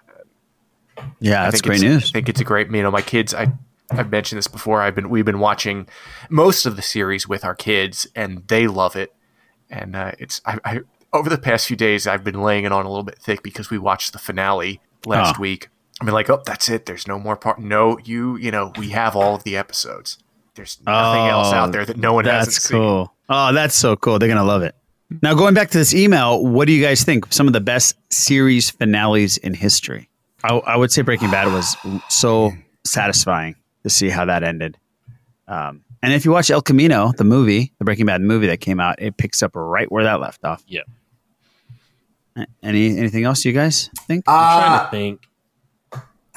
Yeah, 1.20 1.44
that's 1.46 1.62
great 1.62 1.82
news. 1.82 2.10
I 2.10 2.12
think 2.12 2.30
it's 2.30 2.40
a 2.40 2.44
great. 2.44 2.70
You 2.70 2.84
know, 2.84 2.92
my 2.92 3.02
kids. 3.02 3.34
I 3.34 3.52
I've 3.92 4.10
mentioned 4.10 4.38
this 4.38 4.48
before. 4.48 4.82
I've 4.82 4.96
been 4.96 5.10
we've 5.10 5.26
been 5.26 5.40
watching 5.40 5.88
most 6.30 6.66
of 6.66 6.76
the 6.76 6.82
series 6.82 7.28
with 7.28 7.44
our 7.46 7.56
kids, 7.56 8.08
and 8.16 8.48
they 8.48 8.68
love 8.68 8.96
it. 8.96 9.14
And 9.70 9.96
uh, 9.96 10.12
it's 10.20 10.42
I, 10.46 10.60
I 10.66 10.80
over 11.14 11.30
the 11.30 11.38
past 11.38 11.68
few 11.68 11.76
days, 11.78 12.08
I've 12.08 12.24
been 12.24 12.42
laying 12.42 12.66
it 12.66 12.72
on 12.72 12.86
a 12.86 12.90
little 12.90 13.04
bit 13.04 13.20
thick 13.20 13.42
because 13.44 13.70
we 13.70 13.78
watched 13.78 14.12
the 14.14 14.20
finale 14.20 14.82
last 15.06 15.38
Oh. 15.38 15.42
week. 15.42 15.70
I 16.02 16.04
mean, 16.04 16.14
like, 16.14 16.30
oh, 16.30 16.42
that's 16.46 16.68
it. 16.68 16.86
There's 16.88 17.08
no 17.08 17.18
more 17.18 17.38
part. 17.38 17.58
No, 17.60 17.98
you, 18.04 18.36
you 18.36 18.52
know, 18.52 18.74
we 18.78 18.90
have 18.90 19.16
all 19.16 19.36
of 19.36 19.44
the 19.46 19.56
episodes. 19.56 20.18
There's 20.56 20.78
nothing 20.86 21.22
else 21.28 21.54
out 21.54 21.72
there 21.72 21.86
that 21.86 21.96
no 21.98 22.12
one 22.14 22.26
hasn't 22.26 22.42
Oh, 22.42 22.46
That's 22.52 22.64
seen. 22.64 22.78
cool. 22.78 23.14
Oh, 23.30 23.54
that's 23.54 23.76
so 23.76 23.96
cool. 23.96 24.20
They're 24.20 24.28
gonna 24.28 24.44
love 24.44 24.62
it. 24.62 24.76
Now, 25.22 25.36
going 25.36 25.54
back 25.54 25.70
to 25.70 25.78
this 25.78 25.94
email, 25.94 26.46
what 26.46 26.66
do 26.68 26.74
you 26.74 26.84
guys 26.84 27.04
think? 27.04 27.32
Some 27.32 27.48
of 27.48 27.54
the 27.54 27.62
best 27.62 27.96
series 28.12 28.70
finales 28.72 29.38
in 29.38 29.54
history. 29.54 30.10
I, 30.44 30.56
I 30.58 30.76
would 30.76 30.92
say 30.92 31.02
Breaking 31.02 31.32
Bad 31.32 31.48
was 31.54 31.78
so 32.10 32.52
satisfying 32.84 33.56
to 33.86 33.90
see 33.92 34.10
how 34.10 34.26
that 34.26 34.42
ended. 34.44 34.78
Um, 35.48 35.84
and 36.02 36.12
if 36.12 36.26
you 36.26 36.32
watch 36.32 36.50
El 36.50 36.62
Camino, 36.62 37.12
the 37.18 37.24
movie, 37.24 37.72
the 37.78 37.86
Breaking 37.86 38.08
Bad 38.08 38.20
movie 38.22 38.48
that 38.48 38.60
came 38.62 38.80
out, 38.80 39.02
it 39.02 39.16
picks 39.18 39.42
up 39.44 39.52
right 39.56 39.90
where 39.92 40.04
that 40.04 40.20
left 40.20 40.44
off. 40.44 40.64
Yeah. 40.68 40.82
Any 42.62 42.98
anything 42.98 43.24
else 43.24 43.46
you 43.46 43.54
guys 43.54 43.90
think? 44.08 44.26
I'm 44.28 44.34
trying 44.60 44.80
Uh, 44.80 44.84
to 44.86 44.92
think. 44.92 45.22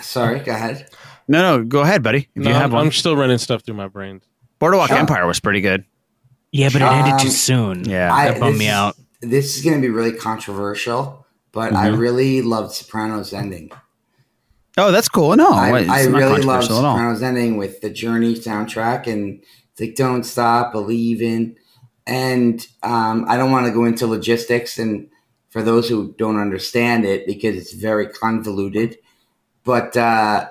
sorry, 0.00 0.38
go 0.40 0.52
ahead. 0.52 0.88
No, 1.26 1.40
no, 1.58 1.64
go 1.64 1.80
ahead, 1.80 2.02
buddy. 2.02 2.28
If 2.34 2.42
No, 2.44 2.50
you 2.50 2.54
have 2.54 2.66
I'm, 2.66 2.72
one. 2.72 2.86
I'm 2.86 2.92
still 2.92 3.16
running 3.16 3.38
stuff 3.38 3.62
through 3.64 3.74
my 3.74 3.88
brain. 3.88 4.20
Boardwalk 4.60 4.88
Sure. 4.88 4.96
Empire 4.98 5.26
was 5.26 5.40
pretty 5.40 5.60
good. 5.60 5.84
Yeah, 6.52 6.68
but 6.72 6.82
it 6.82 6.84
ended 6.84 7.18
too 7.18 7.26
Um, 7.26 7.32
soon. 7.32 7.84
Yeah. 7.88 8.14
I- 8.14 8.30
that 8.30 8.40
bummed 8.40 8.58
me 8.58 8.68
out. 8.68 8.96
This 9.20 9.56
is 9.56 9.64
going 9.64 9.74
to 9.74 9.82
be 9.82 9.88
really 9.92 10.12
controversial, 10.12 11.26
but 11.52 11.72
I 11.74 11.88
Mhm. 11.88 11.98
really 11.98 12.42
loved 12.42 12.72
Sopranos 12.72 13.32
ending. 13.32 13.70
Oh, 14.78 14.92
that's 14.92 15.08
cool. 15.08 15.36
No, 15.36 15.50
I, 15.50 15.68
I 15.68 16.04
really 16.04 16.20
love 16.20 16.30
controversial 16.30 16.78
at 16.78 16.84
all. 16.84 16.96
Sopranos 16.96 17.22
ending 17.22 17.56
with 17.56 17.80
the 17.80 17.90
Journey 17.90 18.34
soundtrack 18.34 19.06
and 19.06 19.42
it's 19.72 19.80
like 19.80 19.96
"Don't 19.96 20.24
Stop, 20.24 20.72
Believe 20.72 21.20
in," 21.20 21.56
and 22.06 22.64
um, 22.82 23.24
I 23.28 23.36
don't 23.36 23.50
want 23.50 23.66
to 23.66 23.72
go 23.72 23.84
into 23.84 24.06
logistics 24.06 24.78
and 24.78 25.10
for 25.50 25.62
those 25.62 25.88
who 25.88 26.14
don't 26.18 26.38
understand 26.38 27.04
it 27.04 27.26
because 27.26 27.56
it's 27.56 27.72
very 27.72 28.06
convoluted, 28.06 28.98
but 29.64 29.96
uh, 29.96 30.48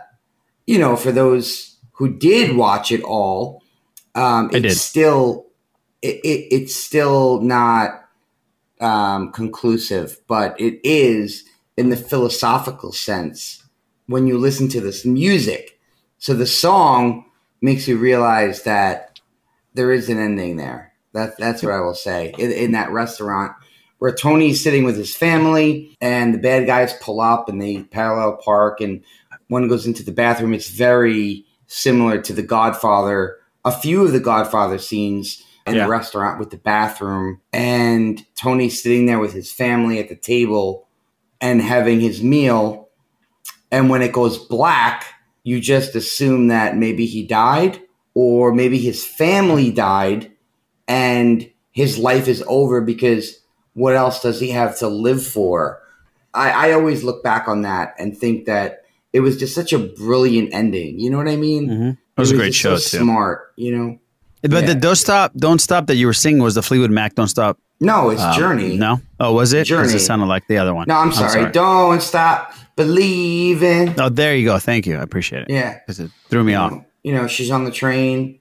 you 0.65 0.77
know, 0.77 0.95
for 0.95 1.11
those 1.11 1.77
who 1.93 2.17
did 2.17 2.55
watch 2.55 2.91
it 2.91 3.01
all, 3.03 3.63
um, 4.15 4.49
it's 4.53 4.81
still 4.81 5.47
it, 6.01 6.15
it, 6.23 6.47
it's 6.53 6.75
still 6.75 7.41
not 7.41 8.03
um, 8.81 9.31
conclusive, 9.31 10.19
but 10.27 10.59
it 10.59 10.79
is 10.83 11.45
in 11.77 11.89
the 11.89 11.97
philosophical 11.97 12.91
sense 12.91 13.63
when 14.07 14.27
you 14.27 14.37
listen 14.37 14.67
to 14.69 14.81
this 14.81 15.05
music. 15.05 15.79
So 16.17 16.33
the 16.33 16.47
song 16.47 17.25
makes 17.61 17.87
you 17.87 17.97
realize 17.97 18.63
that 18.63 19.19
there 19.73 19.91
is 19.91 20.09
an 20.09 20.17
ending 20.19 20.57
there. 20.57 20.93
That, 21.13 21.37
that's 21.37 21.63
what 21.63 21.73
I 21.73 21.79
will 21.81 21.95
say. 21.95 22.33
In, 22.37 22.51
in 22.51 22.71
that 22.73 22.91
restaurant 22.91 23.53
where 23.99 24.13
Tony's 24.13 24.63
sitting 24.63 24.83
with 24.83 24.95
his 24.95 25.15
family 25.15 25.95
and 26.01 26.33
the 26.33 26.37
bad 26.37 26.67
guys 26.67 26.93
pull 27.01 27.19
up 27.19 27.49
and 27.49 27.61
they 27.61 27.83
parallel 27.83 28.37
park 28.37 28.79
and 28.81 29.03
one 29.47 29.67
goes 29.67 29.87
into 29.87 30.03
the 30.03 30.11
bathroom. 30.11 30.53
It's 30.53 30.69
very 30.69 31.45
similar 31.67 32.21
to 32.21 32.33
The 32.33 32.43
Godfather, 32.43 33.37
a 33.65 33.71
few 33.71 34.03
of 34.03 34.11
the 34.11 34.19
Godfather 34.19 34.77
scenes 34.77 35.43
in 35.65 35.75
Yeah. 35.75 35.83
the 35.83 35.89
restaurant 35.89 36.39
with 36.39 36.49
the 36.51 36.57
bathroom. 36.57 37.41
And 37.51 38.23
Tony's 38.35 38.81
sitting 38.81 39.05
there 39.05 39.19
with 39.19 39.33
his 39.33 39.51
family 39.51 39.99
at 39.99 40.09
the 40.09 40.15
table 40.15 40.87
and 41.41 41.61
having 41.61 41.99
his 41.99 42.21
meal. 42.21 42.86
And 43.71 43.89
when 43.89 44.01
it 44.01 44.13
goes 44.13 44.37
black, 44.37 45.05
you 45.43 45.59
just 45.59 45.95
assume 45.95 46.47
that 46.47 46.77
maybe 46.77 47.05
he 47.05 47.25
died 47.25 47.81
or 48.13 48.53
maybe 48.53 48.77
his 48.79 49.05
family 49.05 49.71
died 49.71 50.31
and 50.87 51.49
his 51.71 51.97
life 51.97 52.27
is 52.27 52.43
over 52.47 52.81
because 52.81 53.39
what 53.73 53.95
else 53.95 54.21
does 54.21 54.39
he 54.39 54.49
have 54.51 54.77
to 54.79 54.87
live 54.87 55.25
for? 55.25 55.79
I, 56.33 56.69
I 56.69 56.71
always 56.73 57.03
look 57.03 57.23
back 57.23 57.47
on 57.47 57.61
that 57.63 57.93
and 57.99 58.17
think 58.17 58.45
that 58.45 58.83
it 59.13 59.19
was 59.21 59.37
just 59.37 59.53
such 59.55 59.73
a 59.73 59.79
brilliant 59.79 60.53
ending. 60.53 60.99
You 60.99 61.09
know 61.09 61.17
what 61.17 61.27
I 61.27 61.35
mean? 61.35 61.67
Mhm. 61.69 61.91
It 61.91 62.19
was 62.19 62.31
a 62.31 62.35
great 62.35 62.55
show, 62.55 62.77
so 62.77 62.97
too. 62.97 63.03
Smart, 63.03 63.53
you 63.55 63.75
know. 63.77 63.99
But 64.41 64.51
Yeah. 64.63 64.73
the 64.73 64.75
don't 64.75 64.95
stop, 64.95 65.33
don't 65.35 65.59
stop 65.59 65.87
that 65.87 65.95
you 65.95 66.07
were 66.07 66.13
singing 66.13 66.41
was 66.41 66.55
the 66.55 66.61
Fleetwood 66.63 66.91
Mac. 66.91 67.15
Don't 67.15 67.27
stop. 67.27 67.57
No, 67.79 68.09
it's 68.09 68.21
Um, 68.21 68.33
Journey. 68.35 68.75
No. 68.77 69.01
Oh, 69.19 69.33
was 69.33 69.53
it? 69.53 69.65
Journey. 69.65 69.93
It 69.93 69.99
sounded 69.99 70.25
like 70.25 70.47
the 70.47 70.57
other 70.57 70.73
one. 70.73 70.85
No, 70.87 70.95
I'm 70.95 71.11
sorry. 71.11 71.51
Don't 71.51 72.01
stop 72.01 72.53
believing. 72.77 73.99
Oh, 73.99 74.07
there 74.07 74.35
you 74.35 74.45
go. 74.45 74.57
Thank 74.59 74.85
you. 74.85 74.95
I 74.95 75.01
appreciate 75.01 75.41
it. 75.41 75.49
Yeah. 75.49 75.79
Because 75.79 75.99
it 75.99 76.11
threw 76.29 76.45
me 76.45 76.53
off. 76.53 76.73
You 77.03 77.13
know, 77.13 77.27
she's 77.27 77.51
on 77.51 77.65
the 77.65 77.71
train. 77.71 78.39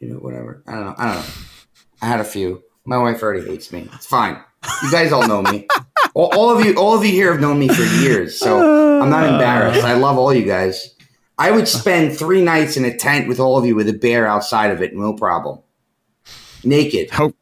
You 0.00 0.08
know, 0.08 0.16
whatever. 0.16 0.62
I 0.66 0.72
don't 0.72 0.84
know. 0.86 0.94
I 0.96 1.06
don't 1.06 1.16
know. 1.16 1.32
I 2.00 2.06
had 2.06 2.20
a 2.20 2.24
few. 2.24 2.62
My 2.86 2.98
wife 2.98 3.22
already 3.22 3.46
hates 3.46 3.72
me. 3.72 3.88
It's 3.92 4.06
fine. 4.06 4.38
You 4.82 4.90
guys 4.90 5.12
all 5.12 5.26
know 5.26 5.42
me. 5.42 5.66
all, 6.14 6.32
all 6.34 6.50
of 6.56 6.64
you, 6.64 6.74
all 6.76 6.96
of 6.96 7.04
you 7.04 7.12
here 7.12 7.32
have 7.32 7.40
known 7.40 7.58
me 7.58 7.68
for 7.68 7.82
years, 7.82 8.38
so 8.38 9.00
I'm 9.02 9.10
not 9.10 9.26
embarrassed. 9.26 9.84
I 9.84 9.94
love 9.94 10.18
all 10.18 10.32
you 10.32 10.44
guys. 10.44 10.94
I 11.38 11.50
would 11.50 11.66
spend 11.66 12.16
three 12.16 12.42
nights 12.42 12.76
in 12.76 12.84
a 12.84 12.96
tent 12.96 13.26
with 13.26 13.40
all 13.40 13.58
of 13.58 13.66
you 13.66 13.74
with 13.74 13.88
a 13.88 13.92
bear 13.92 14.26
outside 14.26 14.70
of 14.70 14.82
it, 14.82 14.94
no 14.94 15.14
problem. 15.14 15.60
Naked. 16.62 17.08
Oh. 17.18 17.32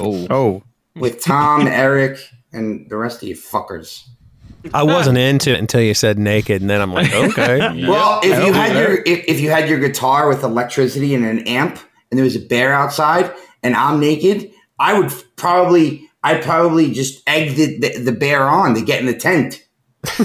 Oh. 0.00 0.26
Oh. 0.30 0.62
With 0.96 1.22
Tom, 1.22 1.66
Eric, 1.66 2.18
and 2.52 2.88
the 2.90 2.96
rest 2.96 3.22
of 3.22 3.28
you 3.28 3.36
fuckers. 3.36 4.08
I 4.74 4.82
wasn't 4.82 5.18
into 5.18 5.52
it 5.52 5.58
until 5.58 5.80
you 5.80 5.94
said 5.94 6.18
naked, 6.18 6.60
and 6.62 6.70
then 6.70 6.80
I'm 6.80 6.92
like, 6.92 7.12
okay. 7.12 7.58
Well, 7.88 8.20
if 8.22 8.44
you 8.46 8.52
had 8.52 8.76
your 8.76 8.94
if, 9.04 9.24
if 9.26 9.40
you 9.40 9.50
had 9.50 9.68
your 9.68 9.78
guitar 9.78 10.28
with 10.28 10.42
electricity 10.42 11.14
and 11.14 11.24
an 11.24 11.46
amp, 11.48 11.78
and 12.10 12.18
there 12.18 12.24
was 12.24 12.36
a 12.36 12.40
bear 12.40 12.72
outside, 12.72 13.32
and 13.62 13.74
I'm 13.74 13.98
naked, 14.00 14.50
I 14.78 14.98
would 14.98 15.12
probably 15.36 16.08
I'd 16.22 16.42
probably 16.42 16.92
just 16.92 17.22
egg 17.28 17.56
the, 17.56 17.78
the, 17.78 17.98
the 17.98 18.12
bear 18.12 18.48
on 18.48 18.74
to 18.74 18.80
get 18.82 19.00
in 19.00 19.06
the 19.06 19.14
tent. 19.14 19.64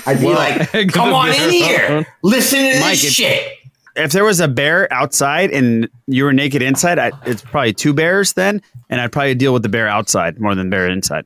I'd 0.05 0.19
be 0.19 0.25
Well, 0.27 0.35
like, 0.35 0.71
"Come 0.93 1.13
on 1.13 1.29
in 1.29 1.49
here, 1.51 1.97
on." 1.97 2.05
listen 2.23 2.59
to 2.59 2.65
this 2.65 2.81
Mike, 2.81 2.93
if- 3.03 3.11
shit." 3.11 3.53
If 3.95 4.11
there 4.11 4.23
was 4.23 4.39
a 4.39 4.47
bear 4.47 4.87
outside 4.93 5.49
and 5.49 5.89
you 6.05 6.23
were 6.25 6.31
naked 6.33 6.61
inside, 6.61 6.99
I, 6.99 7.11
it's 7.25 7.41
probably 7.41 7.73
two 7.73 7.95
bears 7.95 8.33
then, 8.33 8.61
and 8.91 9.01
I'd 9.01 9.11
probably 9.11 9.33
deal 9.33 9.53
with 9.53 9.63
the 9.63 9.69
bear 9.69 9.87
outside 9.87 10.39
more 10.39 10.53
than 10.53 10.69
bear 10.69 10.87
inside. 10.87 11.25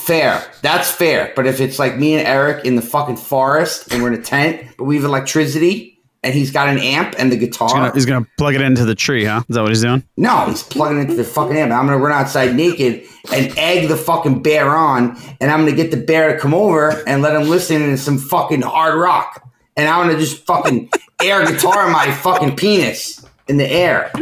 Fair, 0.00 0.42
that's 0.62 0.90
fair. 0.90 1.32
But 1.36 1.46
if 1.46 1.60
it's 1.60 1.78
like 1.78 1.96
me 1.96 2.14
and 2.14 2.26
Eric 2.26 2.64
in 2.64 2.74
the 2.74 2.82
fucking 2.82 3.16
forest 3.16 3.92
and 3.92 4.02
we're 4.02 4.12
in 4.12 4.18
a 4.18 4.22
tent, 4.22 4.62
but 4.76 4.84
we 4.84 4.96
have 4.96 5.04
electricity 5.04 6.00
and 6.22 6.34
he's 6.34 6.50
got 6.50 6.68
an 6.68 6.78
amp 6.78 7.14
and 7.18 7.30
the 7.30 7.36
guitar. 7.36 7.68
He's 7.68 7.74
gonna, 7.74 7.92
he's 7.92 8.06
gonna 8.06 8.26
plug 8.36 8.54
it 8.54 8.60
into 8.62 8.84
the 8.84 8.94
tree, 8.94 9.24
huh? 9.24 9.42
Is 9.48 9.56
that 9.56 9.62
what 9.62 9.70
he's 9.70 9.82
doing? 9.82 10.02
No, 10.16 10.46
he's 10.46 10.62
plugging 10.62 11.00
into 11.00 11.14
the 11.14 11.24
fucking 11.24 11.56
amp. 11.56 11.72
I'm 11.72 11.86
gonna 11.86 11.98
run 11.98 12.12
outside 12.12 12.54
naked 12.54 13.04
and 13.32 13.56
egg 13.58 13.88
the 13.88 13.96
fucking 13.96 14.42
bear 14.42 14.70
on, 14.70 15.18
and 15.40 15.50
I'm 15.50 15.60
gonna 15.60 15.76
get 15.76 15.90
the 15.90 15.96
bear 15.98 16.32
to 16.32 16.38
come 16.38 16.54
over 16.54 16.90
and 17.06 17.22
let 17.22 17.34
him 17.34 17.48
listen 17.48 17.80
to 17.90 17.98
some 17.98 18.18
fucking 18.18 18.62
hard 18.62 18.98
rock. 18.98 19.46
And 19.76 19.88
I'm 19.88 20.06
gonna 20.08 20.18
just 20.18 20.44
fucking 20.46 20.90
air 21.22 21.44
guitar 21.46 21.90
my 21.90 22.10
fucking 22.10 22.56
penis 22.56 23.24
in 23.48 23.56
the 23.58 23.66
air. 23.70 24.12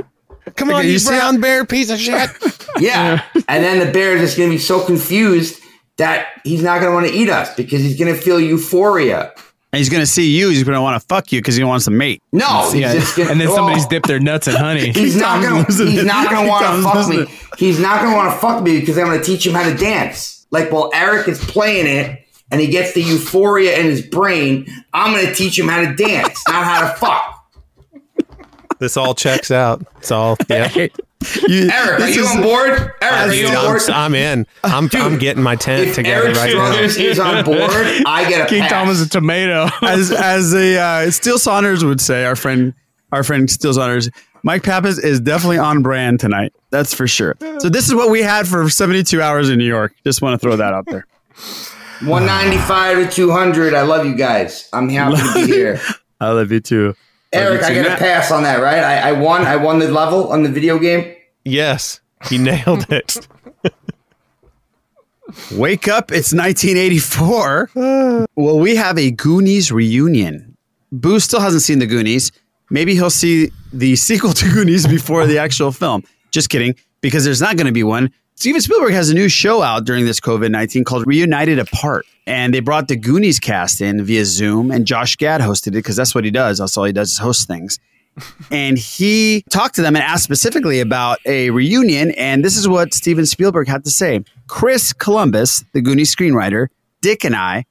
Come 0.56 0.70
on, 0.70 0.86
you 0.86 0.98
brown 1.00 1.40
bear 1.40 1.64
piece 1.64 1.90
of 1.90 1.98
shit. 1.98 2.30
Yeah. 2.80 3.24
and 3.48 3.64
then 3.64 3.84
the 3.84 3.90
bear 3.90 4.14
is 4.14 4.20
just 4.20 4.36
gonna 4.36 4.50
be 4.50 4.58
so 4.58 4.84
confused 4.84 5.60
that 5.98 6.40
he's 6.44 6.62
not 6.62 6.80
gonna 6.80 6.94
want 6.94 7.06
to 7.06 7.12
eat 7.12 7.28
us 7.28 7.54
because 7.54 7.82
he's 7.82 7.98
gonna 7.98 8.14
feel 8.14 8.40
euphoria. 8.40 9.32
And 9.72 9.78
he's 9.78 9.90
gonna 9.90 10.06
see 10.06 10.30
you. 10.30 10.48
He's 10.48 10.64
gonna 10.64 10.80
want 10.80 11.00
to 11.00 11.06
fuck 11.06 11.30
you 11.30 11.40
because 11.40 11.56
he 11.56 11.64
wants 11.64 11.84
to 11.84 11.90
mate. 11.90 12.22
No, 12.32 12.70
he's 12.72 12.80
just 12.92 13.16
gonna, 13.16 13.30
and 13.30 13.40
then 13.40 13.48
somebody's 13.48 13.84
oh. 13.84 13.88
dipped 13.88 14.06
their 14.06 14.20
nuts 14.20 14.48
in 14.48 14.56
honey. 14.56 14.92
He's 14.92 15.16
not 15.16 15.42
gonna. 15.42 15.64
He's 15.64 16.04
not 16.04 16.30
gonna 16.30 16.48
want 16.48 16.64
to 16.64 16.82
fuck 16.82 17.08
me. 17.08 17.26
He's 17.58 17.78
not 17.78 18.00
gonna 18.00 18.16
want 18.16 18.32
to 18.32 18.38
fuck 18.38 18.62
me 18.62 18.80
because 18.80 18.96
I'm 18.96 19.06
gonna 19.06 19.22
teach 19.22 19.46
him 19.46 19.52
how 19.52 19.68
to 19.68 19.76
dance. 19.76 20.46
Like 20.50 20.72
while 20.72 20.90
Eric 20.94 21.28
is 21.28 21.44
playing 21.44 21.86
it 21.86 22.24
and 22.50 22.60
he 22.60 22.68
gets 22.68 22.94
the 22.94 23.02
euphoria 23.02 23.78
in 23.78 23.86
his 23.86 24.00
brain, 24.00 24.66
I'm 24.94 25.14
gonna 25.14 25.34
teach 25.34 25.58
him 25.58 25.68
how 25.68 25.82
to 25.82 25.94
dance, 25.94 26.42
not 26.48 26.64
how 26.64 26.88
to 26.88 26.96
fuck. 26.96 27.34
This 28.78 28.96
all 28.96 29.14
checks 29.14 29.50
out. 29.50 29.84
It's 29.98 30.10
all 30.10 30.36
yeah. 30.48 30.86
You- 31.48 31.68
Eric, 31.72 32.00
are 32.00 32.06
this 32.06 32.16
you 32.16 32.22
is- 32.22 32.36
on 32.36 32.42
board? 32.42 32.70
Eric, 32.70 32.94
are 33.02 33.34
you 33.34 33.48
on 33.48 33.56
I'm, 33.56 33.64
board? 33.66 33.82
I'm 33.90 34.14
in. 34.14 34.46
I'm, 34.64 34.88
I'm 34.94 35.18
getting 35.18 35.42
my 35.42 35.56
tent 35.56 35.94
together 35.94 36.26
Eric 36.26 36.36
right 36.36 36.50
Struthers 36.50 36.96
now. 36.98 37.04
is 37.04 37.18
on 37.18 37.44
board, 37.44 38.02
I 38.06 38.28
get 38.28 38.46
a 38.46 38.48
King 38.48 38.60
pass. 38.62 38.70
Tom 38.70 38.88
is 38.88 39.00
a 39.00 39.08
tomato. 39.08 39.68
as 39.82 40.12
as 40.12 40.54
a 40.54 40.78
uh, 40.78 41.10
Steel 41.10 41.38
Saunders 41.38 41.84
would 41.84 42.00
say, 42.00 42.24
our 42.24 42.36
friend, 42.36 42.72
our 43.12 43.24
friend 43.24 43.50
Steel 43.50 43.74
Saunders, 43.74 44.08
Mike 44.44 44.62
Pappas 44.62 44.98
is 44.98 45.18
definitely 45.20 45.58
on 45.58 45.82
brand 45.82 46.20
tonight. 46.20 46.52
That's 46.70 46.94
for 46.94 47.08
sure. 47.08 47.34
So 47.58 47.68
this 47.68 47.88
is 47.88 47.94
what 47.94 48.10
we 48.10 48.22
had 48.22 48.46
for 48.46 48.68
72 48.70 49.20
hours 49.20 49.50
in 49.50 49.58
New 49.58 49.66
York. 49.66 49.94
Just 50.04 50.22
want 50.22 50.40
to 50.40 50.46
throw 50.46 50.54
that 50.56 50.72
out 50.72 50.86
there. 50.86 51.06
195 52.04 53.08
to 53.10 53.14
200. 53.16 53.74
I 53.74 53.82
love 53.82 54.06
you 54.06 54.14
guys. 54.14 54.68
I'm 54.72 54.88
happy 54.88 55.16
to 55.16 55.46
be 55.46 55.52
here. 55.52 55.80
I 56.20 56.30
love 56.30 56.52
you 56.52 56.60
too. 56.60 56.94
Eric, 57.32 57.62
I 57.62 57.68
too. 57.68 57.74
get 57.74 57.86
a 57.92 57.96
pass 57.96 58.30
on 58.30 58.42
that, 58.44 58.60
right? 58.62 58.82
I, 58.82 59.10
I 59.10 59.12
won. 59.12 59.44
I 59.44 59.56
won 59.56 59.78
the 59.78 59.90
level 59.90 60.32
on 60.32 60.42
the 60.42 60.48
video 60.48 60.78
game. 60.78 61.14
Yes, 61.44 62.00
he 62.28 62.38
nailed 62.38 62.90
it. 62.90 63.28
Wake 65.52 65.88
up! 65.88 66.10
It's 66.10 66.32
1984. 66.32 67.70
well, 67.74 68.58
we 68.58 68.76
have 68.76 68.96
a 68.98 69.10
Goonies 69.10 69.70
reunion. 69.70 70.56
Boo 70.90 71.20
still 71.20 71.40
hasn't 71.40 71.62
seen 71.62 71.80
the 71.80 71.86
Goonies. 71.86 72.32
Maybe 72.70 72.94
he'll 72.94 73.10
see 73.10 73.50
the 73.72 73.96
sequel 74.08 74.32
to 74.32 74.50
Goonies 74.50 74.86
before 74.86 75.26
the 75.26 75.38
actual 75.38 75.72
film. 75.72 76.04
Just 76.30 76.48
kidding, 76.48 76.74
because 77.00 77.24
there's 77.24 77.40
not 77.40 77.56
going 77.56 77.66
to 77.66 77.72
be 77.72 77.82
one. 77.84 78.10
Steven 78.38 78.60
Spielberg 78.60 78.92
has 78.92 79.10
a 79.10 79.14
new 79.14 79.28
show 79.28 79.62
out 79.62 79.84
during 79.84 80.04
this 80.04 80.20
COVID 80.20 80.52
19 80.52 80.84
called 80.84 81.04
Reunited 81.08 81.58
Apart. 81.58 82.06
And 82.24 82.54
they 82.54 82.60
brought 82.60 82.86
the 82.86 82.94
Goonies 82.94 83.40
cast 83.40 83.80
in 83.80 84.04
via 84.04 84.24
Zoom, 84.24 84.70
and 84.70 84.86
Josh 84.86 85.16
Gad 85.16 85.40
hosted 85.40 85.68
it 85.68 85.70
because 85.72 85.96
that's 85.96 86.14
what 86.14 86.24
he 86.24 86.30
does. 86.30 86.58
That's 86.58 86.76
all 86.76 86.84
he 86.84 86.92
does 86.92 87.10
is 87.10 87.18
host 87.18 87.48
things. 87.48 87.80
and 88.52 88.78
he 88.78 89.42
talked 89.50 89.74
to 89.74 89.82
them 89.82 89.96
and 89.96 90.04
asked 90.04 90.22
specifically 90.22 90.78
about 90.78 91.18
a 91.26 91.50
reunion. 91.50 92.12
And 92.12 92.44
this 92.44 92.56
is 92.56 92.68
what 92.68 92.94
Steven 92.94 93.26
Spielberg 93.26 93.66
had 93.66 93.82
to 93.82 93.90
say. 93.90 94.22
Chris 94.46 94.92
Columbus, 94.92 95.64
the 95.72 95.80
Goonies 95.80 96.14
screenwriter, 96.14 96.68
Dick 97.02 97.24
and 97.24 97.34
I, 97.34 97.64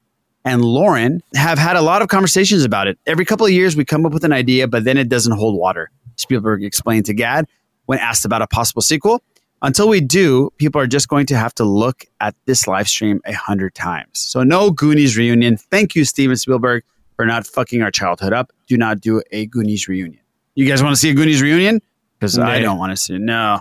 and 0.44 0.62
Lauren 0.62 1.22
have 1.34 1.56
had 1.56 1.76
a 1.76 1.82
lot 1.82 2.02
of 2.02 2.08
conversations 2.08 2.62
about 2.62 2.88
it. 2.88 2.98
Every 3.06 3.24
couple 3.24 3.46
of 3.46 3.52
years, 3.52 3.74
we 3.74 3.86
come 3.86 4.04
up 4.04 4.12
with 4.12 4.22
an 4.22 4.34
idea, 4.34 4.68
but 4.68 4.84
then 4.84 4.98
it 4.98 5.08
doesn't 5.08 5.32
hold 5.32 5.56
water. 5.58 5.90
Spielberg 6.16 6.62
explained 6.62 7.06
to 7.06 7.14
Gad 7.14 7.46
when 7.86 7.98
asked 7.98 8.26
about 8.26 8.42
a 8.42 8.46
possible 8.46 8.82
sequel. 8.82 9.22
Until 9.60 9.88
we 9.88 10.00
do, 10.00 10.50
people 10.58 10.80
are 10.80 10.86
just 10.86 11.08
going 11.08 11.26
to 11.26 11.36
have 11.36 11.54
to 11.56 11.64
look 11.64 12.04
at 12.20 12.34
this 12.46 12.68
live 12.68 12.88
stream 12.88 13.20
a 13.26 13.32
hundred 13.32 13.74
times. 13.74 14.18
So, 14.20 14.42
no 14.44 14.70
Goonies 14.70 15.16
reunion. 15.16 15.56
Thank 15.56 15.96
you, 15.96 16.04
Steven 16.04 16.36
Spielberg, 16.36 16.84
for 17.16 17.26
not 17.26 17.46
fucking 17.46 17.82
our 17.82 17.90
childhood 17.90 18.32
up. 18.32 18.52
Do 18.68 18.76
not 18.76 19.00
do 19.00 19.22
a 19.32 19.46
Goonies 19.46 19.88
reunion. 19.88 20.22
You 20.54 20.66
guys 20.66 20.82
want 20.82 20.94
to 20.94 21.00
see 21.00 21.10
a 21.10 21.14
Goonies 21.14 21.42
reunion? 21.42 21.80
Because 22.18 22.38
I 22.38 22.60
don't 22.60 22.78
want 22.78 22.90
to 22.90 22.96
see 22.96 23.14
it. 23.14 23.20
No, 23.20 23.60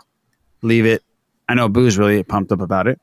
leave 0.62 0.86
it. 0.86 1.04
I 1.50 1.54
know 1.54 1.70
Boo's 1.70 1.98
really 1.98 2.24
pumped 2.24 2.52
up 2.52 2.62
about 2.62 2.88
it. 2.88 3.00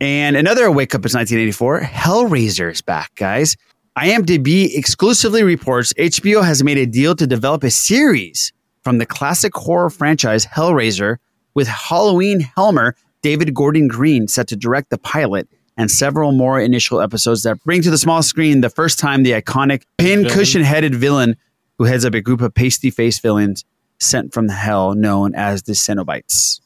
And 0.00 0.36
another 0.36 0.70
wake 0.70 0.94
up 0.94 1.04
is 1.04 1.14
1984. 1.14 1.80
Hellraiser 1.80 2.70
is 2.70 2.82
back, 2.82 3.14
guys. 3.16 3.56
IMDb 3.98 4.76
exclusively 4.76 5.42
reports 5.42 5.92
HBO 5.94 6.44
has 6.44 6.62
made 6.62 6.78
a 6.78 6.86
deal 6.86 7.16
to 7.16 7.26
develop 7.26 7.64
a 7.64 7.70
series 7.70 8.52
from 8.84 8.98
the 8.98 9.06
classic 9.06 9.54
horror 9.54 9.90
franchise 9.90 10.46
Hellraiser 10.46 11.16
with 11.58 11.66
Halloween 11.66 12.38
Helmer, 12.38 12.94
David 13.20 13.52
Gordon 13.52 13.88
Green, 13.88 14.28
set 14.28 14.46
to 14.46 14.54
direct 14.54 14.90
the 14.90 14.98
pilot 14.98 15.48
and 15.76 15.90
several 15.90 16.30
more 16.30 16.60
initial 16.60 17.00
episodes 17.00 17.42
that 17.42 17.60
bring 17.64 17.82
to 17.82 17.90
the 17.90 17.98
small 17.98 18.22
screen 18.22 18.60
the 18.60 18.70
first 18.70 18.96
time 18.96 19.24
the 19.24 19.32
iconic 19.32 19.82
pin-cushion 19.98 20.62
headed 20.62 20.94
villain 20.94 21.36
who 21.76 21.82
heads 21.82 22.04
up 22.04 22.14
a 22.14 22.20
group 22.20 22.40
of 22.42 22.54
pasty 22.54 22.90
faced 22.90 23.22
villains 23.22 23.64
sent 23.98 24.32
from 24.32 24.48
hell 24.48 24.94
known 24.94 25.34
as 25.34 25.64
the 25.64 25.72
Cenobites. 25.72 26.60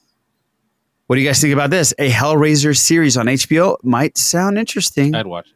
What 1.06 1.16
do 1.16 1.22
you 1.22 1.26
guys 1.26 1.40
think 1.40 1.54
about 1.54 1.70
this? 1.70 1.94
A 1.98 2.10
Hellraiser 2.10 2.76
series 2.76 3.16
on 3.16 3.28
HBO 3.28 3.78
might 3.82 4.18
sound 4.18 4.58
interesting. 4.58 5.14
I'd 5.14 5.26
watch 5.26 5.46
it. 5.46 5.54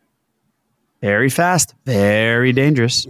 Very 1.02 1.28
fast, 1.28 1.74
very 1.84 2.54
dangerous. 2.54 3.06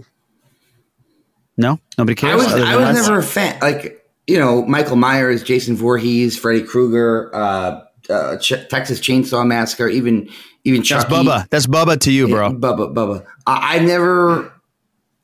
No, 1.55 1.79
nobody 1.97 2.15
cares. 2.15 2.33
I 2.33 2.35
was 2.35 2.53
I 2.53 2.75
was 2.75 3.07
never 3.07 3.19
a 3.19 3.23
fan. 3.23 3.57
Like 3.61 4.03
you 4.27 4.37
know, 4.37 4.63
Michael 4.65 4.97
Myers, 4.97 5.41
Jason 5.41 5.75
Voorhees, 5.75 6.37
Freddy 6.37 6.61
Krueger, 6.61 7.33
uh, 7.33 7.81
uh, 8.09 8.37
Ch- 8.37 8.67
Texas 8.69 8.99
Chainsaw 8.99 9.45
Massacre, 9.45 9.87
even 9.87 10.29
even 10.63 10.83
Chuck. 10.83 11.01
That's 11.01 11.11
Chucky. 11.11 11.27
Bubba. 11.27 11.49
That's 11.49 11.67
Bubba 11.67 11.99
to 12.01 12.11
you, 12.11 12.27
bro. 12.27 12.47
Yeah, 12.47 12.53
Bubba, 12.53 12.93
Bubba. 12.93 13.25
I, 13.45 13.77
I 13.77 13.79
never. 13.79 14.53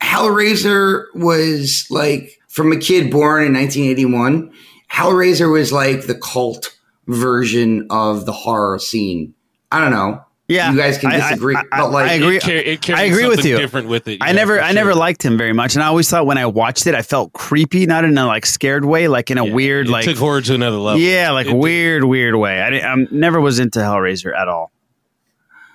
Hellraiser 0.02 1.04
was 1.14 1.86
like 1.90 2.40
from 2.48 2.72
a 2.72 2.76
kid 2.76 3.10
born 3.10 3.44
in 3.44 3.52
1981. 3.54 4.52
Hellraiser 4.90 5.50
was 5.50 5.72
like 5.72 6.06
the 6.06 6.14
cult 6.14 6.76
version 7.06 7.86
of 7.90 8.26
the 8.26 8.32
horror 8.32 8.78
scene. 8.78 9.34
I 9.72 9.80
don't 9.80 9.90
know. 9.90 10.24
Yeah, 10.46 10.72
you 10.72 10.76
guys 10.76 10.98
can 10.98 11.10
I- 11.10 11.14
I- 11.14 11.28
disagree, 11.30 11.56
I- 11.56 11.62
but 11.70 11.90
like 11.90 12.10
I 12.10 12.14
agree. 12.14 12.36
It 12.36 12.42
car- 12.42 12.52
it 12.54 12.90
I 12.90 13.04
agree 13.04 13.26
with 13.26 13.44
you. 13.46 13.56
different 13.56 13.88
with 13.88 14.06
it, 14.08 14.18
I 14.20 14.26
yeah, 14.26 14.32
never, 14.32 14.56
for 14.58 14.62
I 14.62 14.72
never 14.72 14.94
liked 14.94 15.24
him 15.24 15.38
very 15.38 15.54
much, 15.54 15.74
and 15.74 15.82
I 15.82 15.86
always 15.86 16.08
thought 16.10 16.26
when 16.26 16.36
I 16.36 16.44
watched 16.44 16.86
it, 16.86 16.94
I 16.94 17.00
felt 17.00 17.32
creepy, 17.32 17.86
not 17.86 18.04
in 18.04 18.16
a 18.18 18.26
like 18.26 18.44
scared 18.44 18.84
way, 18.84 19.08
like 19.08 19.30
in 19.30 19.38
a 19.38 19.44
weird, 19.44 19.86
It 19.88 19.92
like 19.92 20.04
took 20.04 20.18
horror 20.18 20.42
to 20.42 20.54
another 20.54 20.76
level. 20.76 21.00
yeah, 21.00 21.30
like 21.30 21.46
It- 21.46 21.56
weird, 21.56 22.04
weird 22.04 22.34
way. 22.34 22.60
I 22.60 22.68
didn't, 22.70 22.84
I'm 22.90 23.08
never 23.10 23.40
was 23.40 23.58
into 23.58 23.78
Hellraiser 23.78 24.36
at 24.38 24.48
all. 24.48 24.70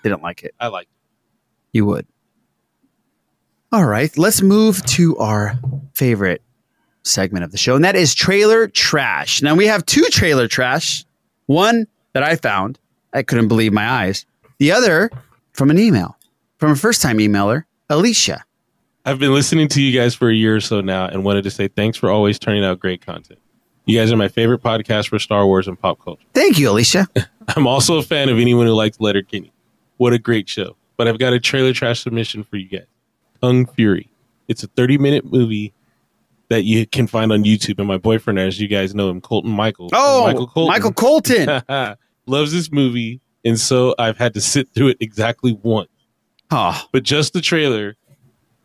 Didn't 0.04 0.22
like 0.22 0.44
it. 0.44 0.54
I 0.60 0.68
like. 0.68 0.88
You 1.74 1.86
would. 1.88 2.06
All 3.72 3.86
right, 3.86 4.16
let's 4.18 4.42
move 4.42 4.84
to 4.88 5.18
our 5.18 5.60
favorite 5.94 6.42
segment 7.04 7.44
of 7.44 7.52
the 7.52 7.58
show, 7.58 7.76
and 7.76 7.84
that 7.86 7.96
is 7.96 8.14
trailer 8.16 8.68
trash. 8.68 9.42
Now 9.42 9.56
we 9.56 9.68
have 9.68 9.86
two 9.86 10.04
trailer 10.12 10.48
trash. 10.48 11.06
One 11.48 11.88
that 12.14 12.22
I 12.24 12.36
found, 12.36 12.78
I 13.14 13.24
couldn't 13.24 13.48
believe 13.48 13.74
my 13.74 13.88
eyes. 13.90 14.26
The 14.60 14.74
other 14.74 15.10
from 15.54 15.72
an 15.72 15.80
email 15.80 16.18
from 16.58 16.72
a 16.72 16.76
first 16.76 17.02
time 17.02 17.18
emailer, 17.18 17.64
Alicia. 17.90 18.44
I've 19.06 19.18
been 19.18 19.34
listening 19.34 19.70
to 19.70 19.82
you 19.82 19.98
guys 19.98 20.14
for 20.14 20.30
a 20.30 20.34
year 20.34 20.58
or 20.58 20.60
so 20.60 20.82
now 20.82 21.06
and 21.08 21.24
wanted 21.24 21.46
to 21.46 21.52
say 21.52 21.70
thanks 21.70 21.98
for 21.98 22.10
always 22.10 22.38
turning 22.38 22.66
out 22.66 22.80
great 22.80 23.04
content. 23.04 23.40
You 23.86 23.98
guys 23.98 24.12
are 24.12 24.18
my 24.18 24.28
favorite 24.28 24.62
podcast 24.62 25.08
for 25.08 25.18
Star 25.18 25.46
Wars 25.48 25.68
and 25.68 25.80
pop 25.80 26.04
culture. 26.04 26.22
Thank 26.34 26.60
you, 26.60 26.70
Alicia. 26.70 27.08
I'm 27.56 27.66
also 27.66 27.98
a 27.98 28.04
fan 28.04 28.28
of 28.28 28.38
anyone 28.38 28.68
who 28.68 28.74
likes 28.74 29.00
Letter 29.00 29.20
Letterkenny. 29.20 29.52
What 29.98 30.14
a 30.14 30.20
great 30.20 30.48
show. 30.50 30.76
But 30.98 31.08
I've 31.08 31.18
got 31.18 31.32
a 31.32 31.40
trailer 31.40 31.72
trash 31.72 32.04
submission 32.04 32.44
for 32.44 32.58
you 32.58 32.68
guys. 32.68 32.86
Kung 33.42 33.66
Fury. 33.66 34.10
It's 34.50 34.64
a 34.64 34.68
30 34.68 34.98
minute 34.98 35.32
movie 35.32 35.74
that 36.50 36.66
you 36.66 36.86
can 36.86 37.08
find 37.08 37.32
on 37.32 37.44
YouTube. 37.46 37.80
And 37.80 37.88
my 37.88 37.98
boyfriend, 37.98 38.38
as 38.38 38.60
you 38.60 38.68
guys 38.68 38.94
know 38.94 39.10
him, 39.10 39.22
Colton 39.22 39.52
Michael. 39.52 39.90
Oh, 39.94 40.26
Michael 40.26 40.48
Colton. 40.48 40.72
Michael 40.74 40.94
Colton. 40.94 41.64
loves 42.26 42.52
this 42.52 42.72
movie. 42.72 43.22
And 43.46 43.60
so 43.60 43.96
I've 43.98 44.18
had 44.18 44.34
to 44.34 44.42
sit 44.42 44.70
through 44.74 44.90
it 44.90 44.98
exactly 45.00 45.58
once. 45.64 45.90
Oh. 46.52 46.82
But 46.92 47.04
just 47.04 47.34
the 47.34 47.42
trailer, 47.42 47.96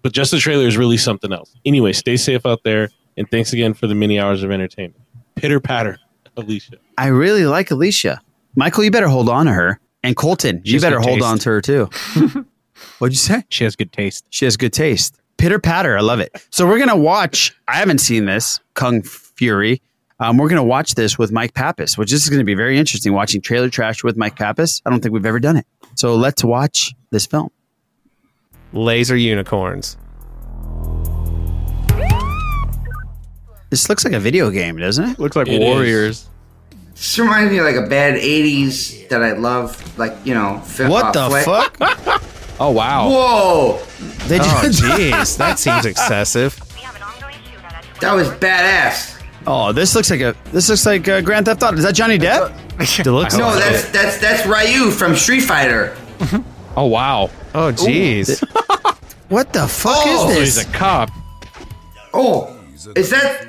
but 0.03 0.13
just 0.13 0.31
the 0.31 0.39
trailer 0.39 0.67
is 0.67 0.77
really 0.77 0.97
something 0.97 1.33
else. 1.33 1.55
Anyway, 1.65 1.93
stay 1.93 2.17
safe 2.17 2.45
out 2.47 2.63
there. 2.65 2.91
And 3.17 3.31
thanks 3.31 3.53
again 3.53 3.75
for 3.75 3.87
the 3.87 3.95
many 3.95 4.19
hours 4.19 4.43
of 4.43 4.51
entertainment. 4.51 5.01
Pitter 5.37 5.61
patter, 5.61 5.99
Alicia. 6.37 6.77
I 6.99 7.07
really 7.09 7.47
like 7.47 7.71
Alicia. 7.71 8.21
Michael, 8.57 8.85
you 8.85 8.91
better 8.91 9.09
hold 9.09 9.29
on 9.29 9.47
to 9.47 9.53
her. 9.53 9.79
And 10.03 10.17
Colton, 10.17 10.63
She 10.65 10.73
you 10.75 10.81
better 10.81 11.01
hold 11.01 11.21
taste. 11.21 11.27
on 11.27 11.39
to 11.39 11.49
her 11.51 11.61
too. 11.61 11.85
What'd 12.99 13.13
you 13.15 13.19
say? 13.19 13.45
She 13.49 13.65
has 13.65 13.77
good 13.77 13.93
taste. 13.93 14.27
She 14.31 14.45
has 14.45 14.57
good 14.57 14.73
taste. 14.73 15.21
Pitter 15.39 15.59
patter. 15.59 15.97
I 15.97 16.01
love 16.01 16.21
it. 16.21 16.31
So 16.51 16.67
we're 16.67 16.79
gonna 16.79 16.97
watch. 16.97 17.57
I 17.69 17.77
haven't 17.77 17.99
seen 17.99 18.25
this 18.27 18.61
Kung 18.75 19.03
Fury. 19.03 19.81
Um, 20.25 20.39
we're 20.39 20.49
gonna 20.49 20.65
watch 20.65 20.95
this 20.95 21.19
with 21.19 21.31
Mike 21.33 21.53
Pappas, 21.53 21.99
which 21.99 22.11
this 22.11 22.23
is 22.23 22.31
gonna 22.31 22.45
be 22.45 22.55
very 22.55 22.79
interesting. 22.79 23.13
Watching 23.13 23.43
trailer 23.43 23.69
trash 23.69 24.03
with 24.03 24.17
Mike 24.17 24.37
Pappas. 24.37 24.81
I 24.87 24.91
don't 24.91 25.01
think 25.03 25.13
we've 25.13 25.27
ever 25.27 25.39
done 25.39 25.59
it. 25.59 25.67
So 25.97 26.15
let's 26.15 26.43
watch 26.43 26.95
this 27.11 27.27
film. 27.27 27.51
Laser 28.73 29.17
unicorns. 29.17 29.99
This 33.69 33.89
looks 33.91 34.05
like 34.05 34.15
a 34.15 34.21
video 34.21 34.51
game, 34.51 34.79
doesn't 34.79 35.05
it? 35.11 35.19
Looks 35.19 35.37
like 35.37 35.49
It 35.49 35.61
Warriors. 35.61 36.27
This 36.95 37.19
reminds 37.19 37.53
me 37.53 37.59
of 37.59 37.67
like 37.67 37.77
a 37.77 37.87
bad 37.87 38.15
'80s 38.15 39.09
that 39.11 39.23
I 39.23 39.33
love, 39.33 39.99
like 39.99 40.15
you 40.25 40.33
know. 40.33 40.61
Fi- 40.61 40.89
What 40.89 41.13
the 41.13 41.29
flick. 41.29 41.45
fuck? 41.45 42.23
Oh 42.61 42.71
wow. 42.71 43.11
Whoa, 43.11 43.79
They 44.29 44.39
Oh, 44.39 44.43
jeez, 44.43 45.37
that 45.39 45.59
seems 45.59 45.85
excessive. 45.93 46.57
that 48.01 48.15
was 48.15 48.29
badass. 48.31 49.14
Oh, 49.47 49.73
this 49.73 49.95
looks 49.95 50.11
like 50.11 50.21
a 50.21 50.35
this 50.53 50.69
looks 50.69 50.87
like 50.87 51.07
uh 51.09 51.21
Grand 51.21 51.47
Theft 51.47 51.63
Auto. 51.63 51.77
Is 51.77 51.85
that 51.85 51.95
Johnny 51.95 52.19
Depp? 52.19 52.53
It 52.81 53.07
looks 53.07 53.37
No, 53.37 53.55
that's 53.55 53.89
that's 53.91 54.19
that's 54.19 54.47
Ryu 54.47 54.91
from 54.91 55.15
Street 55.15 55.43
Fighter. 55.43 55.97
Oh 56.77 56.87
wow. 56.87 57.31
Oh, 57.55 57.71
jeez. 57.73 58.43
What 59.29 59.53
the 59.53 59.67
fuck 59.67 59.95
Oh, 59.97 60.29
So 60.33 60.41
is 60.41 60.57
he's 60.57 60.67
a 60.67 60.71
cop. 60.73 61.09
Oh, 62.13 62.61
is 62.95 63.11
that? 63.11 63.47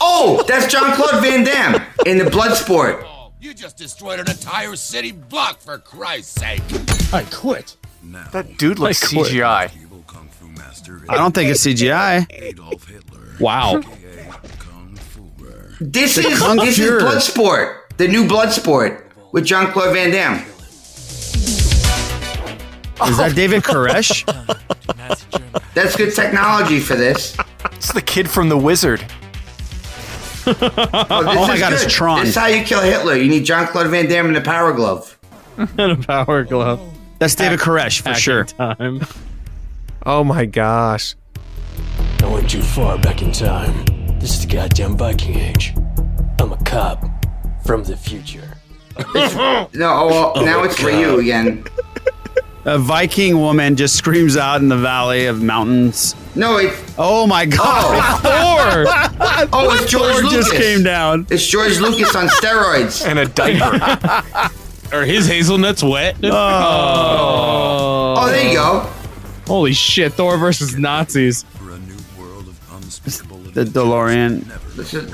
Oh, 0.00 0.44
that's 0.46 0.72
John 0.72 0.94
Claude 0.94 1.20
Van 1.22 1.42
Damme 1.44 1.82
in 2.06 2.18
the 2.18 2.24
Bloodsport. 2.24 3.04
You 3.40 3.52
just 3.54 3.76
destroyed 3.76 4.20
an 4.20 4.30
entire 4.30 4.76
city 4.76 5.12
block, 5.12 5.60
for 5.60 5.78
Christ's 5.78 6.40
sake. 6.40 6.62
I 7.12 7.24
quit. 7.30 7.76
Now, 8.02 8.28
That 8.32 8.56
dude 8.56 8.78
looks 8.78 9.12
CGI. 9.12 9.70
I 11.08 11.16
don't 11.16 11.34
think 11.34 11.50
it's 11.50 11.66
CGI. 11.66 12.26
Adolf 12.30 12.86
Hitler. 12.86 13.36
Wow. 13.40 13.80
This 15.80 16.14
The 16.16 16.28
is 16.28 16.38
Kung 16.38 16.56
this 16.56 16.78
is 16.78 17.02
Bloodsport, 17.02 17.96
the 17.98 18.08
new 18.08 18.26
Bloodsport 18.26 19.02
with 19.32 19.44
John 19.44 19.70
Claude 19.72 19.92
Van 19.94 20.10
Damme. 20.10 20.38
Is 23.08 23.18
that 23.18 23.32
oh. 23.32 23.34
David 23.34 23.62
Koresh? 23.62 24.24
That's 25.74 25.94
good 25.96 26.14
technology 26.14 26.80
for 26.80 26.94
this. 26.94 27.36
It's 27.72 27.92
the 27.92 28.00
kid 28.00 28.30
from 28.30 28.48
The 28.48 28.56
Wizard. 28.56 29.04
Oh, 30.46 30.52
this 30.52 30.72
Oh 30.78 31.46
my 31.46 31.54
is 31.54 31.60
God, 31.60 31.72
it's 31.74 31.82
good. 31.82 31.90
Tron. 31.90 32.20
This 32.20 32.30
is 32.30 32.36
how 32.36 32.46
you 32.46 32.64
kill 32.64 32.80
Hitler. 32.80 33.16
You 33.16 33.28
need 33.28 33.44
John 33.44 33.66
Claude 33.66 33.88
Van 33.88 34.08
Damme 34.08 34.28
in 34.28 34.32
the 34.32 34.40
Power 34.40 34.72
Glove. 34.72 35.18
and 35.56 35.92
a 35.92 35.96
power 35.96 36.44
glove. 36.44 36.80
That's 37.18 37.34
David 37.34 37.58
Koresh 37.60 38.00
for 38.00 38.14
sure. 38.14 38.44
Time. 38.44 39.00
Oh 40.08 40.22
my 40.22 40.46
gosh. 40.46 41.16
I 42.22 42.26
went 42.26 42.48
too 42.48 42.62
far 42.62 42.96
back 42.96 43.22
in 43.22 43.32
time. 43.32 43.84
This 44.26 44.40
is 44.40 44.46
the 44.48 44.54
goddamn 44.54 44.96
Viking 44.96 45.36
Age. 45.36 45.72
I'm 46.40 46.50
a 46.50 46.56
cop 46.64 47.00
from 47.64 47.84
the 47.84 47.96
future. 47.96 48.56
No, 49.22 49.68
oh, 49.72 50.08
well, 50.34 50.44
now 50.44 50.64
it's 50.64 50.76
for 50.76 50.90
you 50.90 51.20
again. 51.20 51.64
A 52.64 52.76
Viking 52.76 53.38
woman 53.38 53.76
just 53.76 53.94
screams 53.94 54.36
out 54.36 54.60
in 54.60 54.68
the 54.68 54.76
valley 54.76 55.26
of 55.26 55.44
mountains. 55.44 56.16
No, 56.34 56.56
it's 56.56 56.94
Oh 56.98 57.28
my 57.28 57.44
oh. 57.44 57.56
god! 57.56 58.20
Thor. 58.20 59.48
oh, 59.52 59.78
it's 59.80 59.88
George 59.88 60.12
Thor 60.12 60.22
Lucas. 60.24 60.50
just 60.50 60.54
came 60.54 60.82
down. 60.82 61.28
It's 61.30 61.46
George 61.46 61.78
Lucas 61.78 62.16
on 62.16 62.26
steroids. 62.26 63.06
And 63.06 63.20
a 63.20 63.26
diaper. 63.26 64.92
Are 64.92 65.04
his 65.04 65.28
hazelnuts 65.28 65.84
wet? 65.84 66.16
Oh. 66.24 68.14
Oh, 68.18 68.26
there 68.26 68.48
you 68.48 68.54
go. 68.54 68.92
Holy 69.46 69.72
shit! 69.72 70.14
Thor 70.14 70.36
versus 70.36 70.76
Nazis. 70.76 71.44
The 73.56 73.64
DeLorean. 73.64 74.44
This 74.76 74.92
is 74.92 75.10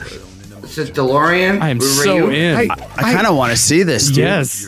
this 0.60 0.76
is 0.78 0.90
DeLorean. 0.90 1.60
I 1.60 1.68
am 1.68 1.78
Where 1.78 1.88
so 2.04 2.28
in. 2.28 2.56
I, 2.56 2.62
I 2.96 3.12
kind 3.14 3.24
of 3.28 3.36
want 3.36 3.52
to 3.52 3.56
see 3.56 3.84
this, 3.84 4.08
dude. 4.08 4.16
yes. 4.18 4.66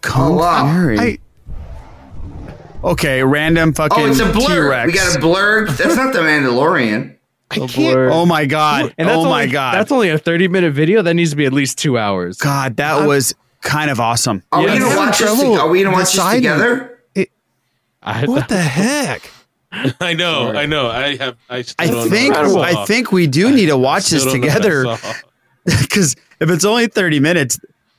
Kung 0.00 0.32
Oh, 0.32 0.36
wow. 0.38 0.68
Fury. 0.72 0.98
I- 0.98 1.18
okay, 2.82 3.22
random 3.22 3.68
oh, 3.70 3.72
fucking 3.74 4.04
Oh, 4.04 4.10
it's 4.10 4.18
a 4.18 4.32
blur. 4.32 4.64
T-Rex. 4.64 4.86
We 4.88 4.92
got 4.92 5.16
a 5.16 5.20
blur. 5.20 5.66
That's 5.68 5.94
not 5.94 6.12
the 6.14 6.18
Mandalorian. 6.18 7.16
I 7.52 7.58
can't. 7.68 7.96
Oh 8.12 8.26
my 8.26 8.44
god! 8.44 8.92
And 8.98 9.08
that's 9.08 9.18
oh 9.18 9.24
my 9.26 9.42
only- 9.42 9.52
god! 9.52 9.74
That's 9.76 9.92
only 9.92 10.08
a 10.08 10.18
30 10.18 10.48
minute 10.48 10.72
video. 10.74 11.00
That 11.02 11.14
needs 11.14 11.30
to 11.30 11.36
be 11.36 11.46
at 11.46 11.52
least 11.52 11.78
two 11.78 11.96
hours. 11.96 12.38
God, 12.38 12.76
that 12.78 13.06
was 13.06 13.36
kind 13.62 13.88
of 13.88 14.00
awesome. 14.00 14.42
Are 14.50 14.62
we 14.62 14.66
Yes. 14.66 14.82
gonna 14.82 14.96
watch 14.96 15.18
this? 15.20 15.40
Are 15.44 15.68
we 15.68 15.82
gonna 15.84 15.94
watch 15.94 16.06
this 16.06 16.12
deciding. 16.14 16.42
together? 16.42 16.92
I, 18.02 18.24
What 18.26 18.48
the 18.48 18.58
heck? 18.58 19.30
I 20.00 20.14
know, 20.14 20.52
I 20.52 20.66
know. 20.66 20.88
I 20.88 21.16
have. 21.16 21.36
I, 21.50 21.64
I 21.78 22.08
think 22.08 22.34
I 22.34 22.42
I 22.60 22.84
think 22.86 23.12
we 23.12 23.26
do 23.26 23.54
need 23.54 23.66
to 23.66 23.76
watch 23.76 24.10
this 24.10 24.24
don't 24.24 24.40
know 24.40 24.46
what 24.46 24.50
I 24.50 24.54
together 24.54 24.96
because 25.64 26.14
if 26.40 26.50
it's 26.50 26.64
only 26.64 26.86
thirty 26.86 27.20
minutes, 27.20 27.58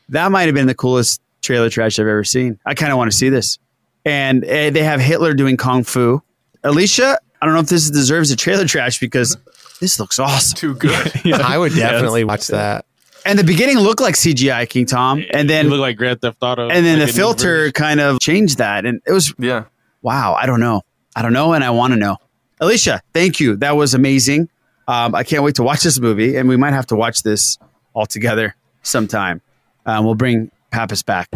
that 0.09 0.31
might 0.31 0.43
have 0.43 0.55
been 0.55 0.67
the 0.67 0.75
coolest 0.75 1.21
trailer 1.41 1.69
trash 1.69 1.99
I've 1.99 2.07
ever 2.07 2.23
seen. 2.23 2.59
I 2.65 2.73
kind 2.73 2.91
of 2.91 2.97
want 2.97 3.11
to 3.11 3.17
see 3.17 3.29
this, 3.29 3.59
and 4.05 4.43
uh, 4.43 4.69
they 4.69 4.83
have 4.83 4.99
Hitler 4.99 5.33
doing 5.33 5.57
kung 5.57 5.83
fu. 5.83 6.21
Alicia, 6.63 7.19
I 7.41 7.45
don't 7.45 7.53
know 7.53 7.61
if 7.61 7.67
this 7.69 7.89
deserves 7.89 8.31
a 8.31 8.35
trailer 8.35 8.65
trash 8.65 8.99
because 8.99 9.37
this 9.79 9.99
looks 9.99 10.19
awesome. 10.19 10.57
Too 10.57 10.73
good. 10.75 11.11
I 11.33 11.57
would 11.57 11.73
definitely 11.73 12.23
watch 12.23 12.47
that. 12.47 12.85
And 13.25 13.37
the 13.37 13.43
beginning 13.43 13.77
looked 13.77 13.99
like 14.01 14.15
CGI 14.15 14.69
King 14.69 14.85
Tom, 14.85 15.23
and 15.31 15.49
You 15.49 15.55
then 15.55 15.67
look 15.69 15.79
like 15.81 15.97
Grand 15.97 16.21
Theft 16.21 16.37
Auto. 16.41 16.69
and 16.69 16.85
then 16.85 16.99
like 16.99 17.07
the 17.07 17.13
filter 17.13 17.71
kind 17.73 17.99
of 17.99 18.19
changed 18.19 18.57
that, 18.59 18.85
and 18.85 19.01
it 19.05 19.11
was 19.11 19.33
Yeah. 19.37 19.65
wow. 20.01 20.33
I 20.39 20.45
don't 20.45 20.61
know. 20.61 20.81
I 21.17 21.23
don't 21.23 21.33
know, 21.33 21.53
and 21.53 21.63
I 21.63 21.71
want 21.71 21.93
to 21.93 21.99
know. 21.99 22.17
Alicia, 22.59 23.01
thank 23.11 23.39
you. 23.39 23.55
That 23.55 23.75
was 23.75 23.95
amazing. 23.95 24.49
Um, 24.87 25.15
I 25.15 25.23
can't 25.23 25.41
wait 25.41 25.55
to 25.55 25.63
watch 25.63 25.81
this 25.81 25.99
movie, 25.99 26.35
and 26.35 26.47
we 26.47 26.57
might 26.57 26.73
have 26.73 26.85
to 26.87 26.95
watch 26.95 27.23
this 27.23 27.57
all 27.95 28.05
together 28.05 28.55
sometime. 28.83 29.41
Um, 29.87 30.05
we'll 30.05 30.13
bring 30.13 30.51
Pappas 30.69 31.01
back, 31.01 31.27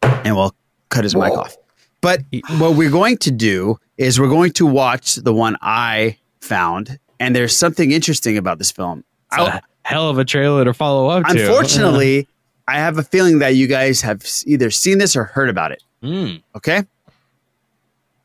and 0.00 0.36
we'll 0.36 0.54
cut 0.90 1.02
his 1.02 1.16
mic 1.16 1.32
off. 1.32 1.56
But 2.00 2.20
what 2.58 2.76
we're 2.76 2.90
going 2.90 3.16
to 3.18 3.32
do 3.32 3.78
is 3.98 4.20
we're 4.20 4.28
going 4.28 4.52
to 4.52 4.66
watch 4.66 5.16
the 5.16 5.34
one 5.34 5.56
I 5.60 6.18
found, 6.40 7.00
and 7.18 7.34
there's 7.34 7.56
something 7.56 7.90
interesting 7.90 8.36
about 8.36 8.58
this 8.58 8.70
film. 8.70 9.02
It's 9.32 9.42
a 9.42 9.60
hell 9.82 10.08
of 10.08 10.18
a 10.18 10.24
trailer 10.24 10.64
to 10.64 10.72
follow 10.72 11.08
up 11.08 11.26
to. 11.26 11.32
Unfortunately, 11.32 12.28
I 12.68 12.76
have 12.76 12.96
a 12.96 13.02
feeling 13.02 13.40
that 13.40 13.56
you 13.56 13.66
guys 13.66 14.02
have 14.02 14.24
either 14.46 14.70
seen 14.70 14.98
this 14.98 15.16
or 15.16 15.24
heard 15.24 15.48
about 15.48 15.72
it. 15.72 15.82
Mm. 16.00 16.44
Okay. 16.54 16.84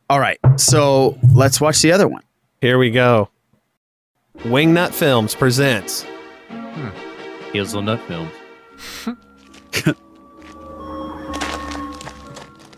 All 0.10 0.20
right. 0.20 0.40
So 0.58 1.18
let's 1.34 1.60
watch 1.60 1.82
the 1.82 1.92
other 1.92 2.08
one. 2.08 2.24
Here 2.62 2.78
we 2.78 2.92
go. 2.92 3.30
Wingnut 4.40 4.94
Films 4.94 5.34
presents 5.34 6.06
Hazelnut 7.52 8.02
film. 8.02 8.30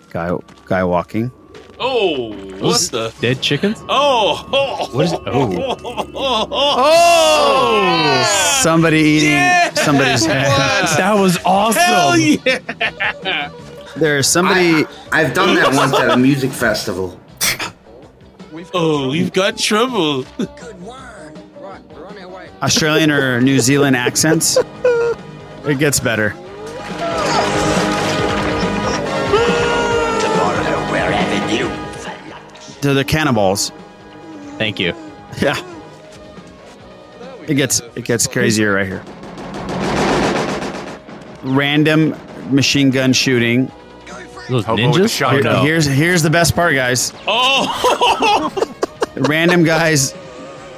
Guy, 0.09 0.31
guy 0.65 0.83
walking. 0.83 1.31
Oh, 1.79 2.33
what 2.59 2.79
the? 2.91 3.13
Dead 3.19 3.41
chickens? 3.41 3.83
Oh, 3.89 4.47
oh, 4.51 4.95
What 4.95 5.05
is 5.05 5.13
it? 5.13 5.19
Oh. 5.25 5.53
oh, 5.53 5.75
oh. 5.83 6.09
oh, 6.15 6.75
oh 6.79 8.59
Somebody 8.61 8.99
eating 8.99 9.75
somebody's 9.75 10.25
head. 10.27 10.47
That 10.97 11.13
was 11.13 11.37
awesome. 11.45 11.81
Hell 11.83 12.17
yeah! 12.17 13.51
There's 13.99 14.28
somebody. 14.28 14.86
I've 15.11 15.34
done 15.34 15.56
that 15.56 15.74
once 15.74 15.94
at 15.94 16.10
a 16.10 16.18
music 16.18 16.52
festival. 16.65 17.19
Oh, 18.74 19.10
we've 19.10 19.32
got 19.34 19.57
trouble. 19.57 20.26
Australian 22.61 23.11
or 23.11 23.40
New 23.41 23.60
Zealand 23.60 23.95
accents. 23.95 24.57
It 25.65 25.80
gets 25.80 25.99
better. 25.99 26.34
To 32.82 32.94
the 32.94 33.03
cannibals. 33.03 33.72
Thank 34.57 34.80
you. 34.80 34.94
Yeah. 35.41 35.56
It 37.48 37.56
gets 37.56 37.82
it 37.95 38.06
gets 38.06 38.28
crazier 38.28 38.74
right 38.74 38.86
here. 38.88 39.03
Random 41.44 42.15
machine 42.53 42.91
gun 42.91 43.14
shooting. 43.14 43.72
Those 44.49 44.65
Hobo 44.65 44.90
with 44.90 45.02
ninjas? 45.02 45.18
shotgun. 45.18 45.48
Oh, 45.48 45.53
no. 45.57 45.64
Here's 45.64 45.86
here's 45.86 46.22
the 46.24 46.30
best 46.30 46.56
part, 46.56 46.76
guys. 46.76 47.14
Oh, 47.28 48.52
Random 49.15 49.64
guys. 49.64 50.14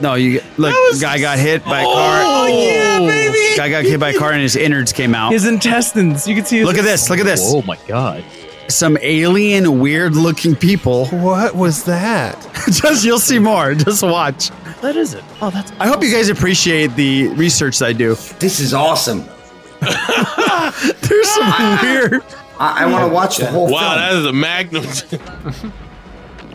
No, 0.02 0.16
you 0.16 0.42
look. 0.58 0.74
Guy 1.02 1.20
got 1.20 1.40
hit 1.40 1.64
by 1.66 1.82
a 1.82 1.86
oh, 1.86 1.94
car. 1.94 2.22
oh 2.24 2.48
yeah, 2.48 3.00
baby. 3.00 3.58
Guy 3.58 3.70
got 3.70 3.84
hit 3.84 4.00
by 4.00 4.10
a 4.10 4.18
car 4.18 4.32
and 4.32 4.42
his 4.42 4.56
innards 4.56 4.94
came 4.94 5.14
out. 5.14 5.34
His 5.34 5.46
intestines. 5.46 6.28
You 6.28 6.36
can 6.36 6.46
see. 6.46 6.60
His 6.60 6.68
Look 6.68 6.78
at 6.78 6.84
this. 6.84 7.10
Look 7.10 7.20
at 7.20 7.26
this. 7.26 7.42
Oh 7.44 7.62
my 7.64 7.78
god. 7.88 8.24
Some 8.70 9.00
alien, 9.02 9.80
weird-looking 9.80 10.56
people. 10.56 11.08
What 11.08 11.56
was 11.56 11.86
that? 11.86 12.36
Just 12.72 13.04
you'll 13.04 13.18
see 13.18 13.40
more. 13.40 13.74
Just 13.74 14.04
watch. 14.04 14.52
That 14.82 14.96
is 14.96 15.16
it. 15.16 15.24
Oh, 15.42 15.50
that's. 15.50 15.72
I 15.80 15.88
hope 15.88 16.04
you 16.04 16.12
guys 16.12 16.30
appreciate 16.30 16.96
the 16.96 17.30
research 17.30 17.80
that 17.80 17.88
I 17.88 17.94
do. 17.94 18.14
This 18.40 18.60
is 18.60 18.74
awesome. 18.74 19.26
There's 19.82 21.30
some 21.30 21.80
weird. 21.82 22.24
I, 22.60 22.84
I 22.84 22.86
want 22.88 23.08
to 23.08 23.14
watch 23.14 23.38
the 23.38 23.46
whole 23.48 23.68
thing. 23.68 23.74
Wow, 23.76 23.96
film. 23.96 24.00
that 24.00 24.14
is 24.14 24.26
a 24.26 24.34
magnum. 24.34 25.74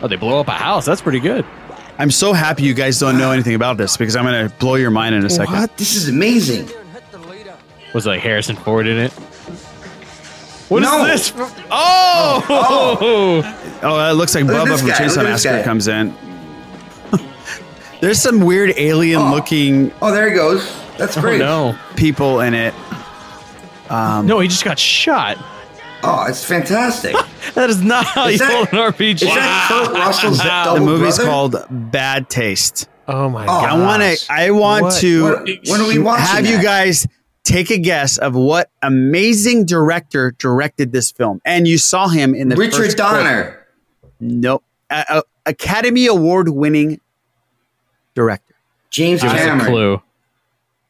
Oh, 0.01 0.07
they 0.09 0.17
blow 0.17 0.41
up 0.41 0.49
a 0.49 0.51
house. 0.51 0.85
That's 0.85 1.01
pretty 1.01 1.21
good. 1.21 1.45
I'm 1.97 2.11
so 2.11 2.33
happy 2.33 2.63
you 2.63 2.73
guys 2.73 2.99
don't 2.99 3.17
know 3.17 3.31
anything 3.31 3.55
about 3.55 3.77
this 3.77 3.95
because 3.95 4.15
I'm 4.17 4.25
gonna 4.25 4.49
blow 4.59 4.75
your 4.75 4.91
mind 4.91 5.15
in 5.15 5.25
a 5.25 5.29
second. 5.29 5.53
What? 5.55 5.77
This 5.77 5.95
is 5.95 6.09
amazing. 6.09 6.69
Was 7.93 8.05
like 8.05 8.19
Harrison 8.19 8.57
Ford 8.57 8.87
in 8.87 8.97
it? 8.97 9.11
What 10.67 10.83
is 10.83 10.89
No. 10.89 11.05
this? 11.07 11.33
Oh! 11.71 13.41
Oh, 13.81 14.09
it 14.11 14.13
looks 14.15 14.35
like 14.35 14.43
Look 14.43 14.67
Bubba 14.67 14.77
from 14.77 14.89
guy. 14.89 14.95
Chainsaw 14.95 15.17
Look 15.17 15.27
at 15.27 15.31
this 15.31 15.45
Massacre 15.45 15.63
comes 15.63 15.87
in. 15.87 16.13
There's 18.01 18.21
some 18.21 18.41
weird 18.41 18.73
alien 18.75 19.31
looking. 19.31 19.93
Oh, 20.01 20.11
there 20.11 20.27
he 20.29 20.35
goes. 20.35 20.75
That's 20.97 21.17
great. 21.19 21.39
No 21.39 21.77
people 21.95 22.41
in 22.41 22.53
it. 22.53 22.73
Um, 23.89 24.27
no, 24.27 24.39
he 24.39 24.49
just 24.49 24.65
got 24.65 24.77
shot. 24.77 25.37
Oh, 26.07 26.25
it's 26.27 26.43
fantastic. 26.45 27.15
that 27.55 27.69
is 27.69 27.81
not 27.81 28.05
how 28.05 28.27
Is 28.27 28.33
you 28.39 28.47
that- 28.47 28.53
hold 28.53 28.67
an 28.69 28.93
RPG. 28.93 29.13
is 29.13 29.21
that 29.21 29.65
Kurt 29.69 29.93
Russell's 29.93 30.37
the 30.37 30.43
double 30.43 30.85
movie's 30.85 31.15
brother? 31.17 31.29
called 31.31 31.55
Bad 31.91 32.29
Taste. 32.29 32.87
Oh 33.07 33.29
my 33.29 33.45
oh, 33.45 33.49
I 33.51 33.69
god! 33.69 33.79
want 33.81 34.03
to. 34.19 34.25
I 34.33 34.51
want 34.51 34.83
What- 34.83 34.93
to. 35.01 35.23
what- 35.23 35.47
when 35.67 35.81
are 35.81 35.87
we 35.87 35.99
watching 35.99 36.25
Have 36.25 36.45
you 36.47 36.61
guys 36.61 37.07
take 37.43 37.69
a 37.71 37.77
guess 37.77 38.17
of 38.17 38.35
what 38.35 38.69
amazing 38.81 39.65
director 39.65 40.31
directed 40.37 40.91
this 40.91 41.11
film? 41.11 41.39
And 41.45 41.67
you 41.67 41.77
saw 41.77 42.07
him 42.07 42.33
in 42.35 42.49
the 42.49 42.55
Richard 42.55 42.77
first 42.77 42.97
clip. 42.97 43.07
Donner. 43.09 43.65
Nope. 44.19 44.63
A- 44.89 45.05
a- 45.09 45.23
Academy 45.47 46.07
Award 46.07 46.49
winning 46.49 46.99
director. 48.15 48.55
James 48.89 49.21
Give 49.21 49.31
a 49.31 49.35
Cameron. 49.35 49.65
clue. 49.71 50.01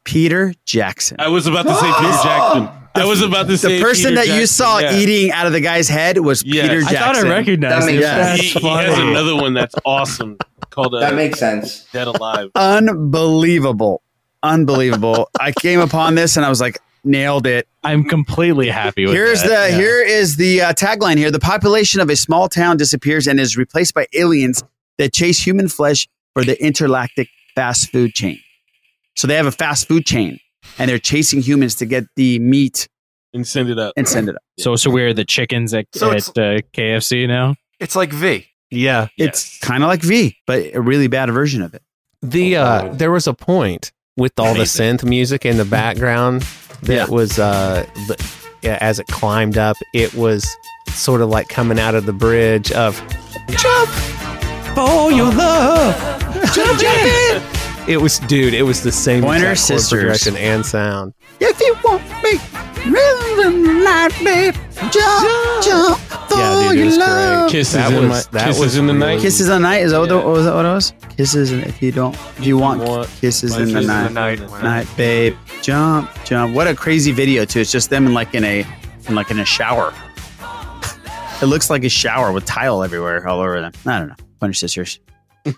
Peter 0.04 0.54
Jackson. 0.66 1.18
I 1.20 1.28
was 1.30 1.48
about 1.48 1.64
to 1.64 1.74
say 1.76 1.92
Peter 2.00 2.18
Jackson. 2.24 2.70
I 2.96 3.06
was 3.06 3.22
about 3.22 3.48
to 3.48 3.58
say 3.58 3.78
the 3.78 3.84
person 3.84 4.12
Peter 4.12 4.26
that 4.26 4.40
you 4.40 4.46
saw 4.46 4.80
yeah. 4.80 4.96
eating 4.96 5.32
out 5.32 5.48
of 5.48 5.54
the 5.54 5.62
guy's 5.62 5.88
head 5.90 6.18
was 6.20 6.44
Yeah. 6.44 6.64
Peter 6.64 6.82
Jackson. 6.82 6.98
I 6.98 7.00
thought 7.00 7.16
I 7.18 7.30
recognized 7.30 7.88
That 7.88 7.92
makes 7.92 8.56
it. 8.56 8.60
He, 8.60 8.60
he 8.60 8.68
has 8.68 8.98
another 8.98 9.36
one 9.36 9.54
that's 9.54 9.76
awesome 9.86 10.38
called 10.70 10.96
uh, 10.96 11.00
That 11.00 11.16
makes 11.16 11.40
sense. 11.40 11.86
Dead 11.92 12.08
Alive. 12.08 12.50
Unbelievable. 12.56 14.02
Unbelievable. 14.44 15.30
I 15.40 15.52
came 15.52 15.80
upon 15.80 16.16
this 16.16 16.38
and 16.38 16.46
I 16.46 16.50
was 16.50 16.62
like, 16.62 16.80
nailed 17.04 17.46
it. 17.48 17.68
I'm 17.84 18.04
completely 18.04 18.70
happy 18.70 19.06
with 19.06 19.14
Here's 19.14 19.44
that. 19.44 19.48
the 19.48 19.72
Yeah. 19.72 19.78
here 19.78 20.04
is 20.04 20.38
the 20.38 20.62
uh, 20.62 20.74
tagline 20.74 21.18
here. 21.18 21.32
The 21.32 21.40
population 21.40 22.02
of 22.02 22.10
a 22.10 22.16
small 22.16 22.50
town 22.50 22.78
disappears 22.78 23.28
and 23.28 23.40
is 23.40 23.58
replaced 23.58 23.94
by 23.94 24.08
aliens 24.14 24.64
that 24.98 25.14
chase 25.14 25.46
human 25.46 25.68
flesh 25.68 26.08
for 26.34 26.44
the 26.44 26.62
intergalactic 26.64 27.28
fast 27.56 27.92
food 27.92 28.14
chain. 28.14 28.40
So 29.16 29.28
they 29.28 29.36
have 29.36 29.46
a 29.46 29.52
fast 29.52 29.88
food 29.88 30.06
chain 30.06 30.40
and 30.78 30.90
they're 30.90 31.00
chasing 31.00 31.42
humans 31.42 31.76
to 31.76 31.86
get 31.86 32.06
the 32.16 32.40
meat 32.40 32.88
and 33.34 33.46
send 33.48 33.70
it 33.70 33.78
up. 33.80 33.94
and 33.98 34.08
send 34.08 34.30
it 34.30 34.36
up. 34.36 34.42
So 34.60 34.76
so 34.76 34.90
we're 34.90 35.14
the 35.14 35.26
chickens 35.26 35.74
at, 35.74 35.88
So 35.94 36.12
at 36.12 36.28
uh, 36.30 36.62
KFC 36.74 37.28
now. 37.28 37.56
It's 37.80 37.96
like 37.96 38.12
V. 38.14 38.46
Yeah. 38.72 39.08
It's 39.18 39.60
kind 39.60 39.84
of 39.84 39.88
like 39.90 40.02
V, 40.02 40.38
but 40.48 40.74
a 40.74 40.82
really 40.82 41.08
bad 41.08 41.30
version 41.32 41.62
of 41.62 41.74
it. 41.74 41.82
The 42.22 42.56
uh, 42.58 42.94
there 42.94 43.12
was 43.12 43.28
a 43.28 43.34
point 43.34 43.92
with 44.18 44.40
all 44.40 44.54
the 44.54 44.62
synth 44.64 45.04
music 45.04 45.46
in 45.46 45.58
the 45.58 45.66
background 45.66 46.42
that 46.84 46.94
Yeah. 47.10 47.14
was 47.14 47.38
uh, 47.38 47.86
yeah, 48.62 48.78
as 48.82 49.00
it 49.00 49.08
climbed 49.08 49.58
up, 49.58 49.76
it 49.94 50.14
was 50.14 50.48
sort 50.90 51.22
of 51.22 51.30
like 51.30 51.50
coming 51.50 51.78
out 51.78 51.94
of 51.94 52.06
the 52.06 52.14
bridge 52.14 52.72
of 52.72 52.96
jump 53.50 53.90
for 54.74 55.12
your 55.12 55.32
love, 55.34 55.96
jump, 56.54 56.80
jump 56.80 57.06
in. 57.06 57.55
It 57.88 58.02
was, 58.02 58.18
dude. 58.20 58.54
It 58.56 58.64
was 58.64 58.82
the 58.82 58.92
same 58.92 59.24
Pointer 59.24 59.52
exact 59.52 59.68
chord 59.70 59.80
Sisters. 59.80 60.00
progression 60.00 60.36
and 60.38 60.66
sound. 60.66 61.14
If 61.40 61.60
you 61.60 61.76
want 61.84 62.02
me, 62.24 62.40
rhythm 62.92 63.84
like 63.84 64.20
me, 64.22 64.52
jump, 64.92 65.64
jump 65.64 66.00
for 66.00 66.38
Yeah, 66.38 66.70
dude, 66.72 66.80
your 66.80 66.98
love. 66.98 67.42
great. 67.44 67.52
Kisses 67.52 67.74
That 67.76 67.94
in 67.94 68.10
was- 68.10 68.26
my- 68.32 68.40
that 68.40 68.48
Kisses 68.48 68.62
was 68.62 68.78
in 68.78 68.88
the 68.88 68.94
night. 68.94 69.20
Kisses 69.22 69.48
in 69.48 69.54
the 69.54 69.60
night. 69.60 69.84
Is 69.84 69.92
that 69.92 70.00
what, 70.00 70.10
the, 70.10 70.18
was 70.18 70.46
that 70.46 70.56
what 70.56 70.66
it 70.66 70.70
was? 70.70 70.94
Kisses, 71.16 71.52
and 71.52 71.64
if 71.66 71.80
you 71.82 71.92
don't, 71.92 72.16
if 72.40 72.46
you 72.48 72.58
want, 72.58 72.82
Want 72.82 73.08
kisses 73.22 73.56
in 73.56 73.72
the 73.72 73.82
night, 73.82 74.08
in 74.08 74.14
night. 74.16 74.64
night, 74.64 74.88
babe, 74.98 75.36
jump, 75.62 76.10
jump. 76.26 76.56
What 76.56 76.68
a 76.68 76.74
crazy 76.74 77.12
video 77.12 77.46
too. 77.46 77.60
It's 77.60 77.72
just 77.72 77.92
them 77.92 78.08
in 78.08 78.14
like 78.16 78.34
in 78.34 78.44
a, 78.44 78.66
in 79.08 79.14
like 79.14 79.30
in 79.30 79.38
a 79.40 79.46
shower. 79.46 79.94
it 81.42 81.46
looks 81.46 81.70
like 81.70 81.84
a 81.84 81.90
shower 81.90 82.32
with 82.32 82.46
tile 82.46 82.82
everywhere, 82.84 83.28
all 83.28 83.40
over 83.42 83.62
them. 83.62 83.74
I 83.86 84.00
don't 84.00 84.08
know. 84.10 84.16
Pointer 84.40 84.54
sisters. 84.54 85.00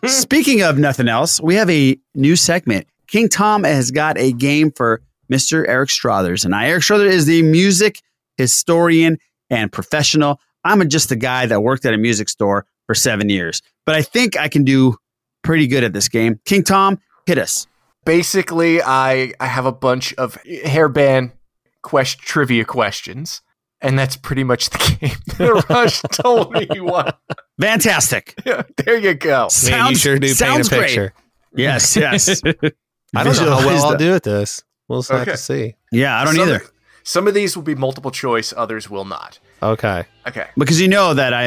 Speaking 0.05 0.61
of 0.61 0.77
nothing 0.77 1.07
else, 1.07 1.39
we 1.41 1.55
have 1.55 1.69
a 1.69 1.97
new 2.13 2.35
segment. 2.35 2.87
King 3.07 3.29
Tom 3.29 3.63
has 3.63 3.91
got 3.91 4.17
a 4.17 4.33
game 4.33 4.71
for 4.71 5.01
Mr. 5.31 5.67
Eric 5.67 5.89
Struthers. 5.89 6.45
And 6.45 6.53
I, 6.53 6.67
Eric 6.67 6.83
Struthers 6.83 7.13
is 7.13 7.25
the 7.25 7.41
music 7.43 8.01
historian 8.37 9.17
and 9.49 9.71
professional. 9.71 10.39
I'm 10.63 10.87
just 10.89 11.11
a 11.11 11.15
guy 11.15 11.45
that 11.45 11.61
worked 11.61 11.85
at 11.85 11.93
a 11.93 11.97
music 11.97 12.29
store 12.29 12.65
for 12.85 12.95
seven 12.95 13.29
years, 13.29 13.61
but 13.85 13.95
I 13.95 14.01
think 14.01 14.37
I 14.37 14.47
can 14.47 14.63
do 14.63 14.97
pretty 15.43 15.67
good 15.67 15.83
at 15.83 15.93
this 15.93 16.07
game. 16.07 16.39
King 16.45 16.63
Tom, 16.63 16.99
hit 17.25 17.37
us. 17.37 17.67
Basically, 18.05 18.81
I 18.81 19.33
I 19.39 19.47
have 19.47 19.65
a 19.65 19.71
bunch 19.71 20.13
of 20.15 20.41
hairband 20.43 21.33
quest 21.81 22.19
trivia 22.19 22.65
questions, 22.65 23.41
and 23.81 23.97
that's 23.97 24.15
pretty 24.15 24.43
much 24.43 24.69
the 24.69 24.97
game. 25.39 25.61
Rush 25.69 26.01
told 26.11 26.51
me 26.53 26.67
you 26.73 26.85
want. 26.85 27.15
Fantastic. 27.59 28.35
there 28.77 28.97
you 28.97 29.13
go. 29.13 29.47
Man, 29.69 29.91
you 29.91 29.95
sure 29.95 30.19
do 30.19 30.27
paint 30.27 30.37
sounds 30.37 30.67
a 30.67 30.69
great. 30.71 30.87
picture. 30.87 31.13
Yes, 31.55 31.95
yes. 31.95 32.41
I 32.43 33.23
don't 33.23 33.35
know 33.37 33.55
how 33.55 33.65
well 33.65 33.85
I'll 33.85 33.97
do 33.97 34.13
at 34.13 34.23
this. 34.23 34.63
We'll 34.87 35.01
just 35.01 35.11
have 35.11 35.25
to 35.25 35.37
see. 35.37 35.75
Yeah, 35.91 36.19
I 36.19 36.25
don't 36.25 36.35
some, 36.35 36.47
either. 36.47 36.61
Some 37.03 37.27
of 37.27 37.33
these 37.33 37.55
will 37.55 37.63
be 37.63 37.75
multiple 37.75 38.11
choice, 38.11 38.53
others 38.55 38.89
will 38.89 39.05
not. 39.05 39.39
Okay. 39.61 40.05
Okay. 40.27 40.47
Because 40.57 40.79
you 40.79 40.87
know 40.87 41.13
that 41.13 41.33
I 41.33 41.45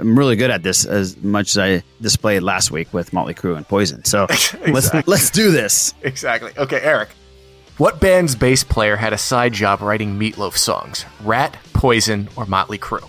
am 0.00 0.18
really 0.18 0.36
good 0.36 0.50
at 0.50 0.62
this 0.62 0.84
as 0.84 1.16
much 1.18 1.50
as 1.50 1.58
I 1.58 1.82
displayed 2.00 2.42
last 2.42 2.70
week 2.70 2.92
with 2.92 3.12
Motley 3.12 3.34
Crue 3.34 3.56
and 3.56 3.66
Poison. 3.66 4.04
So 4.04 4.26
let's 4.66 4.92
let's 5.06 5.30
do 5.30 5.50
this. 5.50 5.94
Exactly. 6.02 6.52
Okay, 6.56 6.80
Eric. 6.82 7.10
What 7.76 8.00
band's 8.00 8.36
bass 8.36 8.62
player 8.62 8.94
had 8.94 9.12
a 9.12 9.18
side 9.18 9.52
job 9.52 9.80
writing 9.80 10.16
Meatloaf 10.16 10.56
songs? 10.56 11.04
Ratt, 11.24 11.56
Poison, 11.72 12.28
or 12.36 12.46
Motley 12.46 12.78
Crue? 12.78 13.08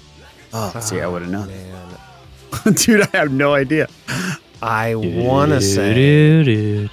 Oh, 0.53 0.79
see, 0.79 1.01
I 1.01 1.07
would 1.07 1.21
have 1.21 1.29
known. 1.29 1.49
Dude, 2.73 3.01
I 3.01 3.17
have 3.17 3.31
no 3.31 3.53
idea. 3.53 3.87
I 4.63 4.95
want 4.95 5.51
to 5.51 5.61
say. 5.61 6.85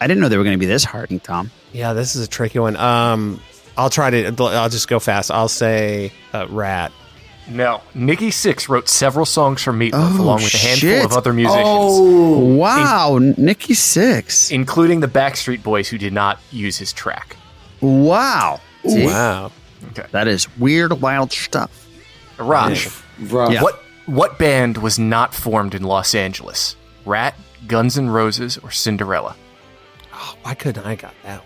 I 0.00 0.06
didn't 0.06 0.20
know 0.20 0.28
they 0.28 0.36
were 0.36 0.44
going 0.44 0.56
to 0.56 0.58
be 0.58 0.66
this 0.66 0.84
hard, 0.84 1.08
Tom. 1.24 1.50
Yeah, 1.72 1.94
this 1.94 2.14
is 2.14 2.26
a 2.26 2.28
tricky 2.28 2.58
one. 2.58 2.76
Um, 2.76 3.40
I'll 3.76 3.88
try 3.88 4.10
to. 4.10 4.44
I'll 4.44 4.68
just 4.68 4.88
go 4.88 4.98
fast. 4.98 5.30
I'll 5.30 5.48
say 5.48 6.12
uh, 6.34 6.46
Ratt. 6.50 6.92
No. 7.50 7.80
Nikki 7.94 8.28
Sixx 8.30 8.68
wrote 8.68 8.88
several 8.88 9.24
songs 9.26 9.62
for 9.62 9.72
Meatloaf 9.72 10.18
Oh, 10.18 10.22
along 10.22 10.42
with 10.42 10.54
a 10.54 10.58
handful 10.58 10.88
shit. 10.90 11.04
of 11.04 11.12
other 11.12 11.32
musicians. 11.32 11.64
Oh, 11.66 12.38
Wow, 12.56 13.18
Nikki 13.36 13.74
Sixx. 13.74 14.50
including 14.52 15.00
the 15.00 15.08
Backstreet 15.08 15.62
Boys, 15.62 15.88
who 15.88 15.96
did 15.98 16.12
not 16.12 16.38
use 16.50 16.76
his 16.76 16.92
track. 16.92 17.36
Wow. 17.80 18.60
See? 18.86 19.06
Wow. 19.06 19.50
Okay. 19.90 20.06
That 20.10 20.28
is 20.28 20.46
weird, 20.58 21.00
wild 21.00 21.32
stuff. 21.32 21.86
Raj. 22.38 22.88
Yeah. 23.20 23.62
what 23.62 23.82
what 24.06 24.38
band 24.38 24.78
was 24.78 24.98
not 24.98 25.34
formed 25.34 25.74
in 25.74 25.82
Los 25.82 26.14
Angeles? 26.14 26.76
Ratt, 27.04 27.34
Guns 27.66 27.98
N' 27.98 28.08
Roses, 28.10 28.58
or 28.58 28.70
Cinderella? 28.70 29.36
Oh, 30.14 30.34
why 30.42 30.54
couldn't 30.54 30.84
I 30.86 30.94
got 30.96 31.14
that 31.24 31.42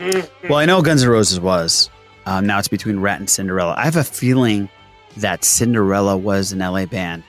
one? 0.00 0.22
Well, 0.48 0.58
I 0.58 0.64
know 0.66 0.82
Guns 0.82 1.02
N' 1.04 1.08
Roses 1.10 1.38
was. 1.40 1.90
Um, 2.26 2.46
now 2.46 2.58
it's 2.58 2.68
between 2.68 3.00
Ratt 3.00 3.20
and 3.20 3.28
Cinderella. 3.30 3.74
I 3.76 3.84
have 3.84 3.96
a 3.96 4.04
feeling 4.04 4.68
that 5.16 5.44
Cinderella 5.44 6.16
was 6.16 6.52
an 6.52 6.58
LA 6.60 6.86
band. 6.86 7.22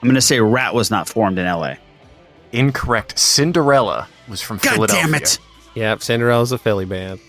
I'm 0.00 0.08
going 0.08 0.14
to 0.14 0.20
say 0.20 0.40
Ratt 0.40 0.74
was 0.74 0.90
not 0.90 1.08
formed 1.08 1.38
in 1.38 1.46
LA. 1.46 1.74
Incorrect. 2.52 3.18
Cinderella 3.18 4.08
was 4.28 4.40
from 4.42 4.58
God 4.58 4.74
Philadelphia. 4.74 5.04
damn 5.04 5.14
it. 5.14 5.38
Yep, 5.74 6.02
Cinderella's 6.02 6.52
a 6.52 6.58
Philly 6.58 6.84
band. 6.84 7.20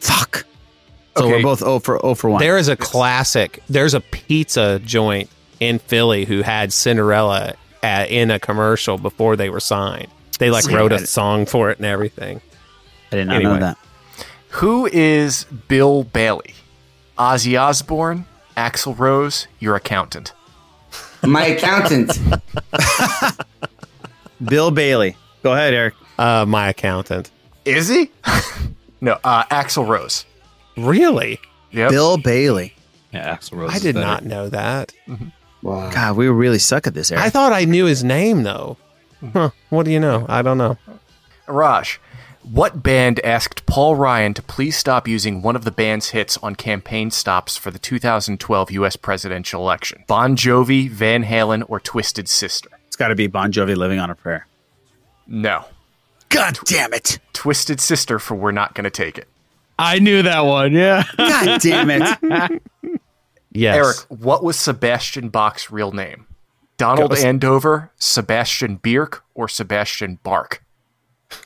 Fuck. 0.00 0.44
So 1.16 1.24
Okay. 1.24 1.32
we're 1.36 1.42
both 1.42 1.58
0 1.60 1.80
for 1.80 1.98
0 2.00 2.14
for 2.14 2.30
1. 2.30 2.40
There 2.40 2.56
is 2.58 2.68
a 2.68 2.76
classic. 2.76 3.60
There's 3.68 3.94
a 3.94 4.00
pizza 4.00 4.78
joint 4.84 5.28
in 5.58 5.80
Philly 5.80 6.24
who 6.24 6.42
had 6.42 6.72
Cinderella 6.72 7.54
at, 7.82 8.10
in 8.10 8.30
a 8.30 8.38
commercial 8.38 8.96
before 8.98 9.34
they 9.34 9.50
were 9.50 9.58
signed. 9.60 10.06
They 10.38 10.50
like 10.50 10.64
See, 10.64 10.74
wrote 10.74 10.92
a 10.92 11.04
song 11.04 11.46
for 11.46 11.70
it 11.70 11.78
and 11.78 11.86
everything. 11.86 12.40
I 13.10 13.16
did 13.16 13.26
not 13.26 13.36
Anyway. 13.36 13.54
know 13.54 13.58
that. 13.60 13.78
Who 14.50 14.86
is 14.86 15.44
Bill 15.66 16.04
Bailey? 16.04 16.54
Ozzy 17.18 17.60
Osbourne, 17.60 18.24
Axl 18.58 18.98
Rose, 18.98 19.46
your 19.60 19.76
accountant. 19.76 20.32
My 21.22 21.46
accountant. 21.46 22.18
Bill 24.44 24.72
Bailey. 24.72 25.16
Go 25.44 25.52
ahead, 25.52 25.74
Eric. 25.74 25.94
Uh, 26.18 26.44
my 26.44 26.70
accountant. 26.70 27.30
Is 27.64 27.88
he? 27.88 28.10
no, 29.00 29.16
uh, 29.22 29.44
Axl 29.44 29.86
Rose. 29.86 30.26
Really? 30.76 31.38
Yep. 31.70 31.90
Bill 31.90 32.18
Bailey. 32.18 32.74
Yeah, 33.12 33.36
Axl 33.36 33.58
Rose. 33.58 33.70
I 33.72 33.78
did 33.78 33.94
better. 33.94 34.04
not 34.04 34.24
know 34.24 34.48
that. 34.48 34.92
Wow. 35.62 35.90
God, 35.92 36.16
we 36.16 36.26
really 36.26 36.58
suck 36.58 36.88
at 36.88 36.94
this, 36.94 37.12
Eric. 37.12 37.24
I 37.24 37.30
thought 37.30 37.52
I 37.52 37.64
knew 37.64 37.84
his 37.84 38.02
name 38.02 38.42
though. 38.42 38.76
Huh, 39.32 39.50
what 39.70 39.84
do 39.84 39.92
you 39.92 40.00
know? 40.00 40.26
I 40.28 40.42
don't 40.42 40.58
know. 40.58 40.76
Raj, 41.46 42.00
what 42.50 42.82
band 42.82 43.20
asked 43.24 43.66
Paul 43.66 43.96
Ryan 43.96 44.34
to 44.34 44.42
please 44.42 44.76
stop 44.76 45.06
using 45.06 45.42
one 45.42 45.56
of 45.56 45.64
the 45.64 45.70
band's 45.70 46.10
hits 46.10 46.36
on 46.38 46.54
campaign 46.54 47.10
stops 47.10 47.56
for 47.56 47.70
the 47.70 47.78
2012 47.78 48.70
U.S. 48.72 48.96
presidential 48.96 49.62
election? 49.62 50.04
Bon 50.06 50.36
Jovi, 50.36 50.88
Van 50.90 51.24
Halen, 51.24 51.64
or 51.68 51.80
Twisted 51.80 52.28
Sister? 52.28 52.68
it's 52.86 52.96
got 52.96 53.08
to 53.08 53.14
be 53.14 53.26
Bon 53.26 53.52
Jovi 53.52 53.76
living 53.76 53.98
on 53.98 54.10
a 54.10 54.14
prayer. 54.14 54.46
No. 55.26 55.64
God 56.30 56.58
damn 56.64 56.92
it. 56.94 57.18
Twisted 57.32 57.80
Sister 57.80 58.18
for 58.18 58.34
We're 58.34 58.50
Not 58.50 58.74
Gonna 58.74 58.90
Take 58.90 59.18
It. 59.18 59.28
I 59.78 59.98
knew 59.98 60.22
that 60.22 60.40
one. 60.40 60.72
Yeah. 60.72 61.04
God 61.16 61.60
damn 61.60 61.90
it. 61.90 62.62
Yes. 63.50 63.76
Eric, 63.76 63.96
what 64.22 64.44
was 64.44 64.56
Sebastian 64.58 65.30
Bach's 65.30 65.70
real 65.70 65.90
name? 65.90 66.26
Donald 66.76 67.10
Goes- 67.10 67.24
Andover, 67.24 67.90
Sebastian 67.98 68.78
Bierk, 68.78 69.20
or 69.34 69.48
Sebastian 69.48 70.18
Bark? 70.22 70.62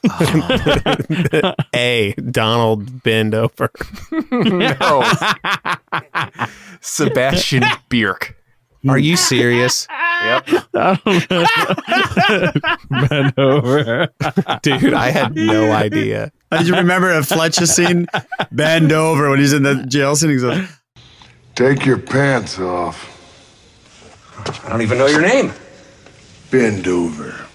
A. 1.74 2.14
Donald 2.30 3.02
bend 3.02 3.34
over. 3.34 3.70
no. 4.30 5.02
Sebastian 6.80 7.62
Bierk. 7.88 8.34
Are 8.88 8.98
you 8.98 9.16
serious? 9.16 9.86
Yep. 10.24 10.46
Bend 12.90 13.38
over. 13.38 14.08
Dude, 14.62 14.94
I 14.94 15.10
had 15.10 15.36
no 15.36 15.70
idea. 15.70 16.32
Uh, 16.50 16.58
did 16.58 16.68
you 16.68 16.74
remember 16.74 17.12
a 17.12 17.22
Fletcher 17.22 17.66
scene? 17.66 18.06
Bend 18.50 18.90
over 18.92 19.30
when 19.30 19.38
he's 19.38 19.52
in 19.52 19.62
the 19.62 19.84
jail 19.86 20.16
scene. 20.16 20.30
He 20.30 20.36
goes, 20.38 20.68
Take 21.54 21.86
your 21.86 21.98
pants 21.98 22.58
off. 22.58 23.08
I 24.64 24.70
don't 24.70 24.82
even 24.82 24.98
know 24.98 25.06
your 25.06 25.22
name. 25.22 25.52
Bend 26.50 26.88
over. 26.88 27.46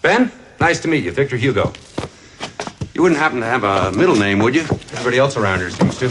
Ben, 0.00 0.30
nice 0.62 0.78
to 0.78 0.86
meet 0.86 1.02
you. 1.02 1.10
Victor 1.10 1.36
Hugo. 1.36 1.72
You 2.94 3.02
wouldn't 3.02 3.18
happen 3.18 3.40
to 3.40 3.46
have 3.46 3.64
a 3.64 3.90
middle 3.98 4.14
name, 4.14 4.38
would 4.38 4.54
you? 4.54 4.60
Everybody 4.60 5.18
else 5.18 5.36
around 5.36 5.58
here 5.58 5.70
seems 5.70 5.98
to. 5.98 6.08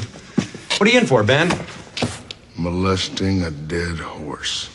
What 0.77 0.81
are 0.81 0.89
you 0.89 0.99
in 0.99 1.05
for, 1.05 1.23
Ben? 1.23 1.49
Molesting 2.57 3.43
a 3.43 3.51
dead 3.51 3.99
horse. 3.99 4.69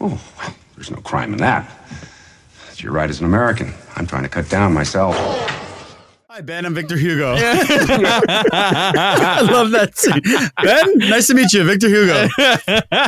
Oh, 0.00 0.18
well, 0.38 0.54
there's 0.74 0.90
no 0.90 1.02
crime 1.02 1.34
in 1.34 1.38
that. 1.40 1.70
It's 2.70 2.82
your 2.82 2.92
right 2.92 3.10
as 3.10 3.20
an 3.20 3.26
American. 3.26 3.74
I'm 3.94 4.06
trying 4.06 4.22
to 4.22 4.30
cut 4.30 4.48
down 4.48 4.72
myself. 4.72 5.14
Hi, 6.30 6.40
Ben. 6.40 6.64
I'm 6.64 6.74
Victor 6.74 6.96
Hugo. 6.96 7.34
I 7.38 9.46
love 9.52 9.72
that 9.72 9.98
scene. 9.98 10.22
Ben, 10.64 11.10
nice 11.10 11.26
to 11.26 11.34
meet 11.34 11.52
you, 11.52 11.62
Victor 11.64 11.90
Hugo. 11.90 12.26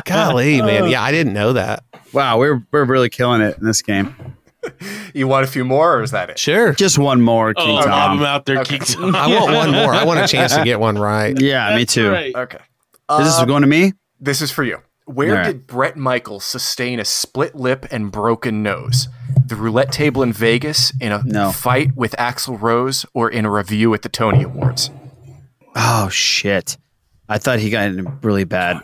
Golly, 0.04 0.60
man. 0.60 0.90
Yeah, 0.90 1.02
I 1.02 1.10
didn't 1.10 1.32
know 1.32 1.54
that. 1.54 1.84
Wow, 2.12 2.38
we're 2.38 2.62
we're 2.70 2.84
really 2.84 3.08
killing 3.08 3.40
it 3.40 3.56
in 3.56 3.64
this 3.64 3.80
game. 3.80 4.33
You 5.14 5.28
want 5.28 5.44
a 5.44 5.46
few 5.46 5.64
more, 5.64 5.98
or 5.98 6.02
is 6.02 6.10
that 6.10 6.28
it? 6.30 6.38
Sure. 6.40 6.72
Just 6.74 6.98
one 6.98 7.22
more, 7.22 7.54
King 7.54 7.78
Oh, 7.78 7.82
Tom. 7.84 8.18
I'm 8.18 8.24
out 8.26 8.46
there, 8.46 8.58
Okay. 8.60 8.78
King 8.78 9.12
Tom. 9.12 9.14
I 9.14 9.28
want 9.28 9.54
one 9.54 9.70
more. 9.70 9.94
I 9.94 10.04
want 10.04 10.18
a 10.18 10.26
chance 10.26 10.54
to 10.56 10.64
get 10.64 10.80
one 10.80 10.98
right. 10.98 11.40
Yeah, 11.40 11.76
me 11.76 11.86
too. 11.86 12.10
right. 12.10 12.34
Okay. 12.34 12.58
Is 13.18 13.26
this 13.26 13.38
Uh, 13.38 13.44
going 13.44 13.60
to 13.62 13.68
me? 13.68 13.92
This 14.20 14.42
is 14.42 14.50
for 14.50 14.64
you. 14.64 14.78
Where 15.06 15.30
All 15.30 15.36
right. 15.36 15.46
did 15.46 15.66
Bret 15.68 15.96
Michaels 15.96 16.44
sustain 16.44 16.98
a 16.98 17.04
split 17.04 17.54
lip 17.54 17.86
and 17.92 18.10
broken 18.10 18.62
nose? 18.64 19.06
The 19.46 19.54
roulette 19.54 19.92
table 19.92 20.22
in 20.22 20.32
Vegas, 20.32 20.92
in 21.00 21.12
a 21.12 21.22
No. 21.24 21.52
fight 21.52 21.94
with 21.94 22.12
Axl 22.18 22.60
Rose, 22.60 23.06
or 23.14 23.28
in 23.30 23.44
a 23.44 23.50
review 23.50 23.92
at 23.94 24.02
the 24.02 24.08
Tony 24.08 24.42
Awards? 24.42 24.90
Oh 25.76 26.08
shit! 26.08 26.76
I 27.28 27.38
thought 27.38 27.58
he 27.58 27.68
got 27.70 27.86
in 27.88 28.06
a 28.06 28.10
really 28.22 28.44
bad 28.44 28.80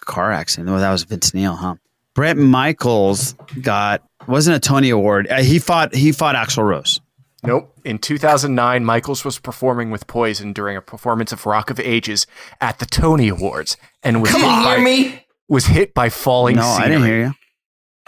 car 0.00 0.30
accident. 0.32 0.70
Oh, 0.70 0.78
that 0.78 0.90
was 0.92 1.02
Vince 1.04 1.34
Neil, 1.34 1.54
huh? 1.54 1.74
Bret 2.16 2.36
Michaels 2.36 3.34
got 3.62 4.02
wasn't 4.26 4.56
a 4.56 4.60
Tony 4.60 4.90
Award. 4.90 5.28
Uh, 5.30 5.42
he 5.42 5.60
fought 5.60 5.94
he 5.94 6.10
fought 6.10 6.34
Axl 6.34 6.64
Rose. 6.64 7.00
Nope. 7.44 7.72
In 7.84 7.98
2009, 7.98 8.84
Michaels 8.84 9.24
was 9.24 9.38
performing 9.38 9.90
with 9.92 10.08
Poison 10.08 10.52
during 10.52 10.76
a 10.76 10.80
performance 10.80 11.30
of 11.30 11.46
Rock 11.46 11.70
of 11.70 11.78
Ages 11.78 12.26
at 12.60 12.80
the 12.80 12.86
Tony 12.86 13.28
Awards 13.28 13.76
and 14.02 14.20
was 14.22 14.32
Can 14.32 14.40
hit 14.40 14.48
you 14.48 14.56
hear 14.68 14.76
by, 14.78 14.82
me? 14.82 15.24
was 15.48 15.66
hit 15.66 15.94
by 15.94 16.08
falling 16.08 16.56
No, 16.56 16.62
I 16.62 16.88
didn't 16.88 17.04
hear 17.04 17.20
you. 17.26 17.32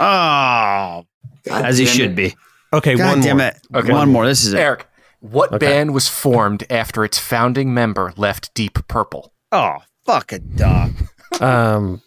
Oh, 0.01 1.05
as 1.51 1.79
he 1.79 1.85
damn 1.85 1.95
should 1.95 2.11
it. 2.13 2.17
be. 2.17 2.35
Okay, 2.73 2.97
God 2.97 3.09
one 3.11 3.21
damn 3.21 3.37
more. 3.39 3.47
it! 3.47 3.57
Okay. 3.75 3.93
One 3.93 4.11
more. 4.11 4.27
This 4.27 4.45
is 4.45 4.53
it. 4.55 4.59
Eric, 4.61 4.87
what 5.21 5.53
Okay. 5.53 5.67
band 5.67 5.95
was 5.95 6.09
formed 6.09 6.65
after 6.71 7.05
its 7.05 7.19
founding 7.19 7.73
member 7.73 8.13
left 8.17 8.53
Deep 8.55 8.79
Purple? 8.89 9.33
Oh, 9.53 9.77
fuck 10.05 10.33
a 10.33 10.39
dog. 10.41 10.93
Um, 11.41 12.03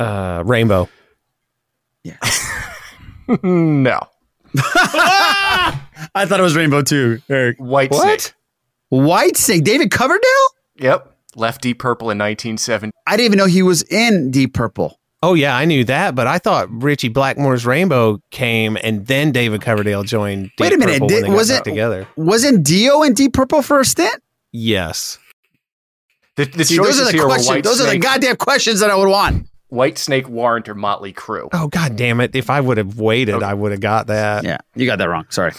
uh, 0.00 0.42
Rainbow. 0.44 0.88
no. 3.42 4.00
I 4.54 6.26
thought 6.26 6.40
it 6.40 6.42
was 6.42 6.56
Rainbow 6.56 6.82
too. 6.82 7.20
Eric. 7.28 7.58
White 7.58 7.90
What? 7.90 8.20
Snake. 8.20 8.34
White 8.90 9.36
Snake. 9.36 9.64
David 9.64 9.90
Coverdale. 9.90 10.48
Yep. 10.76 11.08
Left 11.34 11.62
Deep 11.62 11.78
Purple 11.78 12.10
in 12.10 12.18
1970. 12.18 12.92
I 13.06 13.16
didn't 13.16 13.24
even 13.26 13.38
know 13.38 13.46
he 13.46 13.62
was 13.62 13.82
in 13.84 14.30
Deep 14.30 14.52
Purple. 14.52 14.98
Oh 15.22 15.34
yeah, 15.34 15.56
I 15.56 15.64
knew 15.64 15.84
that, 15.84 16.14
but 16.16 16.26
I 16.26 16.38
thought 16.38 16.68
Ritchie 16.70 17.08
Blackmore's 17.10 17.64
Rainbow 17.64 18.20
came 18.32 18.76
and 18.82 19.06
then 19.06 19.30
David 19.30 19.62
Coverdale 19.62 20.02
joined. 20.02 20.46
Deep 20.56 20.60
Wait 20.60 20.72
a 20.72 20.76
minute, 20.78 20.92
did- 20.94 21.00
when 21.02 21.22
they 21.22 21.28
got 21.28 21.36
was 21.36 21.48
back 21.50 21.60
it- 21.60 21.70
together? 21.70 22.08
Wasn't 22.16 22.66
Dio 22.66 23.02
in 23.02 23.14
Deep 23.14 23.32
Purple 23.32 23.62
for 23.62 23.80
a 23.80 23.84
stint? 23.84 24.20
Yes. 24.50 25.18
The, 26.36 26.46
the 26.46 26.64
See, 26.64 26.76
those 26.76 27.00
are 27.00 27.10
the 27.12 27.18
questions. 27.18 27.48
White 27.48 27.62
Those 27.64 27.80
are 27.80 27.88
the 27.90 27.98
goddamn 27.98 28.36
questions 28.36 28.80
that 28.80 28.90
I 28.90 28.96
would 28.96 29.08
want. 29.08 29.46
White 29.72 29.96
Snake, 29.96 30.28
Warrant, 30.28 30.68
or 30.68 30.74
Motley 30.74 31.14
Crue. 31.14 31.48
Oh 31.52 31.66
god 31.68 31.96
damn 31.96 32.20
it! 32.20 32.36
If 32.36 32.50
I 32.50 32.60
would 32.60 32.76
have 32.76 33.00
waited, 33.00 33.42
I 33.42 33.54
would 33.54 33.72
have 33.72 33.80
got 33.80 34.08
that. 34.08 34.44
Yeah, 34.44 34.58
you 34.74 34.84
got 34.84 34.98
that 34.98 35.08
wrong. 35.08 35.24
Sorry. 35.30 35.52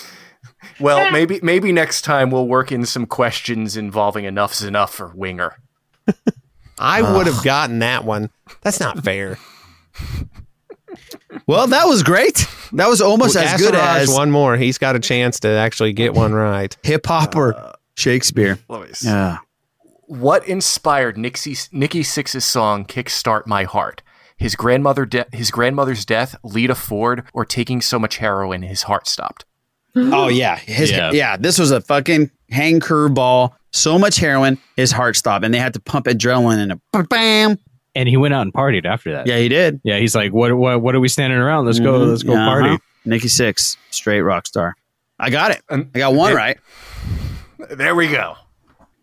Well, 0.80 1.12
maybe 1.12 1.40
maybe 1.42 1.72
next 1.72 2.04
time 2.04 2.30
we'll 2.30 2.48
work 2.48 2.72
in 2.72 2.86
some 2.86 3.08
questions 3.08 3.76
involving 3.76 4.26
Enough's 4.26 4.62
Enough 4.62 4.94
for 4.94 5.08
Winger. 5.16 5.58
I 6.78 7.02
would 7.02 7.26
have 7.26 7.44
gotten 7.44 7.80
that 7.80 8.06
one. 8.06 8.30
That's 8.62 8.80
not 8.80 9.04
fair. 9.04 9.38
Well, 11.48 11.66
that 11.68 11.88
was 11.88 12.04
great. 12.04 12.48
That 12.74 12.88
was 12.88 13.02
almost 13.02 13.36
Well, 13.36 13.44
as 13.44 13.60
good 13.60 13.74
as 13.74 14.08
one 14.10 14.30
more. 14.30 14.56
He's 14.56 14.78
got 14.78 14.96
a 14.96 15.00
chance 15.00 15.40
to 15.42 15.50
actually 15.50 15.92
get 15.92 16.14
one 16.14 16.32
right. 16.32 16.78
hip 16.84 17.08
hop 17.08 17.36
or 17.36 17.56
uh, 17.56 17.74
Shakespeare. 17.96 18.60
Let 18.70 18.82
me 18.88 18.94
see. 18.94 19.08
Yeah. 19.08 19.40
What 20.08 20.48
inspired 20.48 21.18
Nixie, 21.18 21.56
Nikki 21.72 22.02
Sixx's 22.04 22.46
song 22.46 22.86
"Kickstart 22.86 23.48
My 23.48 23.64
Heart"? 23.64 24.02
His 24.38 24.56
grandmother, 24.56 25.06
de- 25.06 25.26
his 25.32 25.52
grandmother's 25.52 26.06
death, 26.06 26.36
Lita 26.44 26.76
Ford, 26.76 27.24
or 27.34 27.46
taking 27.46 27.82
so 27.82 27.98
much 27.98 28.18
heroin 28.18 28.64
his 28.64 28.84
heart 28.84 29.08
stopped. 29.08 29.46
Oh 29.96 30.28
yeah, 30.28 30.58
his 30.58 30.92
yeah. 30.92 31.12
Yeah. 31.12 31.38
This 31.38 31.58
was 31.60 31.72
a 31.72 31.80
fucking 31.82 32.32
hang 32.50 32.80
curveball. 32.80 33.54
So 33.72 33.98
much 33.98 34.18
heroin, 34.18 34.58
his 34.76 34.92
heart 34.92 35.16
stopped, 35.16 35.46
and 35.46 35.54
they 35.54 35.60
had 35.60 35.74
to 35.76 35.80
pump 35.80 36.08
adrenaline 36.08 36.62
in 36.64 36.72
it. 36.72 37.10
Bam. 37.10 37.58
And 37.96 38.10
he 38.10 38.18
went 38.18 38.34
out 38.34 38.42
and 38.42 38.54
partied 38.54 38.86
after 38.86 39.12
that. 39.12 39.28
Yeah, 39.28 39.38
he 39.38 39.48
did. 39.50 39.80
Yeah, 39.84 40.00
he's 40.00 40.16
like, 40.16 40.34
what, 40.34 40.52
what, 40.58 40.82
what 40.82 40.96
are 40.96 41.00
we 41.00 41.08
standing 41.08 41.38
around? 41.40 41.66
Let's 41.68 41.80
go, 41.80 42.00
Mhm. 42.00 42.10
let's 42.10 42.24
go 42.24 42.34
party. 42.34 42.70
uh-huh. 42.70 42.78
Nikki 43.06 43.28
Sixx, 43.28 43.78
straight 43.92 44.22
rock 44.22 44.48
star. 44.48 44.76
I 45.20 45.30
got 45.30 45.52
it. 45.52 45.62
I 45.70 45.78
got 46.00 46.14
one 46.16 46.32
Yeah. 46.32 46.38
right. 46.38 46.58
There 47.70 47.94
we 47.96 48.08
go. 48.10 48.36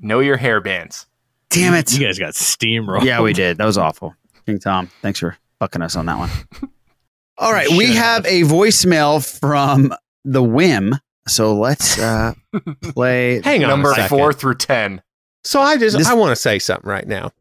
Know 0.00 0.20
your 0.20 0.36
hair 0.36 0.60
bands. 0.60 1.06
Damn 1.50 1.74
it. 1.74 1.92
You 1.92 2.06
guys 2.06 2.18
got 2.18 2.34
steamrolled. 2.34 3.04
Yeah, 3.04 3.20
we 3.22 3.32
did. 3.32 3.58
That 3.58 3.66
was 3.66 3.78
awful. 3.78 4.14
King 4.46 4.58
Tom, 4.58 4.90
thanks 5.02 5.18
for 5.20 5.36
fucking 5.58 5.82
us 5.82 5.96
on 5.96 6.06
that 6.06 6.18
one. 6.18 6.30
All 7.38 7.52
right, 7.52 7.68
we 7.70 7.94
have 7.94 8.24
a 8.26 8.42
voicemail 8.42 9.24
from 9.40 9.94
the 10.24 10.42
Whim. 10.42 10.94
So 11.28 11.54
let's 11.54 11.98
uh, 11.98 12.34
play. 12.82 13.40
Hang 13.42 13.62
on, 13.64 13.70
Number 13.70 13.94
four 14.08 14.32
through 14.32 14.56
ten. 14.56 15.02
So 15.44 15.60
I 15.60 15.76
just 15.76 15.96
This- 15.96 16.06
I 16.06 16.14
want 16.14 16.30
to 16.32 16.36
say 16.36 16.58
something 16.58 16.88
right 16.88 17.06
now. 17.06 17.32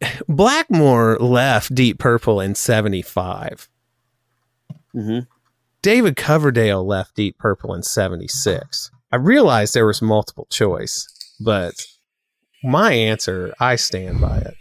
Blackmore 0.28 1.18
left 1.18 1.74
Deep 1.74 1.98
Purple 1.98 2.40
in 2.40 2.54
'75. 2.54 3.68
Mhm. 4.94 5.26
David 5.82 6.16
Coverdale 6.16 6.84
left 6.84 7.14
Deep 7.14 7.38
Purple 7.38 7.74
in 7.74 7.82
'76. 7.82 8.90
I 9.12 9.16
realized 9.16 9.74
there 9.74 9.86
was 9.86 10.02
multiple 10.02 10.46
choice, 10.50 11.08
but 11.40 11.86
my 12.62 12.92
answer, 12.92 13.54
I 13.60 13.76
stand 13.76 14.20
by 14.20 14.38
it. 14.38 14.54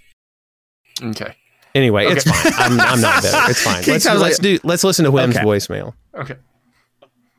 Okay. 1.01 1.35
Anyway, 1.75 2.05
it's 2.07 2.23
fine. 2.23 2.53
I'm, 2.57 2.79
I'm 2.79 3.01
not 3.01 3.21
better. 3.21 3.51
It's 3.51 3.61
fine. 3.61 3.83
Let's, 3.87 4.03
Tom's 4.05 4.21
let's 4.21 4.37
like- 4.39 4.41
do. 4.41 4.59
Let's 4.63 4.83
listen 4.83 5.05
to 5.05 5.11
Whim's 5.11 5.35
Okay. 5.37 5.45
voicemail. 5.45 5.93
Okay. 6.15 6.35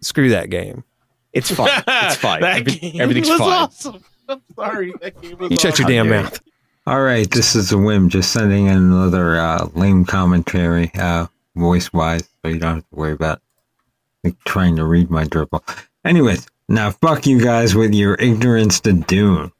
Screw 0.00 0.30
that 0.30 0.48
game. 0.50 0.84
It's 1.32 1.50
fine. 1.50 1.82
It's 1.86 2.16
fine. 2.20 2.40
That 2.42 2.60
Every- 2.60 2.72
game 2.72 3.00
everything's 3.00 3.28
was 3.30 3.38
fine. 3.40 3.48
awesome. 3.52 4.04
I'm 4.28 4.42
sorry. 4.54 4.92
That 5.00 5.20
game 5.20 5.38
was 5.38 5.50
You 5.50 5.56
shut 5.58 5.78
your 5.78 5.88
damn 5.88 6.08
mouth. 6.08 6.40
All 6.86 7.02
right, 7.02 7.28
this 7.30 7.54
is 7.54 7.70
a 7.72 7.76
whim. 7.78 8.08
Just 8.08 8.32
sending 8.32 8.66
in 8.66 8.76
another 8.76 9.38
uh, 9.38 9.66
lame 9.74 10.04
commentary, 10.06 10.90
uh, 10.98 11.26
voice 11.54 11.92
wise, 11.92 12.22
so 12.42 12.48
you 12.50 12.58
don't 12.58 12.76
have 12.76 12.88
to 12.88 12.96
worry 12.96 13.12
about 13.12 13.42
like, 14.24 14.38
trying 14.44 14.76
to 14.76 14.84
read 14.86 15.10
my 15.10 15.24
dribble. 15.24 15.62
Anyways, 16.04 16.46
now 16.68 16.90
fuck 16.90 17.26
you 17.26 17.40
guys 17.40 17.74
with 17.74 17.94
your 17.94 18.14
ignorance 18.16 18.80
to 18.80 18.92
Dune. 18.92 19.52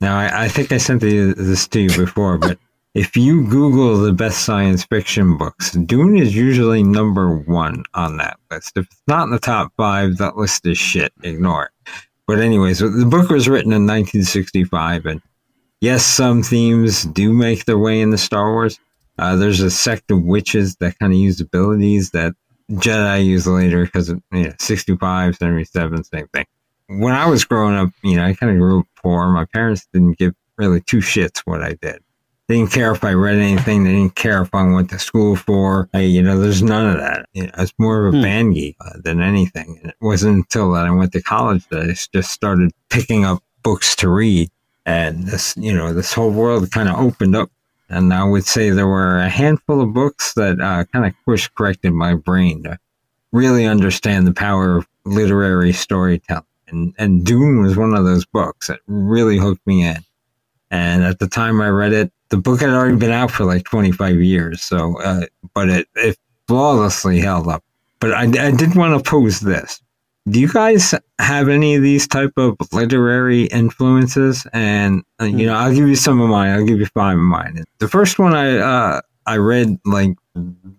Now, 0.00 0.18
I, 0.18 0.44
I 0.44 0.48
think 0.48 0.72
I 0.72 0.78
sent 0.78 1.00
this 1.00 1.66
to 1.68 1.80
you 1.80 1.88
before, 1.88 2.38
but 2.38 2.58
if 2.94 3.16
you 3.16 3.46
Google 3.48 3.96
the 3.98 4.12
best 4.12 4.44
science 4.44 4.84
fiction 4.84 5.36
books, 5.36 5.72
Dune 5.72 6.16
is 6.16 6.34
usually 6.34 6.82
number 6.82 7.36
one 7.36 7.84
on 7.94 8.18
that 8.18 8.38
list. 8.50 8.76
If 8.76 8.86
it's 8.86 9.02
not 9.06 9.24
in 9.24 9.30
the 9.30 9.38
top 9.38 9.72
five, 9.76 10.18
that 10.18 10.36
list 10.36 10.66
is 10.66 10.78
shit. 10.78 11.12
Ignore 11.22 11.64
it. 11.64 11.90
But 12.26 12.40
anyways, 12.40 12.78
the 12.78 13.06
book 13.06 13.28
was 13.28 13.48
written 13.48 13.72
in 13.72 13.86
1965, 13.86 15.06
and 15.06 15.20
yes, 15.80 16.04
some 16.04 16.42
themes 16.42 17.04
do 17.04 17.32
make 17.32 17.64
their 17.66 17.78
way 17.78 18.00
into 18.00 18.16
Star 18.16 18.52
Wars. 18.52 18.78
Uh, 19.18 19.36
there's 19.36 19.60
a 19.60 19.70
sect 19.70 20.10
of 20.10 20.22
witches 20.22 20.76
that 20.76 20.98
kind 20.98 21.12
of 21.12 21.18
use 21.18 21.40
abilities 21.40 22.10
that 22.10 22.34
Jedi 22.70 23.24
use 23.24 23.46
later 23.46 23.84
because 23.84 24.08
you 24.08 24.22
know, 24.32 24.52
65, 24.58 25.36
77, 25.36 26.04
same 26.04 26.28
thing. 26.28 26.46
When 26.88 27.14
I 27.14 27.26
was 27.26 27.44
growing 27.44 27.76
up, 27.76 27.90
you 28.02 28.16
know, 28.16 28.24
I 28.24 28.34
kind 28.34 28.52
of 28.52 28.58
grew 28.58 28.80
up 28.80 28.86
poor. 28.96 29.28
My 29.28 29.46
parents 29.46 29.86
didn't 29.92 30.18
give 30.18 30.34
really 30.56 30.80
two 30.80 30.98
shits 30.98 31.40
what 31.44 31.62
I 31.62 31.76
did. 31.80 32.00
They 32.46 32.58
didn't 32.58 32.72
care 32.72 32.92
if 32.92 33.02
I 33.02 33.12
read 33.12 33.38
anything. 33.38 33.84
They 33.84 33.92
didn't 33.92 34.16
care 34.16 34.42
if 34.42 34.54
I 34.54 34.62
went 34.64 34.90
to 34.90 34.98
school 34.98 35.34
for. 35.34 35.88
Hey, 35.94 36.06
you 36.06 36.22
know, 36.22 36.38
there's 36.38 36.62
none 36.62 36.90
of 36.90 36.98
that. 36.98 37.26
You 37.32 37.44
know, 37.44 37.50
I 37.54 37.62
was 37.62 37.72
more 37.78 38.06
of 38.06 38.14
a 38.14 38.20
band 38.20 38.52
geek 38.52 38.76
uh, 38.82 38.98
than 39.02 39.22
anything. 39.22 39.78
And 39.80 39.90
it 39.90 39.96
wasn't 40.02 40.36
until 40.36 40.72
that 40.72 40.84
I 40.84 40.90
went 40.90 41.12
to 41.12 41.22
college 41.22 41.66
that 41.68 41.84
I 41.84 41.86
just 41.86 42.30
started 42.30 42.70
picking 42.90 43.24
up 43.24 43.42
books 43.62 43.96
to 43.96 44.10
read, 44.10 44.50
and 44.84 45.26
this, 45.26 45.56
you 45.56 45.72
know, 45.72 45.94
this 45.94 46.12
whole 46.12 46.30
world 46.30 46.70
kind 46.70 46.90
of 46.90 46.96
opened 47.00 47.34
up. 47.34 47.50
And 47.88 48.12
I 48.12 48.24
would 48.24 48.44
say 48.44 48.70
there 48.70 48.86
were 48.86 49.18
a 49.18 49.28
handful 49.28 49.80
of 49.80 49.92
books 49.92 50.34
that 50.34 50.60
uh, 50.60 50.84
kind 50.84 51.06
of 51.06 51.14
course 51.24 51.48
corrected 51.48 51.92
my 51.92 52.14
brain 52.14 52.62
to 52.64 52.78
really 53.32 53.66
understand 53.66 54.26
the 54.26 54.32
power 54.32 54.78
of 54.78 54.88
literary 55.04 55.72
storytelling. 55.72 56.44
And, 56.68 56.94
and 56.98 57.24
Dune 57.24 57.62
was 57.62 57.76
one 57.76 57.94
of 57.94 58.04
those 58.04 58.24
books 58.24 58.68
that 58.68 58.80
really 58.86 59.38
hooked 59.38 59.66
me 59.66 59.84
in. 59.86 59.98
And 60.70 61.04
at 61.04 61.18
the 61.18 61.28
time 61.28 61.60
I 61.60 61.68
read 61.68 61.92
it, 61.92 62.10
the 62.30 62.36
book 62.38 62.60
had 62.60 62.70
already 62.70 62.96
been 62.96 63.10
out 63.10 63.30
for 63.30 63.44
like 63.44 63.64
25 63.64 64.20
years. 64.20 64.62
So, 64.62 64.98
uh, 65.00 65.26
but 65.54 65.68
it, 65.68 65.88
it 65.94 66.16
flawlessly 66.48 67.20
held 67.20 67.48
up. 67.48 67.62
But 68.00 68.12
I, 68.12 68.22
I 68.22 68.50
did 68.50 68.74
want 68.74 69.02
to 69.02 69.08
pose 69.08 69.40
this. 69.40 69.80
Do 70.28 70.40
you 70.40 70.50
guys 70.50 70.94
have 71.18 71.48
any 71.48 71.74
of 71.74 71.82
these 71.82 72.08
type 72.08 72.32
of 72.38 72.56
literary 72.72 73.44
influences? 73.44 74.46
And 74.52 75.02
uh, 75.20 75.26
you 75.26 75.46
know, 75.46 75.54
I'll 75.54 75.74
give 75.74 75.86
you 75.86 75.96
some 75.96 76.20
of 76.20 76.30
mine. 76.30 76.50
I'll 76.50 76.64
give 76.64 76.78
you 76.78 76.86
five 76.86 77.16
of 77.16 77.22
mine. 77.22 77.62
The 77.78 77.88
first 77.88 78.18
one 78.18 78.34
I 78.34 78.56
uh, 78.56 79.00
I 79.26 79.36
read 79.36 79.78
like 79.84 80.16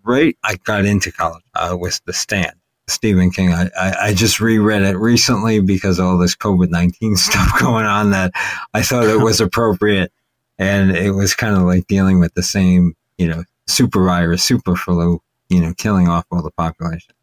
right 0.03 0.35
I 0.43 0.55
got 0.55 0.85
into 0.85 1.11
college 1.11 1.43
uh, 1.55 1.77
was 1.80 2.01
The 2.05 2.13
Stand. 2.13 2.55
Stephen 2.88 3.31
King. 3.31 3.51
I, 3.51 3.69
I, 3.77 3.95
I 4.07 4.13
just 4.13 4.39
reread 4.39 4.84
it 4.84 4.97
recently 4.97 5.59
because 5.59 5.99
all 5.99 6.17
this 6.17 6.35
COVID 6.35 6.69
19 6.69 7.15
stuff 7.15 7.59
going 7.59 7.85
on 7.85 8.11
that 8.11 8.31
I 8.73 8.81
thought 8.81 9.05
it 9.05 9.22
was 9.22 9.41
appropriate. 9.41 10.11
And 10.57 10.95
it 10.95 11.11
was 11.11 11.34
kind 11.34 11.55
of 11.55 11.63
like 11.63 11.88
dealing 11.88 12.19
with 12.19 12.34
the 12.34 12.43
same, 12.43 12.95
you 13.17 13.27
know, 13.27 13.43
super 13.67 14.05
virus, 14.05 14.43
super 14.43 14.76
flu, 14.76 15.22
you 15.49 15.59
know, 15.59 15.73
killing 15.73 16.07
off 16.07 16.26
all 16.31 16.41
the 16.41 16.51
population. 16.51 17.15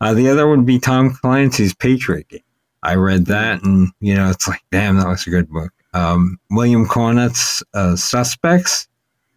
Uh, 0.00 0.14
the 0.14 0.28
other 0.28 0.48
would 0.48 0.64
be 0.66 0.78
Tom 0.78 1.10
Clancy's 1.14 1.74
Patriot 1.74 2.28
Game. 2.28 2.40
I 2.82 2.94
read 2.94 3.26
that 3.26 3.62
and, 3.64 3.88
you 4.00 4.14
know, 4.14 4.30
it's 4.30 4.46
like, 4.46 4.60
damn, 4.70 4.96
that 4.98 5.08
was 5.08 5.26
a 5.26 5.30
good 5.30 5.48
book. 5.50 5.72
Um, 5.94 6.38
William 6.50 6.86
Cornett's 6.86 7.62
uh, 7.74 7.96
Suspects 7.96 8.86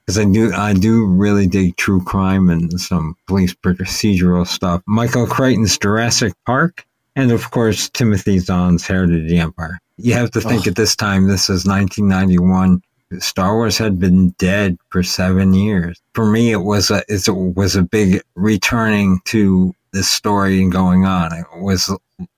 because 0.05 0.17
I 0.19 0.25
do 0.25 0.53
I 0.53 0.73
do 0.73 1.05
really 1.07 1.47
dig 1.47 1.77
true 1.77 2.03
crime 2.03 2.49
and 2.49 2.79
some 2.79 3.15
police 3.27 3.53
procedural 3.53 4.45
stuff. 4.45 4.81
Michael 4.85 5.25
Crichton's 5.27 5.77
Jurassic 5.77 6.33
Park, 6.45 6.85
and 7.15 7.31
of 7.31 7.49
course 7.51 7.89
Timothy 7.89 8.37
Zahn's 8.39 8.87
Heir 8.89 9.05
to 9.05 9.27
the 9.27 9.37
Empire. 9.39 9.79
You 9.97 10.13
have 10.13 10.31
to 10.31 10.41
think 10.41 10.65
Oh. 10.67 10.69
at 10.71 10.75
this 10.75 10.95
time 10.95 11.27
this 11.27 11.49
is 11.49 11.65
1991. 11.65 12.81
Star 13.19 13.55
Wars 13.55 13.77
had 13.77 13.99
been 13.99 14.29
dead 14.37 14.77
for 14.89 15.03
seven 15.03 15.53
years. 15.53 15.99
For 16.13 16.25
me, 16.25 16.51
it 16.51 16.63
was 16.63 16.91
a 16.91 17.03
it 17.07 17.27
was 17.29 17.75
a 17.75 17.83
big 17.83 18.21
returning 18.35 19.19
to 19.25 19.73
this 19.93 20.09
story 20.09 20.67
going 20.69 21.05
on. 21.05 21.33
It 21.33 21.45
was 21.59 21.95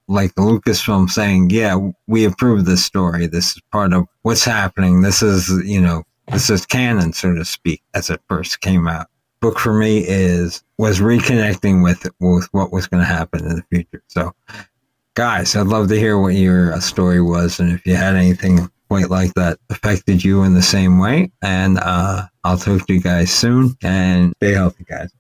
like 0.07 0.33
Lucasfilm 0.35 1.09
saying, 1.09 1.49
"Yeah, 1.49 1.89
we 2.07 2.25
approve 2.25 2.65
this 2.65 2.83
story. 2.83 3.27
This 3.27 3.55
is 3.55 3.61
part 3.71 3.93
of 3.93 4.07
what's 4.21 4.43
happening. 4.43 5.01
This 5.01 5.21
is 5.21 5.49
you 5.65 5.81
know 5.81 6.03
this 6.27 6.49
is 6.49 6.65
canon, 6.65 7.13
so 7.13 7.33
to 7.33 7.45
speak." 7.45 7.81
As 7.93 8.09
it 8.09 8.21
first 8.27 8.61
came 8.61 8.87
out, 8.87 9.07
book 9.41 9.59
for 9.59 9.73
me 9.73 9.99
is 10.07 10.63
was 10.77 10.99
reconnecting 10.99 11.83
with 11.83 12.07
with 12.19 12.47
what 12.51 12.71
was 12.71 12.87
going 12.87 13.01
to 13.01 13.07
happen 13.07 13.45
in 13.45 13.55
the 13.55 13.63
future. 13.71 14.03
So, 14.07 14.33
guys, 15.15 15.55
I'd 15.55 15.67
love 15.67 15.87
to 15.89 15.99
hear 15.99 16.19
what 16.19 16.35
your 16.35 16.73
uh, 16.73 16.79
story 16.79 17.21
was, 17.21 17.59
and 17.59 17.71
if 17.71 17.85
you 17.85 17.95
had 17.95 18.15
anything 18.15 18.69
quite 18.93 19.09
like 19.09 19.33
that 19.33 19.57
affected 19.71 20.23
you 20.23 20.43
in 20.43 20.53
the 20.53 20.61
same 20.61 20.99
way. 20.99 21.31
And 21.41 21.79
uh, 21.79 22.27
I'll 22.43 22.59
talk 22.59 22.85
to 22.85 22.93
you 22.93 23.01
guys 23.01 23.31
soon. 23.31 23.75
And 23.81 24.33
stay 24.37 24.51
healthy, 24.51 24.83
guys. 24.83 25.11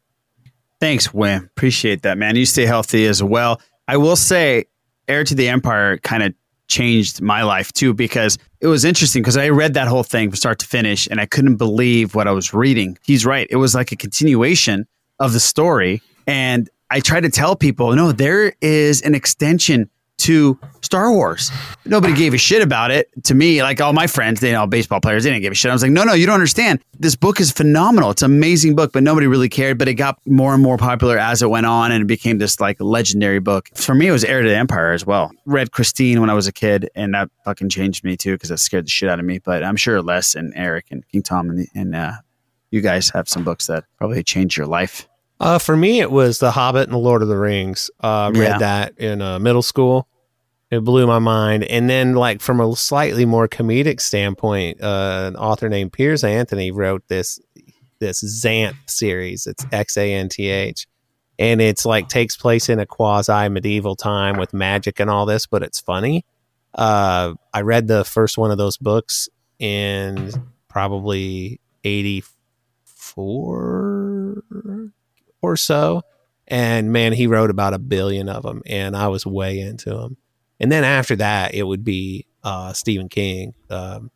Thanks, 0.83 1.07
Wim. 1.07 1.45
Appreciate 1.45 2.01
that, 2.01 2.17
man. 2.17 2.35
You 2.35 2.45
stay 2.45 2.65
healthy 2.65 3.07
as 3.07 3.23
well. 3.23 3.61
I 3.87 3.95
will 3.95 4.17
say, 4.17 4.65
Heir 5.07 5.23
to 5.23 5.33
the 5.33 5.47
Empire 5.47 5.97
kind 5.99 6.21
of 6.21 6.33
changed 6.67 7.21
my 7.21 7.43
life 7.43 7.71
too 7.71 7.93
because 7.93 8.37
it 8.59 8.67
was 8.67 8.83
interesting 8.83 9.21
because 9.21 9.37
I 9.37 9.47
read 9.47 9.75
that 9.75 9.87
whole 9.87 10.03
thing 10.03 10.29
from 10.29 10.35
start 10.35 10.59
to 10.59 10.65
finish 10.65 11.07
and 11.07 11.21
I 11.21 11.25
couldn't 11.25 11.55
believe 11.55 12.15
what 12.15 12.27
I 12.27 12.31
was 12.31 12.53
reading. 12.53 12.97
He's 13.01 13.25
right. 13.25 13.47
It 13.49 13.55
was 13.55 13.73
like 13.73 13.93
a 13.93 13.95
continuation 13.95 14.85
of 15.19 15.31
the 15.31 15.39
story. 15.39 16.01
And 16.27 16.69
I 16.89 16.99
try 16.99 17.21
to 17.21 17.29
tell 17.29 17.55
people, 17.55 17.95
no, 17.95 18.11
there 18.11 18.51
is 18.59 19.01
an 19.03 19.15
extension 19.15 19.89
to 20.17 20.59
Star 20.93 21.11
Wars. 21.11 21.49
Nobody 21.85 22.13
gave 22.13 22.35
a 22.35 22.37
shit 22.37 22.61
about 22.61 22.91
it. 22.91 23.09
To 23.23 23.33
me, 23.33 23.63
like 23.63 23.81
all 23.81 23.93
my 23.93 24.05
friends, 24.05 24.41
they 24.41 24.51
know 24.51 24.67
baseball 24.67 25.01
players, 25.01 25.23
they 25.23 25.31
didn't 25.31 25.41
give 25.41 25.51
a 25.51 25.55
shit. 25.55 25.71
I 25.71 25.73
was 25.73 25.81
like, 25.81 25.89
no, 25.91 26.03
no, 26.03 26.13
you 26.13 26.27
don't 26.27 26.35
understand. 26.35 26.83
This 26.99 27.15
book 27.15 27.39
is 27.39 27.51
phenomenal. 27.51 28.11
It's 28.11 28.21
an 28.21 28.29
amazing 28.31 28.75
book, 28.75 28.91
but 28.93 29.01
nobody 29.01 29.25
really 29.25 29.49
cared. 29.49 29.79
But 29.79 29.87
it 29.87 29.95
got 29.95 30.19
more 30.27 30.53
and 30.53 30.61
more 30.61 30.77
popular 30.77 31.17
as 31.17 31.41
it 31.41 31.49
went 31.49 31.65
on 31.65 31.91
and 31.91 32.03
it 32.03 32.05
became 32.05 32.37
this 32.37 32.59
like 32.59 32.79
legendary 32.79 33.39
book. 33.39 33.69
For 33.73 33.95
me, 33.95 34.05
it 34.05 34.11
was 34.11 34.23
Heir 34.23 34.43
to 34.43 34.47
the 34.47 34.55
Empire 34.55 34.91
as 34.91 35.03
well. 35.03 35.31
Read 35.47 35.71
Christine 35.71 36.21
when 36.21 36.29
I 36.29 36.35
was 36.35 36.45
a 36.45 36.51
kid, 36.51 36.91
and 36.93 37.15
that 37.15 37.31
fucking 37.43 37.69
changed 37.69 38.03
me 38.03 38.15
too 38.15 38.33
because 38.33 38.49
that 38.49 38.59
scared 38.59 38.85
the 38.85 38.91
shit 38.91 39.09
out 39.09 39.17
of 39.17 39.25
me. 39.25 39.39
But 39.39 39.63
I'm 39.63 39.75
sure 39.77 39.99
Les 39.99 40.35
and 40.35 40.53
Eric 40.55 40.85
and 40.91 41.03
King 41.09 41.23
Tom 41.23 41.49
and, 41.49 41.67
and 41.73 41.95
uh, 41.95 42.11
you 42.69 42.81
guys 42.81 43.09
have 43.15 43.27
some 43.27 43.43
books 43.43 43.65
that 43.65 43.85
probably 43.97 44.21
changed 44.21 44.57
your 44.57 44.67
life. 44.67 45.07
Uh, 45.39 45.57
for 45.57 45.75
me, 45.75 46.01
it 46.01 46.11
was 46.11 46.37
The 46.37 46.51
Hobbit 46.51 46.83
and 46.83 46.93
The 46.93 46.99
Lord 46.99 47.23
of 47.23 47.29
the 47.29 47.35
Rings. 47.37 47.89
Uh, 47.99 48.29
read 48.31 48.43
Yeah. 48.47 48.57
that 48.59 48.97
in 48.99 49.23
uh, 49.23 49.39
middle 49.39 49.63
school. 49.63 50.07
It 50.73 50.83
blew 50.83 51.05
my 51.05 51.19
mind. 51.19 51.65
And 51.65 51.87
then, 51.87 52.15
like 52.15 52.41
from 52.41 52.59
a 52.59 52.75
slightly 52.75 53.25
more 53.25 53.47
comedic 53.47 54.01
standpoint, 54.01 54.81
uh, 54.81 55.25
an 55.27 55.35
author 55.35 55.69
named 55.69 55.93
Piers 55.93 56.23
Anthony 56.23 56.71
wrote 56.71 57.03
this 57.09 57.39
this 57.99 58.23
Xanth 58.23 58.89
series. 58.89 59.45
It's 59.45 59.63
X 59.71 59.97
A 59.97 60.11
N 60.11 60.29
T 60.29 60.49
H, 60.49 60.87
and 61.37 61.61
it's 61.61 61.85
like 61.85 62.07
takes 62.07 62.35
place 62.35 62.69
in 62.69 62.79
a 62.79 62.87
quasi 62.87 63.49
medieval 63.49 63.95
time 63.95 64.37
with 64.37 64.51
magic 64.51 64.99
and 64.99 65.11
all 65.11 65.27
this, 65.27 65.45
but 65.45 65.61
it's 65.61 65.79
funny. 65.79 66.25
Uh, 66.73 67.35
I 67.53 67.61
read 67.61 67.87
the 67.87 68.03
first 68.03 68.39
one 68.39 68.49
of 68.49 68.57
those 68.57 68.77
books 68.77 69.29
in 69.59 70.31
probably 70.69 71.61
eighty 71.83 72.23
four 72.83 74.43
or 75.39 75.55
so. 75.55 76.01
And 76.47 76.91
man, 76.91 77.13
he 77.13 77.27
wrote 77.27 77.51
about 77.51 77.75
a 77.75 77.79
billion 77.79 78.27
of 78.27 78.41
them, 78.41 78.63
and 78.65 78.97
I 78.97 79.09
was 79.09 79.23
way 79.23 79.59
into 79.59 79.91
them. 79.91 80.17
And 80.63 80.71
then 80.71 80.85
after 80.85 81.17
that, 81.17 81.53
it 81.53 81.63
would 81.63 81.83
be 81.83 82.25
uh, 82.41 82.71
Stephen 82.71 83.09
King. 83.09 83.53
Um, 83.69 84.11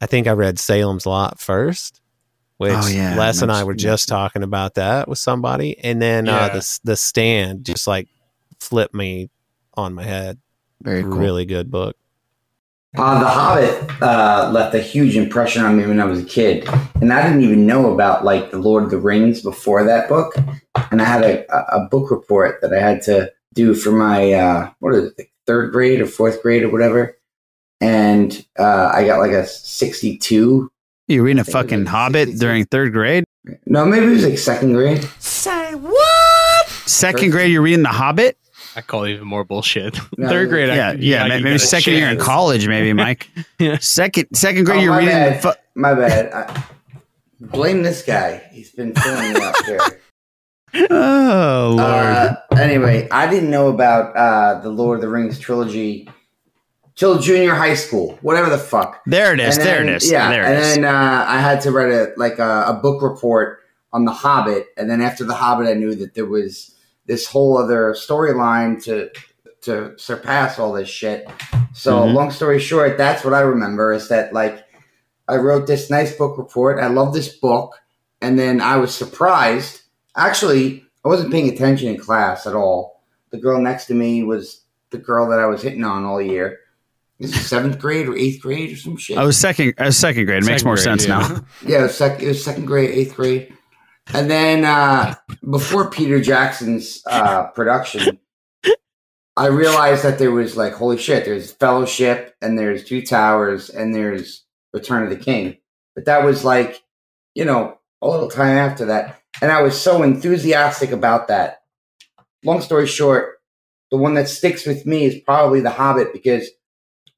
I 0.00 0.06
think 0.06 0.26
I 0.26 0.32
read 0.32 0.58
Salem's 0.58 1.06
Lot 1.06 1.38
first, 1.38 2.00
which 2.56 2.72
Oh, 2.74 2.88
yeah, 2.88 3.14
Les 3.16 3.40
and 3.40 3.52
I 3.52 3.62
were 3.62 3.72
just 3.76 4.08
talking 4.08 4.42
about 4.42 4.74
that 4.74 5.06
with 5.06 5.20
somebody. 5.20 5.78
And 5.78 6.02
then 6.02 6.28
uh, 6.28 6.48
the 6.48 6.78
the 6.82 6.96
Stand 6.96 7.64
just 7.64 7.86
like 7.86 8.08
flipped 8.58 8.96
me 8.96 9.30
on 9.74 9.94
my 9.94 10.02
head. 10.02 10.40
Very 10.82 11.04
cool. 11.04 11.12
really 11.12 11.44
good 11.44 11.70
book. 11.70 11.96
Uh, 12.98 13.20
the 13.20 13.28
Hobbit 13.28 14.02
uh, 14.02 14.50
left 14.52 14.74
a 14.74 14.80
huge 14.80 15.16
impression 15.16 15.64
on 15.64 15.76
me 15.76 15.86
when 15.86 16.00
I 16.00 16.04
was 16.04 16.18
a 16.18 16.24
kid, 16.24 16.68
and 17.00 17.12
I 17.12 17.22
didn't 17.22 17.44
even 17.44 17.64
know 17.64 17.94
about 17.94 18.24
like 18.24 18.50
the 18.50 18.58
Lord 18.58 18.82
of 18.82 18.90
the 18.90 18.98
Rings 18.98 19.40
before 19.40 19.84
that 19.84 20.08
book. 20.08 20.34
And 20.90 21.00
I 21.00 21.04
had 21.04 21.22
a, 21.22 21.46
a 21.54 21.82
a 21.82 21.88
book 21.88 22.10
report 22.10 22.60
that 22.62 22.74
I 22.74 22.80
had 22.80 23.02
to 23.02 23.32
do 23.54 23.72
for 23.72 23.92
my 23.92 24.32
uh, 24.32 24.70
what 24.80 24.92
is 24.92 25.04
it, 25.12 25.14
like 25.16 25.30
third 25.46 25.72
grade 25.72 26.00
or 26.00 26.06
fourth 26.06 26.42
grade 26.42 26.62
or 26.62 26.68
whatever, 26.70 27.16
and 27.80 28.44
uh, 28.58 28.90
I 28.94 29.06
got 29.06 29.18
like 29.20 29.32
a 29.32 29.46
sixty-two. 29.46 30.70
You 31.08 31.22
reading 31.22 31.40
a 31.40 31.44
fucking 31.44 31.86
Hobbit 31.86 32.38
during 32.38 32.64
third 32.66 32.92
grade? 32.92 33.24
No, 33.64 33.84
maybe 33.86 34.06
it 34.06 34.10
was 34.10 34.24
like 34.24 34.38
second 34.38 34.72
grade. 34.72 35.04
Say 35.20 35.74
what? 35.76 36.68
Second 36.86 37.30
grade, 37.30 37.52
you're 37.52 37.62
reading 37.62 37.82
The 37.84 37.90
Hobbit? 37.90 38.36
I 38.74 38.80
call 38.82 39.04
it 39.04 39.12
even 39.12 39.26
more 39.28 39.44
bullshit. 39.44 39.96
No, 40.18 40.28
Third 40.28 40.48
grade, 40.48 40.68
yeah, 40.68 40.88
I, 40.90 40.92
yeah, 40.94 41.24
I 41.24 41.28
maybe 41.28 41.44
got 41.44 41.52
a 41.54 41.58
second 41.60 41.94
year 41.94 42.08
in 42.10 42.18
college, 42.18 42.66
maybe 42.66 42.92
Mike. 43.04 43.28
Second, 43.80 44.26
second 44.34 44.64
grade, 44.64 44.78
Oh, 44.78 44.82
you're 44.82 44.92
reading. 44.96 45.08
bad. 45.14 45.42
The 45.42 45.52
fu- 45.52 45.58
my 45.80 45.94
bad. 45.94 46.32
I, 46.32 46.64
blame 47.40 47.82
this 47.82 48.02
guy. 48.02 48.42
He's 48.50 48.70
been 48.72 48.92
filling 48.94 49.32
me 49.34 49.40
up 49.40 49.54
here. 49.64 49.78
oh 50.74 51.74
lord! 51.76 51.80
Uh, 51.80 52.36
anyway, 52.58 53.08
I 53.10 53.28
didn't 53.30 53.50
know 53.50 53.68
about 53.68 54.16
uh, 54.16 54.60
the 54.60 54.70
Lord 54.70 54.96
of 54.98 55.02
the 55.02 55.08
Rings 55.08 55.38
trilogy 55.38 56.08
till 56.94 57.18
junior 57.18 57.54
high 57.54 57.74
school, 57.74 58.18
whatever 58.22 58.50
the 58.50 58.58
fuck. 58.58 59.02
there 59.06 59.34
it 59.34 59.40
is. 59.40 59.56
And 59.58 59.66
there 59.66 59.82
it 59.82 59.88
is. 59.88 60.10
Yeah, 60.10 60.30
there 60.30 60.44
and 60.44 60.56
then 60.62 60.84
uh, 60.84 61.24
I 61.28 61.38
had 61.40 61.60
to 61.62 61.70
write 61.72 61.92
a 61.92 62.12
like 62.16 62.38
a, 62.38 62.64
a 62.68 62.74
book 62.74 63.02
report 63.02 63.60
on 63.92 64.04
the 64.04 64.12
Hobbit, 64.12 64.66
and 64.76 64.90
then 64.90 65.00
after 65.00 65.24
the 65.24 65.34
Hobbit, 65.34 65.66
I 65.68 65.74
knew 65.74 65.94
that 65.94 66.14
there 66.14 66.26
was 66.26 66.74
this 67.06 67.26
whole 67.26 67.56
other 67.58 67.92
storyline 67.94 68.82
to 68.84 69.10
to 69.62 69.98
surpass 69.98 70.58
all 70.58 70.72
this 70.72 70.88
shit. 70.88 71.26
So, 71.72 72.00
Mhm. 72.00 72.14
long 72.14 72.30
story 72.30 72.58
short, 72.58 72.96
that's 72.98 73.24
what 73.24 73.34
I 73.34 73.40
remember 73.40 73.92
is 73.92 74.08
that 74.08 74.32
like 74.32 74.62
I 75.28 75.36
wrote 75.36 75.66
this 75.66 75.90
nice 75.90 76.14
book 76.16 76.38
report. 76.38 76.78
I 76.80 76.86
love 76.86 77.12
this 77.12 77.28
book, 77.28 77.74
and 78.20 78.38
then 78.38 78.60
I 78.60 78.76
was 78.76 78.94
surprised. 78.94 79.80
Actually, 80.16 80.84
I 81.04 81.08
wasn't 81.08 81.32
paying 81.32 81.48
attention 81.48 81.88
in 81.88 81.98
class 81.98 82.46
at 82.46 82.54
all. 82.54 83.02
The 83.30 83.38
girl 83.38 83.60
next 83.60 83.86
to 83.86 83.94
me 83.94 84.22
was 84.22 84.62
the 84.90 84.98
girl 84.98 85.28
that 85.28 85.38
I 85.38 85.46
was 85.46 85.62
hitting 85.62 85.84
on 85.84 86.04
all 86.04 86.20
year. 86.20 86.60
This 87.18 87.34
is 87.34 87.46
seventh 87.46 87.78
grade 87.78 88.08
or 88.08 88.16
eighth 88.16 88.42
grade 88.42 88.72
or 88.72 88.76
some 88.76 88.96
shit. 88.96 89.16
I 89.16 89.24
was 89.24 89.38
second. 89.38 89.74
I 89.78 89.86
was 89.86 89.96
second 89.96 90.26
grade. 90.26 90.42
It 90.42 90.46
makes 90.46 90.64
more 90.64 90.74
grade, 90.74 90.84
sense 90.84 91.06
yeah. 91.06 91.18
now. 91.18 91.44
Yeah, 91.66 91.80
it 91.80 91.82
was, 91.84 91.96
sec- 91.96 92.22
it 92.22 92.28
was 92.28 92.44
second 92.44 92.66
grade, 92.66 92.90
eighth 92.90 93.16
grade. 93.16 93.52
And 94.12 94.30
then 94.30 94.64
uh, 94.64 95.14
before 95.50 95.90
Peter 95.90 96.20
Jackson's 96.20 97.02
uh, 97.06 97.48
production, 97.48 98.18
I 99.36 99.46
realized 99.46 100.04
that 100.04 100.18
there 100.18 100.30
was 100.30 100.56
like, 100.56 100.74
holy 100.74 100.98
shit, 100.98 101.24
there's 101.24 101.52
Fellowship 101.52 102.34
and 102.40 102.58
there's 102.58 102.84
Two 102.84 103.02
Towers 103.02 103.68
and 103.70 103.94
there's 103.94 104.44
Return 104.72 105.02
of 105.02 105.10
the 105.10 105.16
King. 105.16 105.56
But 105.94 106.04
that 106.04 106.24
was 106.24 106.44
like, 106.44 106.82
you 107.34 107.44
know, 107.44 107.78
a 108.00 108.08
little 108.08 108.30
time 108.30 108.56
after 108.56 108.86
that. 108.86 109.20
And 109.42 109.50
I 109.50 109.62
was 109.62 109.80
so 109.80 110.02
enthusiastic 110.02 110.90
about 110.90 111.28
that. 111.28 111.62
Long 112.44 112.60
story 112.60 112.86
short, 112.86 113.40
the 113.90 113.96
one 113.96 114.14
that 114.14 114.28
sticks 114.28 114.66
with 114.66 114.86
me 114.86 115.04
is 115.04 115.20
probably 115.20 115.60
The 115.60 115.70
Hobbit 115.70 116.12
because 116.12 116.48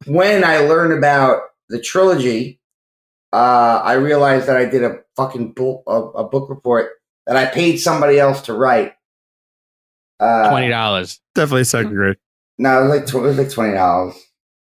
when 0.07 0.45
I 0.45 0.59
learned 0.59 0.93
about 0.93 1.43
the 1.69 1.81
trilogy, 1.81 2.61
uh, 3.33 3.81
I 3.85 3.95
realized 3.95 4.47
that 4.47 4.57
I 4.57 4.65
did 4.65 4.83
a 4.85 5.01
fucking 5.17 5.53
book, 5.53 5.83
a, 5.87 5.93
a 5.93 6.29
book 6.29 6.49
report 6.49 6.93
that 7.27 7.37
I 7.37 7.47
paid 7.47 7.77
somebody 7.79 8.19
else 8.19 8.43
to 8.43 8.55
write. 8.55 8.95
Uh, 10.19 10.51
Twenty 10.51 10.69
dollars. 10.69 11.21
Definitely 11.35 11.65
second 11.65 11.95
grade. 11.95 12.17
No, 12.59 12.81
it 12.81 12.89
was 12.89 12.91
like 12.91 13.07
tw- 13.07 13.15
it 13.15 13.21
was 13.21 13.39
like 13.39 13.51
twenty 13.51 13.75
dollars. 13.75 14.15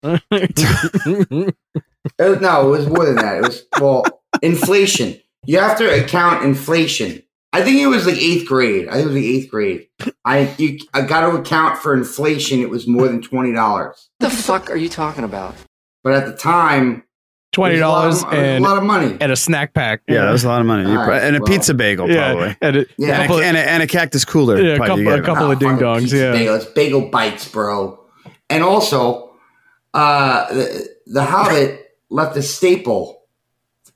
It 2.18 2.30
was, 2.30 2.42
no, 2.42 2.74
it 2.74 2.78
was 2.78 2.88
more 2.88 3.06
than 3.06 3.16
that. 3.18 3.38
It 3.38 3.42
was 3.42 3.66
well, 3.80 4.04
inflation. 4.42 5.20
You 5.46 5.60
have 5.60 5.78
to 5.80 6.04
account 6.04 6.46
inflation. 6.46 7.22
I 7.52 7.64
think 7.64 7.80
it 7.80 7.88
was 7.88 8.06
like 8.06 8.18
eighth 8.18 8.48
grade. 8.48 8.88
I 8.88 8.94
think 8.94 9.06
it 9.06 9.08
was 9.08 9.16
like 9.16 9.24
eighth 9.24 9.50
grade. 9.50 9.88
I 10.24 10.54
you, 10.58 10.78
I 10.94 11.02
got 11.02 11.22
to 11.30 11.36
account 11.38 11.80
for 11.80 11.94
inflation. 11.96 12.60
It 12.60 12.70
was 12.70 12.88
more 12.88 13.08
than 13.08 13.22
twenty 13.22 13.54
dollars. 13.54 14.10
What 14.20 14.30
the 14.30 14.36
fuck 14.36 14.70
are 14.70 14.76
you 14.76 14.90
talking 14.90 15.24
about? 15.24 15.56
But 16.04 16.14
at 16.14 16.26
the 16.28 16.34
time, 16.38 17.04
Twenty 17.52 17.78
it 17.78 17.78
was 17.80 17.84
a 17.84 17.88
lot 17.88 18.02
dollars 18.02 18.24
of- 18.24 18.34
it 18.34 18.38
was 18.38 18.46
and 18.46 18.64
a 18.66 18.68
lot 18.68 18.78
of 18.78 18.84
money. 18.84 19.18
and 19.20 19.32
a 19.32 19.36
snack 19.36 19.74
pack. 19.74 20.02
Yeah, 20.08 20.26
that 20.26 20.32
was 20.32 20.44
a 20.44 20.48
lot 20.48 20.62
of 20.62 20.68
money. 20.68 20.90
You 20.90 21.00
All 21.00 21.10
and 21.12 21.36
a 21.36 21.40
well, 21.40 21.48
pizza 21.48 21.74
bagel, 21.74 22.08
Yeah, 22.10 22.32
probably. 22.34 22.56
and 22.62 22.76
a, 22.78 22.86
Yeah. 23.00 23.22
And, 23.22 23.32
a, 23.32 23.36
and, 23.38 23.58
a, 23.58 23.70
and 23.72 23.84
a 23.84 23.88
cactus 23.88 24.24
cooler. 24.24 24.62
Yeah, 24.62 24.74
a 24.76 24.78
couple- 24.78 25.08
a 25.12 25.22
couple 25.24 25.46
him. 25.46 25.52
of 25.52 25.60
ding 25.60 25.78
dongs, 25.78 26.02
pizza 26.02 26.18
yeah. 26.18 26.32
bagel. 26.32 26.56
It's 26.56 26.66
bagel 26.66 27.10
bites, 27.10 27.48
bro. 27.50 28.00
And 28.52 28.64
also, 28.64 29.34
uh, 29.96 30.54
the, 30.54 30.88
the 31.08 31.24
Hobbit 31.24 31.98
left 32.12 32.38
a 32.38 32.44
staple 32.44 33.24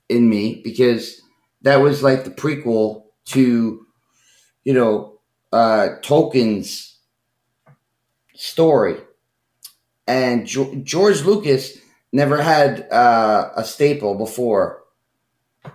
in 0.10 0.28
me 0.28 0.60
because 0.64 1.22
that 1.62 1.78
was 1.78 2.02
like 2.04 2.24
the 2.24 2.32
prequel 2.32 3.03
to, 3.26 3.86
you 4.64 4.74
know, 4.74 5.20
uh, 5.52 5.90
Tolkien's 6.02 6.98
story. 8.36 8.98
And 10.08 10.46
jo- 10.46 10.76
George 10.84 11.22
Lucas 11.24 11.78
never 12.12 12.42
had 12.42 12.92
uh, 12.92 13.52
a 13.56 13.64
staple 13.64 14.16
before. 14.16 14.84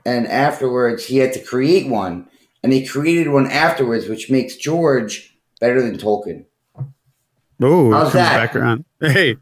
And 0.04 0.26
afterwards, 0.26 1.06
he 1.06 1.18
had 1.18 1.32
to 1.32 1.42
create 1.42 1.88
one. 1.88 2.28
And 2.62 2.72
he 2.72 2.86
created 2.86 3.28
one 3.28 3.50
afterwards, 3.50 4.08
which 4.08 4.30
makes 4.30 4.56
George 4.56 5.36
better 5.60 5.80
than 5.80 5.96
Tolkien. 5.96 6.44
Oh, 7.60 7.90
How's 7.92 8.02
comes 8.02 8.12
that? 8.14 8.36
back 8.36 8.56
around. 8.56 8.84
Hey, 9.00 9.36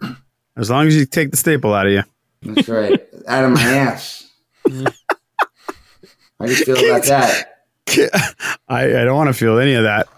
as 0.56 0.70
long 0.70 0.86
as 0.86 0.94
you 0.96 1.06
take 1.06 1.30
the 1.30 1.36
staple 1.36 1.74
out 1.74 1.86
of 1.86 1.92
you. 1.92 2.02
That's 2.42 2.68
right. 2.68 3.02
Out 3.26 3.44
of 3.44 3.50
my 3.52 3.62
ass. 3.62 4.30
How 4.64 4.70
do 6.44 6.50
you 6.52 6.64
feel 6.64 6.78
about 6.78 7.04
that? 7.04 7.55
I, 8.68 8.84
I 8.84 9.04
don't 9.04 9.16
want 9.16 9.28
to 9.28 9.34
feel 9.34 9.58
any 9.58 9.74
of 9.74 9.84
that. 9.84 10.08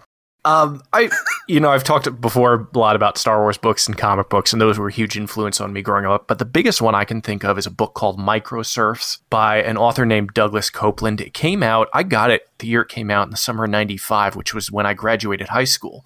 Um, 0.45 0.81
I, 0.93 1.09
you 1.49 1.59
know, 1.59 1.69
I've 1.69 1.83
talked 1.83 2.21
before 2.21 2.69
a 2.73 2.77
lot 2.77 2.95
about 2.95 3.17
Star 3.17 3.41
Wars 3.41 3.57
books 3.57 3.87
and 3.87 3.97
comic 3.97 4.29
books, 4.29 4.53
and 4.53 4.61
those 4.61 4.79
were 4.79 4.87
a 4.87 4.91
huge 4.91 5.17
influence 5.17 5.59
on 5.59 5.73
me 5.73 5.81
growing 5.81 6.05
up. 6.05 6.27
But 6.27 6.39
the 6.39 6.45
biggest 6.45 6.81
one 6.81 6.95
I 6.95 7.03
can 7.03 7.21
think 7.21 7.43
of 7.43 7.57
is 7.57 7.65
a 7.65 7.71
book 7.71 7.93
called 7.93 8.17
Microserfs 8.17 9.19
by 9.29 9.61
an 9.61 9.77
author 9.77 10.05
named 10.05 10.33
Douglas 10.33 10.71
Coupland. 10.71 11.19
It 11.19 11.33
came 11.33 11.61
out, 11.61 11.89
I 11.93 12.03
got 12.03 12.31
it 12.31 12.47
the 12.59 12.67
year 12.67 12.81
it 12.81 12.89
came 12.89 13.11
out 13.11 13.27
in 13.27 13.31
the 13.31 13.37
summer 13.37 13.65
of 13.65 13.69
95, 13.69 14.35
which 14.37 14.53
was 14.53 14.71
when 14.71 14.85
I 14.85 14.93
graduated 14.93 15.49
high 15.49 15.65
school. 15.65 16.05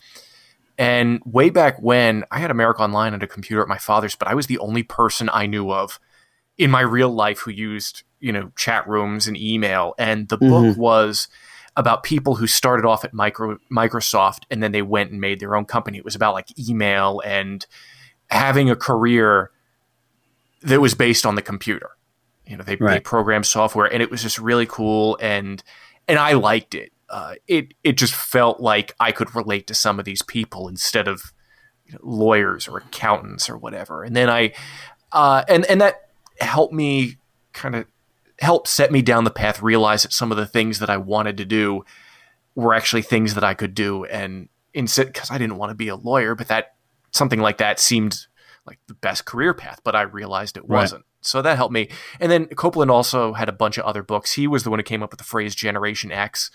And 0.79 1.21
way 1.25 1.51
back 1.51 1.79
when, 1.79 2.25
I 2.31 2.39
had 2.39 2.49
America 2.49 2.81
Online 2.81 3.13
and 3.13 3.21
a 3.21 3.27
computer 3.27 3.61
at 3.61 3.67
my 3.67 3.77
father's, 3.77 4.15
but 4.15 4.27
I 4.27 4.33
was 4.33 4.47
the 4.47 4.57
only 4.57 4.81
person 4.81 5.29
I 5.31 5.45
knew 5.45 5.71
of 5.71 5.99
in 6.57 6.71
my 6.71 6.81
real 6.81 7.09
life 7.09 7.39
who 7.41 7.51
used, 7.51 8.01
you 8.19 8.31
know, 8.31 8.51
chat 8.57 8.87
rooms 8.87 9.27
and 9.27 9.37
email. 9.37 9.93
And 9.99 10.27
the 10.29 10.37
book 10.37 10.75
Mhm. 10.75 10.77
was 10.77 11.27
about 11.75 12.03
people 12.03 12.35
who 12.35 12.47
started 12.47 12.85
off 12.85 13.03
at 13.03 13.13
micro, 13.13 13.57
Microsoft 13.71 14.43
and 14.51 14.61
then 14.61 14.71
they 14.71 14.81
went 14.81 15.11
and 15.11 15.19
made 15.19 15.39
their 15.39 15.55
own 15.55 15.65
company. 15.65 15.97
It 15.97 16.05
was 16.05 16.15
about 16.15 16.33
like 16.33 16.47
email 16.57 17.21
and 17.25 17.65
having 18.29 18.69
a 18.69 18.75
career 18.75 19.51
that 20.61 20.79
was 20.79 20.93
based 20.93 21.25
on 21.25 21.35
the 21.35 21.41
computer. 21.41 21.91
You 22.45 22.57
know, 22.57 22.63
they, 22.63 22.75
they 22.75 22.99
programmed 22.99 23.45
software 23.45 23.91
and 23.91 24.03
it 24.03 24.11
was 24.11 24.21
just 24.21 24.37
really 24.37 24.65
cool 24.65 25.17
and 25.21 25.63
and 26.07 26.19
I 26.19 26.33
liked 26.33 26.75
it. 26.75 26.91
Uh, 27.09 27.35
it 27.47 27.73
it 27.83 27.93
just 27.93 28.13
felt 28.13 28.59
like 28.59 28.93
I 28.99 29.11
could 29.11 29.35
relate 29.35 29.67
to 29.67 29.73
some 29.73 29.99
of 29.99 30.05
these 30.05 30.21
people 30.21 30.67
instead 30.67 31.07
of 31.07 31.33
you 31.85 31.93
know, 31.93 31.99
lawyers 32.03 32.67
or 32.67 32.77
accountants 32.77 33.49
or 33.49 33.57
whatever. 33.57 34.03
And 34.03 34.15
then 34.15 34.29
I 34.29 34.53
uh, 35.11 35.43
and 35.47 35.65
and 35.65 35.81
that 35.81 36.09
helped 36.39 36.73
me 36.73 37.17
kind 37.53 37.75
of 37.75 37.85
help 38.39 38.67
set 38.67 38.91
me 38.91 39.01
down 39.01 39.23
the 39.23 39.31
path. 39.31 39.61
Realize 39.61 40.03
that 40.03 40.13
some 40.13 40.31
of 40.31 40.37
the 40.37 40.45
things 40.45 40.79
that 40.79 40.89
I 40.89 40.97
wanted 40.97 41.37
to 41.37 41.45
do 41.45 41.85
were 42.55 42.73
actually 42.73 43.01
things 43.01 43.35
that 43.35 43.43
I 43.43 43.53
could 43.53 43.73
do, 43.73 44.05
and 44.05 44.49
instead 44.73 45.07
because 45.07 45.31
I 45.31 45.37
didn't 45.37 45.57
want 45.57 45.69
to 45.71 45.75
be 45.75 45.87
a 45.87 45.95
lawyer, 45.95 46.35
but 46.35 46.47
that 46.49 46.75
something 47.11 47.39
like 47.39 47.57
that 47.59 47.79
seemed 47.79 48.25
like 48.65 48.79
the 48.87 48.93
best 48.93 49.25
career 49.25 49.53
path. 49.53 49.81
But 49.83 49.95
I 49.95 50.01
realized 50.03 50.57
it 50.57 50.63
Right. 50.67 50.79
wasn't. 50.81 51.05
So 51.21 51.41
that 51.41 51.57
helped 51.57 51.73
me. 51.73 51.89
And 52.19 52.31
then 52.31 52.45
Coupland 52.47 52.89
also 52.91 53.33
had 53.33 53.47
a 53.49 53.53
bunch 53.53 53.77
of 53.77 53.85
other 53.85 54.03
books. 54.03 54.33
He 54.33 54.45
was 54.47 54.63
the 54.63 54.69
one 54.69 54.79
who 54.79 54.83
came 54.83 55.01
up 55.03 55.11
with 55.11 55.17
the 55.19 55.23
phrase 55.23 55.55
Generation 55.55 56.11
X. 56.11 56.49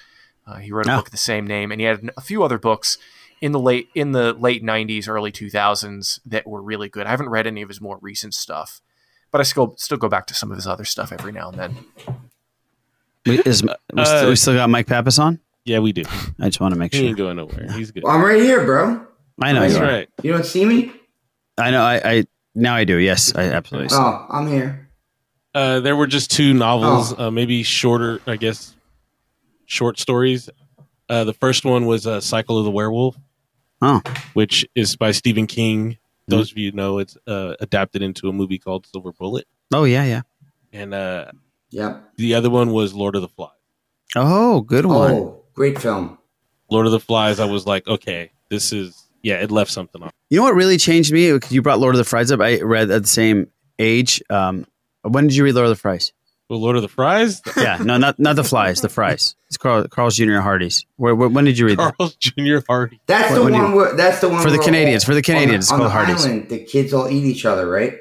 Uh, 0.47 0.57
he 0.57 0.71
wrote 0.73 0.87
a 0.87 0.93
Oh. 0.93 0.97
book 0.97 1.07
of 1.09 1.13
the 1.13 1.17
same 1.19 1.47
name, 1.47 1.71
and 1.73 1.81
he 1.81 1.87
had 1.87 2.11
a 2.17 2.21
few 2.21 2.43
other 2.43 2.59
books 2.59 2.97
in 3.41 3.53
the 3.53 3.59
late 3.61 3.89
in 3.95 4.13
the 4.13 4.33
late 4.33 4.63
'90s, 4.65 5.07
early 5.09 5.31
2000s 5.31 6.19
that 6.27 6.47
were 6.47 6.63
really 6.63 6.89
good. 6.89 7.07
I 7.07 7.11
haven't 7.11 7.29
read 7.29 7.47
any 7.47 7.63
of 7.63 7.69
his 7.69 7.81
more 7.81 7.99
recent 8.01 8.35
stuff, 8.35 8.81
but 9.31 9.41
I 9.41 9.45
still 9.45 9.75
still 9.77 9.99
go 9.99 10.09
back 10.09 10.27
to 10.27 10.35
some 10.35 10.51
of 10.51 10.57
his 10.57 10.67
other 10.67 10.85
stuff 10.85 11.13
every 11.13 11.33
now 11.33 11.51
and 11.51 11.59
then. 11.59 11.77
We, 13.27 13.39
is, 13.41 13.63
we, 13.63 13.69
still, 13.69 13.77
Uh, 13.99 14.29
we 14.29 14.37
still 14.37 14.55
got 14.55 14.71
Mike 14.71 14.87
Pappas 14.87 15.19
on? 15.19 15.39
Yeah, 15.65 15.81
we 15.81 15.93
do. 15.93 16.03
I 16.41 16.47
just 16.47 16.61
want 16.61 16.73
to 16.73 16.79
make 16.81 16.93
He 16.95 17.01
sure. 17.01 17.09
ain't 17.09 17.19
going 17.19 17.37
nowhere. 17.37 17.71
He's 17.73 17.91
good. 17.91 18.03
Well, 18.05 18.15
I'm 18.15 18.25
right 18.25 18.41
here, 18.41 18.65
bro. 18.65 19.07
I 19.43 19.53
know 19.53 19.61
That's 19.61 19.75
you 19.75 19.81
are. 19.81 19.87
right. 19.87 20.09
You 20.23 20.33
don't 20.33 20.47
see 20.47 20.65
me? 20.65 20.93
I 21.59 21.71
know. 21.71 21.83
I, 21.83 22.01
I 22.05 22.25
now 22.55 22.75
I 22.75 22.85
do. 22.85 22.97
Yes, 22.97 23.35
I 23.35 23.43
absolutely. 23.45 23.91
see. 23.91 23.97
Oh, 23.99 24.27
I'm 24.31 24.47
here. 24.49 24.89
Uh, 25.55 25.81
there 25.81 25.97
were 25.97 26.07
just 26.07 26.31
two 26.31 26.55
novels, 26.55 27.19
uh, 27.19 27.31
maybe 27.31 27.63
shorter, 27.63 28.21
I 28.27 28.37
guess, 28.37 28.75
short 29.67 29.99
stories. 29.99 30.49
Uh, 31.09 31.25
the 31.25 31.33
first 31.35 31.65
one 31.65 31.87
was 31.87 32.07
uh, 32.07 32.21
"Cycle 32.21 32.59
of 32.59 32.65
the 32.65 32.71
Werewolf," 32.71 33.17
Oh, 33.83 34.01
which 34.35 34.67
is 34.75 34.97
by 34.97 35.11
Stephen 35.13 35.47
King. 35.47 35.99
Those 36.29 36.51
of 36.53 36.59
you 36.59 36.73
know, 36.73 36.99
it's 36.99 37.17
uh, 37.27 37.55
adapted 37.61 38.03
into 38.03 38.29
a 38.29 38.33
movie 38.33 38.59
called 38.59 38.87
Silver 38.87 39.13
Bullet, 39.13 39.47
oh 39.73 39.85
yeah, 39.85 40.05
yeah. 40.05 40.23
and 40.73 40.95
uh, 40.95 41.27
Yep. 41.71 42.13
the 42.17 42.35
other 42.35 42.49
one 42.51 42.71
was 42.73 42.95
Lord 42.95 43.15
of 43.17 43.23
the 43.23 43.29
Flies. 43.29 43.51
Oh, 44.17 44.61
good 44.63 44.87
one. 44.87 45.13
Oh, 45.13 45.43
great 45.55 45.79
film. 45.81 46.19
Lord 46.71 46.87
of 46.87 46.93
the 46.93 47.01
Flies, 47.01 47.41
I 47.41 47.45
was 47.47 47.67
like, 47.67 47.87
okay, 47.87 48.31
this 48.51 48.73
is 48.73 49.07
yeah, 49.23 49.37
it 49.43 49.51
left 49.51 49.71
something 49.71 50.03
off. 50.03 50.13
You 50.31 50.39
know 50.39 50.45
what 50.45 50.55
really 50.55 50.77
changed 50.79 51.13
me? 51.13 51.33
Because 51.33 51.51
you 51.53 51.61
brought 51.63 51.79
Lord 51.81 51.95
of 51.95 51.99
the 51.99 52.05
Fries 52.05 52.31
up. 52.31 52.41
I 52.41 52.61
read 52.61 52.91
at 52.91 53.03
the 53.03 53.09
same 53.09 53.49
age. 53.79 54.23
Um, 54.31 54.67
when 55.03 55.27
did 55.27 55.37
you 55.37 55.45
read 55.45 55.55
Lord 55.55 55.67
of 55.67 55.71
the 55.71 55.77
Fries? 55.81 56.13
Well, 56.49 56.61
Lord 56.61 56.77
of 56.77 56.83
the 56.83 56.89
Fries, 56.89 57.43
Yeah, 57.57 57.77
no, 57.83 57.99
not 57.99 58.19
not 58.19 58.37
the 58.37 58.45
flies, 58.45 58.81
the 58.81 58.89
fries. 58.89 59.37
It's 59.49 59.59
Carl, 59.59 59.87
Carl's 59.89 60.17
Jr. 60.17 60.39
Hardee's. 60.41 60.87
Where, 60.97 61.15
where, 61.15 61.29
when 61.29 61.45
did 61.45 61.59
you 61.59 61.67
read 61.67 61.79
that? 61.79 61.97
Carl's 61.99 62.17
Jr. 62.17 62.59
Hardy. 62.67 63.01
That's 63.07 63.31
What- 63.31 63.37
the 63.37 63.43
what 63.43 63.53
one 63.53 63.71
you- 63.71 63.77
where 63.77 63.97
that's 63.97 64.21
the 64.21 64.29
one 64.31 64.43
For 64.43 64.51
the 64.51 64.59
Canadians, 64.59 65.05
all- 65.05 65.09
for 65.09 65.15
the 65.15 65.23
Canadians, 65.23 65.67
it's 65.67 65.73
on, 65.73 65.79
called 65.81 65.91
on 65.93 65.97
the 65.99 66.05
Hardee's. 66.07 66.25
island, 66.25 66.49
the 66.49 66.59
kids 66.61 66.95
all 66.95 67.09
eat 67.09 67.25
each 67.25 67.45
other, 67.45 67.69
right? 67.69 67.95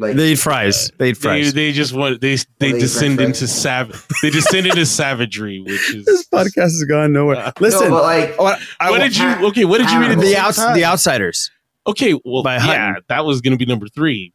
Like 0.00 0.14
They 0.14 0.28
eat 0.32 0.38
fries. 0.38 0.92
They 0.96 1.08
eat 1.10 1.16
fries. 1.16 1.54
they 1.54 1.72
just 1.72 1.92
want 1.92 2.20
they 2.20 2.34
oh, 2.34 2.36
they 2.60 2.70
they 2.70 2.76
eat 2.76 2.80
descend 2.80 3.20
into 3.20 3.48
sav 3.48 4.06
they 4.22 4.30
descend 4.30 4.68
into 4.68 4.86
savagery, 4.86 5.58
which 5.60 5.92
is 5.92 6.04
this 6.04 6.24
podcast 6.28 6.54
has 6.70 6.84
gone 6.88 7.12
nowhere. 7.12 7.52
Listen, 7.58 7.88
no, 7.90 8.00
like 8.00 8.38
what, 8.38 8.60
I, 8.78 8.90
what 8.90 9.00
did 9.00 9.16
you 9.16 9.26
okay? 9.48 9.64
What 9.64 9.78
did 9.78 9.90
you 9.90 9.98
read? 9.98 10.16
The 10.16 10.22
the 10.22 10.36
outs, 10.36 10.58
the 10.72 10.84
outsiders. 10.84 11.50
Okay, 11.84 12.14
well, 12.24 12.44
by 12.44 12.58
yeah, 12.58 12.94
that 13.08 13.24
was 13.24 13.40
going 13.40 13.58
to 13.58 13.64
be 13.64 13.66
number 13.68 13.88
three. 13.88 14.32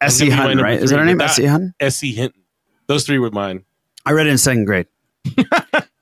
That 0.00 0.06
was 0.08 0.20
S.E. 0.20 0.28
gonna 0.28 0.36
be 0.36 0.42
Hutton, 0.42 0.58
right? 0.58 0.82
Is 0.82 0.90
that 0.90 0.98
her 0.98 1.04
name? 1.06 1.16
but 1.16 1.30
S.E. 1.30 1.46
Hutton? 1.46 1.72
S.E. 1.80 2.12
Hinton. 2.12 2.42
Those 2.86 3.04
three 3.04 3.18
were 3.18 3.30
mine. 3.30 3.64
I 4.04 4.12
read 4.12 4.26
it 4.26 4.30
in 4.30 4.38
second 4.38 4.64
grade. 4.66 4.86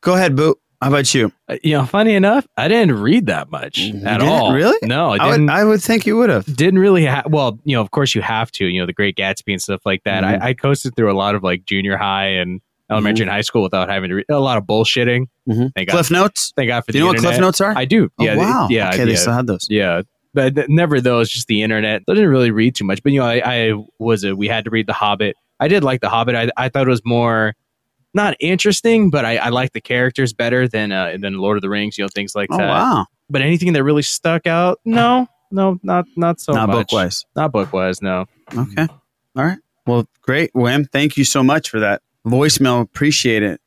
Go 0.00 0.14
ahead, 0.14 0.36
Boo. 0.36 0.56
How 0.82 0.88
about 0.88 1.14
you? 1.14 1.32
Uh, 1.48 1.56
You 1.62 1.78
know, 1.78 1.86
funny 1.86 2.14
enough, 2.14 2.46
I 2.58 2.68
didn't 2.68 3.00
read 3.00 3.26
that 3.26 3.50
much 3.50 3.78
at 3.78 3.92
didn't? 4.18 4.22
all. 4.22 4.52
Really? 4.52 4.76
No, 4.82 5.12
I 5.12 5.16
I 5.16 5.26
would, 5.26 5.32
didn't. 5.32 5.50
I 5.50 5.64
would 5.64 5.82
think 5.82 6.04
you 6.06 6.16
would 6.18 6.28
have. 6.28 6.44
didn't 6.44 6.78
really 6.78 7.04
have. 7.06 7.26
Well, 7.30 7.58
you 7.64 7.74
know, 7.74 7.80
of 7.80 7.90
course 7.90 8.14
you 8.14 8.20
have 8.20 8.50
to. 8.52 8.66
You 8.66 8.80
know, 8.80 8.86
the 8.86 8.92
Great 8.92 9.16
Gatsby 9.16 9.52
and 9.52 9.62
stuff 9.62 9.80
like 9.86 10.02
that. 10.04 10.24
Mhm. 10.24 10.42
I, 10.42 10.48
I 10.48 10.54
coasted 10.54 10.94
through 10.94 11.10
a 11.10 11.16
lot 11.16 11.34
of 11.34 11.42
like 11.42 11.64
junior 11.64 11.96
high 11.96 12.26
and 12.26 12.60
elementary 12.90 13.20
Mhm. 13.24 13.28
and 13.28 13.30
high 13.30 13.40
school 13.40 13.62
without 13.62 13.88
having 13.88 14.10
to 14.10 14.16
read 14.16 14.26
a 14.28 14.38
lot 14.40 14.58
of 14.58 14.64
bullshitting. 14.64 15.26
Mhm. 15.48 15.72
Thank 15.74 15.88
God. 15.88 15.94
Cliff 15.94 16.10
Notes? 16.10 16.52
Thank 16.54 16.68
God 16.68 16.84
for 16.84 16.92
Do 16.92 16.98
you 16.98 17.04
the 17.04 17.06
know 17.06 17.12
what 17.14 17.20
Cliff. 17.20 17.40
Notes 17.40 17.60
are? 17.62 17.72
I 17.74 17.86
do. 17.86 18.10
Oh, 18.18 18.24
Yeah. 18.24 18.36
wow. 18.36 18.68
Yeah. 18.70 18.90
Okay, 18.92 19.04
they 19.06 19.16
still 19.16 19.32
had 19.32 19.46
those. 19.46 19.66
Yeah. 19.70 20.02
but 20.34 20.68
never 20.68 21.00
those. 21.00 21.30
Just 21.30 21.46
the 21.46 21.62
internet. 21.62 22.02
I 22.08 22.12
didn't 22.12 22.28
really 22.28 22.50
read 22.50 22.74
too 22.74 22.84
much, 22.84 23.02
but 23.04 23.12
you 23.12 23.20
know, 23.20 23.26
I, 23.26 23.40
I 23.44 23.72
was 24.00 24.24
a, 24.24 24.34
we 24.34 24.48
had 24.48 24.64
to 24.64 24.70
read 24.70 24.86
The 24.88 24.92
Hobbit. 24.92 25.36
I 25.60 25.68
did 25.68 25.84
like 25.84 26.00
The 26.00 26.08
Hobbit. 26.08 26.34
I, 26.34 26.50
I 26.56 26.68
thought 26.68 26.86
it 26.86 26.90
was 26.90 27.02
more 27.04 27.54
not 28.12 28.36
interesting, 28.40 29.10
but 29.10 29.24
I, 29.24 29.36
I 29.38 29.48
like 29.48 29.72
the 29.72 29.80
characters 29.80 30.32
better 30.32 30.68
than 30.68 30.92
uh, 30.92 31.16
than 31.20 31.38
Lord 31.38 31.56
of 31.56 31.62
the 31.62 31.68
Rings. 31.70 31.98
You 31.98 32.04
know, 32.04 32.08
things 32.08 32.34
like 32.34 32.48
Oh, 32.52 32.58
that. 32.58 32.68
wow. 32.68 33.06
But 33.30 33.42
anything 33.42 33.72
that 33.72 33.82
really 33.82 34.02
stuck 34.02 34.46
out, 34.46 34.78
no, 34.84 35.26
no, 35.50 35.78
not 35.82 36.04
not 36.16 36.40
so 36.40 36.52
Not 36.52 36.68
much. 36.68 36.88
book-wise. 36.88 37.24
Not 37.34 37.52
book 37.52 37.72
wise. 37.72 38.02
No. 38.02 38.26
Okay. 38.56 38.86
All 39.36 39.44
right. 39.44 39.58
Well, 39.86 40.06
great, 40.22 40.52
Wim. 40.54 40.88
Thank 40.90 41.16
you 41.16 41.24
so 41.24 41.42
much 41.42 41.70
for 41.70 41.80
that 41.80 42.02
voicemail. 42.26 42.80
Appreciate 42.80 43.42
it. 43.42 43.60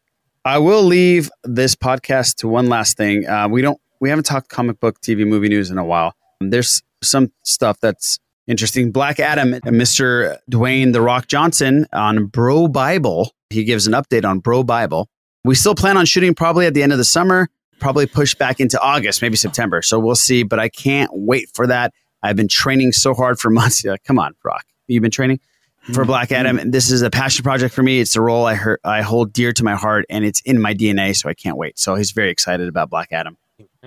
I 0.45 0.59
will 0.59 0.84
leave 0.84 1.30
this 1.43 1.76
podcast 1.76 2.35
to 2.38 2.47
one 2.47 2.69
last 2.69 2.95
thing. 2.95 3.27
Uh, 3.27 3.47
we 3.49 3.61
don't, 3.61 3.80
we 3.99 4.09
haven't 4.09 4.23
talked 4.26 4.47
comic 4.49 4.80
book, 4.80 5.01
TV, 5.01 5.27
movie 5.27 5.49
news 5.49 5.69
in 5.69 5.77
a 5.77 5.84
while. 5.84 6.14
There's 6.39 6.81
some 7.03 7.31
stuff 7.43 7.80
that's 7.81 8.18
interesting. 8.48 8.91
Black 8.91 9.19
Adam 9.19 9.52
Mr. 9.52 10.38
Dwayne 10.49 10.94
the 10.94 11.02
Rock 11.02 11.28
Johnson 11.28 11.88
on 11.94 12.28
BroBible. 12.28 13.30
He 13.49 13.64
gives 13.64 13.88
an 13.88 13.94
update 13.94 14.26
on 14.26 14.41
BroBible. 14.41 15.06
We 15.44 15.56
still 15.56 15.76
plan 15.76 15.98
on 15.98 16.06
shooting 16.06 16.34
probably 16.36 16.65
at 16.65 16.74
the 16.74 16.84
end 16.84 16.91
of 16.91 16.98
the 16.98 17.06
summer, 17.06 17.49
probably 17.80 18.06
push 18.06 18.36
back 18.36 18.60
into 18.60 18.80
August, 18.82 19.22
maybe 19.22 19.38
September. 19.38 19.82
So 19.82 19.99
we'll 19.99 20.15
see. 20.15 20.44
But 20.44 20.60
I 20.60 20.69
can't 20.69 21.10
wait 21.14 21.49
for 21.53 21.68
that. 21.68 21.94
I've 22.24 22.36
been 22.36 22.48
training 22.48 22.91
so 22.91 23.14
hard 23.14 23.40
for 23.40 23.49
months. 23.52 23.84
You're 23.84 23.98
Come 23.99 24.19
on, 24.19 24.36
Rock. 24.44 24.65
You've 24.88 25.02
been 25.02 25.11
training 25.11 25.40
for 25.84 25.91
mm-hmm. 25.91 26.07
Black 26.07 26.32
Adam. 26.32 26.60
And 26.60 26.74
This 26.74 26.91
is 26.91 27.02
a 27.02 27.10
passion 27.10 27.44
project 27.44 27.74
for 27.74 27.84
me. 27.84 27.99
It's 27.99 28.15
a 28.15 28.22
role 28.22 28.45
I 28.45 28.56
heard, 28.56 28.80
I 28.84 29.02
hold 29.02 29.34
dear 29.34 29.53
to 29.53 29.64
my 29.64 29.76
heart, 29.76 30.06
and 30.10 30.26
it's 30.26 30.41
in 30.41 30.61
my 30.61 30.74
DNA. 30.74 31.15
So 31.15 31.30
I 31.30 31.34
can't 31.34 31.57
wait. 31.57 31.80
So 31.80 31.95
he's 31.95 32.11
very 32.11 32.30
excited 32.30 32.68
about 32.68 32.90
Black 32.90 33.11
Adam. 33.11 33.38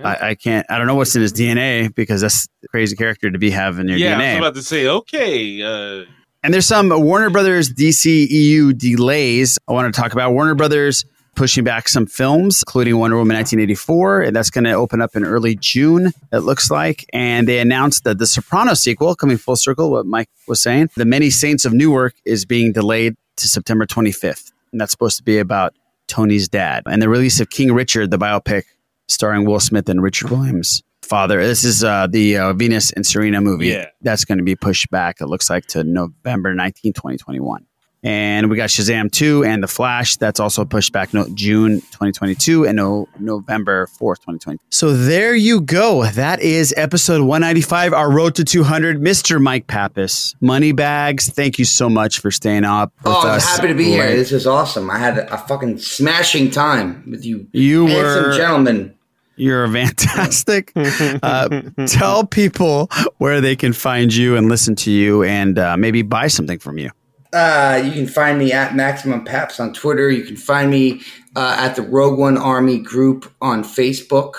I, 0.03 0.29
I 0.29 0.35
can't. 0.35 0.65
I 0.69 0.77
don't 0.77 0.87
know 0.87 0.95
what's 0.95 1.15
in 1.15 1.21
his 1.21 1.33
DNA 1.33 1.93
because 1.93 2.21
that's 2.21 2.47
a 2.63 2.67
crazy 2.67 2.95
character 2.95 3.29
to 3.31 3.37
be 3.37 3.51
having 3.51 3.89
in 3.89 3.97
your 3.97 3.97
yeah, 3.97 4.17
I 4.17 4.21
DNA. 4.21 4.29
was 4.33 4.37
about 4.37 4.55
to 4.55 4.63
say, 4.63 4.87
okay. 4.87 5.61
Uh, 5.61 6.05
And 6.43 6.53
there's 6.53 6.65
some 6.65 6.89
Warner 6.89 7.29
Brothers 7.29 7.69
DCEU 7.71 8.77
delays 8.77 9.57
I 9.67 9.73
want 9.73 9.93
to 9.93 10.01
talk 10.01 10.13
about. 10.13 10.33
Warner 10.33 10.55
Brothers 10.55 11.05
pushing 11.35 11.63
back 11.63 11.87
some 11.87 12.05
films, 12.05 12.63
including 12.67 12.97
Wonder 12.97 13.15
Woman 13.15 13.37
1984. 13.37 14.21
And 14.23 14.35
that's 14.35 14.49
going 14.49 14.65
to 14.65 14.73
open 14.73 15.01
up 15.01 15.15
in 15.15 15.23
early 15.23 15.55
June, 15.55 16.11
it 16.31 16.39
looks 16.39 16.69
like. 16.69 17.05
And 17.13 17.47
they 17.47 17.59
announced 17.59 18.03
that 18.03 18.17
the 18.17 18.27
Soprano 18.27 18.73
sequel, 18.73 19.15
coming 19.15 19.37
full 19.37 19.55
circle, 19.55 19.91
what 19.91 20.05
Mike 20.05 20.29
was 20.47 20.61
saying, 20.61 20.89
The 20.97 21.05
Many 21.05 21.29
Saints 21.29 21.63
of 21.63 21.73
Newark 21.73 22.15
is 22.25 22.45
being 22.45 22.73
delayed 22.73 23.15
to 23.37 23.47
September 23.47 23.85
25th. 23.85 24.51
And 24.71 24.81
that's 24.81 24.91
supposed 24.91 25.17
to 25.17 25.23
be 25.23 25.37
about 25.37 25.73
Tony's 26.07 26.49
dad. 26.49 26.83
And 26.85 27.01
the 27.01 27.07
release 27.09 27.39
of 27.39 27.49
King 27.49 27.71
Richard, 27.71 28.11
the 28.11 28.17
biopic 28.17 28.63
starring 29.11 29.45
Will 29.45 29.59
Smith 29.59 29.87
and 29.89 30.01
Richard 30.01 30.31
Williams. 30.31 30.81
Father, 31.03 31.43
this 31.45 31.63
is 31.63 31.83
uh, 31.83 32.07
the 32.07 32.37
uh, 32.37 32.53
Venus 32.53 32.91
and 32.91 33.05
Serena 33.05 33.41
movie. 33.41 33.67
Yeah. 33.67 33.87
That's 34.01 34.23
going 34.25 34.37
to 34.37 34.43
be 34.43 34.55
pushed 34.55 34.89
back, 34.91 35.19
it 35.19 35.25
looks 35.27 35.49
like, 35.49 35.65
to 35.67 35.83
November 35.83 36.53
19, 36.55 36.93
2021. 36.93 37.65
And 38.03 38.49
we 38.49 38.55
got 38.55 38.69
Shazam 38.69 39.11
2 39.11 39.43
and 39.43 39.61
The 39.61 39.67
Flash. 39.67 40.17
That's 40.17 40.39
also 40.39 40.65
pushed 40.65 40.91
back 40.91 41.13
no, 41.13 41.27
June 41.35 41.81
2022 41.81 42.65
and 42.65 42.77
no, 42.77 43.07
November 43.19 43.85
4th, 43.99 44.15
2020. 44.21 44.57
So 44.71 44.93
there 44.95 45.35
you 45.35 45.61
go. 45.61 46.05
That 46.05 46.39
is 46.41 46.73
episode 46.77 47.21
195, 47.21 47.93
our 47.93 48.09
road 48.11 48.33
to 48.35 48.43
200. 48.43 48.99
Mr. 48.99 49.39
Mike 49.39 49.67
Pappas, 49.67 50.33
Moneybags, 50.41 51.29
thank 51.29 51.59
you 51.59 51.65
so 51.65 51.89
much 51.91 52.19
for 52.19 52.31
staying 52.31 52.63
up 52.63 52.91
with 53.03 53.13
Oh, 53.13 53.21
I'm 53.21 53.35
us. 53.37 53.45
happy 53.57 53.67
to 53.67 53.75
be 53.75 53.85
here. 53.85 54.03
late. 54.05 54.15
This 54.15 54.31
is 54.31 54.47
awesome. 54.47 54.89
I 54.89 54.97
had 54.97 55.19
a, 55.19 55.33
a 55.35 55.37
fucking 55.37 55.77
smashing 55.77 56.49
time 56.49 57.03
with 57.07 57.23
you, 57.23 57.47
You 57.51 57.85
handsome 57.85 58.23
were- 58.23 58.33
gentlemen. 58.37 58.95
You're 59.41 59.67
fantastic. 59.67 60.71
uh, 60.75 61.61
tell 61.87 62.27
people 62.27 62.91
where 63.17 63.41
they 63.41 63.55
can 63.55 63.73
find 63.73 64.13
you 64.13 64.35
and 64.37 64.47
listen 64.47 64.75
to 64.75 64.91
you 64.91 65.23
and 65.23 65.57
uh, 65.57 65.75
maybe 65.77 66.03
buy 66.03 66.27
something 66.27 66.59
from 66.59 66.77
you. 66.77 66.91
Uh, 67.33 67.81
you 67.83 67.91
can 67.91 68.05
find 68.05 68.37
me 68.37 68.51
at 68.51 68.75
Maximum 68.75 69.25
Paps 69.25 69.59
on 69.59 69.73
Twitter. 69.73 70.11
You 70.11 70.23
can 70.23 70.35
find 70.35 70.69
me 70.69 71.01
uh, 71.35 71.55
at 71.57 71.75
the 71.75 71.81
Rogue 71.81 72.19
Won 72.19 72.37
Army 72.37 72.77
group 72.77 73.33
on 73.41 73.63
Facebook. 73.63 74.35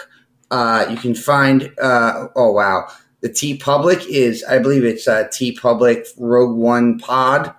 Uh, 0.53 0.87
you 0.89 0.97
can 0.97 1.17
find, 1.17 1.73
uh, 1.83 2.29
oh 2.37 2.53
wow, 2.53 2.87
the 3.23 3.29
TeePublic 3.29 4.07
is, 4.07 4.45
I 4.45 4.61
believe 4.61 4.85
it's 4.85 5.09
TeePublic 5.09 6.07
Rogue 6.17 6.57
Won 6.57 7.01
Pod, 7.01 7.53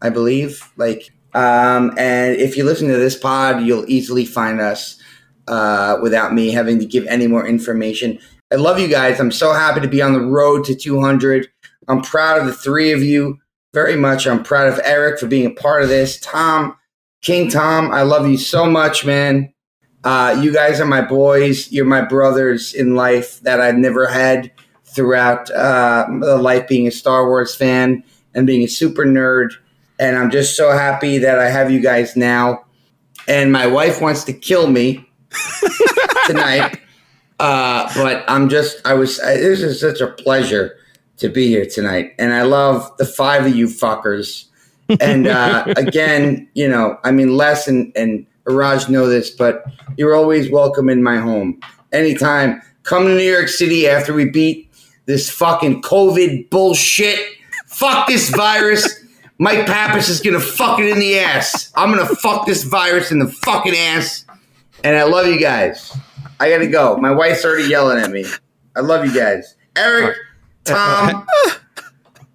I 0.00 0.10
believe. 0.10 0.70
Like, 0.76 1.10
um, 1.34 1.92
and 1.98 2.36
if 2.36 2.56
you 2.56 2.62
listen 2.62 2.86
to 2.86 2.96
this 2.96 3.16
pod, 3.16 3.62
you'll 3.62 3.88
easily 3.88 4.24
find 4.24 4.60
us 4.60 5.00
uh, 5.48 5.98
without 6.02 6.32
me 6.32 6.50
having 6.50 6.78
to 6.78 6.86
give 6.86 7.06
any 7.06 7.26
more 7.26 7.46
information. 7.46 8.18
I 8.52 8.56
love 8.56 8.78
you 8.78 8.88
guys. 8.88 9.20
I'm 9.20 9.32
so 9.32 9.52
happy 9.52 9.80
to 9.80 9.88
be 9.88 10.02
on 10.02 10.12
the 10.12 10.20
road 10.20 10.64
to 10.66 10.74
200. 10.74 11.48
I'm 11.88 12.02
proud 12.02 12.40
of 12.40 12.46
the 12.46 12.52
three 12.52 12.92
of 12.92 13.02
you 13.02 13.38
very 13.72 13.96
much. 13.96 14.26
I'm 14.26 14.42
proud 14.42 14.68
of 14.68 14.80
Eric 14.84 15.18
for 15.18 15.26
being 15.26 15.46
a 15.46 15.50
part 15.50 15.82
of 15.82 15.88
this. 15.88 16.18
Tom, 16.20 16.76
King 17.22 17.50
Tom, 17.50 17.90
I 17.90 18.02
love 18.02 18.28
you 18.28 18.38
so 18.38 18.66
much, 18.66 19.04
man. 19.04 19.52
Uh, 20.04 20.38
you 20.40 20.52
guys 20.52 20.80
are 20.80 20.86
my 20.86 21.00
boys. 21.00 21.72
You're 21.72 21.86
my 21.86 22.02
brothers 22.02 22.74
in 22.74 22.94
life 22.94 23.40
that 23.40 23.60
I've 23.60 23.76
never 23.76 24.06
had 24.06 24.52
throughout 24.84 25.50
uh, 25.50 26.06
the 26.20 26.36
life 26.36 26.68
being 26.68 26.86
a 26.86 26.92
Star 26.92 27.26
Wars 27.26 27.54
fan 27.54 28.04
and 28.34 28.46
being 28.46 28.62
a 28.62 28.68
super 28.68 29.04
nerd. 29.04 29.54
And 29.98 30.16
I'm 30.16 30.30
just 30.30 30.56
so 30.56 30.72
happy 30.72 31.18
that 31.18 31.38
I 31.38 31.48
have 31.48 31.70
you 31.70 31.80
guys 31.80 32.16
now. 32.16 32.64
And 33.26 33.50
my 33.50 33.66
wife 33.66 34.00
wants 34.00 34.24
to 34.24 34.32
kill 34.32 34.68
me 34.68 35.08
tonight. 36.26 36.80
Uh, 37.40 37.90
but 37.94 38.24
I'm 38.28 38.48
just, 38.48 38.80
I 38.86 38.94
was, 38.94 39.20
I, 39.20 39.36
this 39.36 39.60
is 39.60 39.80
such 39.80 40.00
a 40.00 40.08
pleasure 40.08 40.76
to 41.18 41.28
be 41.28 41.48
here 41.48 41.66
tonight. 41.66 42.14
And 42.18 42.32
I 42.32 42.42
love 42.42 42.96
the 42.98 43.04
five 43.04 43.46
of 43.46 43.54
you 43.54 43.66
fuckers. 43.66 44.46
And 45.00 45.26
uh, 45.26 45.64
again, 45.76 46.48
you 46.54 46.68
know, 46.68 46.98
I 47.04 47.10
mean, 47.10 47.36
Les 47.36 47.68
and, 47.68 47.92
and 47.96 48.26
Raj 48.44 48.88
know 48.88 49.08
this, 49.08 49.30
but 49.30 49.64
you're 49.96 50.14
always 50.14 50.50
welcome 50.50 50.88
in 50.88 51.02
my 51.02 51.18
home. 51.18 51.60
Anytime. 51.92 52.60
Come 52.84 53.06
to 53.06 53.14
New 53.14 53.22
York 53.22 53.48
City 53.48 53.88
after 53.88 54.12
we 54.12 54.28
beat 54.28 54.70
this 55.06 55.30
fucking 55.30 55.80
COVID 55.80 56.50
bullshit. 56.50 57.18
Fuck 57.66 58.08
this 58.08 58.28
virus. 58.28 59.02
Mike 59.38 59.66
Pappas 59.66 60.10
is 60.10 60.20
gonna 60.20 60.38
fuck 60.38 60.78
it 60.78 60.86
in 60.86 60.98
the 60.98 61.18
ass. 61.18 61.72
I'm 61.76 61.90
gonna 61.90 62.14
fuck 62.16 62.46
this 62.46 62.62
virus 62.62 63.10
in 63.10 63.18
the 63.18 63.28
fucking 63.28 63.74
ass. 63.74 64.23
And 64.84 64.96
I 64.96 65.04
love 65.04 65.26
you 65.26 65.40
guys. 65.40 65.96
I 66.38 66.50
gotta 66.50 66.66
go. 66.66 66.98
My 66.98 67.10
wife's 67.10 67.44
already 67.44 67.68
yelling 67.68 67.98
at 67.98 68.10
me. 68.10 68.26
I 68.76 68.80
love 68.80 69.04
you 69.06 69.14
guys. 69.14 69.56
Eric, 69.76 70.14
Tom, 70.64 71.26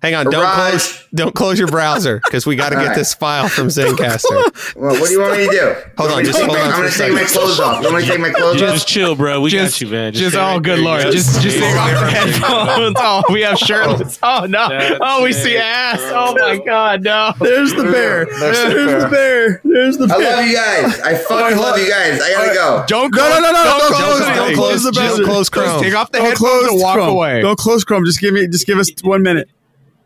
Hang 0.02 0.16
on, 0.16 0.26
don't 0.30 0.42
Raj. 0.42 0.70
close, 0.70 1.08
don't 1.14 1.36
close 1.36 1.60
your 1.60 1.68
browser 1.68 2.22
because 2.24 2.46
we 2.46 2.56
got 2.56 2.70
to 2.70 2.76
get 2.76 2.88
right. 2.88 2.96
this 2.96 3.14
file 3.14 3.50
from 3.50 3.68
Zencastr. 3.68 4.76
well, 4.78 4.98
what 4.98 5.08
do 5.08 5.14
you 5.14 5.20
want 5.20 5.38
me 5.38 5.46
to 5.46 5.52
do? 5.52 5.76
Hold 5.98 6.12
on, 6.12 6.12
You 6.12 6.12
want 6.12 6.18
me 6.18 6.24
to 6.24 6.32
just 6.32 6.40
hold 6.40 6.58
on 6.58 6.64
I'm 6.64 6.72
gonna 6.72 6.90
take 6.90 7.14
my 7.14 7.24
clothes 7.26 7.60
off. 7.60 7.84
You 7.84 7.92
want 7.92 7.96
me 7.98 8.02
to 8.04 8.08
take 8.08 8.20
my 8.22 8.30
clothes 8.30 8.62
off. 8.62 8.70
just 8.70 8.88
chill, 8.88 9.16
bro. 9.18 9.42
We 9.42 9.50
Just- 9.50 9.74
got 9.74 9.82
you, 9.82 9.88
man. 9.92 10.14
Just 10.14 10.32
stay 10.32 10.40
all 10.40 10.54
right 10.54 10.64
good, 10.64 10.78
there. 10.78 10.86
Lord. 10.86 11.02
Just, 11.12 11.42
just 11.42 11.58
take 11.58 11.76
off 11.76 11.92
right 11.92 12.00
the 12.00 12.12
headphones. 12.12 12.96
Oh, 13.12 13.24
we 13.32 13.42
have 13.42 13.58
shirtless. 13.58 14.20
Oh. 14.24 14.42
oh 14.44 14.46
no! 14.46 14.70
That's 14.70 15.00
Oh, 15.02 15.24
we 15.24 15.34
see 15.34 15.56
it, 15.56 15.62
ass. 15.62 16.00
Oh 16.02 16.34
my 16.38 16.64
God, 16.64 17.04
no! 17.04 17.34
There's 17.40 17.74
the 17.74 17.84
bear. 17.84 18.26
There's 18.26 19.04
the 19.04 19.10
bear. 19.10 19.62
There's 19.64 19.98
the 19.98 20.08
bear. 20.08 20.18
I 20.18 20.36
love 20.36 20.46
you 20.46 20.56
guys. 20.56 21.00
I 21.02 21.14
oh, 21.14 21.18
fucking 21.28 21.58
love 21.58 21.78
you 21.80 21.90
guys. 21.90 22.22
I 22.22 22.32
gotta 22.32 22.54
go. 22.54 22.86
Don't 22.88 23.14
No, 23.14 23.30
no, 23.30 23.40
no, 23.40 23.52
no, 23.52 23.64
Don't 23.64 23.80
don't 23.80 23.90
close 23.90 24.00
close, 24.00 24.22
it. 24.22 24.36
don't 24.36 24.56
close 24.56 24.84
the 24.84 24.92
browser. 24.92 25.24
close 25.24 25.50
Chrome. 25.50 25.82
Take 25.84 25.96
off 25.96 26.12
the 26.12 26.22
headphones 26.22 26.70
and 26.70 26.80
walk 26.82 26.98
away. 27.00 27.42
Don't 27.42 27.58
close 27.60 27.84
Chrome. 27.84 28.06
Just 28.06 28.20
give 28.22 28.34
me, 28.34 28.48
just 28.48 28.66
give 28.66 28.78
us 28.78 28.90
one 29.02 29.24
minute. 29.24 29.50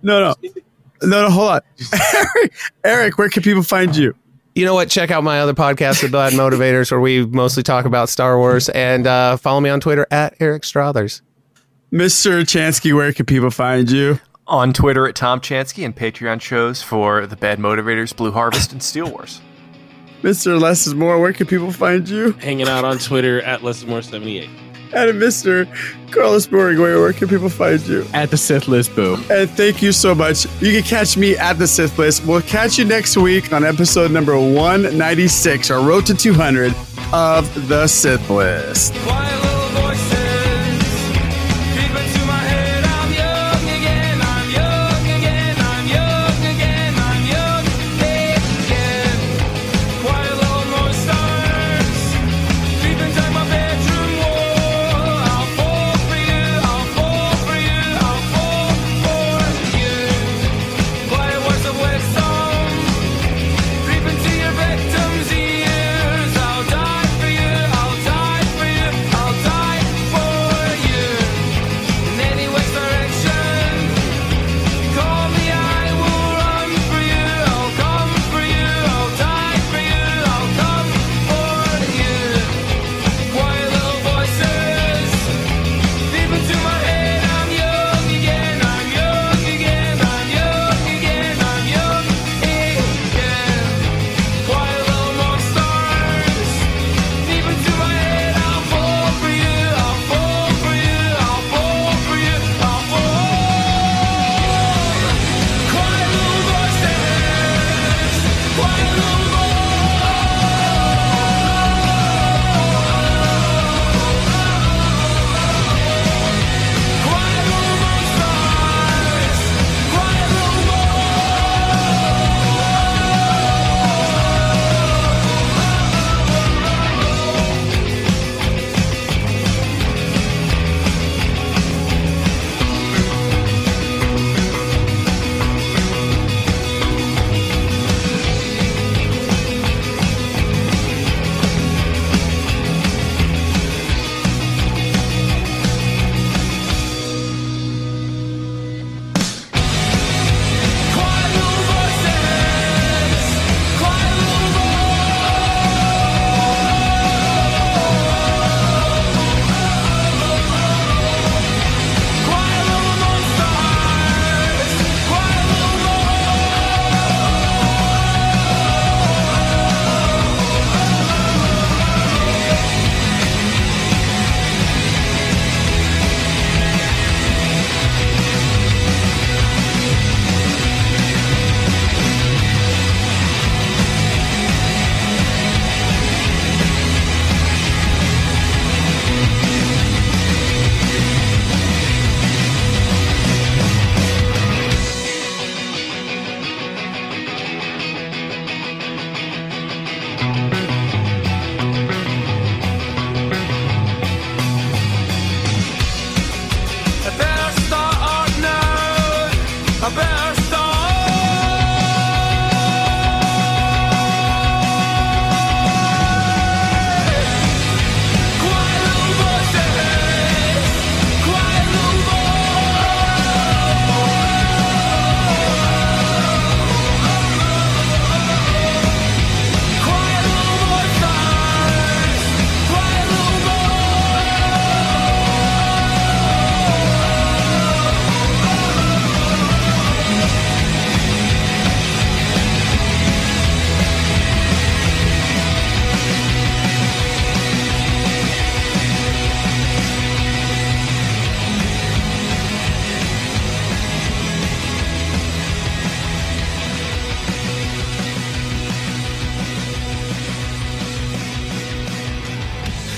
No, 0.04 0.20
no, 0.20 0.36
no, 1.02 1.22
no. 1.24 1.30
Hold 1.30 1.52
on, 1.52 1.62
Eric. 2.14 2.54
Eric, 2.84 3.18
where 3.18 3.30
can 3.30 3.42
people 3.42 3.64
find 3.64 3.96
you? 3.96 4.14
You 4.56 4.66
know 4.66 4.76
what? 4.76 4.90
Check 4.90 5.10
out 5.10 5.24
my 5.24 5.40
other 5.40 5.54
podcast, 5.56 6.02
The 6.02 6.10
Bad 6.10 6.34
Motivators, 6.34 6.92
where 6.92 7.00
we 7.00 7.26
mostly 7.26 7.64
talk 7.64 7.86
about 7.86 8.08
Star 8.10 8.38
Wars. 8.38 8.70
And 8.70 9.08
uh, 9.08 9.38
follow 9.38 9.60
me 9.60 9.72
on 9.72 9.80
Twitter 9.80 10.06
at 10.12 10.36
Eric 10.40 10.64
Struthers. 10.64 11.24
Mr. 11.92 12.42
Chansky, 12.42 12.94
where 12.94 13.12
can 13.14 13.26
people 13.26 13.50
find 13.50 13.90
you? 13.90 14.20
On 14.46 14.72
Twitter 14.74 15.08
at 15.08 15.16
Tom 15.16 15.40
Chansky 15.40 15.86
and 15.86 15.96
Patreon 15.96 16.42
shows 16.42 16.84
for 16.84 17.26
The 17.26 17.36
Bad 17.36 17.60
Motivators, 17.60 18.16
Blue 18.16 18.32
Harvest, 18.32 18.72
and 18.74 18.84
Steel 18.84 19.10
Wars. 19.10 19.42
Mr. 20.22 20.60
Less 20.60 20.86
is 20.86 20.94
More, 20.94 21.20
where 21.20 21.34
can 21.34 21.48
people 21.48 21.72
find 21.72 22.08
you? 22.08 22.34
Hanging 22.34 22.68
out 22.68 22.86
on 22.86 22.98
Twitter 22.98 23.42
at 23.42 23.62
lessmore78. 23.62 24.50
And 24.94 25.20
Mr. 25.20 25.68
Carlos 26.12 26.46
Boring, 26.46 26.80
where, 26.80 27.00
where 27.00 27.14
can 27.14 27.28
people 27.28 27.50
find 27.50 27.82
you? 27.88 28.06
At 28.14 28.30
the 28.30 28.38
Sith 28.38 28.68
List 28.68 28.96
Boo. 28.96 29.16
And 29.32 29.50
thank 29.50 29.82
you 29.82 29.92
so 29.92 30.14
much. 30.14 30.46
You 30.62 30.72
can 30.72 30.84
catch 30.84 31.18
me 31.18 31.36
at 31.36 31.58
the 31.58 31.68
Sith 31.68 31.98
List. 31.98 32.26
We'll 32.26 32.42
catch 32.42 32.78
you 32.78 32.86
next 32.86 33.18
week 33.18 33.52
on 33.52 33.64
episode 33.64 34.12
number 34.12 34.38
196, 34.38 35.72
our 35.72 35.84
road 35.86 36.06
to 36.06 36.14
200 36.14 36.74
of 37.12 37.68
the 37.68 37.88
Sith 37.88 38.30
List. 38.30 38.94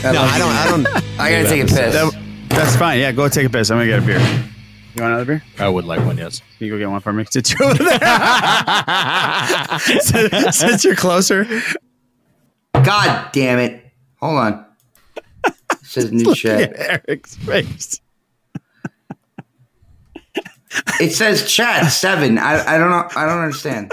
I 0.06 0.12
no, 0.12 0.22
I 0.22 0.38
don't. 0.38 0.52
I 0.56 0.68
don't. 0.70 0.88
I 1.20 1.32
gotta 1.32 1.50
take 1.50 1.64
a 1.64 1.66
piss. 1.66 1.94
That- 1.94 2.22
that's 2.50 2.76
fine. 2.78 3.00
Yeah, 3.00 3.12
go 3.12 3.28
take 3.28 3.46
a 3.48 3.50
piss. 3.50 3.70
I'm 3.70 3.78
gonna 3.78 3.88
get 3.88 4.00
a 4.00 4.06
beer. 4.06 4.20
You 4.20 5.02
want 5.02 5.14
another 5.16 5.26
beer? 5.26 5.44
I 5.60 5.68
would 5.68 5.84
like 5.84 6.00
one, 6.06 6.18
yes. 6.18 6.42
Can 6.58 6.68
you 6.68 6.74
go 6.74 6.78
get 6.80 6.90
one 6.90 7.02
for 7.02 7.12
me? 7.12 7.26
Since 7.30 7.52
you're 7.54 7.64
over 7.66 7.84
there. 7.84 8.00
since, 10.00 10.58
since 10.58 10.84
you're 10.86 10.96
closer. 10.96 11.46
God 12.74 13.30
damn 13.34 13.60
it! 13.60 13.84
Hold 14.22 14.38
on. 14.38 14.66
It 15.46 15.54
says 15.84 16.12
new 16.14 16.24
Look 16.30 16.38
chat. 16.38 16.74
at 16.74 17.02
Eric's 17.08 17.36
face. 17.36 18.00
It 21.00 21.12
says 21.14 21.50
chat 21.52 21.92
seven. 21.92 22.38
I, 22.38 22.76
I 22.76 22.78
don't 22.78 22.90
know. 22.90 23.08
I 23.16 23.26
don't 23.26 23.40
understand. 23.40 23.92